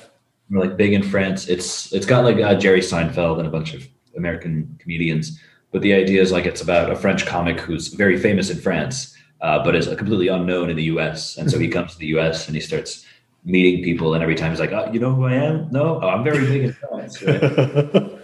Or 0.53 0.59
like 0.59 0.77
big 0.77 0.93
in 0.93 1.03
France. 1.03 1.47
It's 1.47 1.91
it's 1.93 2.05
got 2.05 2.23
like 2.23 2.37
uh, 2.37 2.55
Jerry 2.55 2.81
Seinfeld 2.81 3.39
and 3.39 3.47
a 3.47 3.49
bunch 3.49 3.73
of 3.73 3.87
American 4.15 4.77
comedians. 4.79 5.39
But 5.71 5.81
the 5.81 5.93
idea 5.93 6.21
is 6.21 6.31
like 6.31 6.45
it's 6.45 6.61
about 6.61 6.91
a 6.91 6.95
French 6.95 7.25
comic 7.25 7.59
who's 7.59 7.87
very 7.87 8.17
famous 8.19 8.49
in 8.49 8.57
France, 8.57 9.15
uh, 9.41 9.63
but 9.63 9.75
is 9.75 9.87
completely 9.87 10.27
unknown 10.27 10.69
in 10.69 10.75
the 10.75 10.83
U.S. 10.83 11.37
And 11.37 11.49
so 11.49 11.57
he 11.57 11.67
comes 11.69 11.93
to 11.93 11.99
the 11.99 12.07
U.S. 12.07 12.47
and 12.47 12.55
he 12.55 12.61
starts 12.61 13.05
meeting 13.45 13.83
people, 13.83 14.13
and 14.13 14.21
every 14.21 14.35
time 14.35 14.51
he's 14.51 14.59
like, 14.59 14.73
oh, 14.73 14.91
"You 14.91 14.99
know 14.99 15.13
who 15.13 15.25
I 15.25 15.33
am? 15.33 15.69
No, 15.71 15.99
oh, 16.03 16.07
I'm 16.09 16.23
very 16.23 16.45
big 16.45 16.63
in 16.65 16.73
France." 16.73 17.23
Right? 17.23 18.16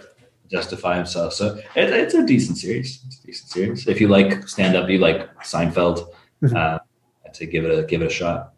Justify 0.50 0.96
himself. 0.96 1.32
So 1.32 1.56
it, 1.74 1.90
it's 1.90 2.14
a 2.14 2.24
decent 2.24 2.58
series. 2.58 3.02
It's 3.06 3.18
a 3.22 3.26
decent 3.26 3.50
series. 3.50 3.86
If 3.86 4.00
you 4.00 4.08
like 4.08 4.48
stand 4.48 4.76
up, 4.76 4.88
you 4.88 4.98
like 4.98 5.34
Seinfeld. 5.38 6.12
Mm-hmm. 6.42 6.56
Uh, 6.56 6.78
I'd 7.24 7.36
say 7.36 7.46
give 7.46 7.64
it 7.64 7.78
a 7.78 7.82
give 7.84 8.02
it 8.02 8.06
a 8.06 8.10
shot. 8.10 8.52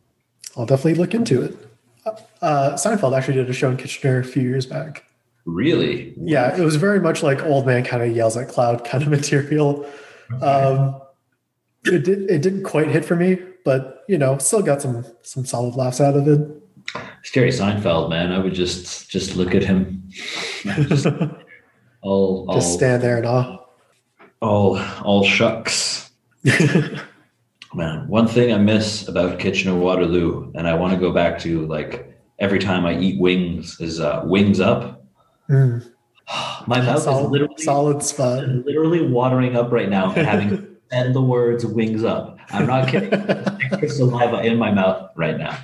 I'll 0.57 0.67
definitely 0.67 0.95
look 0.95 1.15
into 1.15 1.43
it. 1.43 1.57
Uh, 2.41 2.73
Seinfeld 2.75 3.17
actually 3.17 3.35
did 3.35 3.51
a 3.51 3.53
show 3.53 3.71
in 3.71 3.77
Kitchener 3.77 4.21
a 4.21 4.25
few 4.25 4.43
years 4.43 4.67
back. 4.67 5.05
Really? 5.45 6.15
Yeah, 6.17 6.57
it 6.57 6.63
was 6.63 6.77
very 6.77 7.01
much 7.01 7.23
like 7.23 7.43
old 7.45 7.67
man 7.67 7.85
kind 7.85 8.03
of 8.03 8.15
yells 8.15 8.37
at 8.37 8.49
cloud 8.49 8.85
kind 8.85 9.03
of 9.03 9.09
material. 9.11 9.87
Okay. 10.33 10.45
Um, 10.45 11.01
it 11.85 12.05
did 12.05 12.29
it 12.31 12.43
didn't 12.43 12.65
quite 12.65 12.89
hit 12.89 13.05
for 13.05 13.15
me, 13.15 13.39
but 13.65 14.05
you 14.09 14.19
know, 14.19 14.39
still 14.39 14.63
got 14.63 14.83
some 14.83 15.07
some 15.23 15.45
solid 15.45 15.77
laughs 15.77 16.01
out 16.01 16.17
of 16.17 16.27
it. 16.27 16.41
Jerry 17.33 17.51
Seinfeld, 17.51 18.11
man, 18.11 18.33
I 18.33 18.39
would 18.39 18.55
just 18.55 19.09
just 19.11 19.37
look 19.37 19.55
at 19.55 19.63
him, 19.63 20.09
all, 22.07 22.47
just 22.55 22.71
all, 22.71 22.79
stand 22.79 23.03
there 23.03 23.17
and 23.19 23.27
awe. 23.27 23.59
All 24.41 24.79
all 25.03 25.25
shucks. 25.25 26.11
man, 27.75 28.07
one 28.09 28.29
thing 28.29 28.53
I 28.53 28.59
miss 28.59 29.09
about 29.09 29.39
Kitchener 29.39 29.75
Waterloo, 29.75 30.53
and 30.55 30.69
I 30.69 30.75
want 30.75 30.95
to 30.95 31.01
go 31.01 31.13
back 31.13 31.39
to 31.41 31.67
like 31.67 32.17
every 32.39 32.59
time 32.59 32.87
I 32.87 32.99
eat 32.99 33.21
wings 33.21 33.81
is 33.81 34.01
uh, 34.01 34.23
wings 34.25 34.61
up. 34.61 35.05
Mm. 35.51 35.93
My 36.67 36.81
mouth 36.81 37.03
solid, 37.03 37.25
is 37.25 37.31
literally 37.31 37.63
solid 37.63 38.03
spot. 38.03 38.47
Literally 38.49 39.07
watering 39.07 39.57
up 39.57 39.73
right 39.73 39.89
now, 39.89 40.11
having 40.11 40.77
said 40.91 41.13
the 41.13 41.23
words 41.23 41.67
"wings 41.67 42.05
up." 42.05 42.39
I'm 42.51 42.67
not 42.67 42.89
kidding. 42.89 43.89
Saliva 43.89 44.43
in 44.43 44.59
my 44.59 44.71
mouth 44.71 45.11
right 45.17 45.37
now. 45.37 45.59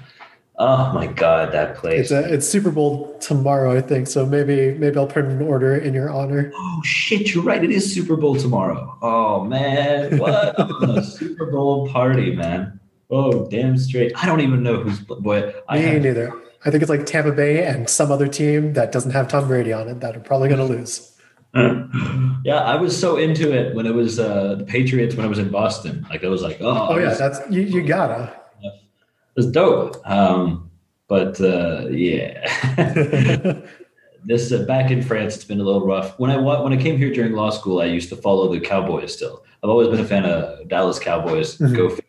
Oh 0.64 0.92
my 0.92 1.08
god, 1.08 1.50
that 1.50 1.74
place! 1.74 2.02
It's 2.02 2.10
a, 2.12 2.32
it's 2.32 2.48
Super 2.48 2.70
Bowl 2.70 3.18
tomorrow, 3.18 3.76
I 3.76 3.80
think. 3.80 4.06
So 4.06 4.24
maybe 4.24 4.78
maybe 4.78 4.96
I'll 4.96 5.08
put 5.08 5.24
an 5.24 5.42
order 5.42 5.74
in 5.74 5.92
your 5.92 6.08
honor. 6.08 6.52
Oh 6.54 6.80
shit, 6.84 7.34
you're 7.34 7.42
right. 7.42 7.64
It 7.64 7.72
is 7.72 7.92
Super 7.92 8.14
Bowl 8.14 8.36
tomorrow. 8.36 8.96
Oh 9.02 9.42
man, 9.42 10.18
what 10.18 10.54
a 10.56 11.02
Super 11.18 11.46
Bowl 11.46 11.88
party, 11.88 12.36
man! 12.36 12.78
Oh 13.10 13.48
damn 13.48 13.76
straight. 13.76 14.12
I 14.14 14.24
don't 14.24 14.40
even 14.40 14.62
know 14.62 14.76
who's 14.76 15.00
boy. 15.00 15.52
I 15.68 15.78
Me 15.78 15.84
have, 15.84 16.02
neither. 16.02 16.32
I 16.64 16.70
think 16.70 16.80
it's 16.80 16.90
like 16.90 17.06
Tampa 17.06 17.32
Bay 17.32 17.66
and 17.66 17.90
some 17.90 18.12
other 18.12 18.28
team 18.28 18.74
that 18.74 18.92
doesn't 18.92 19.10
have 19.10 19.26
Tom 19.26 19.48
Brady 19.48 19.72
on 19.72 19.88
it 19.88 19.98
that 19.98 20.16
are 20.16 20.20
probably 20.20 20.48
going 20.48 20.60
to 20.60 20.76
lose. 20.76 21.12
yeah, 22.44 22.60
I 22.60 22.76
was 22.76 22.96
so 22.98 23.16
into 23.16 23.52
it 23.52 23.74
when 23.74 23.84
it 23.84 23.94
was 23.94 24.20
uh, 24.20 24.54
the 24.54 24.64
Patriots 24.64 25.16
when 25.16 25.26
I 25.26 25.28
was 25.28 25.40
in 25.40 25.50
Boston. 25.50 26.06
Like 26.08 26.22
I 26.22 26.28
was 26.28 26.40
like, 26.40 26.58
oh, 26.60 26.88
oh 26.90 26.98
yeah, 26.98 27.08
was, 27.08 27.18
that's 27.18 27.40
you, 27.50 27.62
you 27.62 27.82
gotta. 27.82 28.41
Was 29.36 29.46
dope. 29.46 29.96
Um, 30.08 30.70
but 31.08 31.40
uh, 31.40 31.88
yeah, 31.88 32.46
this 34.24 34.52
uh, 34.52 34.64
back 34.64 34.90
in 34.90 35.02
France, 35.02 35.34
it's 35.36 35.44
been 35.44 35.60
a 35.60 35.64
little 35.64 35.86
rough. 35.86 36.18
When 36.18 36.30
I 36.30 36.36
when 36.36 36.72
I 36.72 36.76
came 36.76 36.96
here 36.96 37.12
during 37.12 37.32
law 37.32 37.50
school, 37.50 37.80
I 37.80 37.86
used 37.86 38.08
to 38.10 38.16
follow 38.16 38.52
the 38.52 38.60
Cowboys. 38.60 39.12
Still, 39.14 39.44
I've 39.62 39.70
always 39.70 39.88
been 39.88 40.00
a 40.00 40.04
fan 40.04 40.24
of 40.24 40.68
Dallas 40.68 40.98
Cowboys. 40.98 41.58
Mm-hmm. 41.58 41.74
Go 41.74 41.88
figure. 41.90 42.04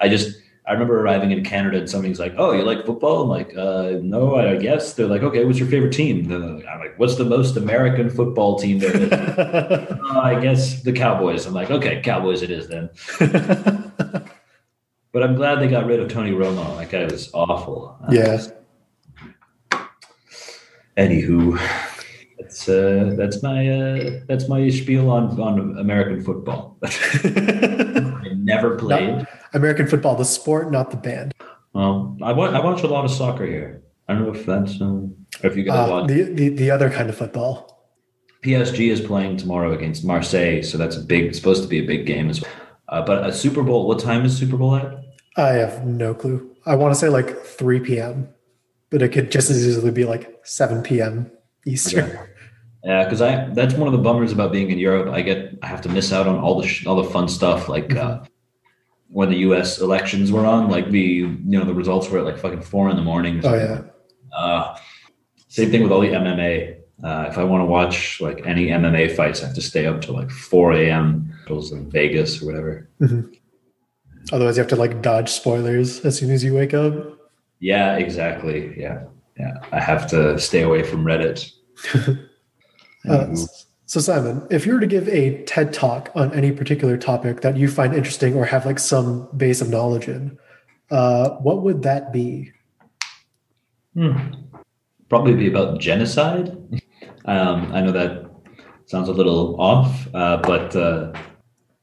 I 0.00 0.08
just 0.08 0.40
I 0.66 0.72
remember 0.72 1.00
arriving 1.00 1.32
in 1.32 1.42
Canada 1.42 1.78
and 1.78 1.90
somebody's 1.90 2.20
like, 2.20 2.34
"Oh, 2.38 2.52
you 2.52 2.62
like 2.62 2.86
football?" 2.86 3.22
I'm 3.22 3.28
like, 3.28 3.56
uh, 3.56 3.98
"No, 4.02 4.36
I 4.36 4.56
guess." 4.56 4.94
They're 4.94 5.08
like, 5.08 5.22
"Okay, 5.22 5.44
what's 5.44 5.58
your 5.58 5.68
favorite 5.68 5.92
team?" 5.92 6.30
I'm 6.32 6.78
like, 6.78 6.96
"What's 6.96 7.16
the 7.16 7.24
most 7.24 7.56
American 7.56 8.08
football 8.08 8.58
team 8.58 8.78
there 8.78 8.96
is?" 8.96 9.10
uh, 9.12 10.20
I 10.22 10.38
guess 10.40 10.82
the 10.82 10.92
Cowboys. 10.92 11.46
I'm 11.46 11.54
like, 11.54 11.70
"Okay, 11.70 12.00
Cowboys 12.02 12.42
it 12.42 12.50
is 12.50 12.68
then." 12.68 12.88
but 15.12 15.22
I'm 15.22 15.34
glad 15.34 15.60
they 15.60 15.68
got 15.68 15.86
rid 15.86 16.00
of 16.00 16.08
Tony 16.08 16.32
Romo. 16.32 16.78
That 16.78 16.90
guy 16.90 17.04
was 17.04 17.30
awful. 17.34 17.98
Uh, 18.02 18.10
anywho, 20.96 21.58
that's 22.38 22.68
uh, 22.68 23.14
that's 23.16 23.42
my 23.42 23.68
uh, 23.68 24.20
that's 24.28 24.48
my 24.48 24.68
spiel 24.70 25.10
on 25.10 25.40
on 25.40 25.78
American 25.78 26.22
football. 26.22 26.78
I 26.84 28.32
never 28.36 28.76
played. 28.76 29.18
Not- 29.18 29.28
American 29.52 29.86
football, 29.86 30.16
the 30.16 30.24
sport, 30.24 30.70
not 30.70 30.90
the 30.90 30.96
band. 30.96 31.34
Well, 31.72 32.16
I 32.22 32.32
watch, 32.32 32.52
I 32.52 32.60
watch 32.60 32.82
a 32.82 32.86
lot 32.86 33.04
of 33.04 33.10
soccer 33.10 33.46
here. 33.46 33.82
I 34.08 34.14
don't 34.14 34.24
know 34.24 34.34
if 34.34 34.46
that's 34.46 34.80
um, 34.80 35.14
if 35.42 35.56
you 35.56 35.64
guys 35.64 35.88
uh, 35.88 35.92
watch 35.92 36.08
the, 36.08 36.22
the 36.22 36.48
the 36.50 36.70
other 36.70 36.90
kind 36.90 37.08
of 37.08 37.16
football. 37.16 37.78
PSG 38.42 38.90
is 38.90 39.00
playing 39.00 39.36
tomorrow 39.36 39.72
against 39.72 40.04
Marseille, 40.04 40.62
so 40.62 40.78
that's 40.78 40.96
a 40.96 41.00
big. 41.00 41.34
supposed 41.34 41.62
to 41.62 41.68
be 41.68 41.78
a 41.78 41.86
big 41.86 42.06
game 42.06 42.30
as 42.30 42.40
well. 42.40 42.50
Uh, 42.88 43.02
but 43.02 43.24
a 43.24 43.32
Super 43.32 43.62
Bowl. 43.62 43.86
What 43.86 44.00
time 44.00 44.24
is 44.24 44.36
Super 44.36 44.56
Bowl 44.56 44.74
at? 44.76 44.99
I 45.36 45.52
have 45.52 45.86
no 45.86 46.14
clue. 46.14 46.54
I 46.66 46.74
want 46.74 46.94
to 46.94 46.98
say 47.00 47.08
like 47.08 47.44
3 47.44 47.80
p.m., 47.80 48.28
but 48.90 49.02
it 49.02 49.10
could 49.10 49.30
just 49.30 49.50
as 49.50 49.66
easily 49.66 49.90
be 49.90 50.04
like 50.04 50.40
7 50.44 50.82
p.m. 50.82 51.30
Eastern. 51.66 52.10
Okay. 52.10 52.26
Yeah, 52.84 53.04
because 53.04 53.20
I 53.20 53.46
that's 53.50 53.74
one 53.74 53.88
of 53.88 53.92
the 53.92 53.98
bummers 53.98 54.32
about 54.32 54.52
being 54.52 54.70
in 54.70 54.78
Europe. 54.78 55.12
I 55.12 55.20
get 55.20 55.58
I 55.62 55.66
have 55.66 55.82
to 55.82 55.88
miss 55.90 56.12
out 56.12 56.26
on 56.26 56.38
all 56.38 56.60
the 56.60 56.66
sh- 56.66 56.86
all 56.86 56.96
the 56.96 57.10
fun 57.10 57.28
stuff 57.28 57.68
like 57.68 57.88
mm-hmm. 57.88 58.22
uh, 58.22 58.24
when 59.08 59.28
the 59.28 59.36
U.S. 59.38 59.80
elections 59.80 60.32
were 60.32 60.46
on, 60.46 60.70
like 60.70 60.90
the 60.90 60.98
you 60.98 61.36
know 61.44 61.64
the 61.64 61.74
results 61.74 62.08
were 62.08 62.18
at 62.20 62.24
like 62.24 62.38
fucking 62.38 62.62
four 62.62 62.88
in 62.88 62.96
the 62.96 63.02
morning. 63.02 63.42
Oh 63.44 63.54
yeah. 63.54 63.82
Uh, 64.34 64.78
same 65.48 65.70
thing 65.70 65.82
with 65.82 65.92
all 65.92 66.00
the 66.00 66.08
MMA. 66.08 66.78
Uh, 67.04 67.26
if 67.28 67.36
I 67.36 67.44
want 67.44 67.60
to 67.60 67.66
watch 67.66 68.20
like 68.20 68.46
any 68.46 68.68
MMA 68.68 69.14
fights, 69.14 69.42
I 69.42 69.46
have 69.46 69.54
to 69.56 69.62
stay 69.62 69.84
up 69.84 70.00
till 70.00 70.14
like 70.14 70.30
four 70.30 70.72
a.m. 70.72 71.34
in 71.48 71.90
Vegas 71.90 72.40
or 72.40 72.46
whatever. 72.46 72.88
Mm-hmm. 73.00 73.32
Otherwise, 74.32 74.56
you 74.56 74.60
have 74.62 74.70
to 74.70 74.76
like 74.76 75.02
dodge 75.02 75.28
spoilers 75.28 76.04
as 76.04 76.18
soon 76.18 76.30
as 76.30 76.44
you 76.44 76.54
wake 76.54 76.74
up. 76.74 76.92
Yeah, 77.58 77.96
exactly. 77.96 78.74
Yeah, 78.78 79.04
yeah. 79.38 79.54
I 79.72 79.80
have 79.80 80.06
to 80.10 80.38
stay 80.38 80.62
away 80.62 80.82
from 80.82 81.04
Reddit. 81.04 81.50
uh, 83.08 83.34
so, 83.86 84.00
Simon, 84.00 84.46
if 84.50 84.66
you 84.66 84.74
were 84.74 84.80
to 84.80 84.86
give 84.86 85.08
a 85.08 85.42
TED 85.44 85.72
talk 85.72 86.10
on 86.14 86.32
any 86.32 86.52
particular 86.52 86.96
topic 86.96 87.40
that 87.40 87.56
you 87.56 87.68
find 87.68 87.94
interesting 87.94 88.34
or 88.34 88.44
have 88.44 88.64
like 88.64 88.78
some 88.78 89.28
base 89.36 89.60
of 89.60 89.68
knowledge 89.68 90.08
in, 90.08 90.38
uh, 90.90 91.30
what 91.30 91.62
would 91.62 91.82
that 91.82 92.12
be? 92.12 92.52
Hmm. 93.94 94.16
Probably 95.08 95.34
be 95.34 95.48
about 95.48 95.80
genocide. 95.80 96.56
Um, 97.26 97.70
I 97.72 97.82
know 97.82 97.92
that 97.92 98.30
sounds 98.86 99.08
a 99.08 99.12
little 99.12 99.60
off, 99.60 100.08
uh, 100.14 100.38
but 100.38 100.74
uh, 100.74 101.12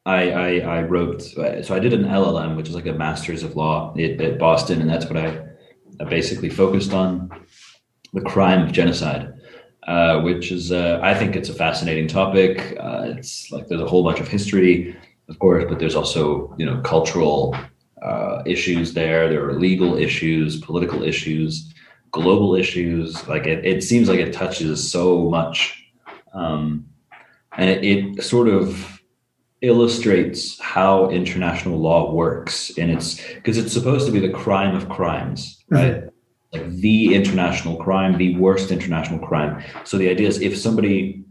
I, 0.07 0.31
I, 0.31 0.77
I 0.77 0.81
wrote 0.83 1.21
so 1.21 1.75
I 1.75 1.79
did 1.79 1.93
an 1.93 2.05
LLM, 2.05 2.55
which 2.55 2.69
is 2.69 2.75
like 2.75 2.87
a 2.87 2.93
master's 2.93 3.43
of 3.43 3.57
law 3.57 3.93
at, 3.97 4.21
at 4.21 4.39
Boston, 4.39 4.79
and 4.81 4.89
that's 4.89 5.05
what 5.05 5.17
I, 5.17 5.45
I 5.99 6.05
basically 6.05 6.49
focused 6.49 6.93
on 6.93 7.29
the 8.13 8.21
crime 8.21 8.63
of 8.63 8.71
genocide. 8.71 9.33
Uh, 9.85 10.19
which 10.21 10.51
is 10.51 10.71
uh, 10.71 10.99
I 11.01 11.13
think 11.13 11.37
it's 11.37 11.47
a 11.47 11.53
fascinating 11.53 12.07
topic. 12.07 12.77
Uh, 12.77 13.13
it's 13.17 13.49
like 13.51 13.67
there's 13.67 13.81
a 13.81 13.87
whole 13.87 14.03
bunch 14.03 14.19
of 14.19 14.27
history, 14.27 14.95
of 15.29 15.39
course, 15.39 15.63
but 15.69 15.79
there's 15.79 15.95
also 15.95 16.53
you 16.57 16.65
know 16.65 16.81
cultural 16.81 17.55
uh, 18.01 18.43
issues 18.45 18.93
there. 18.93 19.29
There 19.29 19.45
are 19.47 19.53
legal 19.53 19.97
issues, 19.97 20.59
political 20.59 21.03
issues, 21.03 21.73
global 22.11 22.53
issues. 22.55 23.25
Like 23.29 23.45
it, 23.45 23.65
it 23.65 23.81
seems 23.81 24.09
like 24.09 24.19
it 24.19 24.33
touches 24.33 24.91
so 24.91 25.29
much, 25.29 25.85
um, 26.33 26.85
and 27.57 27.69
it, 27.69 27.85
it 27.85 28.23
sort 28.23 28.49
of 28.49 28.96
illustrates 29.61 30.59
how 30.59 31.09
international 31.09 31.79
law 31.79 32.13
works 32.13 32.71
and 32.77 32.91
it's 32.91 33.21
because 33.33 33.57
it's 33.57 33.73
supposed 33.73 34.05
to 34.05 34.11
be 34.11 34.19
the 34.19 34.29
crime 34.29 34.75
of 34.75 34.87
crimes 34.87 35.63
right 35.69 35.95
mm-hmm 35.95 36.07
like 36.53 36.69
the 36.77 37.13
international 37.13 37.75
crime, 37.77 38.17
the 38.17 38.35
worst 38.37 38.71
international 38.71 39.19
crime. 39.19 39.63
So 39.83 39.97
the 39.97 40.09
idea 40.09 40.27
is 40.27 40.41
if 40.41 40.57
somebody 40.57 41.23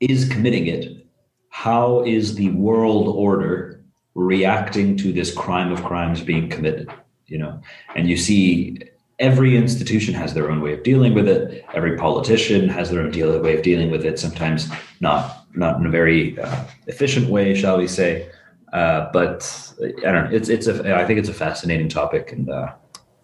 is 0.00 0.28
committing 0.28 0.66
it, 0.66 1.06
how 1.50 2.04
is 2.04 2.34
the 2.34 2.50
world 2.50 3.08
order 3.08 3.82
reacting 4.14 4.96
to 4.98 5.12
this 5.12 5.34
crime 5.34 5.72
of 5.72 5.82
crimes 5.84 6.20
being 6.20 6.48
committed? 6.48 6.90
You 7.26 7.38
know, 7.38 7.60
and 7.94 8.08
you 8.08 8.16
see 8.16 8.78
every 9.18 9.56
institution 9.56 10.14
has 10.14 10.34
their 10.34 10.50
own 10.50 10.60
way 10.60 10.74
of 10.74 10.82
dealing 10.82 11.14
with 11.14 11.28
it. 11.28 11.64
Every 11.74 11.96
politician 11.96 12.68
has 12.68 12.90
their 12.90 13.00
own 13.00 13.10
deal, 13.10 13.38
way 13.40 13.56
of 13.56 13.62
dealing 13.62 13.90
with 13.90 14.04
it. 14.04 14.18
Sometimes 14.18 14.70
not 15.00 15.37
not 15.54 15.78
in 15.80 15.86
a 15.86 15.90
very 15.90 16.38
uh, 16.38 16.64
efficient 16.86 17.28
way, 17.28 17.54
shall 17.54 17.78
we 17.78 17.88
say? 17.88 18.30
Uh, 18.72 19.08
but 19.12 19.72
I 19.80 20.12
don't 20.12 20.24
know. 20.24 20.36
It's 20.36 20.48
it's 20.48 20.66
a 20.66 20.96
I 20.96 21.06
think 21.06 21.18
it's 21.18 21.28
a 21.28 21.34
fascinating 21.34 21.88
topic, 21.88 22.32
and 22.32 22.50
uh, 22.50 22.72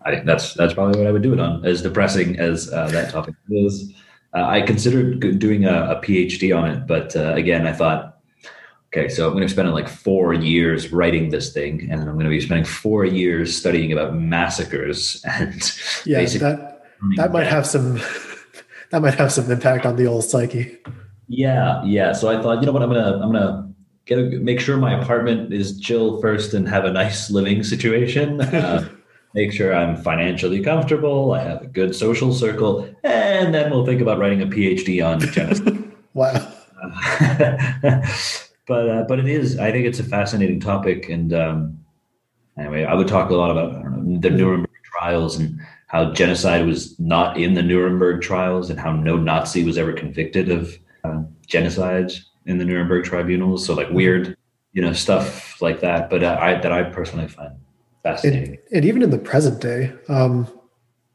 I 0.02 0.10
think 0.10 0.26
that's 0.26 0.54
that's 0.54 0.74
probably 0.74 0.98
what 0.98 1.06
I 1.06 1.12
would 1.12 1.22
do 1.22 1.32
it 1.32 1.40
on. 1.40 1.64
As 1.64 1.82
depressing 1.82 2.38
as 2.38 2.72
uh, 2.72 2.88
that 2.88 3.10
topic 3.10 3.34
is, 3.50 3.92
uh, 4.34 4.44
I 4.44 4.62
considered 4.62 5.38
doing 5.38 5.64
a, 5.64 5.90
a, 5.90 6.02
PhD 6.02 6.56
on 6.56 6.70
it, 6.70 6.86
but 6.86 7.14
uh, 7.14 7.34
again, 7.34 7.66
I 7.66 7.72
thought, 7.72 8.18
okay, 8.88 9.08
so 9.08 9.26
I'm 9.26 9.34
going 9.34 9.46
to 9.46 9.52
spend 9.52 9.70
like 9.72 9.88
four 9.88 10.32
years 10.32 10.92
writing 10.92 11.28
this 11.28 11.52
thing, 11.52 11.88
and 11.90 12.00
I'm 12.00 12.14
going 12.14 12.24
to 12.24 12.30
be 12.30 12.40
spending 12.40 12.64
four 12.64 13.04
years 13.04 13.56
studying 13.56 13.92
about 13.92 14.14
massacres 14.14 15.22
and 15.24 15.62
yeah, 16.06 16.24
that 16.24 16.82
that 17.16 17.32
might 17.32 17.46
have 17.46 17.66
some 17.66 18.00
that 18.90 19.02
might 19.02 19.14
have 19.14 19.32
some 19.32 19.50
impact 19.50 19.84
on 19.84 19.96
the 19.96 20.06
old 20.06 20.24
psyche. 20.24 20.78
Yeah, 21.28 21.82
yeah. 21.84 22.12
So 22.12 22.28
I 22.28 22.42
thought, 22.42 22.60
you 22.60 22.66
know 22.66 22.72
what, 22.72 22.82
I'm 22.82 22.90
gonna 22.90 23.20
I'm 23.22 23.32
gonna 23.32 23.72
get 24.06 24.18
a, 24.18 24.22
make 24.22 24.60
sure 24.60 24.76
my 24.76 25.00
apartment 25.00 25.52
is 25.52 25.80
chill 25.80 26.20
first 26.20 26.54
and 26.54 26.68
have 26.68 26.84
a 26.84 26.92
nice 26.92 27.30
living 27.30 27.62
situation. 27.62 28.40
Uh, 28.54 28.88
make 29.34 29.52
sure 29.52 29.74
I'm 29.74 29.96
financially 29.96 30.62
comfortable. 30.62 31.32
I 31.32 31.42
have 31.42 31.62
a 31.62 31.66
good 31.66 31.94
social 31.94 32.32
circle, 32.32 32.88
and 33.02 33.52
then 33.52 33.70
we'll 33.70 33.84
think 33.84 34.00
about 34.00 34.18
writing 34.18 34.40
a 34.40 34.46
PhD 34.46 35.04
on 35.04 35.18
genocide. 35.20 35.92
wow. 36.14 36.52
but 38.66 38.88
uh, 38.88 39.04
but 39.08 39.18
it 39.18 39.26
is. 39.26 39.58
I 39.58 39.72
think 39.72 39.86
it's 39.86 39.98
a 39.98 40.04
fascinating 40.04 40.60
topic, 40.60 41.08
and 41.08 41.32
um, 41.32 41.84
anyway, 42.56 42.84
I 42.84 42.94
would 42.94 43.08
talk 43.08 43.30
a 43.30 43.34
lot 43.34 43.50
about 43.50 43.82
know, 43.84 44.20
the 44.20 44.30
Nuremberg 44.30 44.70
trials 44.84 45.36
and 45.36 45.60
how 45.88 46.12
genocide 46.12 46.66
was 46.66 46.98
not 47.00 47.36
in 47.36 47.54
the 47.54 47.62
Nuremberg 47.62 48.22
trials, 48.22 48.70
and 48.70 48.78
how 48.78 48.92
no 48.92 49.16
Nazi 49.16 49.64
was 49.64 49.78
ever 49.78 49.92
convicted 49.92 50.48
of 50.48 50.78
uh, 51.04 51.22
genocide 51.46 52.12
in 52.46 52.58
the 52.58 52.64
Nuremberg 52.64 53.04
tribunals. 53.04 53.64
So 53.64 53.74
like 53.74 53.90
weird, 53.90 54.36
you 54.72 54.82
know, 54.82 54.92
stuff 54.92 55.60
like 55.62 55.80
that. 55.80 56.10
But 56.10 56.24
uh, 56.24 56.38
I 56.40 56.60
that 56.60 56.72
I 56.72 56.84
personally 56.84 57.28
find 57.28 57.52
fascinating. 58.02 58.50
And, 58.50 58.58
and 58.72 58.84
even 58.84 59.02
in 59.02 59.10
the 59.10 59.18
present 59.18 59.60
day, 59.60 59.92
um, 60.08 60.48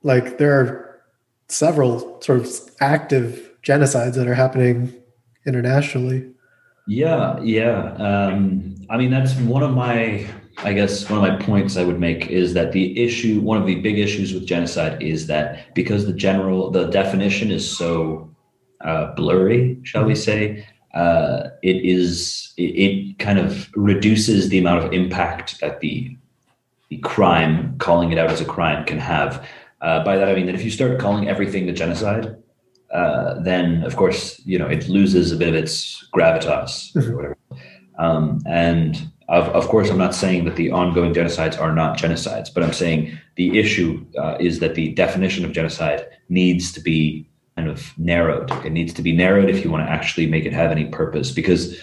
like 0.03 0.37
there 0.37 0.59
are 0.59 1.01
several 1.47 2.21
sort 2.21 2.39
of 2.39 2.49
active 2.79 3.51
genocides 3.63 4.15
that 4.15 4.27
are 4.27 4.35
happening 4.35 4.93
internationally. 5.45 6.31
Yeah, 6.87 7.39
yeah. 7.41 7.93
Um, 7.95 8.75
I 8.89 8.97
mean, 8.97 9.11
that's 9.11 9.35
one 9.35 9.61
of 9.61 9.73
my, 9.75 10.27
I 10.59 10.73
guess, 10.73 11.09
one 11.09 11.23
of 11.23 11.29
my 11.29 11.45
points 11.45 11.77
I 11.77 11.83
would 11.83 11.99
make 11.99 12.27
is 12.27 12.53
that 12.53 12.71
the 12.71 12.99
issue, 12.99 13.41
one 13.41 13.57
of 13.61 13.67
the 13.67 13.75
big 13.75 13.99
issues 13.99 14.33
with 14.33 14.47
genocide 14.47 15.01
is 15.01 15.27
that 15.27 15.73
because 15.75 16.05
the 16.05 16.13
general, 16.13 16.71
the 16.71 16.87
definition 16.87 17.51
is 17.51 17.77
so 17.77 18.28
uh, 18.81 19.13
blurry, 19.13 19.79
shall 19.83 20.05
we 20.05 20.13
mm-hmm. 20.13 20.21
say, 20.21 20.67
uh, 20.93 21.49
it 21.61 21.85
is 21.85 22.53
it, 22.57 22.61
it, 22.61 23.19
kind 23.19 23.37
of 23.37 23.69
reduces 23.75 24.49
the 24.49 24.57
amount 24.57 24.83
of 24.83 24.91
impact 24.91 25.59
that 25.61 25.79
the 25.81 26.15
the 26.89 26.97
crime 26.97 27.77
calling 27.77 28.11
it 28.11 28.17
out 28.17 28.31
as 28.31 28.41
a 28.41 28.45
crime 28.45 28.83
can 28.85 28.97
have. 28.97 29.47
Uh, 29.81 30.03
by 30.03 30.17
that 30.17 30.27
I 30.27 30.33
mean 30.33 30.47
that 30.47 30.55
if 30.55 30.63
you 30.63 30.71
start 30.71 30.99
calling 30.99 31.29
everything 31.29 31.69
a 31.69 31.73
genocide, 31.73 32.35
uh, 32.91 33.39
then 33.41 33.83
of 33.83 33.95
course 33.95 34.41
you 34.45 34.57
know 34.57 34.65
it 34.65 34.89
loses 34.89 35.31
a 35.31 35.35
bit 35.35 35.49
of 35.49 35.53
its 35.53 36.07
gravitas 36.11 36.95
or 36.95 37.01
mm-hmm. 37.01 37.15
whatever. 37.15 37.37
Um, 37.99 38.41
and 38.47 39.11
of, 39.27 39.49
of 39.49 39.67
course, 39.67 39.91
I'm 39.91 39.97
not 39.97 40.15
saying 40.15 40.45
that 40.45 40.55
the 40.55 40.71
ongoing 40.71 41.13
genocides 41.13 41.59
are 41.61 41.73
not 41.73 41.99
genocides, 41.99 42.51
but 42.51 42.63
I'm 42.63 42.73
saying 42.73 43.19
the 43.35 43.59
issue 43.59 44.03
uh, 44.17 44.37
is 44.39 44.59
that 44.59 44.73
the 44.73 44.89
definition 44.93 45.45
of 45.45 45.51
genocide 45.51 46.07
needs 46.29 46.71
to 46.71 46.81
be 46.81 47.28
kind 47.59 47.69
of 47.69 47.97
narrowed. 47.97 48.49
It 48.65 48.71
needs 48.71 48.93
to 48.93 49.01
be 49.01 49.11
narrowed 49.11 49.49
if 49.49 49.63
you 49.63 49.69
want 49.69 49.85
to 49.85 49.91
actually 49.91 50.27
make 50.27 50.45
it 50.45 50.53
have 50.53 50.71
any 50.71 50.85
purpose, 50.85 51.31
because 51.31 51.77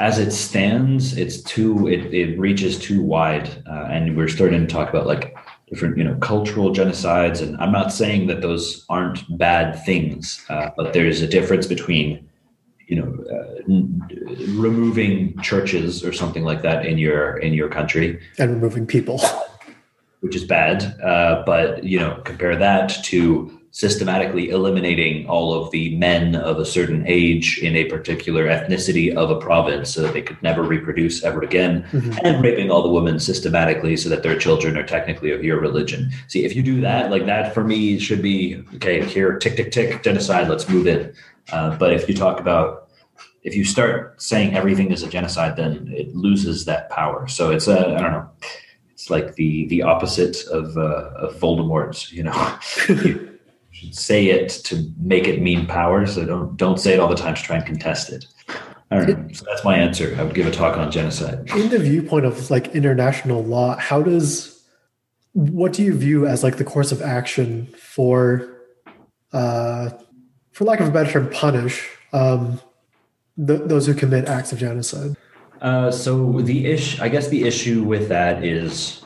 as 0.00 0.18
it 0.18 0.32
stands, 0.32 1.16
it's 1.16 1.40
too 1.42 1.86
it, 1.86 2.12
it 2.12 2.38
reaches 2.38 2.78
too 2.78 3.00
wide, 3.02 3.48
uh, 3.68 3.86
and 3.90 4.16
we're 4.16 4.28
starting 4.28 4.66
to 4.66 4.66
talk 4.66 4.88
about 4.88 5.06
like 5.06 5.36
different 5.68 5.96
you 5.96 6.02
know 6.02 6.16
cultural 6.16 6.72
genocides. 6.72 7.40
And 7.40 7.56
I'm 7.58 7.70
not 7.70 7.92
saying 7.92 8.26
that 8.28 8.40
those 8.40 8.84
aren't 8.88 9.20
bad 9.38 9.84
things, 9.84 10.44
uh, 10.48 10.70
but 10.76 10.92
there's 10.92 11.22
a 11.22 11.28
difference 11.28 11.66
between 11.68 12.28
you 12.88 12.96
know 12.96 13.10
uh, 13.36 13.62
removing 14.60 15.38
churches 15.40 16.04
or 16.04 16.12
something 16.12 16.42
like 16.42 16.62
that 16.62 16.84
in 16.84 16.98
your 16.98 17.36
in 17.38 17.54
your 17.54 17.68
country 17.68 18.20
and 18.38 18.50
removing 18.50 18.86
people 18.86 19.20
which 20.20 20.34
is 20.34 20.44
bad 20.44 20.82
uh, 21.00 21.42
but 21.46 21.84
you 21.84 21.98
know 21.98 22.20
compare 22.24 22.56
that 22.56 22.88
to 23.04 23.61
systematically 23.72 24.50
eliminating 24.50 25.26
all 25.28 25.54
of 25.54 25.70
the 25.70 25.96
men 25.96 26.36
of 26.36 26.58
a 26.58 26.64
certain 26.64 27.04
age 27.06 27.58
in 27.62 27.74
a 27.74 27.86
particular 27.86 28.46
ethnicity 28.46 29.12
of 29.14 29.30
a 29.30 29.40
province 29.40 29.92
so 29.92 30.02
that 30.02 30.12
they 30.12 30.20
could 30.20 30.40
never 30.42 30.62
reproduce 30.62 31.24
ever 31.24 31.42
again, 31.42 31.82
mm-hmm. 31.90 32.12
and 32.22 32.44
raping 32.44 32.70
all 32.70 32.82
the 32.82 32.88
women 32.88 33.18
systematically 33.18 33.96
so 33.96 34.10
that 34.10 34.22
their 34.22 34.38
children 34.38 34.76
are 34.76 34.86
technically 34.86 35.30
of 35.32 35.42
your 35.42 35.58
religion. 35.58 36.10
See, 36.28 36.44
if 36.44 36.54
you 36.54 36.62
do 36.62 36.82
that, 36.82 37.10
like 37.10 37.24
that 37.26 37.54
for 37.54 37.64
me 37.64 37.98
should 37.98 38.22
be 38.22 38.62
okay, 38.74 39.04
here, 39.04 39.38
tick, 39.38 39.56
tick, 39.56 39.72
tick, 39.72 40.02
genocide, 40.02 40.48
let's 40.48 40.68
move 40.68 40.86
in. 40.86 41.14
Uh, 41.50 41.76
but 41.76 41.94
if 41.94 42.08
you 42.08 42.14
talk 42.14 42.40
about 42.40 42.90
if 43.42 43.56
you 43.56 43.64
start 43.64 44.22
saying 44.22 44.54
everything 44.54 44.92
is 44.92 45.02
a 45.02 45.08
genocide, 45.08 45.56
then 45.56 45.92
it 45.92 46.14
loses 46.14 46.66
that 46.66 46.90
power. 46.90 47.26
So 47.26 47.50
it's 47.50 47.66
a, 47.66 47.96
I 47.96 48.00
don't 48.00 48.12
know, 48.12 48.30
it's 48.92 49.10
like 49.10 49.34
the 49.34 49.66
the 49.66 49.82
opposite 49.82 50.46
of 50.46 50.76
uh, 50.76 51.10
of 51.16 51.34
Voldemort. 51.36 52.12
You 52.12 52.24
know, 52.24 53.28
say 53.90 54.26
it 54.26 54.48
to 54.64 54.90
make 54.98 55.26
it 55.26 55.42
mean 55.42 55.66
power. 55.66 56.06
So 56.06 56.24
don't 56.24 56.56
don't 56.56 56.78
say 56.78 56.94
it 56.94 57.00
all 57.00 57.08
the 57.08 57.16
time 57.16 57.34
to 57.34 57.42
try 57.42 57.56
and 57.56 57.66
contest 57.66 58.10
it. 58.10 58.26
I 58.90 58.96
don't 58.96 59.08
know. 59.08 59.32
So 59.32 59.44
that's 59.46 59.64
my 59.64 59.76
answer. 59.76 60.14
I 60.18 60.22
would 60.22 60.34
give 60.34 60.46
a 60.46 60.50
talk 60.50 60.76
on 60.76 60.90
genocide. 60.90 61.50
In 61.50 61.70
the 61.70 61.78
viewpoint 61.78 62.26
of 62.26 62.50
like 62.50 62.74
international 62.74 63.42
law, 63.42 63.76
how 63.78 64.02
does 64.02 64.62
what 65.32 65.72
do 65.72 65.82
you 65.82 65.96
view 65.96 66.26
as 66.26 66.42
like 66.42 66.58
the 66.58 66.64
course 66.64 66.92
of 66.92 67.00
action 67.00 67.66
for 67.78 68.60
uh 69.32 69.90
for 70.52 70.64
lack 70.64 70.80
of 70.80 70.88
a 70.88 70.90
better 70.90 71.10
term 71.10 71.30
punish 71.30 71.88
um 72.12 72.60
the, 73.38 73.56
those 73.56 73.86
who 73.86 73.94
commit 73.94 74.26
acts 74.26 74.52
of 74.52 74.58
genocide? 74.58 75.16
Uh, 75.62 75.90
so 75.92 76.40
the 76.40 76.66
issue, 76.66 77.00
I 77.02 77.08
guess, 77.08 77.28
the 77.28 77.44
issue 77.44 77.84
with 77.84 78.08
that 78.08 78.44
is 78.44 79.01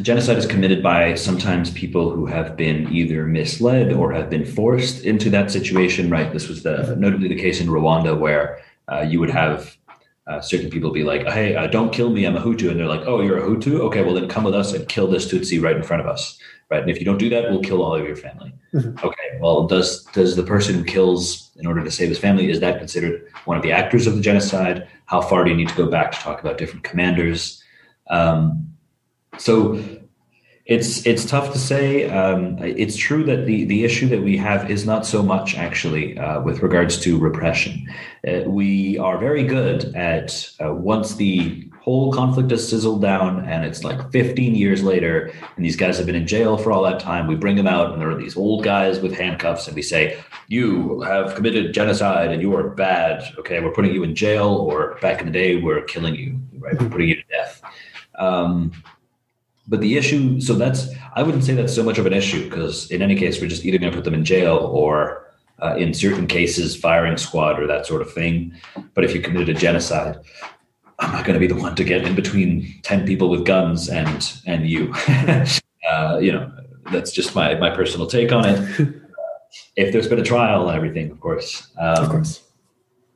genocide 0.00 0.38
is 0.38 0.46
committed 0.46 0.82
by 0.82 1.14
sometimes 1.14 1.70
people 1.70 2.10
who 2.10 2.26
have 2.26 2.56
been 2.56 2.92
either 2.92 3.26
misled 3.26 3.92
or 3.92 4.12
have 4.12 4.30
been 4.30 4.44
forced 4.44 5.04
into 5.04 5.30
that 5.30 5.50
situation. 5.50 6.10
Right. 6.10 6.32
This 6.32 6.48
was 6.48 6.62
the 6.62 6.94
notably 6.98 7.28
the 7.28 7.36
case 7.36 7.60
in 7.60 7.68
Rwanda, 7.68 8.18
where 8.18 8.60
uh, 8.90 9.02
you 9.02 9.20
would 9.20 9.30
have 9.30 9.76
uh, 10.26 10.40
certain 10.40 10.70
people 10.70 10.92
be 10.92 11.04
like, 11.04 11.26
"Hey, 11.26 11.56
uh, 11.56 11.66
don't 11.66 11.92
kill 11.92 12.10
me. 12.10 12.24
I'm 12.24 12.36
a 12.36 12.40
Hutu," 12.40 12.70
and 12.70 12.78
they're 12.78 12.86
like, 12.86 13.06
"Oh, 13.06 13.20
you're 13.20 13.38
a 13.38 13.42
Hutu? 13.42 13.80
Okay, 13.80 14.02
well 14.02 14.14
then 14.14 14.28
come 14.28 14.44
with 14.44 14.54
us 14.54 14.72
and 14.72 14.88
kill 14.88 15.08
this 15.08 15.30
Tutsi 15.30 15.62
right 15.62 15.76
in 15.76 15.82
front 15.82 16.00
of 16.00 16.08
us." 16.08 16.38
Right. 16.70 16.80
And 16.80 16.90
if 16.90 16.98
you 16.98 17.04
don't 17.04 17.18
do 17.18 17.28
that, 17.28 17.50
we'll 17.50 17.60
kill 17.60 17.82
all 17.82 17.94
of 17.94 18.06
your 18.06 18.16
family. 18.16 18.50
Mm-hmm. 18.72 19.06
Okay. 19.06 19.38
Well, 19.40 19.66
does 19.66 20.04
does 20.14 20.36
the 20.36 20.42
person 20.42 20.76
who 20.76 20.84
kills 20.84 21.50
in 21.56 21.66
order 21.66 21.84
to 21.84 21.90
save 21.90 22.08
his 22.08 22.18
family 22.18 22.50
is 22.50 22.60
that 22.60 22.78
considered 22.78 23.28
one 23.44 23.58
of 23.58 23.62
the 23.62 23.72
actors 23.72 24.06
of 24.06 24.14
the 24.14 24.22
genocide? 24.22 24.88
How 25.06 25.20
far 25.20 25.44
do 25.44 25.50
you 25.50 25.56
need 25.56 25.68
to 25.68 25.76
go 25.76 25.90
back 25.90 26.12
to 26.12 26.18
talk 26.18 26.40
about 26.40 26.56
different 26.56 26.84
commanders? 26.84 27.62
Um, 28.08 28.71
so 29.38 29.82
it's 30.66 31.04
it's 31.06 31.24
tough 31.24 31.52
to 31.52 31.58
say. 31.58 32.08
Um, 32.08 32.56
it's 32.58 32.96
true 32.96 33.24
that 33.24 33.46
the 33.46 33.64
the 33.64 33.84
issue 33.84 34.08
that 34.08 34.22
we 34.22 34.36
have 34.36 34.70
is 34.70 34.86
not 34.86 35.04
so 35.04 35.22
much 35.22 35.56
actually 35.56 36.16
uh, 36.18 36.40
with 36.40 36.62
regards 36.62 36.98
to 37.00 37.18
repression. 37.18 37.86
Uh, 38.26 38.42
we 38.46 38.96
are 38.98 39.18
very 39.18 39.44
good 39.44 39.94
at 39.96 40.48
uh, 40.64 40.72
once 40.72 41.16
the 41.16 41.68
whole 41.82 42.12
conflict 42.12 42.48
has 42.52 42.68
sizzled 42.68 43.02
down 43.02 43.44
and 43.48 43.64
it's 43.64 43.82
like 43.82 44.12
15 44.12 44.54
years 44.54 44.84
later 44.84 45.32
and 45.56 45.64
these 45.64 45.74
guys 45.74 45.96
have 45.96 46.06
been 46.06 46.14
in 46.14 46.28
jail 46.28 46.56
for 46.56 46.70
all 46.70 46.80
that 46.84 47.00
time 47.00 47.26
we 47.26 47.34
bring 47.34 47.56
them 47.56 47.66
out 47.66 47.92
and 47.92 48.00
there 48.00 48.08
are 48.08 48.16
these 48.16 48.36
old 48.36 48.62
guys 48.62 49.00
with 49.00 49.12
handcuffs 49.12 49.66
and 49.66 49.74
we 49.74 49.82
say 49.82 50.16
you 50.46 51.00
have 51.00 51.34
committed 51.34 51.74
genocide 51.74 52.30
and 52.30 52.40
you 52.40 52.54
are 52.54 52.68
bad 52.68 53.24
okay 53.36 53.58
we're 53.58 53.72
putting 53.72 53.92
you 53.92 54.04
in 54.04 54.14
jail 54.14 54.46
or 54.46 54.96
back 55.02 55.18
in 55.18 55.26
the 55.26 55.32
day 55.32 55.60
we're 55.60 55.82
killing 55.82 56.14
you 56.14 56.38
right 56.58 56.80
we're 56.80 56.88
putting 56.88 57.08
you 57.08 57.16
to 57.16 57.24
death 57.28 57.60
um, 58.16 58.70
but 59.72 59.80
the 59.80 59.96
issue, 59.96 60.38
so 60.38 60.52
that's, 60.52 60.90
I 61.14 61.22
wouldn't 61.22 61.44
say 61.44 61.54
that's 61.54 61.74
so 61.74 61.82
much 61.82 61.96
of 61.96 62.04
an 62.04 62.12
issue 62.12 62.44
because 62.44 62.90
in 62.90 63.00
any 63.00 63.16
case, 63.16 63.40
we're 63.40 63.48
just 63.48 63.64
either 63.64 63.78
going 63.78 63.90
to 63.90 63.96
put 63.96 64.04
them 64.04 64.12
in 64.12 64.22
jail 64.22 64.58
or 64.58 65.32
uh, 65.62 65.76
in 65.76 65.94
certain 65.94 66.26
cases, 66.26 66.76
firing 66.76 67.16
squad 67.16 67.58
or 67.58 67.66
that 67.66 67.86
sort 67.86 68.02
of 68.02 68.12
thing. 68.12 68.52
But 68.92 69.04
if 69.04 69.14
you 69.14 69.22
committed 69.22 69.48
a 69.48 69.58
genocide, 69.58 70.18
I'm 70.98 71.12
not 71.12 71.24
going 71.24 71.40
to 71.40 71.40
be 71.40 71.46
the 71.46 71.58
one 71.58 71.74
to 71.76 71.84
get 71.84 72.06
in 72.06 72.14
between 72.14 72.80
10 72.82 73.06
people 73.06 73.30
with 73.30 73.46
guns 73.46 73.88
and, 73.88 74.30
and 74.44 74.68
you. 74.68 74.92
uh, 75.90 76.18
you 76.20 76.32
know, 76.32 76.52
that's 76.90 77.10
just 77.10 77.34
my, 77.34 77.54
my 77.54 77.70
personal 77.70 78.06
take 78.06 78.30
on 78.30 78.44
it. 78.44 78.94
if 79.76 79.90
there's 79.90 80.06
been 80.06 80.18
a 80.18 80.22
trial 80.22 80.68
and 80.68 80.76
everything, 80.76 81.10
of 81.10 81.18
course. 81.18 81.66
Um, 81.78 82.04
of 82.04 82.10
course. 82.10 82.41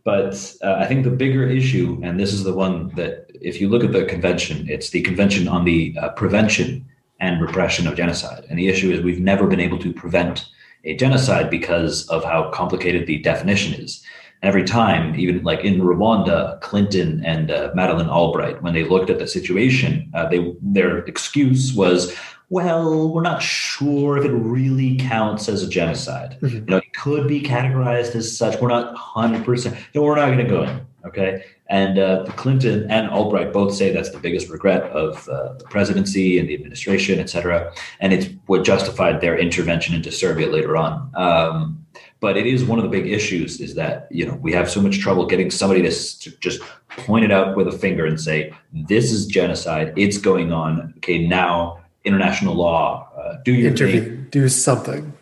But 0.06 0.54
uh, 0.62 0.76
I 0.78 0.86
think 0.86 1.02
the 1.02 1.10
bigger 1.10 1.48
issue, 1.48 2.00
and 2.04 2.18
this 2.18 2.32
is 2.32 2.44
the 2.44 2.54
one 2.54 2.94
that, 2.94 3.28
if 3.50 3.60
you 3.60 3.68
look 3.68 3.82
at 3.82 3.90
the 3.90 4.04
convention, 4.04 4.64
it's 4.70 4.90
the 4.90 5.02
convention 5.02 5.48
on 5.48 5.64
the 5.64 5.80
uh, 6.00 6.10
prevention 6.10 6.86
and 7.18 7.42
repression 7.42 7.88
of 7.88 7.96
genocide. 7.96 8.46
And 8.48 8.56
the 8.56 8.68
issue 8.68 8.92
is 8.92 9.00
we've 9.00 9.18
never 9.32 9.48
been 9.48 9.58
able 9.58 9.80
to 9.80 9.92
prevent 9.92 10.46
a 10.84 10.94
genocide 10.94 11.50
because 11.50 12.06
of 12.06 12.22
how 12.22 12.50
complicated 12.52 13.08
the 13.08 13.18
definition 13.18 13.74
is. 13.82 14.00
And 14.42 14.48
every 14.48 14.62
time, 14.62 15.18
even 15.18 15.42
like 15.42 15.64
in 15.64 15.80
Rwanda, 15.80 16.60
Clinton 16.60 17.24
and 17.24 17.50
uh, 17.50 17.72
Madeleine 17.74 18.08
Albright, 18.08 18.62
when 18.62 18.74
they 18.74 18.84
looked 18.84 19.10
at 19.10 19.18
the 19.18 19.26
situation, 19.26 20.08
uh, 20.14 20.28
they 20.28 20.54
their 20.62 20.98
excuse 21.06 21.74
was, 21.74 22.14
"Well, 22.48 23.12
we're 23.12 23.22
not 23.22 23.42
sure 23.42 24.18
if 24.18 24.24
it 24.24 24.32
really 24.32 24.96
counts 24.96 25.48
as 25.48 25.62
a 25.62 25.68
genocide. 25.68 26.38
Mm-hmm. 26.40 26.56
You 26.56 26.64
know, 26.66 26.76
it 26.78 26.94
could 26.94 27.26
be 27.28 27.40
categorized 27.40 28.14
as 28.14 28.36
such. 28.36 28.60
We're 28.60 28.68
not 28.68 28.94
hundred 28.96 29.44
percent. 29.44 29.76
No, 29.94 30.02
we're 30.02 30.16
not 30.16 30.26
going 30.26 30.38
to 30.38 30.44
go 30.44 30.62
in. 30.62 30.86
Okay, 31.06 31.44
and 31.68 31.98
uh, 31.98 32.24
Clinton 32.36 32.90
and 32.90 33.08
Albright 33.10 33.52
both 33.52 33.74
say 33.74 33.92
that's 33.92 34.10
the 34.10 34.18
biggest 34.18 34.48
regret 34.48 34.82
of 34.90 35.28
uh, 35.28 35.52
the 35.54 35.64
presidency 35.64 36.38
and 36.38 36.48
the 36.48 36.54
administration, 36.54 37.20
et 37.20 37.30
cetera. 37.30 37.72
And 38.00 38.12
it's 38.12 38.28
what 38.46 38.64
justified 38.64 39.20
their 39.20 39.38
intervention 39.38 39.94
into 39.94 40.10
Serbia 40.10 40.48
later 40.48 40.76
on. 40.76 41.10
Um, 41.14 41.86
but 42.20 42.36
it 42.36 42.46
is 42.46 42.64
one 42.64 42.78
of 42.78 42.82
the 42.82 42.90
big 42.90 43.06
issues 43.06 43.60
is 43.60 43.74
that 43.74 44.08
you 44.10 44.26
know 44.26 44.34
we 44.36 44.52
have 44.52 44.70
so 44.70 44.80
much 44.80 44.98
trouble 44.98 45.26
getting 45.26 45.50
somebody 45.50 45.82
to, 45.82 45.90
to 46.20 46.30
just 46.38 46.60
point 46.88 47.24
it 47.24 47.30
out 47.30 47.56
with 47.56 47.68
a 47.68 47.72
finger 47.72 48.06
and 48.06 48.20
say 48.20 48.52
this 48.72 49.12
is 49.12 49.26
genocide. 49.26 49.92
It's 49.96 50.18
going 50.18 50.52
on. 50.52 50.94
Okay, 50.98 51.26
now 51.26 51.80
international 52.06 52.54
law, 52.54 53.10
uh, 53.18 53.36
do 53.44 53.52
your 53.52 53.70
intervene, 53.70 54.04
thing. 54.04 54.26
do 54.30 54.48
something. 54.48 55.12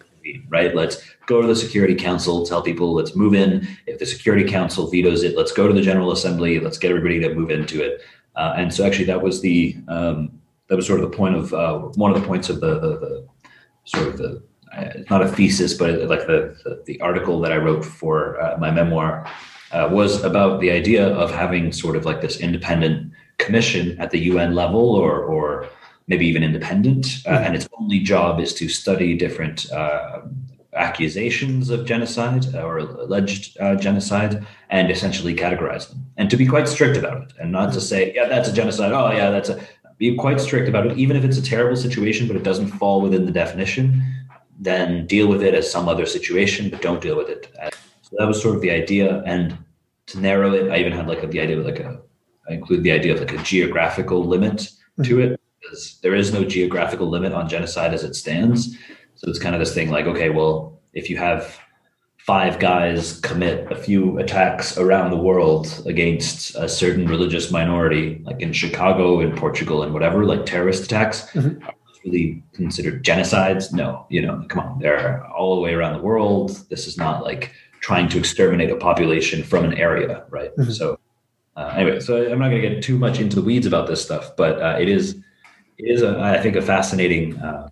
Right. 0.49 0.75
Let's 0.75 1.03
go 1.27 1.43
to 1.43 1.49
the 1.49 1.57
Security 1.57 1.95
Council, 1.95 2.47
tell 2.47 2.63
people 2.63 2.95
let's 2.95 3.15
move 3.15 3.35
in. 3.35 3.67
If 3.87 3.99
the 3.99 4.07
Security 4.07 4.45
Council 4.49 4.91
vetoes 4.91 5.23
it, 5.23 5.37
let's 5.37 5.53
go 5.53 5.67
to 5.67 5.75
the 5.75 5.83
General 5.83 6.13
Assembly. 6.13 6.61
Let's 6.61 6.79
get 6.79 6.91
everybody 6.91 7.21
to 7.21 7.35
move 7.35 7.51
into 7.51 7.83
it. 7.83 8.01
Uh, 8.37 8.55
and 8.57 8.73
so, 8.73 8.87
actually, 8.87 9.05
that 9.07 9.23
was 9.23 9.41
the 9.43 9.77
um, 9.89 10.41
that 10.69 10.77
was 10.77 10.87
sort 10.87 11.01
of 11.01 11.11
the 11.11 11.17
point 11.17 11.37
of 11.37 11.53
uh, 11.53 11.79
one 11.97 12.11
of 12.15 12.21
the 12.21 12.27
points 12.27 12.49
of 12.49 12.61
the, 12.61 12.81
the, 12.81 12.99
the 12.99 13.29
sort 13.85 14.09
of 14.09 14.19
the 14.19 14.43
it's 14.77 15.11
not 15.11 15.23
a 15.23 15.29
thesis, 15.29 15.75
but 15.75 16.09
like 16.09 16.27
the 16.27 16.57
the, 16.65 16.83
the 16.87 17.01
article 17.01 17.41
that 17.41 17.53
I 17.53 17.57
wrote 17.57 17.85
for 17.85 18.41
uh, 18.41 18.57
my 18.59 18.71
memoir 18.71 19.31
uh, 19.73 19.89
was 19.91 20.23
about 20.25 20.61
the 20.61 20.71
idea 20.71 21.09
of 21.09 21.31
having 21.31 21.73
sort 21.73 21.97
of 21.97 22.05
like 22.05 22.21
this 22.21 22.41
independent 22.41 23.13
commission 23.39 23.99
at 24.01 24.11
the 24.11 24.19
UN 24.31 24.55
level, 24.55 24.95
or 24.95 25.23
or 25.23 25.69
maybe 26.07 26.27
even 26.27 26.43
independent, 26.43 27.07
uh, 27.27 27.31
mm-hmm. 27.31 27.45
and 27.45 27.57
its 27.57 27.69
only 27.79 28.01
job 28.01 28.41
is 28.41 28.53
to 28.55 28.69
study 28.69 29.17
different 29.17 29.71
uh, 29.73 30.23
accusations 30.75 31.71
of 31.71 31.87
genocide 31.87 32.55
or 32.55 32.79
alleged 32.79 33.57
uh, 33.61 33.77
genocide 33.77 34.45
and 34.71 34.91
essentially 34.91 35.35
categorize 35.35 35.89
them. 35.89 36.05
And 36.17 36.29
to 36.31 36.37
be 36.37 36.47
quite 36.47 36.69
strict 36.69 36.97
about 36.97 37.23
it 37.23 37.33
and 37.39 37.53
not 37.53 37.73
to 37.75 37.81
say 37.81 38.13
yeah 38.15 38.27
that's 38.27 38.49
a 38.49 38.53
genocide. 38.53 38.93
Oh 38.93 39.13
yeah 39.13 39.31
that's 39.31 39.49
a 39.49 39.61
be 39.97 40.17
quite 40.17 40.41
strict 40.41 40.69
about 40.69 40.89
it. 40.89 40.99
Even 40.99 41.17
if 41.17 41.23
it's 41.23 41.39
a 41.39 41.43
terrible 41.43 41.77
situation 41.77 42.27
but 42.27 42.37
it 42.37 42.43
doesn't 42.43 42.69
fall 42.69 43.01
within 43.01 43.25
the 43.27 43.33
definition 43.33 44.03
then 44.59 45.07
deal 45.07 45.29
with 45.29 45.43
it 45.43 45.55
as 45.55 45.71
some 45.71 45.89
other 45.89 46.07
situation 46.07 46.71
but 46.71 46.83
don't 46.83 47.01
deal 47.01 47.17
with 47.17 47.29
it 47.29 47.53
as, 47.61 47.73
so 48.03 48.17
that 48.19 48.27
was 48.27 48.41
sort 48.43 48.57
of 48.57 48.63
the 48.63 48.71
idea. 48.71 49.23
And 49.27 49.57
to 50.07 50.21
narrow 50.21 50.53
it 50.53 50.71
i 50.71 50.79
even 50.79 50.93
had 50.93 51.09
like 51.09 51.23
a, 51.23 51.27
the 51.27 51.41
idea 51.41 51.59
of 51.59 51.65
like 51.65 51.81
a 51.81 52.01
i 52.49 52.53
include 52.53 52.83
the 52.83 52.93
idea 52.93 53.15
of 53.15 53.21
like 53.21 53.33
a 53.33 53.43
geographical 53.43 54.25
limit 54.25 54.71
to 55.03 55.21
it 55.21 55.41
because 55.75 55.99
there 56.03 56.15
is 56.15 56.33
no 56.33 56.45
geographical 56.45 57.09
limit 57.09 57.33
on 57.33 57.49
genocide 57.49 57.93
as 57.93 58.05
it 58.05 58.15
stands 58.15 58.77
so 59.17 59.31
it's 59.31 59.39
kind 59.39 59.55
of 59.55 59.59
this 59.59 59.75
thing 59.75 59.91
like, 59.91 60.07
okay, 60.07 60.31
well, 60.31 60.81
if 60.93 61.09
you 61.09 61.17
have 61.17 61.59
five 62.19 62.59
guys 62.59 63.21
commit 63.21 63.71
a 63.71 63.77
few 63.77 64.19
attacks 64.19 64.77
around 64.79 65.11
the 65.11 65.17
world 65.17 65.83
against 65.87 66.55
a 66.57 66.69
certain 66.69 67.07
religious 67.07 67.51
minority, 67.51 68.21
like 68.25 68.41
in 68.41 68.53
Chicago, 68.53 69.21
in 69.21 69.35
Portugal, 69.37 69.83
and 69.83 69.93
whatever, 69.93 70.25
like 70.25 70.47
terrorist 70.47 70.85
attacks, 70.85 71.23
mm-hmm. 71.31 71.63
are 71.65 71.75
really 72.05 72.43
considered 72.53 73.05
genocides? 73.05 73.73
No, 73.73 74.07
you 74.11 74.23
know, 74.23 74.45
come 74.49 74.61
on, 74.61 74.79
they're 74.79 75.25
all 75.27 75.55
the 75.55 75.63
way 75.63 75.75
around 75.75 75.97
the 75.97 76.03
world. 76.03 76.51
This 76.71 76.87
is 76.87 76.97
not 76.97 77.23
like 77.23 77.53
trying 77.81 78.09
to 78.09 78.19
exterminate 78.19 78.71
a 78.71 78.77
population 78.77 79.43
from 79.43 79.65
an 79.65 79.75
area, 79.75 80.25
right? 80.31 80.55
Mm-hmm. 80.57 80.71
So, 80.71 80.99
uh, 81.57 81.73
anyway, 81.77 82.01
so 82.01 82.31
I'm 82.31 82.39
not 82.39 82.49
going 82.49 82.63
to 82.63 82.69
get 82.69 82.83
too 82.83 82.99
much 82.99 83.21
into 83.21 83.37
the 83.37 83.43
weeds 83.43 83.67
about 83.67 83.87
this 83.87 84.03
stuff, 84.03 84.35
but 84.37 84.61
uh, 84.61 84.77
it 84.81 84.89
is, 84.89 85.23
is, 85.79 86.03
a, 86.03 86.19
I 86.21 86.41
think, 86.41 86.57
a 86.57 86.63
fascinating 86.63 87.37
uh, 87.39 87.69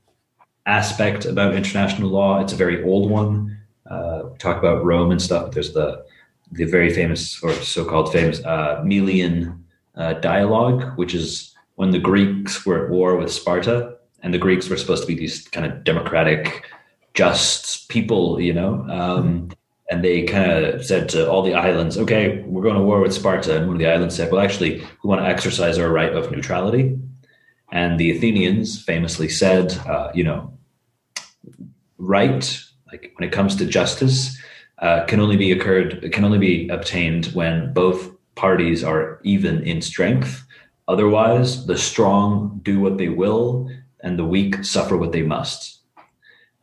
aspect 0.67 1.25
about 1.25 1.55
international 1.55 2.11
law. 2.11 2.41
It's 2.41 2.53
a 2.53 2.57
very 2.57 2.83
old 2.85 3.11
one. 3.11 3.59
Uh, 3.89 4.23
we 4.31 4.39
talk 4.39 4.59
about 4.59 4.85
Rome 4.85 5.11
and 5.11 5.21
stuff. 5.21 5.53
There's 5.53 5.73
the 5.73 6.05
the 6.53 6.65
very 6.65 6.93
famous 6.93 7.43
or 7.43 7.51
so-called 7.55 8.13
famous 8.13 8.45
uh, 8.45 8.83
Melian 8.85 9.65
uh, 9.97 10.13
dialogue, 10.15 10.97
which 10.99 11.15
is 11.15 11.55
when 11.77 11.93
the 11.93 11.99
Greeks 11.99 12.67
were 12.67 12.85
at 12.85 12.91
war 12.91 13.17
with 13.17 13.33
Sparta, 13.33 13.97
and 14.23 14.35
the 14.35 14.39
Greeks 14.39 14.69
were 14.69 14.77
supposed 14.77 15.03
to 15.03 15.07
be 15.07 15.15
these 15.15 15.49
kind 15.49 15.65
of 15.67 15.83
democratic, 15.83 16.65
just 17.15 17.89
people, 17.89 18.39
you 18.41 18.53
know. 18.53 18.87
Um, 18.91 19.51
and 19.91 20.05
they 20.05 20.23
kind 20.25 20.51
of 20.51 20.85
said 20.85 21.09
to 21.11 21.31
all 21.31 21.43
the 21.43 21.55
islands, 21.55 21.99
"Okay, 21.99 22.43
we're 22.43 22.63
going 22.63 22.77
to 22.77 22.83
war 22.83 23.01
with 23.01 23.15
Sparta." 23.15 23.57
And 23.57 23.67
one 23.67 23.77
of 23.77 23.81
the 23.81 23.91
islands 23.91 24.15
said, 24.15 24.31
"Well, 24.31 24.41
actually, 24.41 24.81
we 24.81 25.09
want 25.09 25.21
to 25.23 25.27
exercise 25.27 25.79
our 25.79 25.91
right 25.91 26.13
of 26.13 26.31
neutrality." 26.31 26.99
And 27.73 27.99
the 27.99 28.11
Athenians 28.11 28.83
famously 28.83 29.31
said, 29.31 29.73
uh, 29.87 30.13
you 30.15 30.23
know, 30.23 30.53
right, 31.97 32.63
like 32.87 33.13
when 33.17 33.27
it 33.27 33.33
comes 33.33 33.57
to 33.57 33.67
justice, 33.67 34.39
uh, 34.79 35.05
can 35.07 35.21
only 35.21 35.37
be 35.37 35.53
occurred, 35.53 36.13
can 36.13 36.25
only 36.25 36.39
be 36.39 36.69
obtained 36.69 37.27
when 37.27 37.73
both 37.73 38.11
parties 38.35 38.85
are 38.85 39.21
even 39.25 39.63
in 39.63 39.81
strength. 39.81 40.45
Otherwise, 40.87 41.67
the 41.67 41.79
strong 41.79 42.61
do 42.63 42.79
what 42.79 42.99
they 42.99 43.09
will, 43.09 43.71
and 44.01 44.19
the 44.19 44.25
weak 44.25 44.65
suffer 44.65 44.97
what 44.97 45.13
they 45.13 45.23
must. 45.23 45.79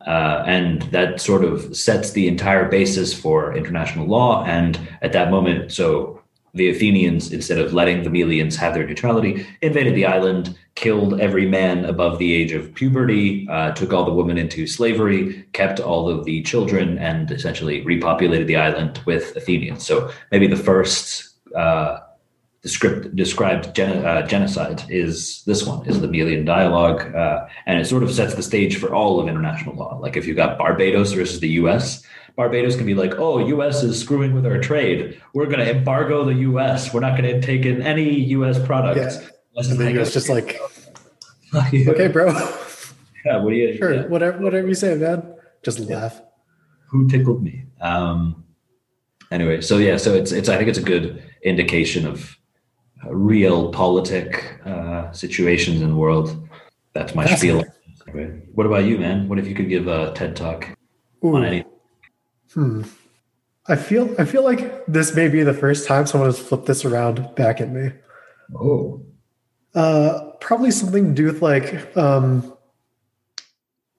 Uh, 0.06 0.44
and 0.46 0.82
that 0.92 1.20
sort 1.20 1.44
of 1.44 1.76
sets 1.76 2.12
the 2.12 2.28
entire 2.28 2.68
basis 2.68 3.12
for 3.12 3.56
international 3.56 4.06
law. 4.06 4.44
And 4.44 4.78
at 5.02 5.12
that 5.12 5.30
moment, 5.30 5.72
so 5.72 6.19
the 6.54 6.68
Athenians, 6.68 7.32
instead 7.32 7.58
of 7.58 7.72
letting 7.72 8.02
the 8.02 8.10
Melians 8.10 8.56
have 8.56 8.74
their 8.74 8.86
neutrality, 8.86 9.46
invaded 9.62 9.94
the 9.94 10.06
island, 10.06 10.56
killed 10.74 11.20
every 11.20 11.46
man 11.46 11.84
above 11.84 12.18
the 12.18 12.32
age 12.32 12.52
of 12.52 12.74
puberty, 12.74 13.46
uh, 13.48 13.72
took 13.72 13.92
all 13.92 14.04
the 14.04 14.12
women 14.12 14.38
into 14.38 14.66
slavery, 14.66 15.46
kept 15.52 15.80
all 15.80 16.08
of 16.08 16.24
the 16.24 16.42
children, 16.42 16.98
and 16.98 17.30
essentially 17.30 17.84
repopulated 17.84 18.46
the 18.46 18.56
island 18.56 19.00
with 19.06 19.36
Athenians. 19.36 19.86
So 19.86 20.10
maybe 20.32 20.46
the 20.46 20.56
first 20.56 21.34
uh, 21.54 21.98
descript, 22.62 23.14
described 23.14 23.74
gen- 23.74 24.04
uh, 24.04 24.26
genocide 24.26 24.82
is 24.88 25.42
this 25.44 25.64
one, 25.64 25.86
is 25.86 26.00
the 26.00 26.08
Melian 26.08 26.44
dialogue, 26.44 27.14
uh, 27.14 27.46
and 27.66 27.78
it 27.78 27.86
sort 27.86 28.02
of 28.02 28.12
sets 28.12 28.34
the 28.34 28.42
stage 28.42 28.76
for 28.76 28.94
all 28.94 29.20
of 29.20 29.28
international 29.28 29.76
law. 29.76 29.98
Like 29.98 30.16
if 30.16 30.26
you've 30.26 30.36
got 30.36 30.58
Barbados 30.58 31.12
versus 31.12 31.40
the 31.40 31.48
U.S., 31.50 32.04
Barbados 32.36 32.76
can 32.76 32.86
be 32.86 32.94
like, 32.94 33.14
oh, 33.18 33.38
US 33.38 33.82
is 33.82 34.00
screwing 34.00 34.34
with 34.34 34.46
our 34.46 34.58
trade. 34.58 35.20
We're 35.34 35.46
going 35.46 35.60
to 35.60 35.70
embargo 35.70 36.24
the 36.24 36.34
US. 36.50 36.92
We're 36.92 37.00
not 37.00 37.18
going 37.18 37.40
to 37.40 37.40
take 37.40 37.64
in 37.64 37.82
any 37.82 38.20
US 38.36 38.64
products. 38.64 39.18
Yeah. 39.20 39.70
And 39.70 39.78
the 39.78 40.00
US 40.00 40.12
just 40.12 40.28
like, 40.28 40.58
okay, 41.54 42.08
bro. 42.08 42.28
Yeah, 43.24 43.38
what 43.38 43.50
do 43.50 43.56
you? 43.56 43.76
Sure, 43.76 43.94
yeah. 43.94 44.06
whatever, 44.06 44.38
whatever 44.38 44.68
you 44.68 44.74
say, 44.74 44.94
man. 44.94 45.34
Just 45.62 45.80
laugh. 45.80 46.22
Who 46.88 47.08
tickled 47.08 47.42
me? 47.42 47.64
Um, 47.80 48.44
anyway, 49.30 49.60
so 49.60 49.78
yeah, 49.78 49.96
so 49.96 50.14
it's 50.14 50.32
it's. 50.32 50.48
I 50.48 50.56
think 50.56 50.68
it's 50.68 50.78
a 50.78 50.82
good 50.82 51.22
indication 51.42 52.06
of 52.06 52.36
realpolitik 53.04 54.66
uh, 54.66 55.12
situations 55.12 55.82
in 55.82 55.90
the 55.90 55.96
world. 55.96 56.48
That's 56.94 57.14
my 57.14 57.26
spiel. 57.26 57.64
What 58.54 58.66
about 58.66 58.84
you, 58.84 58.98
man? 58.98 59.28
What 59.28 59.38
if 59.38 59.46
you 59.46 59.54
could 59.54 59.68
give 59.68 59.86
a 59.86 60.12
TED 60.14 60.34
talk 60.34 60.68
Ooh. 61.24 61.36
on 61.36 61.44
anything? 61.44 61.69
Hmm. 62.54 62.82
I 63.66 63.76
feel 63.76 64.14
I 64.18 64.24
feel 64.24 64.42
like 64.42 64.86
this 64.86 65.14
may 65.14 65.28
be 65.28 65.42
the 65.42 65.54
first 65.54 65.86
time 65.86 66.06
someone 66.06 66.28
has 66.28 66.38
flipped 66.38 66.66
this 66.66 66.84
around 66.84 67.34
back 67.36 67.60
at 67.60 67.70
me. 67.70 67.92
Oh. 68.58 69.04
Uh, 69.74 70.32
probably 70.40 70.72
something 70.72 71.08
to 71.08 71.14
do 71.14 71.26
with 71.26 71.42
like 71.42 71.96
um, 71.96 72.56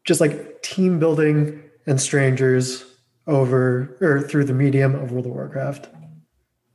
just 0.03 0.19
like 0.19 0.61
team 0.61 0.99
building 0.99 1.63
and 1.87 2.01
strangers 2.01 2.85
over 3.27 3.97
or 4.01 4.21
through 4.21 4.45
the 4.45 4.53
medium 4.53 4.95
of 4.95 5.11
World 5.11 5.25
of 5.25 5.31
Warcraft. 5.31 5.87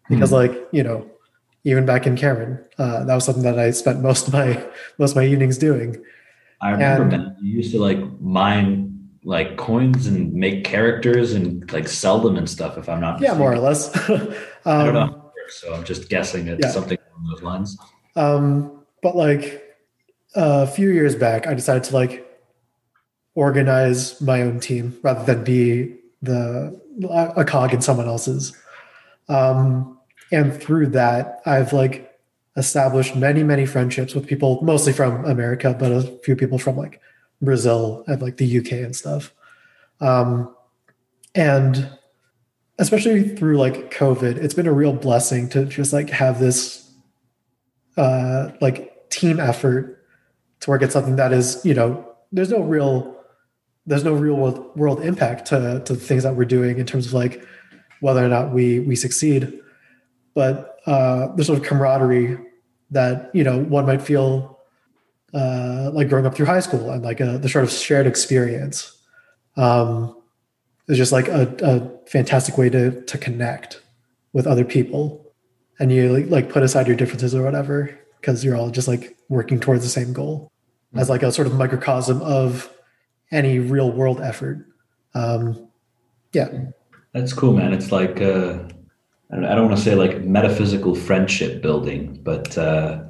Because 0.09 0.31
hmm. 0.31 0.37
like, 0.37 0.69
you 0.73 0.83
know, 0.83 1.11
even 1.65 1.85
back 1.85 2.07
in 2.07 2.17
Cairn, 2.17 2.65
uh, 2.79 3.05
that 3.05 3.15
was 3.15 3.25
something 3.25 3.43
that 3.43 3.59
I 3.59 3.73
spent 3.73 4.01
most 4.01 4.29
of 4.29 4.33
my 4.33 4.65
most 4.99 5.11
of 5.11 5.17
my 5.17 5.27
evenings 5.27 5.59
doing. 5.59 6.03
I 6.63 6.71
remember 6.71 7.15
and, 7.17 7.37
you 7.43 7.59
used 7.59 7.73
to 7.73 7.81
like 7.81 7.99
mine 8.21 8.86
like 9.27 9.57
coins 9.57 10.07
and 10.07 10.33
make 10.33 10.63
characters 10.63 11.33
and 11.33 11.71
like 11.73 11.89
sell 11.89 12.21
them 12.21 12.37
and 12.37 12.49
stuff. 12.49 12.79
If 12.79 12.89
I'm 12.89 13.01
not, 13.01 13.21
yeah, 13.21 13.35
more 13.35 13.53
or 13.53 13.59
less. 13.59 13.95
um, 14.09 14.33
I 14.65 14.85
don't 14.85 14.95
know, 14.95 15.33
works, 15.37 15.61
so 15.61 15.75
I'm 15.75 15.85
just 15.85 16.09
guessing 16.09 16.47
it's 16.47 16.65
yeah. 16.65 16.71
something 16.71 16.97
along 17.11 17.31
those 17.31 17.43
lines. 17.43 17.77
Um, 18.15 18.85
but 19.03 19.17
like 19.17 19.65
a 20.37 20.67
few 20.67 20.91
years 20.91 21.17
back, 21.17 21.49
I 21.49 21.55
decided 21.55 21.83
to 21.85 21.95
like 21.95 22.25
organize 23.35 24.21
my 24.21 24.43
own 24.43 24.61
team 24.61 24.97
rather 25.03 25.25
than 25.25 25.43
be 25.43 25.97
the 26.23 26.81
a 27.37 27.45
cog 27.45 27.75
in 27.75 27.83
someone 27.83 28.07
else's. 28.07 28.57
Um, 29.29 29.99
and 30.31 30.55
through 30.55 30.91
that, 30.91 31.41
I've 31.45 31.73
like 31.73 32.17
established 32.57 33.17
many, 33.17 33.43
many 33.43 33.67
friendships 33.67 34.15
with 34.15 34.29
people, 34.29 34.63
mostly 34.63 34.93
from 34.93 35.25
America, 35.25 35.77
but 35.77 35.91
a 35.91 36.03
few 36.23 36.37
people 36.37 36.59
from 36.59 36.77
like 36.77 37.01
Brazil 37.43 38.05
and 38.07 38.23
like 38.23 38.37
the 38.37 38.59
UK 38.59 38.73
and 38.73 38.97
stuff. 38.97 39.33
Um, 40.01 40.55
and 41.35 41.91
especially 42.79 43.29
through 43.29 43.59
like 43.59 43.91
COVID, 43.91 44.37
it's 44.37 44.55
been 44.55 44.67
a 44.67 44.73
real 44.73 44.93
blessing 44.93 45.49
to 45.51 45.65
just 45.65 45.93
like 45.93 46.11
have 46.11 46.41
this 46.41 46.91
uh, 47.97 48.51
like 48.61 49.11
team 49.11 49.41
effort 49.41 50.05
to 50.61 50.71
work 50.71 50.83
at 50.83 50.93
something 50.93 51.17
that 51.17 51.33
is, 51.33 51.65
you 51.65 51.75
know, 51.75 52.15
there's 52.33 52.51
no 52.51 52.63
real 52.63 53.15
there's 53.89 54.03
no 54.03 54.15
real 54.15 54.35
world, 54.35 54.77
world 54.77 55.01
impact 55.03 55.47
to 55.47 55.83
to 55.85 55.95
the 55.95 56.01
things 56.01 56.25
that 56.25 56.35
we're 56.35 56.45
doing 56.45 56.79
in 56.79 56.87
terms 56.87 57.07
of 57.07 57.13
like 57.13 57.47
whether 58.01 58.25
or 58.25 58.29
not 58.29 58.53
we 58.53 58.81
we 58.81 58.97
succeed. 58.97 59.61
But 60.35 60.81
uh, 60.87 61.35
there's 61.35 61.47
sort 61.47 61.59
of 61.59 61.65
camaraderie 61.65 62.39
that 62.91 63.31
you 63.35 63.45
know 63.45 63.59
one 63.59 63.87
might 63.87 64.03
feel 64.03 64.56
uh, 65.37 65.91
like 65.93 66.09
growing 66.09 66.25
up 66.25 66.35
through 66.35 66.47
high 66.47 66.61
school 66.61 66.91
and 66.91 67.05
like 67.05 67.21
a, 67.21 67.39
the 67.39 67.49
sort 67.49 67.65
of 67.65 67.71
shared 67.71 68.07
experience. 68.07 68.93
Um, 69.57 70.17
is 70.89 70.97
just 70.97 71.13
like 71.13 71.29
a, 71.29 71.55
a 71.63 72.09
fantastic 72.09 72.57
way 72.57 72.71
to 72.71 73.03
to 73.03 73.19
connect 73.19 73.81
with 74.33 74.47
other 74.47 74.65
people, 74.65 75.33
and 75.79 75.93
you 75.93 76.13
like, 76.13 76.31
like 76.31 76.49
put 76.51 76.63
aside 76.63 76.87
your 76.87 76.97
differences 76.97 77.35
or 77.35 77.43
whatever 77.43 77.99
because 78.21 78.45
you're 78.45 78.57
all 78.57 78.71
just 78.71 78.89
like 78.89 79.17
working 79.29 79.61
towards 79.61 79.83
the 79.83 79.89
same 79.89 80.13
goal 80.13 80.53
mm-hmm. 80.89 81.01
as 81.01 81.11
like 81.11 81.23
a 81.23 81.33
sort 81.33 81.47
of 81.47 81.55
microcosm 81.55 82.23
of 82.23 82.71
any 83.31 83.59
real 83.59 83.91
world 83.91 84.21
effort. 84.21 84.67
Um, 85.15 85.69
yeah, 86.33 86.49
that's 87.13 87.33
cool, 87.33 87.53
man. 87.53 87.73
It's 87.73 87.91
like 87.91 88.21
uh, 88.21 88.61
I 89.31 89.37
don't, 89.37 89.43
don't 89.43 89.67
want 89.67 89.77
to 89.77 89.83
say 89.83 89.95
like 89.95 90.23
metaphysical 90.23 90.95
friendship 90.95 91.63
building, 91.63 92.21
but 92.23 92.57
uh, 92.57 93.03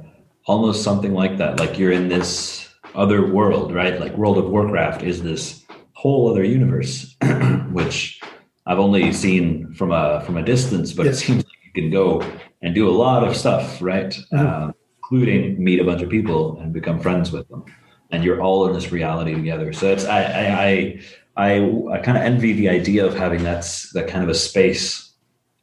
almost 0.47 0.83
something 0.83 1.13
like 1.13 1.37
that. 1.37 1.59
Like 1.59 1.77
you're 1.77 1.91
in 1.91 2.07
this 2.07 2.69
other 2.95 3.31
world, 3.31 3.73
right? 3.73 3.99
Like 3.99 4.17
World 4.17 4.37
of 4.37 4.49
Warcraft 4.49 5.03
is 5.03 5.21
this 5.21 5.63
whole 5.93 6.31
other 6.31 6.43
universe, 6.43 7.15
which 7.71 8.19
I've 8.65 8.79
only 8.79 9.13
seen 9.13 9.73
from 9.73 9.91
a 9.91 10.21
from 10.25 10.37
a 10.37 10.43
distance, 10.43 10.93
but 10.93 11.05
yeah. 11.05 11.11
it 11.11 11.15
seems 11.15 11.43
like 11.43 11.59
you 11.65 11.81
can 11.81 11.91
go 11.91 12.21
and 12.61 12.73
do 12.73 12.89
a 12.89 12.91
lot 12.91 13.27
of 13.27 13.35
stuff, 13.35 13.81
right? 13.81 14.09
Mm-hmm. 14.09 14.37
Uh, 14.47 14.71
including 14.97 15.63
meet 15.63 15.79
a 15.79 15.85
bunch 15.85 16.01
of 16.01 16.09
people 16.09 16.59
and 16.59 16.73
become 16.73 16.99
friends 16.99 17.31
with 17.31 17.47
them, 17.49 17.63
and 18.11 18.23
you're 18.23 18.41
all 18.41 18.67
in 18.67 18.73
this 18.73 18.91
reality 18.91 19.33
together. 19.33 19.71
So 19.73 19.91
it's 19.91 20.05
I 20.05 20.23
I 20.23 20.65
I 20.65 21.01
I, 21.37 21.51
I 21.91 21.97
kind 21.99 22.17
of 22.17 22.23
envy 22.23 22.53
the 22.53 22.69
idea 22.69 23.05
of 23.05 23.13
having 23.13 23.43
that's 23.43 23.91
that 23.93 24.07
kind 24.07 24.23
of 24.23 24.29
a 24.29 24.33
space, 24.33 25.13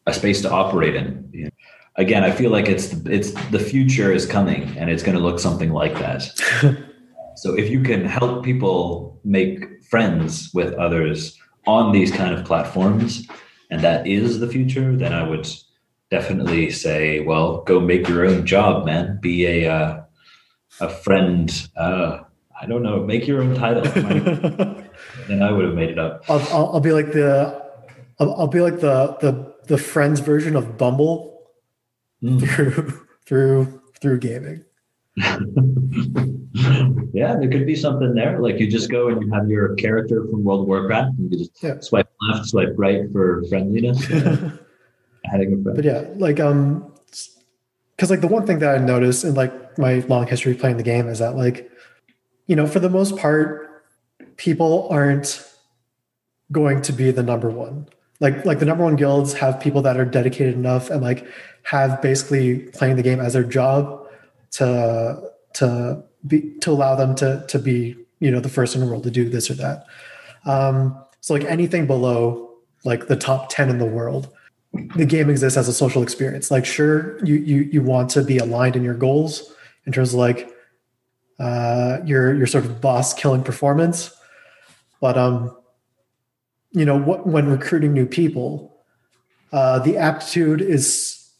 a 0.06 0.14
space 0.14 0.40
to 0.42 0.50
operate 0.50 0.94
in. 0.94 1.28
You 1.32 1.44
know? 1.44 1.50
Again, 1.96 2.24
I 2.24 2.32
feel 2.32 2.50
like 2.50 2.68
it's 2.68 2.92
it's 3.06 3.30
the 3.50 3.58
future 3.58 4.12
is 4.12 4.26
coming, 4.26 4.76
and 4.76 4.90
it's 4.90 5.02
going 5.02 5.16
to 5.16 5.22
look 5.22 5.38
something 5.38 5.72
like 5.72 5.94
that. 5.94 6.22
so 7.36 7.54
if 7.56 7.70
you 7.70 7.82
can 7.82 8.04
help 8.04 8.44
people 8.44 9.20
make 9.24 9.84
friends 9.84 10.50
with 10.52 10.74
others 10.74 11.38
on 11.66 11.92
these 11.92 12.10
kind 12.10 12.34
of 12.34 12.44
platforms, 12.44 13.28
and 13.70 13.80
that 13.82 14.06
is 14.06 14.40
the 14.40 14.48
future, 14.48 14.96
then 14.96 15.12
I 15.12 15.28
would 15.28 15.48
definitely 16.10 16.70
say, 16.70 17.20
well, 17.20 17.62
go 17.62 17.80
make 17.80 18.08
your 18.08 18.26
own 18.26 18.44
job, 18.44 18.84
man. 18.84 19.18
Be 19.22 19.46
a 19.46 19.72
uh, 19.72 20.02
a 20.80 20.88
friend. 20.88 21.68
Uh, 21.76 22.20
I 22.60 22.66
don't 22.66 22.82
know. 22.82 23.04
Make 23.04 23.28
your 23.28 23.40
own 23.40 23.54
title. 23.54 23.82
then 25.28 25.42
I 25.42 25.52
would 25.52 25.64
have 25.64 25.74
made 25.74 25.90
it 25.90 25.98
up. 25.98 26.24
I'll, 26.28 26.40
I'll, 26.50 26.68
I'll 26.74 26.80
be 26.80 26.92
like 26.92 27.12
the 27.12 27.62
I'll, 28.18 28.34
I'll, 28.34 28.46
be 28.48 28.60
like 28.60 28.80
the 28.80 29.16
the 29.20 29.54
the 29.66 29.78
friends 29.78 30.20
version 30.20 30.56
of 30.56 30.76
Bumble 30.78 31.33
mm. 32.24 32.40
through 32.54 33.06
through 33.26 33.82
through 34.00 34.18
gaming. 34.18 34.64
yeah, 37.12 37.36
there 37.36 37.48
could 37.48 37.66
be 37.66 37.76
something 37.76 38.14
there. 38.14 38.40
Like 38.40 38.58
you 38.58 38.70
just 38.70 38.90
go 38.90 39.08
and 39.08 39.22
you 39.22 39.30
have 39.32 39.48
your 39.48 39.74
character 39.76 40.24
from 40.28 40.42
World 40.42 40.62
of 40.62 40.66
Warcraft, 40.66 41.18
and 41.18 41.32
you 41.32 41.38
just 41.38 41.62
yeah. 41.62 41.78
swipe 41.80 42.08
left, 42.20 42.46
swipe 42.46 42.74
right 42.76 43.02
for 43.12 43.44
friendliness. 43.48 44.04
Adding 45.32 45.60
a 45.60 45.62
friend. 45.62 45.76
But 45.76 45.84
yeah, 45.84 46.04
like 46.16 46.40
um, 46.40 46.92
because 47.96 48.10
like 48.10 48.20
the 48.20 48.28
one 48.28 48.46
thing 48.46 48.58
that 48.58 48.74
I 48.74 48.78
noticed 48.78 49.24
in 49.24 49.34
like 49.34 49.78
my 49.78 50.00
long 50.08 50.26
history 50.26 50.54
playing 50.54 50.76
the 50.78 50.82
game 50.82 51.08
is 51.08 51.20
that 51.20 51.36
like, 51.36 51.70
you 52.46 52.56
know, 52.56 52.66
for 52.66 52.80
the 52.80 52.90
most 52.90 53.16
part, 53.16 53.84
people 54.36 54.88
aren't 54.90 55.46
going 56.50 56.82
to 56.82 56.92
be 56.92 57.10
the 57.10 57.22
number 57.22 57.50
one. 57.50 57.88
Like 58.20 58.44
like 58.44 58.58
the 58.58 58.64
number 58.64 58.84
one 58.84 58.96
guilds 58.96 59.34
have 59.34 59.60
people 59.60 59.82
that 59.82 59.96
are 59.96 60.04
dedicated 60.04 60.54
enough 60.54 60.90
and 60.90 61.02
like 61.02 61.26
have 61.64 62.00
basically 62.00 62.60
playing 62.70 62.96
the 62.96 63.02
game 63.02 63.20
as 63.20 63.32
their 63.32 63.44
job 63.44 64.06
to 64.52 65.30
to 65.54 66.02
be 66.26 66.56
to 66.60 66.70
allow 66.70 66.94
them 66.94 67.14
to 67.16 67.44
to 67.48 67.58
be 67.58 67.96
you 68.20 68.30
know 68.30 68.40
the 68.40 68.48
first 68.48 68.74
in 68.74 68.80
the 68.80 68.86
world 68.86 69.02
to 69.04 69.10
do 69.10 69.28
this 69.28 69.50
or 69.50 69.54
that. 69.54 69.86
Um, 70.46 70.96
so 71.20 71.34
like 71.34 71.44
anything 71.44 71.86
below 71.86 72.50
like 72.84 73.08
the 73.08 73.16
top 73.16 73.48
ten 73.48 73.68
in 73.68 73.78
the 73.78 73.86
world, 73.86 74.28
the 74.94 75.06
game 75.06 75.28
exists 75.28 75.56
as 75.56 75.68
a 75.68 75.72
social 75.72 76.02
experience. 76.02 76.50
Like 76.50 76.64
sure 76.64 77.24
you 77.24 77.36
you 77.36 77.62
you 77.62 77.82
want 77.82 78.10
to 78.10 78.22
be 78.22 78.38
aligned 78.38 78.76
in 78.76 78.84
your 78.84 78.94
goals 78.94 79.52
in 79.86 79.92
terms 79.92 80.12
of 80.12 80.20
like 80.20 80.50
uh, 81.40 81.98
your 82.04 82.34
your 82.34 82.46
sort 82.46 82.64
of 82.64 82.80
boss 82.80 83.12
killing 83.12 83.42
performance, 83.42 84.10
but 85.00 85.18
um 85.18 85.56
you 86.74 86.84
know 86.84 86.98
what 86.98 87.26
when 87.26 87.46
recruiting 87.46 87.92
new 87.92 88.04
people, 88.04 88.76
uh, 89.52 89.78
the 89.78 89.96
aptitude 89.96 90.60
is 90.60 91.32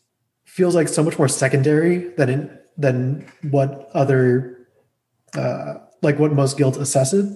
feels 0.45 0.75
like 0.75 0.87
so 0.87 1.03
much 1.03 1.19
more 1.19 1.29
secondary 1.29 2.09
than 2.15 2.29
in 2.31 2.59
than 2.79 3.31
what 3.51 3.91
other 3.93 4.67
uh, 5.37 5.75
like 6.03 6.19
what 6.19 6.33
most 6.33 6.57
guilds 6.57 6.79
assess 6.79 7.13
it, 7.13 7.27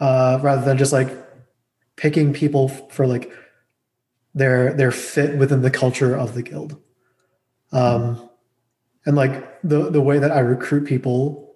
uh, 0.00 0.40
rather 0.42 0.64
than 0.64 0.76
just 0.76 0.92
like 0.92 1.08
picking 1.96 2.32
people 2.32 2.68
for 2.68 3.06
like 3.06 3.32
their 4.34 4.74
their 4.74 4.90
fit 4.90 5.38
within 5.38 5.62
the 5.62 5.70
culture 5.70 6.16
of 6.16 6.34
the 6.34 6.42
guild. 6.42 6.76
Um, 7.70 8.28
and 9.06 9.14
like 9.14 9.62
the 9.62 9.88
the 9.88 10.00
way 10.00 10.18
that 10.18 10.32
I 10.32 10.40
recruit 10.40 10.86
people 10.88 11.54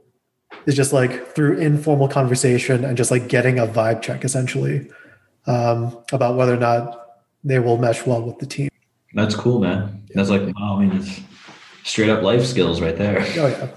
is 0.66 0.76
just 0.76 0.92
like 0.92 1.34
through 1.34 1.58
informal 1.58 2.06
conversation 2.06 2.84
and 2.84 2.96
just 2.96 3.10
like 3.10 3.28
getting 3.28 3.58
a 3.58 3.66
vibe 3.66 4.02
check 4.02 4.24
essentially 4.24 4.88
um, 5.48 5.98
about 6.12 6.36
whether 6.36 6.54
or 6.54 6.58
not 6.58 7.20
they 7.42 7.58
will 7.58 7.78
mesh 7.78 8.06
well 8.06 8.22
with 8.22 8.38
the 8.38 8.46
team. 8.46 8.68
That's 9.14 9.34
cool, 9.34 9.58
man. 9.58 10.04
That's 10.14 10.28
like, 10.28 10.42
wow, 10.42 10.76
I 10.78 10.84
mean, 10.84 10.96
it's 10.96 11.20
straight 11.82 12.10
up 12.10 12.22
life 12.22 12.44
skills 12.44 12.80
right 12.80 12.96
there. 12.96 13.20
Oh 13.38 13.46
yeah. 13.46 13.68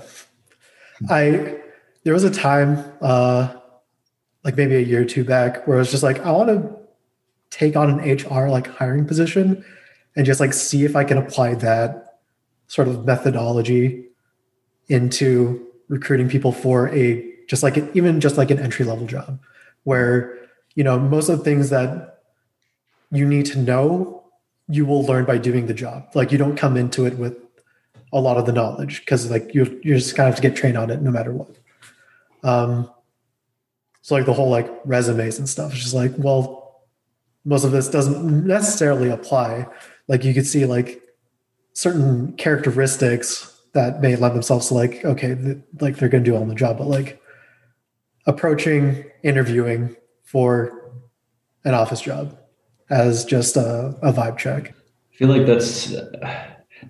I 1.10 1.58
there 2.04 2.14
was 2.14 2.24
a 2.24 2.30
time 2.30 2.84
uh 3.02 3.56
like 4.44 4.58
maybe 4.58 4.76
a 4.76 4.82
year 4.82 5.02
or 5.02 5.06
two 5.06 5.24
back 5.24 5.68
where 5.68 5.78
I 5.78 5.80
was 5.80 5.92
just 5.92 6.04
like, 6.04 6.20
I 6.20 6.32
want 6.32 6.50
to 6.50 6.78
take 7.52 7.76
on 7.76 7.90
an 7.90 8.00
HR 8.00 8.50
like 8.50 8.68
hiring 8.68 9.06
position 9.06 9.64
and 10.16 10.26
just 10.26 10.40
like 10.40 10.54
see 10.54 10.84
if 10.84 10.96
I 10.96 11.04
can 11.04 11.18
apply 11.18 11.56
that 11.56 12.20
sort 12.68 12.88
of 12.88 13.06
methodology 13.06 14.06
into 14.88 15.68
recruiting 15.90 16.28
people 16.28 16.52
for 16.52 16.90
a 16.90 17.30
just 17.48 17.64
like 17.64 17.78
an, 17.78 17.90
even 17.94 18.20
just 18.20 18.38
like 18.38 18.50
an 18.50 18.60
entry 18.60 18.86
level 18.86 19.06
job 19.06 19.40
where 19.84 20.41
you 20.76 20.84
know 20.84 21.00
most 21.00 21.30
of 21.30 21.40
the 21.40 21.44
things 21.44 21.70
that 21.70 22.20
you 23.12 23.26
need 23.26 23.46
to 23.46 23.60
know 23.60 24.24
you 24.68 24.86
will 24.86 25.04
learn 25.04 25.26
by 25.26 25.38
doing 25.38 25.66
the 25.66 25.74
job 25.74 26.08
like 26.16 26.32
you 26.32 26.38
don't 26.38 26.56
come 26.56 26.78
into 26.78 27.06
it 27.06 27.18
with 27.18 27.36
a 28.14 28.20
lot 28.20 28.38
of 28.38 28.46
the 28.46 28.52
knowledge 28.52 29.00
because 29.02 29.30
like 29.32 29.54
you 29.54 29.80
you 29.84 29.96
just 29.96 30.16
kind 30.16 30.28
of 30.28 30.36
have 30.36 30.42
to 30.42 30.48
get 30.48 30.58
trained 30.58 30.78
on 30.78 30.90
it 30.90 31.02
no 31.02 31.12
matter 31.12 31.32
what. 31.32 31.56
Um, 32.44 32.90
so 34.02 34.16
like 34.16 34.26
the 34.26 34.34
whole 34.34 34.50
like 34.50 34.70
resumes 34.86 35.38
and 35.38 35.48
stuff 35.48 35.74
is 35.74 35.80
just 35.80 35.94
like 35.94 36.12
well, 36.18 36.82
most 37.46 37.64
of 37.64 37.72
this 37.72 37.90
doesn't 37.90 38.46
necessarily 38.46 39.10
apply. 39.10 39.68
Like 40.08 40.24
you 40.24 40.34
could 40.34 40.48
see 40.48 40.66
like 40.66 41.02
certain 41.74 42.34
characteristics 42.34 43.48
that 43.74 44.02
may 44.02 44.16
lend 44.18 44.36
themselves 44.36 44.68
to 44.68 44.74
like 44.74 45.06
okay, 45.06 45.36
th- 45.36 45.58
like 45.80 45.98
they're 45.98 46.10
going 46.10 46.24
to 46.24 46.30
do 46.30 46.36
on 46.36 46.50
the 46.50 46.56
job, 46.56 46.78
but 46.78 46.88
like 46.88 47.22
approaching 48.26 49.06
interviewing 49.24 49.96
for 50.24 50.92
an 51.64 51.74
office 51.74 52.02
job 52.02 52.38
as 52.90 53.26
just 53.26 53.56
a, 53.58 53.96
a 54.02 54.12
vibe 54.12 54.38
check. 54.38 54.74
I 55.14 55.16
feel 55.16 55.30
like 55.30 55.46
that's 55.46 55.94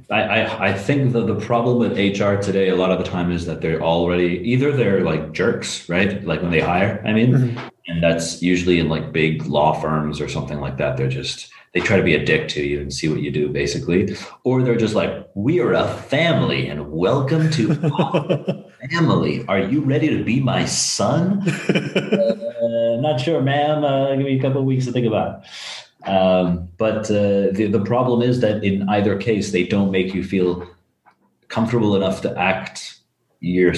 I, 0.09 0.21
I, 0.21 0.67
I 0.69 0.73
think 0.73 1.13
that 1.13 1.27
the 1.27 1.35
problem 1.35 1.77
with 1.77 1.93
HR 1.97 2.35
today 2.35 2.69
a 2.69 2.75
lot 2.75 2.91
of 2.91 2.97
the 2.97 3.03
time 3.03 3.31
is 3.31 3.45
that 3.45 3.61
they're 3.61 3.81
already 3.81 4.39
either 4.43 4.71
they're 4.71 5.03
like 5.03 5.33
jerks, 5.33 5.87
right? 5.89 6.23
Like 6.23 6.41
when 6.41 6.51
they 6.51 6.61
hire, 6.61 7.03
I 7.05 7.13
mean, 7.13 7.33
mm-hmm. 7.33 7.67
and 7.87 8.01
that's 8.01 8.41
usually 8.41 8.79
in 8.79 8.89
like 8.89 9.11
big 9.11 9.45
law 9.47 9.73
firms 9.73 10.21
or 10.21 10.29
something 10.29 10.59
like 10.59 10.77
that. 10.77 10.97
They're 10.97 11.09
just 11.09 11.51
they 11.73 11.79
try 11.79 11.95
to 11.97 12.03
be 12.03 12.15
a 12.15 12.25
dick 12.25 12.49
to 12.49 12.61
you 12.61 12.81
and 12.81 12.93
see 12.93 13.07
what 13.07 13.21
you 13.21 13.31
do, 13.31 13.47
basically. 13.47 14.15
Or 14.43 14.61
they're 14.61 14.75
just 14.75 14.93
like, 14.93 15.27
we 15.35 15.61
are 15.61 15.73
a 15.73 15.87
family 15.87 16.67
and 16.67 16.91
welcome 16.91 17.49
to 17.51 17.75
family. 18.91 19.45
Are 19.47 19.59
you 19.59 19.79
ready 19.79 20.09
to 20.09 20.21
be 20.21 20.41
my 20.41 20.65
son? 20.65 21.47
uh, 21.49 22.47
not 23.01 23.19
sure, 23.19 23.41
ma'am. 23.41 23.83
Uh, 23.83 24.15
give 24.15 24.25
me 24.25 24.37
a 24.37 24.41
couple 24.41 24.59
of 24.61 24.65
weeks 24.65 24.85
to 24.85 24.91
think 24.91 25.07
about 25.07 25.43
it. 26.03 26.09
Um, 26.09 26.69
but 26.77 27.05
uh, 27.11 27.51
the, 27.51 27.69
the 27.71 27.83
problem 27.83 28.21
is 28.21 28.39
that 28.41 28.63
in 28.63 28.87
either 28.89 29.17
case, 29.17 29.51
they 29.51 29.63
don't 29.65 29.91
make 29.91 30.13
you 30.13 30.23
feel 30.23 30.67
comfortable 31.47 31.95
enough 31.95 32.21
to 32.21 32.37
act 32.39 32.99
your 33.39 33.73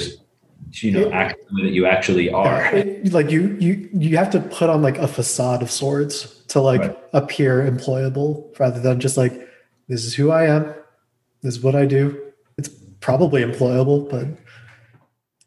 you 0.80 0.90
know 0.90 1.10
act 1.12 1.36
the 1.48 1.54
way 1.56 1.62
that 1.68 1.74
you 1.74 1.86
actually 1.86 2.30
are. 2.30 2.64
It- 2.74 3.12
like 3.12 3.30
you 3.30 3.56
you 3.60 3.88
you 3.92 4.16
have 4.16 4.30
to 4.30 4.40
put 4.40 4.70
on 4.70 4.80
like 4.82 4.96
a 4.98 5.06
facade 5.06 5.62
of 5.62 5.70
sorts 5.70 6.42
to 6.48 6.60
like 6.60 6.80
Right. 6.80 6.98
appear 7.12 7.70
employable 7.70 8.58
rather 8.58 8.80
than 8.80 9.00
just 9.00 9.16
like 9.16 9.32
this 9.88 10.04
is 10.04 10.14
who 10.14 10.30
I 10.30 10.46
am, 10.46 10.74
this 11.42 11.56
is 11.56 11.62
what 11.62 11.74
I 11.74 11.84
do. 11.84 12.18
It's 12.56 12.68
probably 13.00 13.42
employable, 13.42 14.08
but 14.08 14.26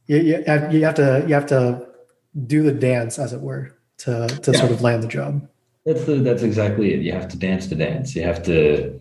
you, 0.05 0.17
you, 0.17 0.43
have, 0.45 0.73
you 0.73 0.83
have 0.85 0.95
to 0.95 1.25
you 1.27 1.33
have 1.33 1.47
to 1.47 1.85
do 2.45 2.63
the 2.63 2.73
dance 2.73 3.17
as 3.19 3.33
it 3.33 3.41
were 3.41 3.75
to 3.99 4.27
to 4.27 4.51
Yeah. 4.51 4.59
sort 4.59 4.71
of 4.71 4.81
land 4.81 5.03
the 5.03 5.07
job. 5.07 5.47
That's 5.85 6.03
the, 6.03 6.15
that's 6.15 6.43
exactly 6.43 6.93
it. 6.93 6.99
You 7.01 7.13
have 7.13 7.29
to 7.29 7.37
dance 7.37 7.67
to 7.67 7.75
dance. 7.75 8.15
You 8.15 8.23
have 8.23 8.43
to. 8.43 8.99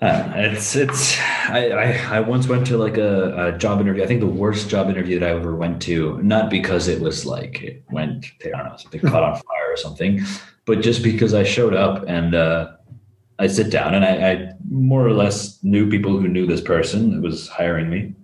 Uh, 0.00 0.32
it's 0.36 0.76
it's. 0.76 1.18
I, 1.48 1.68
I 1.70 2.16
I 2.16 2.20
once 2.20 2.46
went 2.48 2.66
to 2.68 2.76
like 2.76 2.96
a, 2.96 3.54
a 3.54 3.58
job 3.58 3.80
interview. 3.80 4.02
I 4.02 4.06
think 4.06 4.20
the 4.20 4.26
worst 4.26 4.68
job 4.68 4.88
interview 4.88 5.18
that 5.18 5.28
I 5.28 5.32
ever 5.34 5.54
went 5.56 5.82
to, 5.82 6.22
not 6.22 6.50
because 6.50 6.88
it 6.88 7.00
was 7.00 7.26
like 7.26 7.62
it 7.62 7.82
went 7.90 8.26
I 8.44 8.50
don't 8.50 8.64
know 8.66 8.76
something 8.76 9.00
caught 9.00 9.22
on 9.22 9.34
fire 9.34 9.72
or 9.72 9.76
something, 9.76 10.22
but 10.66 10.82
just 10.82 11.02
because 11.02 11.34
I 11.34 11.42
showed 11.42 11.74
up 11.74 12.04
and 12.06 12.34
uh, 12.34 12.72
I 13.38 13.46
sit 13.48 13.70
down 13.70 13.94
and 13.94 14.04
I, 14.04 14.30
I 14.30 14.52
more 14.70 15.06
or 15.06 15.12
less 15.12 15.58
knew 15.62 15.88
people 15.90 16.18
who 16.18 16.28
knew 16.28 16.46
this 16.46 16.60
person 16.60 17.12
that 17.12 17.22
was 17.22 17.48
hiring 17.48 17.90
me, 17.90 18.14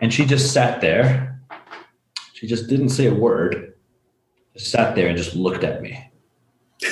and 0.00 0.12
she 0.12 0.24
just 0.24 0.52
sat 0.52 0.80
there. 0.80 1.29
She 2.40 2.46
just 2.46 2.68
didn't 2.68 2.88
say 2.88 3.06
a 3.06 3.14
word. 3.14 3.74
Just 4.54 4.70
sat 4.70 4.94
there 4.94 5.08
and 5.08 5.16
just 5.18 5.36
looked 5.36 5.62
at 5.62 5.82
me 5.82 6.02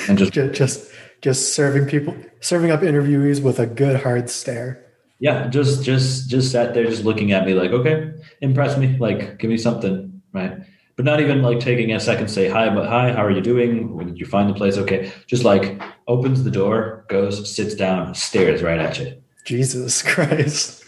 and 0.07 0.15
just 0.17 0.31
Just 0.33 0.53
just, 0.53 0.91
just 1.21 1.53
serving 1.55 1.87
people 1.87 2.15
serving 2.39 2.69
up 2.69 2.81
interviewees 2.81 3.41
with 3.41 3.59
a 3.59 3.65
good 3.65 4.01
hard 4.03 4.29
stare. 4.29 4.85
yeah 5.19 5.47
just 5.47 5.83
just 5.83 6.29
just 6.29 6.51
sat 6.51 6.73
there 6.75 6.85
just 6.85 7.03
looking 7.03 7.31
at 7.31 7.45
me 7.47 7.53
like 7.55 7.71
okay 7.71 8.11
impress 8.41 8.77
me 8.77 8.95
like 8.99 9.39
give 9.39 9.49
me 9.49 9.57
something 9.57 10.21
right 10.31 10.53
but 10.95 11.03
not 11.05 11.19
even 11.19 11.41
like 11.41 11.59
taking 11.59 11.91
a 11.91 11.99
second 11.99 12.27
to 12.27 12.33
say 12.33 12.47
hi 12.47 12.69
but 12.73 12.87
hi 12.87 13.11
how 13.11 13.25
are 13.25 13.31
you 13.31 13.41
doing 13.41 13.93
Where 13.95 14.05
did 14.05 14.19
you 14.19 14.27
find 14.27 14.47
the 14.49 14.53
place 14.53 14.77
okay 14.77 15.11
just 15.27 15.43
like 15.43 15.81
opens 16.07 16.43
the 16.43 16.51
door 16.51 17.05
goes 17.09 17.53
sits 17.53 17.73
down 17.75 18.13
stares 18.13 18.61
right 18.61 18.79
at 18.79 18.99
you 18.99 19.19
Jesus 19.45 20.03
Christ. 20.13 20.78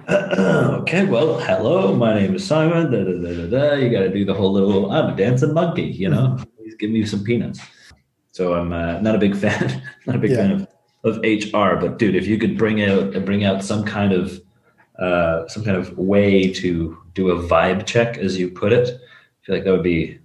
okay 0.08 1.06
well 1.06 1.38
hello 1.40 1.94
my 1.94 2.14
name 2.14 2.34
is 2.34 2.46
simon 2.46 2.90
da, 2.90 2.98
da, 3.02 3.12
da, 3.12 3.34
da, 3.34 3.46
da. 3.70 3.74
you 3.76 3.90
got 3.90 4.00
to 4.00 4.12
do 4.12 4.24
the 4.26 4.34
whole 4.34 4.52
little 4.52 4.92
i'm 4.92 5.12
a 5.12 5.16
dancing 5.16 5.54
monkey 5.54 5.84
you 5.84 6.08
know 6.08 6.36
please 6.58 6.74
give 6.74 6.90
me 6.90 7.04
some 7.04 7.24
peanuts 7.24 7.60
so 8.30 8.52
i'm 8.54 8.72
uh, 8.72 9.00
not 9.00 9.14
a 9.14 9.18
big 9.18 9.34
fan 9.34 9.82
not 10.06 10.16
a 10.16 10.18
big 10.18 10.30
Yeah. 10.30 10.36
fan 10.36 10.50
of 10.52 10.68
of 11.04 11.18
HR, 11.18 11.76
but 11.76 11.98
dude, 12.00 12.16
if 12.16 12.26
you 12.26 12.36
could 12.36 12.58
bring 12.58 12.82
out 12.82 13.12
bring 13.24 13.44
out 13.44 13.62
some 13.62 13.84
kind 13.84 14.12
of 14.12 14.40
uh, 14.98 15.46
some 15.46 15.62
kind 15.62 15.76
of 15.76 15.96
way 15.96 16.52
to 16.52 16.98
do 17.14 17.30
a 17.30 17.36
vibe 17.48 17.86
check, 17.86 18.18
as 18.18 18.36
you 18.36 18.50
put 18.50 18.72
it, 18.72 18.88
I 18.88 19.46
feel 19.46 19.54
like 19.54 19.64
that 19.64 19.70
would 19.70 19.84
be 19.84 20.18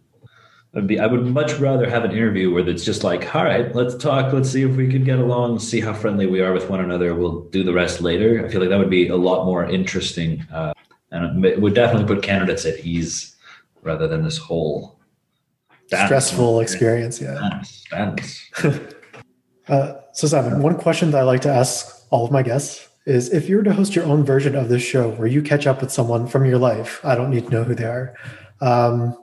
would 0.74 0.88
be. 0.88 1.00
I 1.00 1.06
would 1.06 1.26
much 1.26 1.54
rather 1.56 1.90
have 1.90 2.04
an 2.04 2.12
interview 2.12 2.54
where 2.54 2.68
it's 2.68 2.86
just 2.86 3.04
like, 3.04 3.36
all 3.36 3.44
right, 3.44 3.74
let's 3.76 3.96
talk, 3.96 4.32
let's 4.34 4.50
see 4.50 4.64
if 4.64 4.76
we 4.76 4.90
can 4.90 5.04
get 5.04 5.20
along, 5.20 5.60
see 5.60 5.82
how 5.82 5.94
friendly 5.94 6.28
we 6.28 6.42
are 6.42 6.54
with 6.54 6.70
one 6.70 6.80
another. 6.80 7.14
We'll 7.14 7.42
do 7.50 7.64
the 7.64 7.74
rest 7.74 8.02
later. 8.02 8.46
I 8.46 8.50
feel 8.50 8.62
like 8.62 8.70
that 8.70 8.80
would 8.80 8.90
be 8.90 9.10
a 9.10 9.18
lot 9.18 9.46
more 9.46 9.66
interesting, 9.66 10.46
uh, 10.54 10.74
and 11.12 11.46
it 11.46 11.62
would 11.62 11.76
definitely 11.76 12.14
put 12.14 12.24
candidates 12.24 12.66
at 12.66 12.80
ease 12.86 13.36
rather 13.82 14.08
than 14.08 14.24
this 14.24 14.38
whole 14.38 15.00
dance. 15.90 16.08
Stressful 16.08 16.62
experience, 16.62 17.22
yeah. 17.22 17.34
Dance, 17.36 17.86
dance. 17.90 18.52
Uh, 19.68 20.02
so, 20.12 20.28
Simon, 20.28 20.62
one 20.62 20.76
question 20.76 21.12
that 21.12 21.20
I 21.20 21.24
like 21.24 21.42
to 21.42 21.50
ask 21.50 22.06
all 22.10 22.26
of 22.26 22.32
my 22.32 22.44
guests 22.44 22.90
is 23.06 23.32
if 23.32 23.48
you 23.48 23.56
were 23.56 23.64
to 23.64 23.74
host 23.74 23.96
your 23.96 24.06
own 24.06 24.24
version 24.24 24.56
of 24.56 24.68
this 24.68 24.84
show 24.84 25.12
where 25.12 25.28
you 25.28 25.42
catch 25.42 25.66
up 25.66 25.80
with 25.82 25.92
someone 25.92 26.28
from 26.28 26.46
your 26.46 26.58
life, 26.58 27.00
I 27.06 27.16
don't 27.16 27.30
need 27.30 27.46
to 27.46 27.52
know 27.52 27.64
who 27.64 27.74
they 27.74 27.86
are, 27.86 28.16
um, 28.60 29.16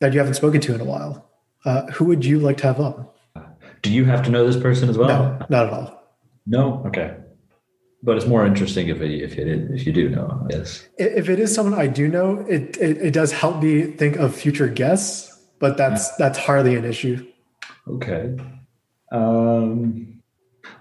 that 0.00 0.12
you 0.12 0.18
haven't 0.18 0.34
spoken 0.34 0.60
to 0.60 0.74
in 0.74 0.80
a 0.80 0.84
while, 0.84 1.28
uh, 1.64 1.86
who 1.92 2.04
would 2.06 2.24
you 2.24 2.38
like 2.38 2.56
to 2.58 2.64
have 2.64 2.80
on? 2.80 3.08
Do 3.82 3.92
you 3.92 4.04
have 4.04 4.22
to 4.24 4.30
know 4.30 4.46
this 4.46 4.60
person 4.60 4.88
as 4.88 4.98
well? 4.98 5.08
No, 5.08 5.46
not 5.48 5.66
at 5.66 5.72
all. 5.72 6.02
No. 6.46 6.82
Okay. 6.86 7.16
But 8.02 8.16
it's 8.16 8.26
more 8.26 8.46
interesting 8.46 8.88
if 8.88 9.00
it, 9.00 9.10
if 9.10 9.36
you 9.36 9.68
if 9.72 9.86
you 9.86 9.92
do 9.92 10.08
know. 10.08 10.46
Yes. 10.50 10.86
If 10.98 11.28
it 11.28 11.40
is 11.40 11.52
someone 11.52 11.78
I 11.78 11.88
do 11.88 12.06
know, 12.06 12.44
it, 12.48 12.76
it, 12.76 12.98
it 12.98 13.10
does 13.12 13.32
help 13.32 13.62
me 13.62 13.82
think 13.82 14.16
of 14.16 14.34
future 14.34 14.68
guests, 14.68 15.36
but 15.58 15.76
that's 15.76 16.14
that's 16.16 16.38
hardly 16.38 16.76
an 16.76 16.84
issue. 16.84 17.26
Okay. 17.88 18.36
Um, 19.10 20.22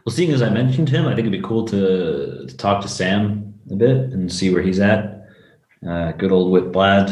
well, 0.06 0.14
seeing 0.14 0.32
as 0.32 0.44
I 0.44 0.50
mentioned 0.50 0.90
him, 0.90 1.08
I 1.08 1.16
think 1.16 1.28
it'd 1.28 1.32
be 1.32 1.48
cool 1.48 1.66
to, 1.66 2.46
to 2.48 2.58
talk 2.58 2.82
to 2.84 2.88
Sam 2.88 3.56
a 3.72 3.76
bit 3.76 3.98
and 4.14 4.32
see 4.32 4.54
where 4.54 4.62
he's 4.62 4.80
at. 4.80 5.28
Uh, 5.88 6.12
good 6.14 6.32
old 6.32 6.52
Whit 6.52 6.72
Blad. 6.72 7.10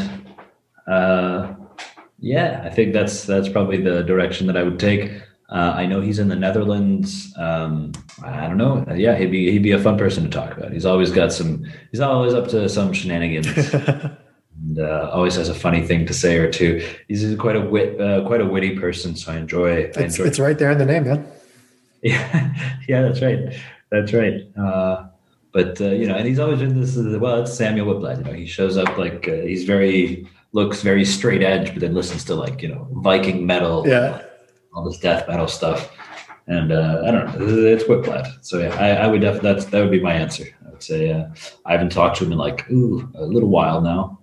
Uh, 0.86 1.54
yeah, 2.26 2.62
I 2.64 2.70
think 2.70 2.92
that's 2.92 3.24
that's 3.24 3.48
probably 3.48 3.80
the 3.80 4.02
direction 4.02 4.46
that 4.48 4.56
I 4.56 4.62
would 4.62 4.78
take. 4.80 5.02
Uh, 5.48 5.72
I 5.76 5.86
know 5.86 6.00
he's 6.00 6.18
in 6.18 6.28
the 6.28 6.34
Netherlands. 6.36 7.32
Um, 7.38 7.92
I 8.24 8.48
don't 8.48 8.56
know. 8.56 8.84
Yeah, 8.94 9.16
he'd 9.16 9.30
be 9.30 9.50
he'd 9.52 9.62
be 9.62 9.70
a 9.72 9.78
fun 9.78 9.96
person 9.96 10.24
to 10.24 10.30
talk 10.30 10.56
about. 10.56 10.72
He's 10.72 10.84
always 10.86 11.10
got 11.12 11.32
some. 11.32 11.64
He's 11.92 12.00
always 12.00 12.34
up 12.34 12.48
to 12.48 12.68
some 12.68 12.92
shenanigans. 12.92 13.46
and 13.74 14.78
uh, 14.80 15.10
always 15.12 15.36
has 15.36 15.48
a 15.48 15.54
funny 15.54 15.82
thing 15.86 16.04
to 16.06 16.14
say 16.14 16.38
or 16.38 16.50
two. 16.50 16.84
He's 17.06 17.36
quite 17.36 17.54
a 17.56 17.60
wit, 17.60 18.00
uh, 18.00 18.26
quite 18.26 18.40
a 18.40 18.46
witty 18.46 18.76
person. 18.78 19.14
So 19.14 19.32
I 19.32 19.36
enjoy. 19.36 19.68
I 19.70 19.76
It's, 19.76 19.96
enjoy. 19.98 20.24
it's 20.24 20.38
right 20.40 20.58
there 20.58 20.72
in 20.72 20.78
the 20.78 20.86
name, 20.86 21.04
man. 21.04 21.26
Yeah, 22.02 22.54
yeah, 22.88 23.02
that's 23.02 23.20
right. 23.22 23.40
That's 23.90 24.12
right. 24.12 24.42
Uh, 24.56 25.06
but 25.52 25.80
uh, 25.80 25.86
you 25.90 26.06
know, 26.06 26.14
and 26.14 26.26
he's 26.28 26.38
always 26.38 26.60
been 26.60 26.78
this. 26.80 26.94
Well, 26.96 27.42
it's 27.42 27.54
Samuel 27.54 27.86
Whitblad. 27.86 28.18
You 28.18 28.24
know, 28.24 28.32
he 28.32 28.46
shows 28.46 28.76
up 28.76 28.96
like 28.98 29.26
uh, 29.28 29.32
he's 29.50 29.64
very 29.64 30.28
looks 30.52 30.82
very 30.82 31.04
straight 31.04 31.42
edge, 31.42 31.70
but 31.72 31.80
then 31.80 31.94
listens 31.94 32.24
to 32.24 32.34
like 32.34 32.62
you 32.62 32.68
know 32.68 32.88
Viking 32.92 33.44
metal, 33.46 33.84
Yeah. 33.86 34.22
all 34.74 34.84
this 34.84 34.98
death 34.98 35.28
metal 35.28 35.48
stuff. 35.48 35.92
And 36.48 36.70
uh, 36.70 37.02
I 37.06 37.10
don't 37.10 37.26
know, 37.40 37.46
it's 37.66 37.84
Whitblad. 37.84 38.44
So 38.44 38.58
yeah, 38.60 38.74
I, 38.76 38.90
I 39.04 39.06
would 39.08 39.20
def- 39.20 39.42
that's 39.42 39.64
that 39.66 39.80
would 39.82 39.90
be 39.90 40.00
my 40.00 40.12
answer. 40.14 40.44
I 40.64 40.70
would 40.70 40.82
say 40.82 41.10
uh, 41.12 41.26
I 41.64 41.72
haven't 41.72 41.90
talked 41.90 42.16
to 42.18 42.24
him 42.24 42.32
in 42.32 42.38
like 42.38 42.70
ooh 42.70 43.10
a 43.16 43.24
little 43.24 43.48
while 43.48 43.80
now. 43.80 44.20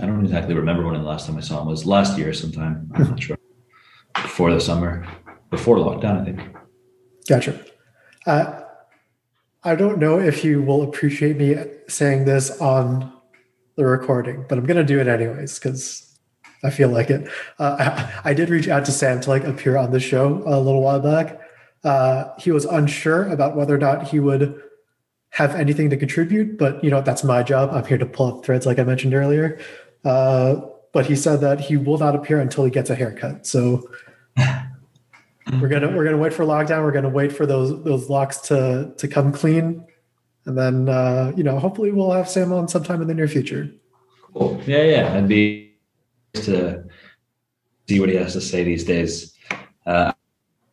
I 0.00 0.06
don't 0.06 0.24
exactly 0.24 0.54
remember 0.54 0.84
when 0.86 0.94
the 0.94 1.06
last 1.06 1.26
time 1.26 1.36
I 1.36 1.40
saw 1.40 1.60
him 1.60 1.68
was 1.68 1.84
last 1.84 2.16
year 2.16 2.32
sometime. 2.32 2.90
I'm 2.94 3.10
not 3.10 3.22
sure. 3.22 3.36
Before 4.14 4.50
the 4.52 4.60
summer, 4.60 5.06
before 5.50 5.76
lockdown, 5.76 6.22
I 6.22 6.24
think. 6.24 6.40
Gotcha. 7.28 7.60
Uh, 8.26 8.62
I 9.62 9.74
don't 9.74 9.98
know 9.98 10.18
if 10.18 10.42
you 10.42 10.62
will 10.62 10.82
appreciate 10.82 11.36
me 11.36 11.54
saying 11.86 12.24
this 12.24 12.60
on 12.62 13.12
the 13.80 13.86
recording, 13.86 14.44
but 14.46 14.58
I'm 14.58 14.66
going 14.66 14.76
to 14.76 14.84
do 14.84 15.00
it 15.00 15.08
anyways 15.08 15.58
because 15.58 16.18
I 16.62 16.70
feel 16.70 16.90
like 16.90 17.08
it. 17.08 17.28
Uh, 17.58 17.76
I, 17.78 18.20
I 18.30 18.34
did 18.34 18.50
reach 18.50 18.68
out 18.68 18.84
to 18.84 18.92
Sam 18.92 19.20
to 19.22 19.30
like 19.30 19.44
appear 19.44 19.76
on 19.76 19.90
the 19.90 20.00
show 20.00 20.42
a 20.46 20.60
little 20.60 20.82
while 20.82 21.00
back. 21.00 21.40
Uh, 21.82 22.28
he 22.38 22.50
was 22.50 22.66
unsure 22.66 23.26
about 23.28 23.56
whether 23.56 23.74
or 23.74 23.78
not 23.78 24.06
he 24.06 24.20
would 24.20 24.62
have 25.30 25.54
anything 25.54 25.88
to 25.90 25.96
contribute, 25.96 26.58
but 26.58 26.82
you 26.84 26.90
know 26.90 27.00
that's 27.00 27.24
my 27.24 27.42
job. 27.42 27.70
I'm 27.72 27.86
here 27.86 27.96
to 27.96 28.04
pull 28.04 28.38
up 28.38 28.44
threads, 28.44 28.66
like 28.66 28.78
I 28.78 28.84
mentioned 28.84 29.14
earlier. 29.14 29.58
Uh, 30.04 30.56
but 30.92 31.06
he 31.06 31.16
said 31.16 31.40
that 31.40 31.60
he 31.60 31.76
will 31.76 31.98
not 31.98 32.14
appear 32.14 32.40
until 32.40 32.64
he 32.64 32.70
gets 32.70 32.90
a 32.90 32.94
haircut. 32.94 33.46
So 33.46 33.88
we're 35.60 35.68
gonna 35.68 35.88
we're 35.96 36.04
gonna 36.04 36.18
wait 36.18 36.34
for 36.34 36.44
lockdown. 36.44 36.82
We're 36.82 36.92
gonna 36.92 37.08
wait 37.08 37.32
for 37.32 37.46
those 37.46 37.82
those 37.84 38.10
locks 38.10 38.38
to 38.48 38.92
to 38.98 39.08
come 39.08 39.32
clean, 39.32 39.86
and 40.46 40.56
then 40.56 40.88
uh, 40.88 41.32
you 41.36 41.42
know 41.42 41.58
hopefully 41.58 41.92
we'll 41.92 42.12
have 42.12 42.28
Sam 42.28 42.52
on 42.52 42.68
sometime 42.68 43.02
in 43.02 43.08
the 43.08 43.14
near 43.14 43.28
future. 43.28 43.70
Cool. 44.32 44.60
Yeah, 44.66 44.82
yeah. 44.84 45.14
I'd 45.14 45.28
be 45.28 45.74
to 46.34 46.84
see 47.88 48.00
what 48.00 48.08
he 48.08 48.16
has 48.16 48.32
to 48.34 48.40
say 48.40 48.62
these 48.62 48.84
days. 48.84 49.34
Uh, 49.86 50.12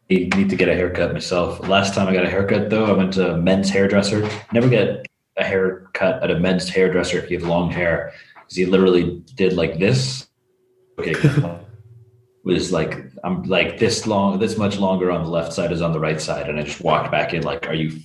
I 0.09 0.29
need 0.35 0.49
to 0.49 0.55
get 0.55 0.69
a 0.69 0.75
haircut 0.75 1.13
myself. 1.13 1.67
Last 1.67 1.93
time 1.93 2.07
I 2.07 2.13
got 2.13 2.25
a 2.25 2.29
haircut, 2.29 2.69
though, 2.69 2.85
I 2.85 2.93
went 2.93 3.13
to 3.13 3.33
a 3.33 3.37
men's 3.37 3.69
hairdresser. 3.69 4.29
Never 4.53 4.69
get 4.69 5.05
a 5.35 5.43
haircut 5.43 6.23
at 6.23 6.31
a 6.31 6.39
men's 6.39 6.69
hairdresser 6.69 7.17
if 7.17 7.29
you 7.29 7.39
have 7.39 7.47
long 7.47 7.69
hair, 7.69 8.13
because 8.35 8.55
he 8.55 8.65
literally 8.65 9.23
did 9.35 9.53
like 9.53 9.79
this. 9.79 10.27
Okay, 10.99 11.13
was 12.43 12.71
like 12.71 13.11
I'm 13.23 13.43
like 13.43 13.77
this 13.77 14.07
long, 14.07 14.39
this 14.39 14.57
much 14.57 14.79
longer 14.79 15.11
on 15.11 15.23
the 15.23 15.29
left 15.29 15.53
side 15.53 15.71
is 15.71 15.81
on 15.81 15.91
the 15.91 15.99
right 15.99 16.21
side, 16.21 16.49
and 16.49 16.59
I 16.59 16.63
just 16.63 16.81
walked 16.81 17.11
back 17.11 17.33
in 17.33 17.43
like, 17.43 17.67
"Are 17.67 17.73
you 17.73 17.99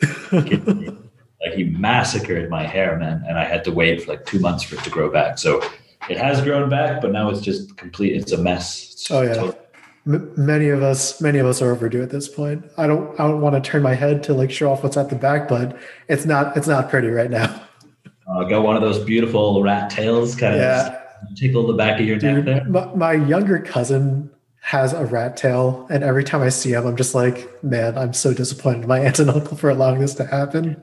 kidding 0.30 0.80
me?" 0.80 1.07
Like 1.44 1.54
he 1.54 1.64
massacred 1.64 2.50
my 2.50 2.64
hair, 2.66 2.96
man, 2.98 3.24
and 3.28 3.38
I 3.38 3.44
had 3.44 3.64
to 3.64 3.72
wait 3.72 4.02
for 4.02 4.12
like 4.12 4.26
two 4.26 4.40
months 4.40 4.64
for 4.64 4.74
it 4.76 4.84
to 4.84 4.90
grow 4.90 5.10
back. 5.10 5.38
So 5.38 5.62
it 6.08 6.16
has 6.16 6.40
grown 6.42 6.68
back, 6.68 7.00
but 7.00 7.12
now 7.12 7.30
it's 7.30 7.40
just 7.40 7.76
complete. 7.76 8.16
It's 8.16 8.32
a 8.32 8.38
mess. 8.38 8.92
It's 8.92 9.10
Oh, 9.10 9.22
yeah. 9.22 9.34
total- 9.34 9.58
M- 10.06 10.32
many 10.36 10.70
of 10.70 10.82
us 10.82 11.20
many 11.20 11.38
of 11.38 11.44
us 11.46 11.60
are 11.60 11.70
overdue 11.70 12.02
at 12.02 12.08
this 12.10 12.28
point. 12.28 12.64
I 12.78 12.86
don't 12.86 13.12
I 13.20 13.24
don't 13.28 13.42
want 13.42 13.62
to 13.62 13.70
turn 13.70 13.82
my 13.82 13.94
head 13.94 14.22
to 14.24 14.32
like 14.32 14.50
show 14.50 14.72
off 14.72 14.82
what's 14.82 14.96
at 14.96 15.10
the 15.10 15.16
back, 15.16 15.48
but 15.48 15.76
it's 16.08 16.24
not 16.24 16.56
it's 16.56 16.66
not 16.66 16.88
pretty 16.88 17.08
right 17.08 17.30
now. 17.30 17.60
uh, 18.30 18.44
got 18.44 18.62
one 18.62 18.74
of 18.74 18.80
those 18.80 18.98
beautiful 19.00 19.62
rat 19.62 19.90
tails, 19.90 20.34
kind 20.34 20.54
of 20.54 20.60
Yeah. 20.60 20.98
tickle 21.36 21.66
the 21.66 21.74
back 21.74 22.00
of 22.00 22.06
your 22.06 22.16
neck 22.18 22.44
there. 22.46 22.64
my, 22.64 22.86
my 22.94 23.12
younger 23.12 23.58
cousin 23.60 24.30
has 24.60 24.94
a 24.94 25.04
rat 25.04 25.36
tail, 25.36 25.86
and 25.90 26.02
every 26.02 26.24
time 26.24 26.40
I 26.42 26.48
see 26.48 26.72
him, 26.72 26.86
I'm 26.86 26.96
just 26.96 27.14
like, 27.14 27.62
man, 27.62 27.96
I'm 27.98 28.12
so 28.14 28.32
disappointed 28.32 28.86
my 28.88 29.00
aunt 29.00 29.18
and 29.18 29.28
uncle 29.30 29.56
for 29.58 29.68
allowing 29.68 30.00
this 30.00 30.14
to 30.14 30.24
happen. 30.24 30.82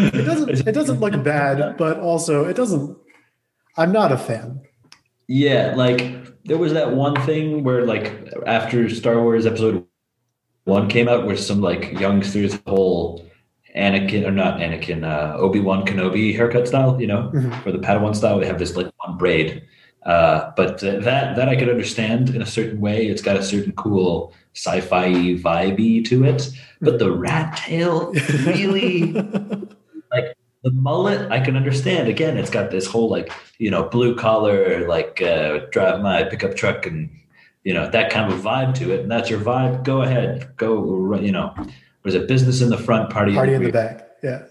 It 0.00 0.24
doesn't 0.24 0.50
it 0.68 0.72
doesn't 0.72 1.00
look 1.00 1.22
bad, 1.22 1.76
but 1.76 1.98
also 2.00 2.44
it 2.44 2.56
doesn't. 2.56 2.96
I'm 3.76 3.92
not 3.92 4.12
a 4.12 4.18
fan. 4.18 4.60
Yeah, 5.28 5.74
like 5.76 6.00
there 6.44 6.58
was 6.58 6.72
that 6.72 6.94
one 6.94 7.14
thing 7.22 7.62
where 7.64 7.84
like 7.86 8.12
after 8.46 8.88
Star 8.90 9.22
Wars 9.22 9.46
Episode 9.46 9.84
One 10.64 10.88
came 10.88 11.08
out, 11.08 11.26
where 11.26 11.36
some 11.36 11.60
like 11.60 11.98
youngsters 12.00 12.58
whole 12.66 13.24
Anakin 13.76 14.26
or 14.26 14.32
not 14.32 14.58
Anakin, 14.58 15.04
uh, 15.04 15.38
Obi 15.38 15.60
Wan 15.60 15.86
Kenobi 15.86 16.34
haircut 16.34 16.66
style, 16.66 17.00
you 17.00 17.06
know, 17.06 17.30
Mhm. 17.32 17.62
for 17.62 17.70
the 17.72 17.78
Padawan 17.78 18.14
style, 18.16 18.38
they 18.40 18.46
have 18.46 18.58
this 18.58 18.76
like 18.76 18.90
one 19.04 19.16
braid. 19.16 19.62
Uh, 20.04 20.50
but 20.56 20.82
uh, 20.82 20.98
that 21.00 21.36
that 21.36 21.48
I 21.48 21.56
could 21.56 21.68
understand 21.68 22.30
in 22.30 22.42
a 22.42 22.46
certain 22.46 22.80
way. 22.80 23.06
It's 23.06 23.22
got 23.22 23.36
a 23.36 23.42
certain 23.42 23.72
cool 23.72 24.32
sci-fi 24.54 25.12
vibey 25.36 26.04
to 26.06 26.24
it. 26.24 26.50
But 26.80 26.98
the 26.98 27.12
rat 27.12 27.56
tail 27.58 28.12
really 28.46 29.12
the 30.62 30.70
mullet 30.72 31.30
I 31.30 31.40
can 31.40 31.56
understand. 31.56 32.08
Again, 32.08 32.36
it's 32.36 32.50
got 32.50 32.70
this 32.70 32.86
whole 32.86 33.08
like 33.08 33.32
you 33.58 33.70
know 33.70 33.84
blue 33.84 34.14
collar 34.14 34.86
like 34.86 35.22
uh, 35.22 35.60
drive 35.70 36.00
my 36.00 36.24
pickup 36.24 36.56
truck 36.56 36.86
and 36.86 37.10
you 37.64 37.72
know 37.72 37.88
that 37.90 38.10
kind 38.10 38.32
of 38.32 38.40
vibe 38.40 38.74
to 38.76 38.92
it. 38.92 39.00
And 39.00 39.10
that's 39.10 39.30
your 39.30 39.40
vibe. 39.40 39.84
Go 39.84 40.02
ahead, 40.02 40.56
go. 40.56 41.14
You 41.18 41.32
know, 41.32 41.54
was 42.02 42.14
it 42.14 42.28
business 42.28 42.60
in 42.60 42.70
the 42.70 42.78
front, 42.78 43.10
party, 43.10 43.34
Party 43.34 43.52
in 43.52 43.56
in 43.56 43.62
the 43.62 43.68
the 43.68 43.72
back. 43.72 44.08
Yeah. 44.22 44.44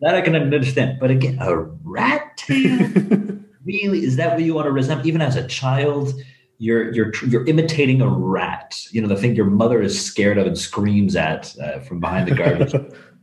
That 0.00 0.14
I 0.14 0.22
can 0.22 0.34
understand. 0.34 0.98
But 0.98 1.10
again, 1.10 1.38
a 1.40 1.56
rat 1.56 2.36
tail. 2.36 2.88
really, 3.64 4.04
is 4.04 4.16
that 4.16 4.34
what 4.34 4.42
you 4.42 4.54
want 4.54 4.66
to 4.66 4.72
resemble? 4.72 5.06
Even 5.06 5.22
as 5.22 5.36
a 5.36 5.46
child. 5.46 6.14
You're 6.58 6.92
you're 6.94 7.12
you're 7.26 7.44
imitating 7.46 8.00
a 8.00 8.08
rat. 8.08 8.80
You 8.92 9.02
know 9.02 9.08
the 9.08 9.16
thing 9.16 9.34
your 9.34 9.44
mother 9.44 9.82
is 9.82 10.00
scared 10.00 10.38
of 10.38 10.46
and 10.46 10.56
screams 10.56 11.16
at 11.16 11.52
uh, 11.58 11.80
from 11.80 11.98
behind 11.98 12.28
the 12.28 12.34
garbage. 12.36 12.72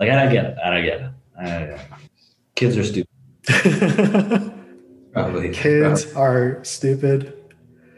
like 0.00 0.10
I 0.10 0.22
don't 0.22 0.32
get 0.32 0.44
it. 0.44 0.56
I 0.64 0.70
don't 0.70 0.84
get 0.84 1.00
it. 1.00 1.10
I 1.38 1.44
don't 1.44 1.70
get 1.70 1.80
it. 1.80 1.86
Kids 2.54 2.76
are 2.76 2.84
stupid. 2.84 3.08
Probably 5.12 5.50
Kids 5.50 6.12
are 6.14 6.62
stupid. 6.64 7.34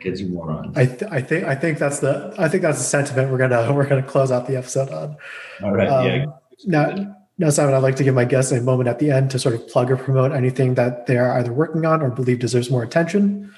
Kids 0.01 0.23
are 0.23 0.27
morons. 0.27 0.77
I, 0.77 0.87
th- 0.87 1.11
I 1.11 1.21
think 1.21 1.45
I 1.45 1.55
think 1.55 1.79
that's 1.79 2.01
the 2.01 2.35
I 2.39 2.49
think 2.49 2.63
that's 2.63 2.79
the 2.79 2.85
sentiment 2.85 3.31
we're 3.31 3.39
gonna 3.39 3.73
we're 3.73 3.87
gonna 3.87 4.03
close 4.03 4.31
out 4.31 4.47
the 4.47 4.57
episode 4.57 4.91
on. 4.91 5.17
All 5.63 5.73
right. 5.73 5.89
Um, 5.89 6.07
yeah. 6.07 6.25
Now, 6.67 7.17
now, 7.41 7.49
Simon, 7.49 7.75
I'd 7.75 7.79
like 7.79 7.97
to 7.97 8.05
give 8.05 8.15
my 8.15 8.27
guests 8.27 8.53
a 8.53 8.61
moment 8.61 8.87
at 8.87 8.99
the 8.99 9.11
end 9.11 9.31
to 9.31 9.39
sort 9.39 9.55
of 9.55 9.67
plug 9.67 9.91
or 9.91 9.97
promote 9.97 10.33
anything 10.33 10.75
that 10.75 11.07
they 11.07 11.17
are 11.17 11.39
either 11.39 11.55
working 11.55 11.87
on 11.87 12.03
or 12.03 12.11
believe 12.11 12.39
deserves 12.39 12.71
more 12.71 12.83
attention. 12.83 13.51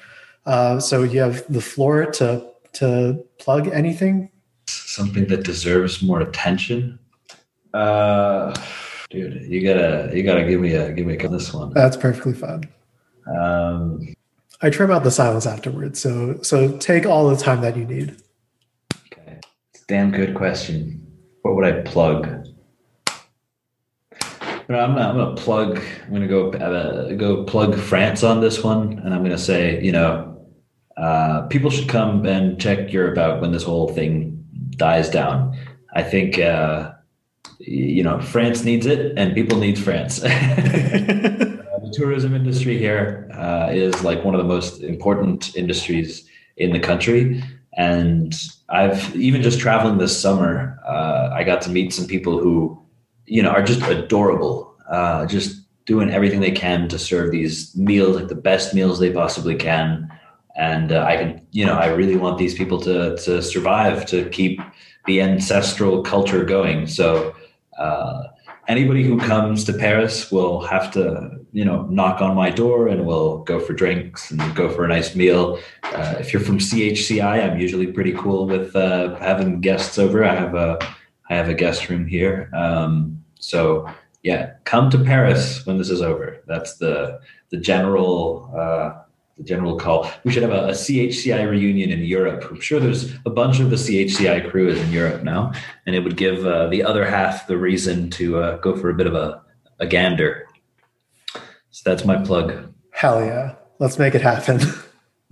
Uh, 0.45 0.79
so 0.79 1.03
you 1.03 1.19
have 1.19 1.43
the 1.51 1.59
floor 1.59 2.05
to 2.05 2.49
to 2.73 3.21
plug 3.39 3.67
anything. 3.67 4.31
Something 4.67 5.27
that 5.27 5.43
deserves 5.43 6.01
more 6.01 6.21
attention. 6.21 6.97
Uh, 7.73 8.53
dude, 9.09 9.41
you 9.43 9.63
gotta 9.63 10.11
you 10.13 10.23
gotta 10.23 10.45
give 10.45 10.61
me 10.61 10.73
a 10.73 10.91
give 10.91 11.05
me 11.05 11.17
a 11.17 11.27
this 11.27 11.53
one. 11.53 11.73
That's 11.73 11.97
perfectly 11.97 12.33
fine. 12.33 12.69
Um, 13.27 14.13
I 14.61 14.69
trim 14.69 14.91
out 14.91 15.03
the 15.03 15.11
silence 15.11 15.45
afterwards, 15.45 15.99
so 15.99 16.41
so 16.41 16.77
take 16.77 17.05
all 17.05 17.29
the 17.29 17.37
time 17.37 17.61
that 17.61 17.75
you 17.75 17.85
need. 17.85 18.17
okay. 19.11 19.39
It's 19.73 19.83
a 19.83 19.85
damn 19.87 20.11
good 20.11 20.35
question. 20.35 20.99
What 21.41 21.55
would 21.55 21.65
I 21.65 21.81
plug? 21.81 22.47
No, 24.69 24.79
I'm, 24.79 24.95
not, 24.95 25.09
I'm 25.09 25.17
gonna 25.17 25.35
plug. 25.35 25.81
I'm 26.05 26.13
gonna 26.13 26.27
go 26.27 26.51
uh, 26.51 27.13
go 27.13 27.43
plug 27.43 27.75
France 27.75 28.23
on 28.23 28.39
this 28.39 28.63
one, 28.63 28.99
and 28.99 29.13
I'm 29.13 29.23
gonna 29.23 29.37
say, 29.37 29.83
you 29.83 29.91
know, 29.91 30.47
uh, 30.95 31.41
people 31.47 31.69
should 31.69 31.89
come 31.89 32.25
and 32.25 32.59
check 32.59 32.93
Europe 32.93 33.17
out 33.17 33.41
when 33.41 33.51
this 33.51 33.63
whole 33.63 33.89
thing 33.89 34.45
dies 34.77 35.09
down. 35.09 35.57
I 35.93 36.03
think, 36.03 36.39
uh, 36.39 36.91
you 37.65 38.03
know, 38.03 38.19
France 38.21 38.63
needs 38.63 38.85
it, 38.85 39.17
and 39.17 39.33
people 39.33 39.57
need 39.57 39.79
France. 39.79 40.23
The 41.83 41.89
tourism 41.91 42.33
industry 42.33 42.77
here 42.77 43.29
uh, 43.33 43.67
is 43.69 44.05
like 44.05 44.23
one 44.23 44.33
of 44.33 44.37
the 44.37 44.47
most 44.47 44.81
important 44.81 45.53
industries 45.53 46.25
in 46.55 46.71
the 46.71 46.79
country. 46.79 47.43
And 47.75 48.33
I've 48.69 49.13
even 49.15 49.41
just 49.41 49.59
traveling 49.59 49.97
this 49.97 50.17
summer, 50.17 50.79
uh, 50.87 51.31
I 51.33 51.43
got 51.43 51.61
to 51.63 51.69
meet 51.69 51.93
some 51.93 52.07
people 52.07 52.39
who, 52.39 52.81
you 53.25 53.43
know, 53.43 53.49
are 53.49 53.63
just 53.63 53.81
adorable, 53.81 54.77
uh, 54.89 55.25
just 55.25 55.61
doing 55.85 56.09
everything 56.09 56.39
they 56.39 56.51
can 56.51 56.87
to 56.87 56.97
serve 56.97 57.31
these 57.31 57.75
meals, 57.75 58.15
like 58.15 58.29
the 58.29 58.35
best 58.35 58.73
meals 58.73 58.99
they 58.99 59.11
possibly 59.11 59.55
can. 59.55 60.09
And 60.55 60.93
uh, 60.93 61.03
I 61.03 61.17
can, 61.17 61.45
you 61.51 61.65
know, 61.65 61.73
I 61.73 61.87
really 61.87 62.15
want 62.15 62.37
these 62.37 62.53
people 62.53 62.79
to 62.81 63.17
to 63.17 63.41
survive, 63.41 64.05
to 64.05 64.29
keep 64.29 64.61
the 65.05 65.21
ancestral 65.21 66.01
culture 66.01 66.45
going. 66.45 66.87
So. 66.87 67.35
Uh, 67.77 68.23
anybody 68.67 69.03
who 69.03 69.17
comes 69.19 69.63
to 69.65 69.73
Paris 69.73 70.31
will 70.31 70.61
have 70.61 70.91
to, 70.91 71.39
you 71.51 71.65
know, 71.65 71.83
knock 71.83 72.21
on 72.21 72.35
my 72.35 72.49
door 72.49 72.87
and 72.87 73.05
we'll 73.05 73.39
go 73.39 73.59
for 73.59 73.73
drinks 73.73 74.31
and 74.31 74.55
go 74.55 74.69
for 74.69 74.85
a 74.85 74.87
nice 74.87 75.15
meal. 75.15 75.59
Uh, 75.83 76.15
if 76.19 76.33
you're 76.33 76.41
from 76.41 76.59
CHCI, 76.59 77.51
I'm 77.51 77.59
usually 77.59 77.87
pretty 77.87 78.13
cool 78.13 78.47
with 78.47 78.75
uh, 78.75 79.15
having 79.15 79.61
guests 79.61 79.97
over. 79.97 80.23
I 80.23 80.35
have 80.35 80.55
a 80.55 80.79
I 81.29 81.35
have 81.35 81.49
a 81.49 81.53
guest 81.53 81.89
room 81.89 82.05
here. 82.05 82.49
Um, 82.53 83.23
so 83.39 83.87
yeah, 84.23 84.53
come 84.65 84.89
to 84.89 84.97
Paris 85.03 85.65
when 85.65 85.77
this 85.77 85.89
is 85.89 86.01
over. 86.01 86.41
That's 86.47 86.77
the 86.77 87.19
the 87.49 87.57
general 87.57 88.51
uh, 88.57 89.02
the 89.37 89.43
general 89.43 89.77
call. 89.77 90.09
We 90.23 90.31
should 90.31 90.43
have 90.43 90.51
a, 90.51 90.67
a 90.67 90.71
CHCI 90.71 91.49
reunion 91.49 91.91
in 91.91 92.01
Europe. 92.03 92.45
I'm 92.49 92.61
sure 92.61 92.79
there's 92.79 93.13
a 93.25 93.29
bunch 93.29 93.59
of 93.59 93.69
the 93.69 93.75
CHCI 93.75 94.49
crew 94.49 94.67
is 94.67 94.79
in 94.79 94.91
Europe 94.91 95.23
now 95.23 95.51
and 95.85 95.95
it 95.95 96.01
would 96.01 96.17
give 96.17 96.45
uh, 96.45 96.67
the 96.67 96.83
other 96.83 97.05
half 97.05 97.47
the 97.47 97.57
reason 97.57 98.09
to 98.11 98.39
uh, 98.39 98.57
go 98.57 98.75
for 98.75 98.89
a 98.89 98.93
bit 98.93 99.07
of 99.07 99.15
a, 99.15 99.41
a 99.79 99.87
gander. 99.87 100.47
So 101.71 101.89
that's 101.89 102.05
my 102.05 102.23
plug. 102.23 102.71
Hell 102.91 103.25
yeah, 103.25 103.55
let's 103.79 103.97
make 103.97 104.13
it 104.13 104.21
happen. 104.21 104.59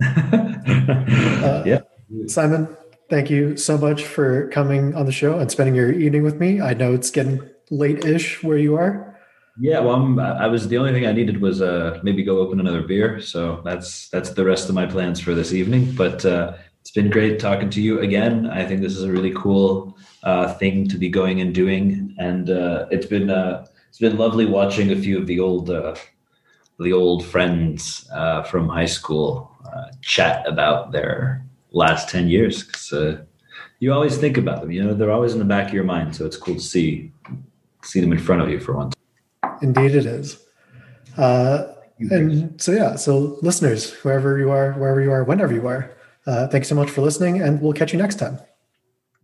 yeah. 1.64 1.82
Simon, 2.26 2.76
thank 3.08 3.30
you 3.30 3.56
so 3.56 3.78
much 3.78 4.04
for 4.04 4.48
coming 4.48 4.94
on 4.96 5.06
the 5.06 5.12
show 5.12 5.38
and 5.38 5.50
spending 5.50 5.76
your 5.76 5.92
evening 5.92 6.24
with 6.24 6.40
me. 6.40 6.60
I 6.60 6.74
know 6.74 6.92
it's 6.92 7.10
getting 7.10 7.48
late-ish 7.70 8.42
where 8.42 8.58
you 8.58 8.74
are. 8.74 9.11
Yeah, 9.60 9.80
well, 9.80 9.96
I'm, 9.96 10.18
I 10.18 10.46
was 10.46 10.66
the 10.68 10.78
only 10.78 10.92
thing 10.92 11.06
I 11.06 11.12
needed 11.12 11.40
was 11.40 11.60
uh, 11.60 12.00
maybe 12.02 12.22
go 12.24 12.38
open 12.38 12.58
another 12.58 12.82
beer. 12.82 13.20
So 13.20 13.60
that's 13.64 14.08
that's 14.08 14.30
the 14.30 14.44
rest 14.44 14.68
of 14.68 14.74
my 14.74 14.86
plans 14.86 15.20
for 15.20 15.34
this 15.34 15.52
evening. 15.52 15.92
But 15.94 16.24
uh, 16.24 16.54
it's 16.80 16.90
been 16.90 17.10
great 17.10 17.38
talking 17.38 17.68
to 17.70 17.82
you 17.82 18.00
again. 18.00 18.46
I 18.48 18.64
think 18.66 18.80
this 18.80 18.96
is 18.96 19.04
a 19.04 19.12
really 19.12 19.32
cool 19.34 19.96
uh, 20.22 20.54
thing 20.54 20.88
to 20.88 20.96
be 20.96 21.10
going 21.10 21.40
and 21.42 21.54
doing, 21.54 22.14
and 22.18 22.48
uh, 22.48 22.86
it's 22.90 23.06
been 23.06 23.28
uh, 23.28 23.66
it's 23.88 23.98
been 23.98 24.16
lovely 24.16 24.46
watching 24.46 24.90
a 24.90 24.96
few 24.96 25.18
of 25.18 25.26
the 25.26 25.38
old 25.38 25.68
uh, 25.68 25.94
the 26.80 26.92
old 26.94 27.24
friends 27.24 28.08
from 28.50 28.68
high 28.68 28.86
school 28.86 29.50
chat 30.00 30.46
about 30.48 30.92
their 30.92 31.44
last 31.72 32.08
ten 32.08 32.28
years. 32.28 32.62
'Cause, 32.62 33.18
you 33.80 33.92
always 33.92 34.16
think 34.16 34.38
about 34.38 34.60
them, 34.60 34.70
you 34.70 34.82
know, 34.82 34.94
they're 34.94 35.10
always 35.10 35.32
in 35.32 35.40
the 35.40 35.44
back 35.44 35.68
of 35.68 35.74
your 35.74 35.84
mind. 35.84 36.14
So 36.16 36.24
it's 36.24 36.36
cool 36.36 36.54
to 36.54 36.60
see 36.60 37.12
see 37.84 38.00
them 38.00 38.12
in 38.12 38.18
front 38.18 38.40
of 38.42 38.48
you 38.48 38.60
for 38.60 38.74
once. 38.76 38.94
Indeed, 39.62 39.94
it 39.94 40.06
is. 40.06 40.44
Uh, 41.16 41.74
and 42.10 42.60
so, 42.60 42.72
yeah, 42.72 42.96
so 42.96 43.38
listeners, 43.42 43.92
wherever 44.02 44.38
you 44.38 44.50
are, 44.50 44.72
wherever 44.72 45.00
you 45.00 45.12
are, 45.12 45.24
whenever 45.24 45.54
you 45.54 45.66
are, 45.68 45.96
uh, 46.26 46.48
thanks 46.48 46.68
so 46.68 46.74
much 46.74 46.90
for 46.90 47.00
listening, 47.00 47.40
and 47.40 47.60
we'll 47.60 47.72
catch 47.72 47.92
you 47.92 47.98
next 47.98 48.16
time. 48.16 48.38